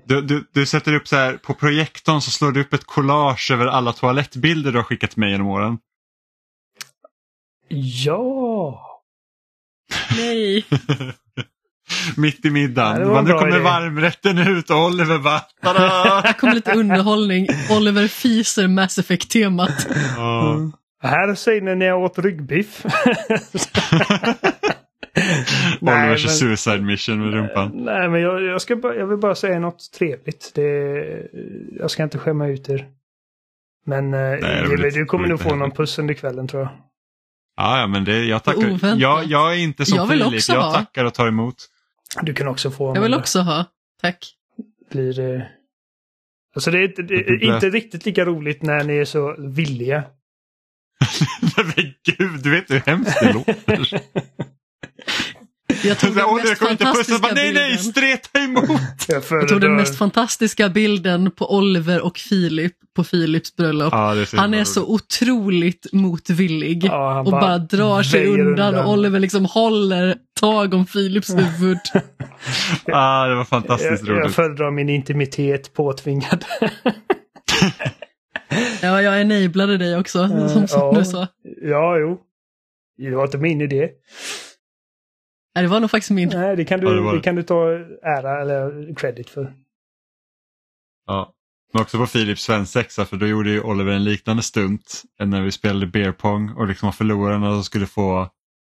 du, 0.05 0.21
du, 0.21 0.45
du 0.53 0.67
sätter 0.67 0.95
upp 0.95 1.09
så 1.09 1.17
här, 1.17 1.37
på 1.37 1.55
projektorn 1.55 2.21
så 2.21 2.31
slår 2.31 2.53
du 2.53 2.61
upp 2.61 2.73
ett 2.75 2.85
collage 2.85 3.51
över 3.53 3.67
alla 3.67 3.93
toalettbilder 3.93 4.73
du 4.73 4.79
har 4.79 4.85
skickat 4.85 5.11
till 5.11 5.21
mig 5.21 5.31
genom 5.31 5.47
åren. 5.47 5.79
Ja! 7.75 8.87
Nej. 10.17 10.65
Mitt 12.17 12.45
i 12.45 12.51
middagen. 12.51 13.01
Ja, 13.01 13.15
det 13.15 13.23
nu 13.23 13.33
kommer 13.33 13.49
idé. 13.49 13.59
varmrätten 13.59 14.39
ut 14.39 14.71
och 14.71 14.77
Oliver 14.87 15.19
bara! 15.19 15.41
Här 16.21 16.33
kommer 16.33 16.55
lite 16.55 16.73
underhållning. 16.75 17.47
Oliver 17.71 18.09
fiser 18.09 18.69
Mass 18.69 18.99
Effect-temat. 18.99 19.87
Ja. 20.17 20.57
Här 21.03 21.35
säger 21.35 21.61
ni 21.61 21.75
när 21.77 21.87
jag 21.87 22.03
åt 22.03 22.19
ryggbiff. 22.19 22.85
Oliver 25.81 26.17
kör 26.17 26.29
men- 26.29 26.37
suicide 26.37 26.81
mission 26.81 27.21
med 27.21 27.33
rumpan. 27.35 27.71
Nej, 27.75 28.09
men 28.09 28.21
jag, 28.21 28.43
jag, 28.43 28.61
ska 28.63 28.77
bara, 28.77 28.95
jag 28.95 29.07
vill 29.07 29.19
bara 29.19 29.35
säga 29.35 29.59
något 29.61 29.93
trevligt. 29.99 30.53
Det, 30.55 30.63
jag 31.79 31.91
ska 31.91 32.03
inte 32.03 32.19
skämma 32.19 32.47
ut 32.49 32.69
er. 32.69 32.87
Men 33.87 34.15
eh, 34.15 34.21
det 34.21 34.63
Jimmy, 34.63 34.83
vill- 34.83 34.95
du 34.95 35.05
kommer 35.05 35.25
det 35.25 35.31
nog 35.31 35.41
få 35.41 35.55
någon 35.55 35.71
puss 35.71 35.99
under 35.99 36.15
kvällen 36.15 36.49
tror 36.49 36.63
jag. 36.63 36.71
Ja, 37.57 37.81
ja, 37.81 37.87
men 37.87 38.05
det, 38.05 38.25
jag 38.25 38.45
tackar. 38.45 38.97
Jag, 38.99 39.25
jag 39.27 39.53
är 39.53 39.57
inte 39.59 39.85
som 39.87 39.97
Jag 39.97 40.07
vill 40.07 40.19
Filip, 40.19 40.35
också 40.35 40.53
jag 40.53 40.63
ha. 40.63 40.73
tackar 40.73 41.05
och 41.05 41.15
tar 41.15 41.29
emot. 41.29 41.57
Du 42.23 42.35
kan 42.35 42.49
också 42.49 42.71
få 42.71 42.97
Jag 42.97 43.03
vill 43.03 43.15
också 43.15 43.41
ha. 43.41 43.65
Tack. 44.01 44.35
Blir, 44.91 45.21
eh... 45.21 45.43
Alltså 46.55 46.71
det 46.71 46.79
är, 46.79 46.83
inte- 46.83 47.03
det 47.03 47.17
Det 47.17 47.47
är 47.47 47.55
inte 47.55 47.71
riktigt 47.71 48.07
lika 48.07 48.25
roligt 48.25 48.63
när 48.63 48.85
ni 48.85 48.97
är 48.97 49.05
så 49.05 49.37
villiga. 49.39 50.05
men 51.57 51.95
gud, 52.05 52.43
du 52.43 52.51
vet 52.51 52.71
hur 52.71 52.81
hemskt 52.87 53.21
det 53.21 53.33
låter. 53.33 54.01
Jag 55.85 55.99
tog 55.99 56.15
den 56.17 56.35
mest 56.35 56.47
pussa, 56.49 56.67
fantastiska 56.67 57.19
bara, 57.23 57.35
nej 57.35 57.53
nej, 57.53 57.69
bilden. 57.71 57.85
streta 57.93 58.39
emot! 58.39 58.81
Jag 59.09 59.23
Jag 59.31 59.49
tog 59.49 59.61
den 59.61 59.77
mest 59.77 59.99
fantastiska 59.99 60.69
bilden 60.69 61.31
på 61.31 61.57
Oliver 61.57 62.01
och 62.01 62.19
Filip 62.19 62.73
på 62.97 63.05
Philips 63.05 63.57
bröllop. 63.57 63.93
Ja, 63.93 64.15
är 64.15 64.37
Han 64.37 64.55
är 64.55 64.59
roligt. 64.59 64.69
så 64.69 64.85
otroligt 64.87 65.87
motvillig 65.93 66.85
Ja, 66.85 67.21
och 67.21 67.31
bara 67.31 67.59
drar 67.59 68.03
sig 68.03 68.27
undan, 68.27 68.75
och 68.75 68.93
Oliver 68.93 69.21
liksom 69.21 69.45
håller 69.45 70.17
tag 70.41 70.75
om 70.75 70.87
Philips 70.87 71.31
huvud. 71.31 71.79
Ah, 72.93 73.27
det 73.27 73.35
var 73.35 73.45
fantastiskt 73.45 74.07
jag, 74.07 74.17
jag 74.17 74.23
roligt. 74.23 74.35
föredrar 74.35 74.71
min 74.71 74.89
intimitet 74.89 75.75
påtvingad. 75.75 76.45
Ja, 78.83 79.03
jag 79.03 79.21
enablade 79.21 79.79
dig 79.79 79.97
också, 79.99 80.29
som, 80.29 80.69
som 80.69 80.81
ja. 80.81 80.93
du 80.99 81.05
sa. 81.05 81.27
ja, 81.63 81.99
jo. 81.99 82.19
Det 82.99 83.17
var 83.17 83.25
inte 83.25 83.39
min 83.39 83.61
idé. 83.61 83.89
Nej, 85.55 85.65
det 85.65 85.69
var 85.69 85.81
nog 85.81 85.91
faktiskt 85.91 86.11
min. 86.11 86.29
Nej, 86.29 86.57
det 86.57 86.65
kan 86.65 86.81
du, 86.81 86.87
Ja, 86.87 86.93
det 86.93 87.01
var 87.01 87.15
det 87.15 87.21
kan 87.21 87.35
du 87.35 87.43
ta 87.43 87.69
ära 88.03 88.41
eller 88.41 88.95
credit 88.95 89.31
för. 89.31 89.53
Ja. 91.07 91.33
Men 91.73 91.83
också 91.83 91.99
på 91.99 92.07
Philips 92.07 92.43
svensexa 92.43 93.05
för 93.07 93.17
då 93.17 93.27
gjorde 93.27 93.51
ju 93.51 93.61
Oliver 93.61 93.93
en 93.93 94.05
liknande 94.05 94.43
stunt 94.43 95.03
när 95.19 95.43
vi 95.43 95.53
spelade 95.53 95.87
beer 95.87 96.13
pong 96.13 96.51
och 96.51 96.67
liksom 96.69 96.93
förlorarna 96.93 97.53
som 97.55 97.65
skulle 97.65 97.87
få 97.87 98.29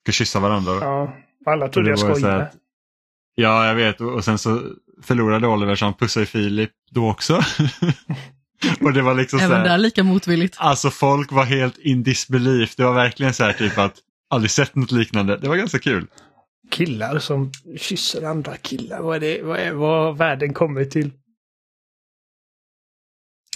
skulle 0.03 0.13
kyssa 0.13 0.39
varandra. 0.39 0.71
Ja, 0.81 1.15
alla 1.45 1.67
trodde 1.67 1.89
jag 1.89 1.99
så 1.99 2.15
skojade. 2.15 2.33
här- 2.33 2.51
Ja, 3.35 3.67
jag 3.67 3.75
vet. 3.75 4.01
Och 4.01 4.23
sen 4.25 4.37
så 4.37 4.61
förlorade 5.03 5.47
Oliver 5.47 5.75
så 5.75 5.85
han 5.85 5.93
pussade 5.93 6.25
Filip 6.25 6.71
då 6.91 7.09
också. 7.09 7.33
och 8.81 8.93
det 8.93 9.01
var 9.01 9.13
liksom 9.15 9.39
så 9.39 9.45
Även 9.45 9.57
här, 9.57 9.63
där 9.69 9.77
lika 9.77 10.03
motvilligt. 10.03 10.55
Alltså 10.59 10.89
folk 10.89 11.31
var 11.31 11.43
helt 11.43 11.77
in 11.77 12.03
disbelief. 12.03 12.75
Det 12.75 12.83
var 12.83 12.93
verkligen 12.93 13.33
så 13.33 13.43
här 13.43 13.53
typ 13.53 13.77
att 13.77 13.95
aldrig 14.29 14.51
sett 14.51 14.75
något 14.75 14.91
liknande. 14.91 15.37
Det 15.37 15.47
var 15.49 15.55
ganska 15.55 15.79
kul. 15.79 16.07
Killar 16.71 17.19
som 17.19 17.51
kysser 17.77 18.23
andra 18.23 18.57
killar. 18.57 19.01
Vad 19.01 19.15
är 19.15 19.19
det? 19.19 19.41
Vad, 19.41 19.59
är, 19.59 19.71
vad 19.73 20.17
världen 20.17 20.53
kommit 20.53 20.91
till? 20.91 21.11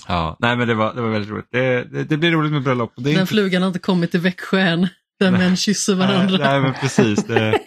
Ja, 0.07 0.37
nej 0.39 0.57
men 0.57 0.67
det 0.67 0.73
var, 0.73 0.93
det 0.93 1.01
var 1.01 1.09
väldigt 1.09 1.31
roligt. 1.31 1.47
Det, 1.51 1.83
det, 1.83 2.03
det 2.03 2.17
blir 2.17 2.31
roligt 2.31 2.51
med 2.51 2.63
bröllop. 2.63 2.93
Det 2.95 3.01
är 3.01 3.03
Den 3.03 3.21
inte- 3.21 3.25
flugan 3.25 3.61
har 3.61 3.67
inte 3.67 3.79
kommit 3.79 4.11
till 4.11 4.19
Växjö 4.19 4.59
än, 4.59 4.87
där 5.19 5.31
män 5.31 5.57
kysser 5.57 5.95
varandra. 5.95 6.37
Nej, 6.37 6.47
nej 6.47 6.61
men 6.61 6.73
precis. 6.73 7.23
Det, 7.23 7.35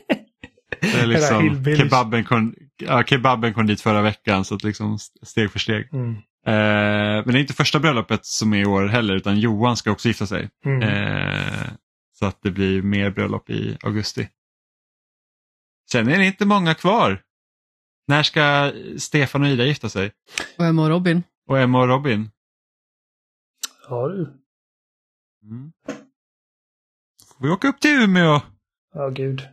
det 0.80 1.00
är 1.00 1.06
liksom, 1.06 1.64
kebaben, 1.76 2.24
kom, 2.24 2.54
ja, 2.76 3.02
kebaben 3.06 3.54
kom 3.54 3.66
dit 3.66 3.80
förra 3.80 4.02
veckan 4.02 4.44
så 4.44 4.54
att 4.54 4.64
liksom 4.64 4.98
steg 5.22 5.50
för 5.52 5.58
steg. 5.58 5.88
Mm. 5.94 6.10
Eh, 6.46 7.24
men 7.24 7.26
det 7.26 7.38
är 7.38 7.40
inte 7.40 7.54
första 7.54 7.78
bröllopet 7.78 8.26
som 8.26 8.52
är 8.52 8.60
i 8.60 8.66
år 8.66 8.86
heller 8.86 9.14
utan 9.14 9.40
Johan 9.40 9.76
ska 9.76 9.90
också 9.90 10.08
gifta 10.08 10.26
sig. 10.26 10.48
Mm. 10.66 10.82
Eh, 10.82 11.68
så 12.18 12.26
att 12.26 12.38
det 12.42 12.50
blir 12.50 12.82
mer 12.82 13.10
bröllop 13.10 13.50
i 13.50 13.76
augusti. 13.82 14.28
Sen 15.92 16.08
är 16.08 16.18
det 16.18 16.26
inte 16.26 16.46
många 16.46 16.74
kvar. 16.74 17.22
När 18.06 18.22
ska 18.22 18.72
Stefan 18.98 19.42
och 19.42 19.48
Ida 19.48 19.64
gifta 19.64 19.88
sig? 19.88 20.12
Och 20.58 20.64
Emma 20.64 20.82
och 20.82 20.88
Robin. 20.88 21.22
Och 21.48 21.58
Emma 21.58 21.80
och 21.80 21.88
Robin? 21.88 22.30
Ja, 23.88 24.08
du. 24.08 24.22
Mm. 25.42 25.72
Får 27.28 27.44
vi 27.44 27.50
åka 27.50 27.68
upp 27.68 27.80
till 27.80 28.02
Umeå? 28.02 28.40
Ja, 28.94 29.08
gud. 29.08 29.48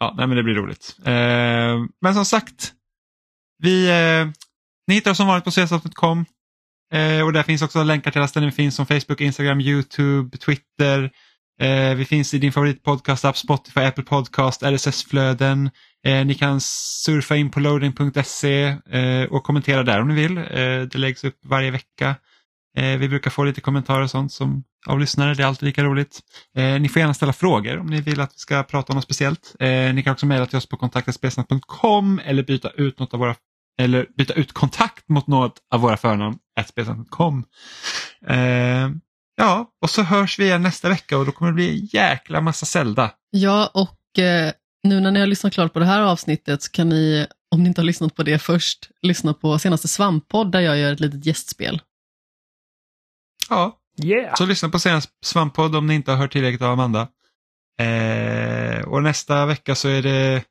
Ja, 0.00 0.14
nej, 0.16 0.26
men 0.26 0.36
det 0.36 0.42
blir 0.42 0.54
roligt. 0.54 0.96
Eh, 1.04 1.86
men 2.00 2.14
som 2.14 2.24
sagt, 2.24 2.74
vi, 3.58 3.88
eh, 3.88 4.28
ni 4.86 4.94
hittar 4.94 5.10
oss 5.10 5.16
som 5.16 5.26
vanligt 5.26 5.44
på 5.44 5.50
csf.com 5.50 6.24
eh, 6.92 7.22
och 7.22 7.32
där 7.32 7.42
finns 7.42 7.62
också 7.62 7.82
länkar 7.82 8.10
till 8.10 8.20
alla 8.20 8.28
ställen 8.28 8.48
vi 8.48 8.54
finns 8.56 8.74
som 8.74 8.86
Facebook, 8.86 9.20
Instagram, 9.20 9.60
YouTube, 9.60 10.38
Twitter. 10.38 11.12
Eh, 11.60 11.94
vi 11.94 12.04
finns 12.04 12.34
i 12.34 12.38
din 12.38 12.52
favoritpodcast-app, 12.52 13.36
Spotify, 13.36 13.80
Apple 13.80 14.04
Podcast, 14.04 14.62
RSS-flöden. 14.62 15.70
Eh, 16.06 16.26
ni 16.26 16.34
kan 16.34 16.60
surfa 16.60 17.36
in 17.36 17.50
på 17.50 17.60
loading.se 17.60 18.62
eh, 18.90 19.24
och 19.30 19.44
kommentera 19.44 19.82
där 19.82 20.00
om 20.00 20.08
ni 20.08 20.14
vill. 20.14 20.38
Eh, 20.38 20.44
det 20.90 20.94
läggs 20.94 21.24
upp 21.24 21.38
varje 21.44 21.70
vecka. 21.70 22.14
Eh, 22.76 22.98
vi 22.98 23.08
brukar 23.08 23.30
få 23.30 23.44
lite 23.44 23.60
kommentarer 23.60 24.02
och 24.02 24.10
sånt 24.10 24.32
som, 24.32 24.64
av 24.86 25.00
lyssnare, 25.00 25.34
det 25.34 25.42
är 25.42 25.46
alltid 25.46 25.66
lika 25.66 25.84
roligt. 25.84 26.20
Eh, 26.56 26.80
ni 26.80 26.88
får 26.88 27.00
gärna 27.00 27.14
ställa 27.14 27.32
frågor 27.32 27.78
om 27.78 27.86
ni 27.86 28.00
vill 28.00 28.20
att 28.20 28.32
vi 28.34 28.38
ska 28.38 28.62
prata 28.62 28.92
om 28.92 28.96
något 28.96 29.04
speciellt. 29.04 29.56
Eh, 29.60 29.94
ni 29.94 30.02
kan 30.02 30.12
också 30.12 30.26
mejla 30.26 30.46
till 30.46 30.58
oss 30.58 30.68
på 30.68 30.76
kontaktaspelsnack.com 30.76 32.20
eller 32.24 32.42
byta 32.42 32.70
ut 32.70 32.98
något 32.98 33.14
av 33.14 33.20
våra 33.20 33.34
eller 33.80 34.06
byta 34.16 34.32
ut 34.32 34.52
kontakt 34.52 35.08
mot 35.08 35.26
något 35.26 35.58
av 35.74 35.80
våra 35.80 35.96
förnamn, 35.96 36.38
spelsnack.com. 36.68 37.44
Ja, 39.40 39.70
och 39.82 39.90
så 39.90 40.02
hörs 40.02 40.38
vi 40.38 40.44
igen 40.44 40.62
nästa 40.62 40.88
vecka 40.88 41.18
och 41.18 41.26
då 41.26 41.32
kommer 41.32 41.50
det 41.50 41.54
bli 41.54 41.70
en 41.80 41.86
jäkla 41.86 42.40
massa 42.40 42.66
Zelda. 42.66 43.10
Ja, 43.30 43.70
och 43.74 44.18
eh, 44.18 44.52
nu 44.82 45.00
när 45.00 45.10
ni 45.10 45.20
har 45.20 45.26
lyssnat 45.26 45.52
klart 45.52 45.72
på 45.72 45.78
det 45.78 45.84
här 45.84 46.00
avsnittet 46.02 46.62
så 46.62 46.70
kan 46.70 46.88
ni, 46.88 47.26
om 47.50 47.62
ni 47.62 47.68
inte 47.68 47.80
har 47.80 47.86
lyssnat 47.86 48.14
på 48.14 48.22
det 48.22 48.38
först, 48.38 48.90
lyssna 49.02 49.34
på 49.34 49.58
senaste 49.58 49.88
Svamppodd 49.88 50.52
där 50.52 50.60
jag 50.60 50.78
gör 50.78 50.92
ett 50.92 51.00
litet 51.00 51.26
gästspel. 51.26 51.80
Ja, 53.48 53.74
Yeah! 54.02 54.34
så 54.34 54.46
lyssna 54.46 54.68
på 54.68 54.78
senaste 54.78 55.12
Svamppodd 55.24 55.76
om 55.76 55.86
ni 55.86 55.94
inte 55.94 56.10
har 56.10 56.18
hört 56.18 56.32
tillräckligt 56.32 56.62
av 56.62 56.70
Amanda. 56.72 57.08
Eh, 57.80 58.80
och 58.88 59.02
nästa 59.02 59.46
vecka 59.46 59.74
så 59.74 59.88
är 59.88 60.02
det 60.02 60.44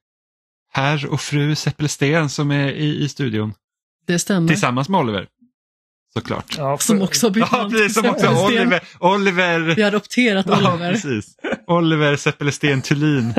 herr 0.74 1.06
och 1.06 1.22
fru 1.22 1.56
Seppelsten 1.56 2.30
som 2.30 2.52
är 2.52 2.68
i, 2.72 3.04
i 3.04 3.10
studion 3.10 3.54
Det 4.06 4.20
stämmer. 4.20 4.48
tillsammans 4.48 4.90
med 4.90 5.00
Oliver. 5.00 5.28
Såklart. 6.14 6.56
Ja, 6.58 6.78
för, 6.78 6.84
Som 6.84 7.02
också 7.02 7.26
har 7.28 7.32
bytt 7.32 7.46
Ja, 7.52 7.68
precis. 7.72 7.94
Som 7.94 8.06
också. 8.10 8.46
Oliver. 8.46 8.80
Oliver. 9.00 9.60
Vi 9.60 9.82
har 9.82 9.88
adopterat 9.88 10.46
Ja, 10.50 10.58
Oliver. 10.74 10.92
precis. 10.92 11.36
Oliver 11.68 12.16
Zeppelsten 12.16 12.82
Thulin. 12.82 13.34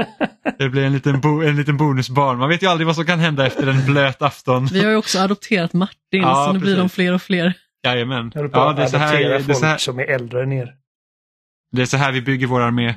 Det 0.59 0.69
blir 0.69 0.85
en 0.85 0.93
liten, 0.93 1.20
bo, 1.20 1.43
en 1.43 1.57
liten 1.57 1.77
bonusbarn. 1.77 2.39
Man 2.39 2.49
vet 2.49 2.62
ju 2.62 2.66
aldrig 2.66 2.86
vad 2.86 2.97
som 2.97 3.05
kan 3.07 3.19
hända 3.19 3.47
efter 3.47 3.66
en 3.66 3.85
blöt 3.86 4.23
afton. 4.23 4.66
Vi 4.66 4.85
har 4.85 4.90
ju 4.90 4.97
också 4.97 5.19
adopterat 5.19 5.73
Martin, 5.73 5.97
Ja, 6.23 6.45
så 6.47 6.53
nu 6.53 6.59
blir 6.59 6.77
de 6.77 6.89
fler 6.89 7.12
och 7.15 7.23
fler. 7.23 7.53
Jajamän. 7.85 8.32
Jag 8.35 8.51
Ja, 8.53 8.73
det, 8.73 8.82
är 8.82 8.86
så 8.86 8.97
här, 8.97 9.19
det, 9.19 9.35
är 9.35 9.55
så 9.55 9.66
här, 9.66 9.78
som 9.78 9.99
är 9.99 10.05
äldre 10.05 10.43
än 10.43 10.53
er. 10.53 10.74
det 11.73 11.82
är 11.82 11.86
så 11.86 11.97
här 11.97 12.12
vi 12.12 12.23
bygger 12.23 12.47
vår 12.47 12.61
armé. 12.61 12.95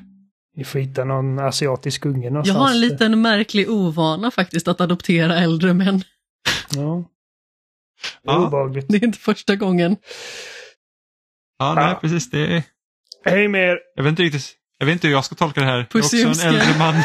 Ni 0.57 0.63
får 0.63 0.79
hitta 0.79 1.03
någon 1.03 1.39
asiatisk 1.39 2.05
unge 2.05 2.23
Jag 2.25 2.33
någonstans. 2.33 2.59
har 2.59 2.69
en 2.71 2.79
liten 2.79 3.21
märklig 3.21 3.69
ovana 3.69 4.31
faktiskt 4.31 4.67
att 4.67 4.81
adoptera 4.81 5.35
äldre 5.37 5.73
män. 5.73 6.03
Ja. 6.75 7.03
Det 8.23 8.29
är 8.29 8.33
Ja. 8.33 8.47
obehagligt. 8.47 8.85
Det 8.89 8.97
är 8.97 9.03
inte 9.03 9.19
första 9.19 9.55
gången. 9.55 9.95
Ja, 11.59 11.73
nej, 11.73 11.83
Ja. 11.85 11.99
precis. 12.01 12.29
Det 12.29 12.39
är, 12.55 12.63
Hej 13.25 13.47
med 13.47 13.61
er! 13.69 13.79
jag 13.95 14.03
vet 14.03 14.09
inte 14.09 14.23
riktigt. 14.23 14.55
Jag 14.77 14.85
vet 14.85 14.93
inte 14.93 15.07
hur 15.07 15.13
jag 15.13 15.25
ska 15.25 15.35
tolka 15.35 15.59
det 15.59 15.65
här. 15.65 15.87
Puss 15.91 16.13
jag 16.13 16.21
är 16.21 16.29
också 16.29 16.41
en 16.47 16.55
äldre 16.55 16.77
man. 16.79 16.93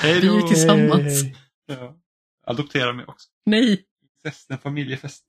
Hej 0.00 0.20
Vi 0.20 0.26
är 0.28 0.40
då. 0.40 0.48
tillsammans. 0.48 1.22
Hej. 1.22 1.36
Ja. 1.66 1.94
Adoptera 2.46 2.92
mig 2.92 3.04
också. 3.08 3.28
Nej. 3.46 3.82
En 4.48 4.58
familjefest. 4.58 5.22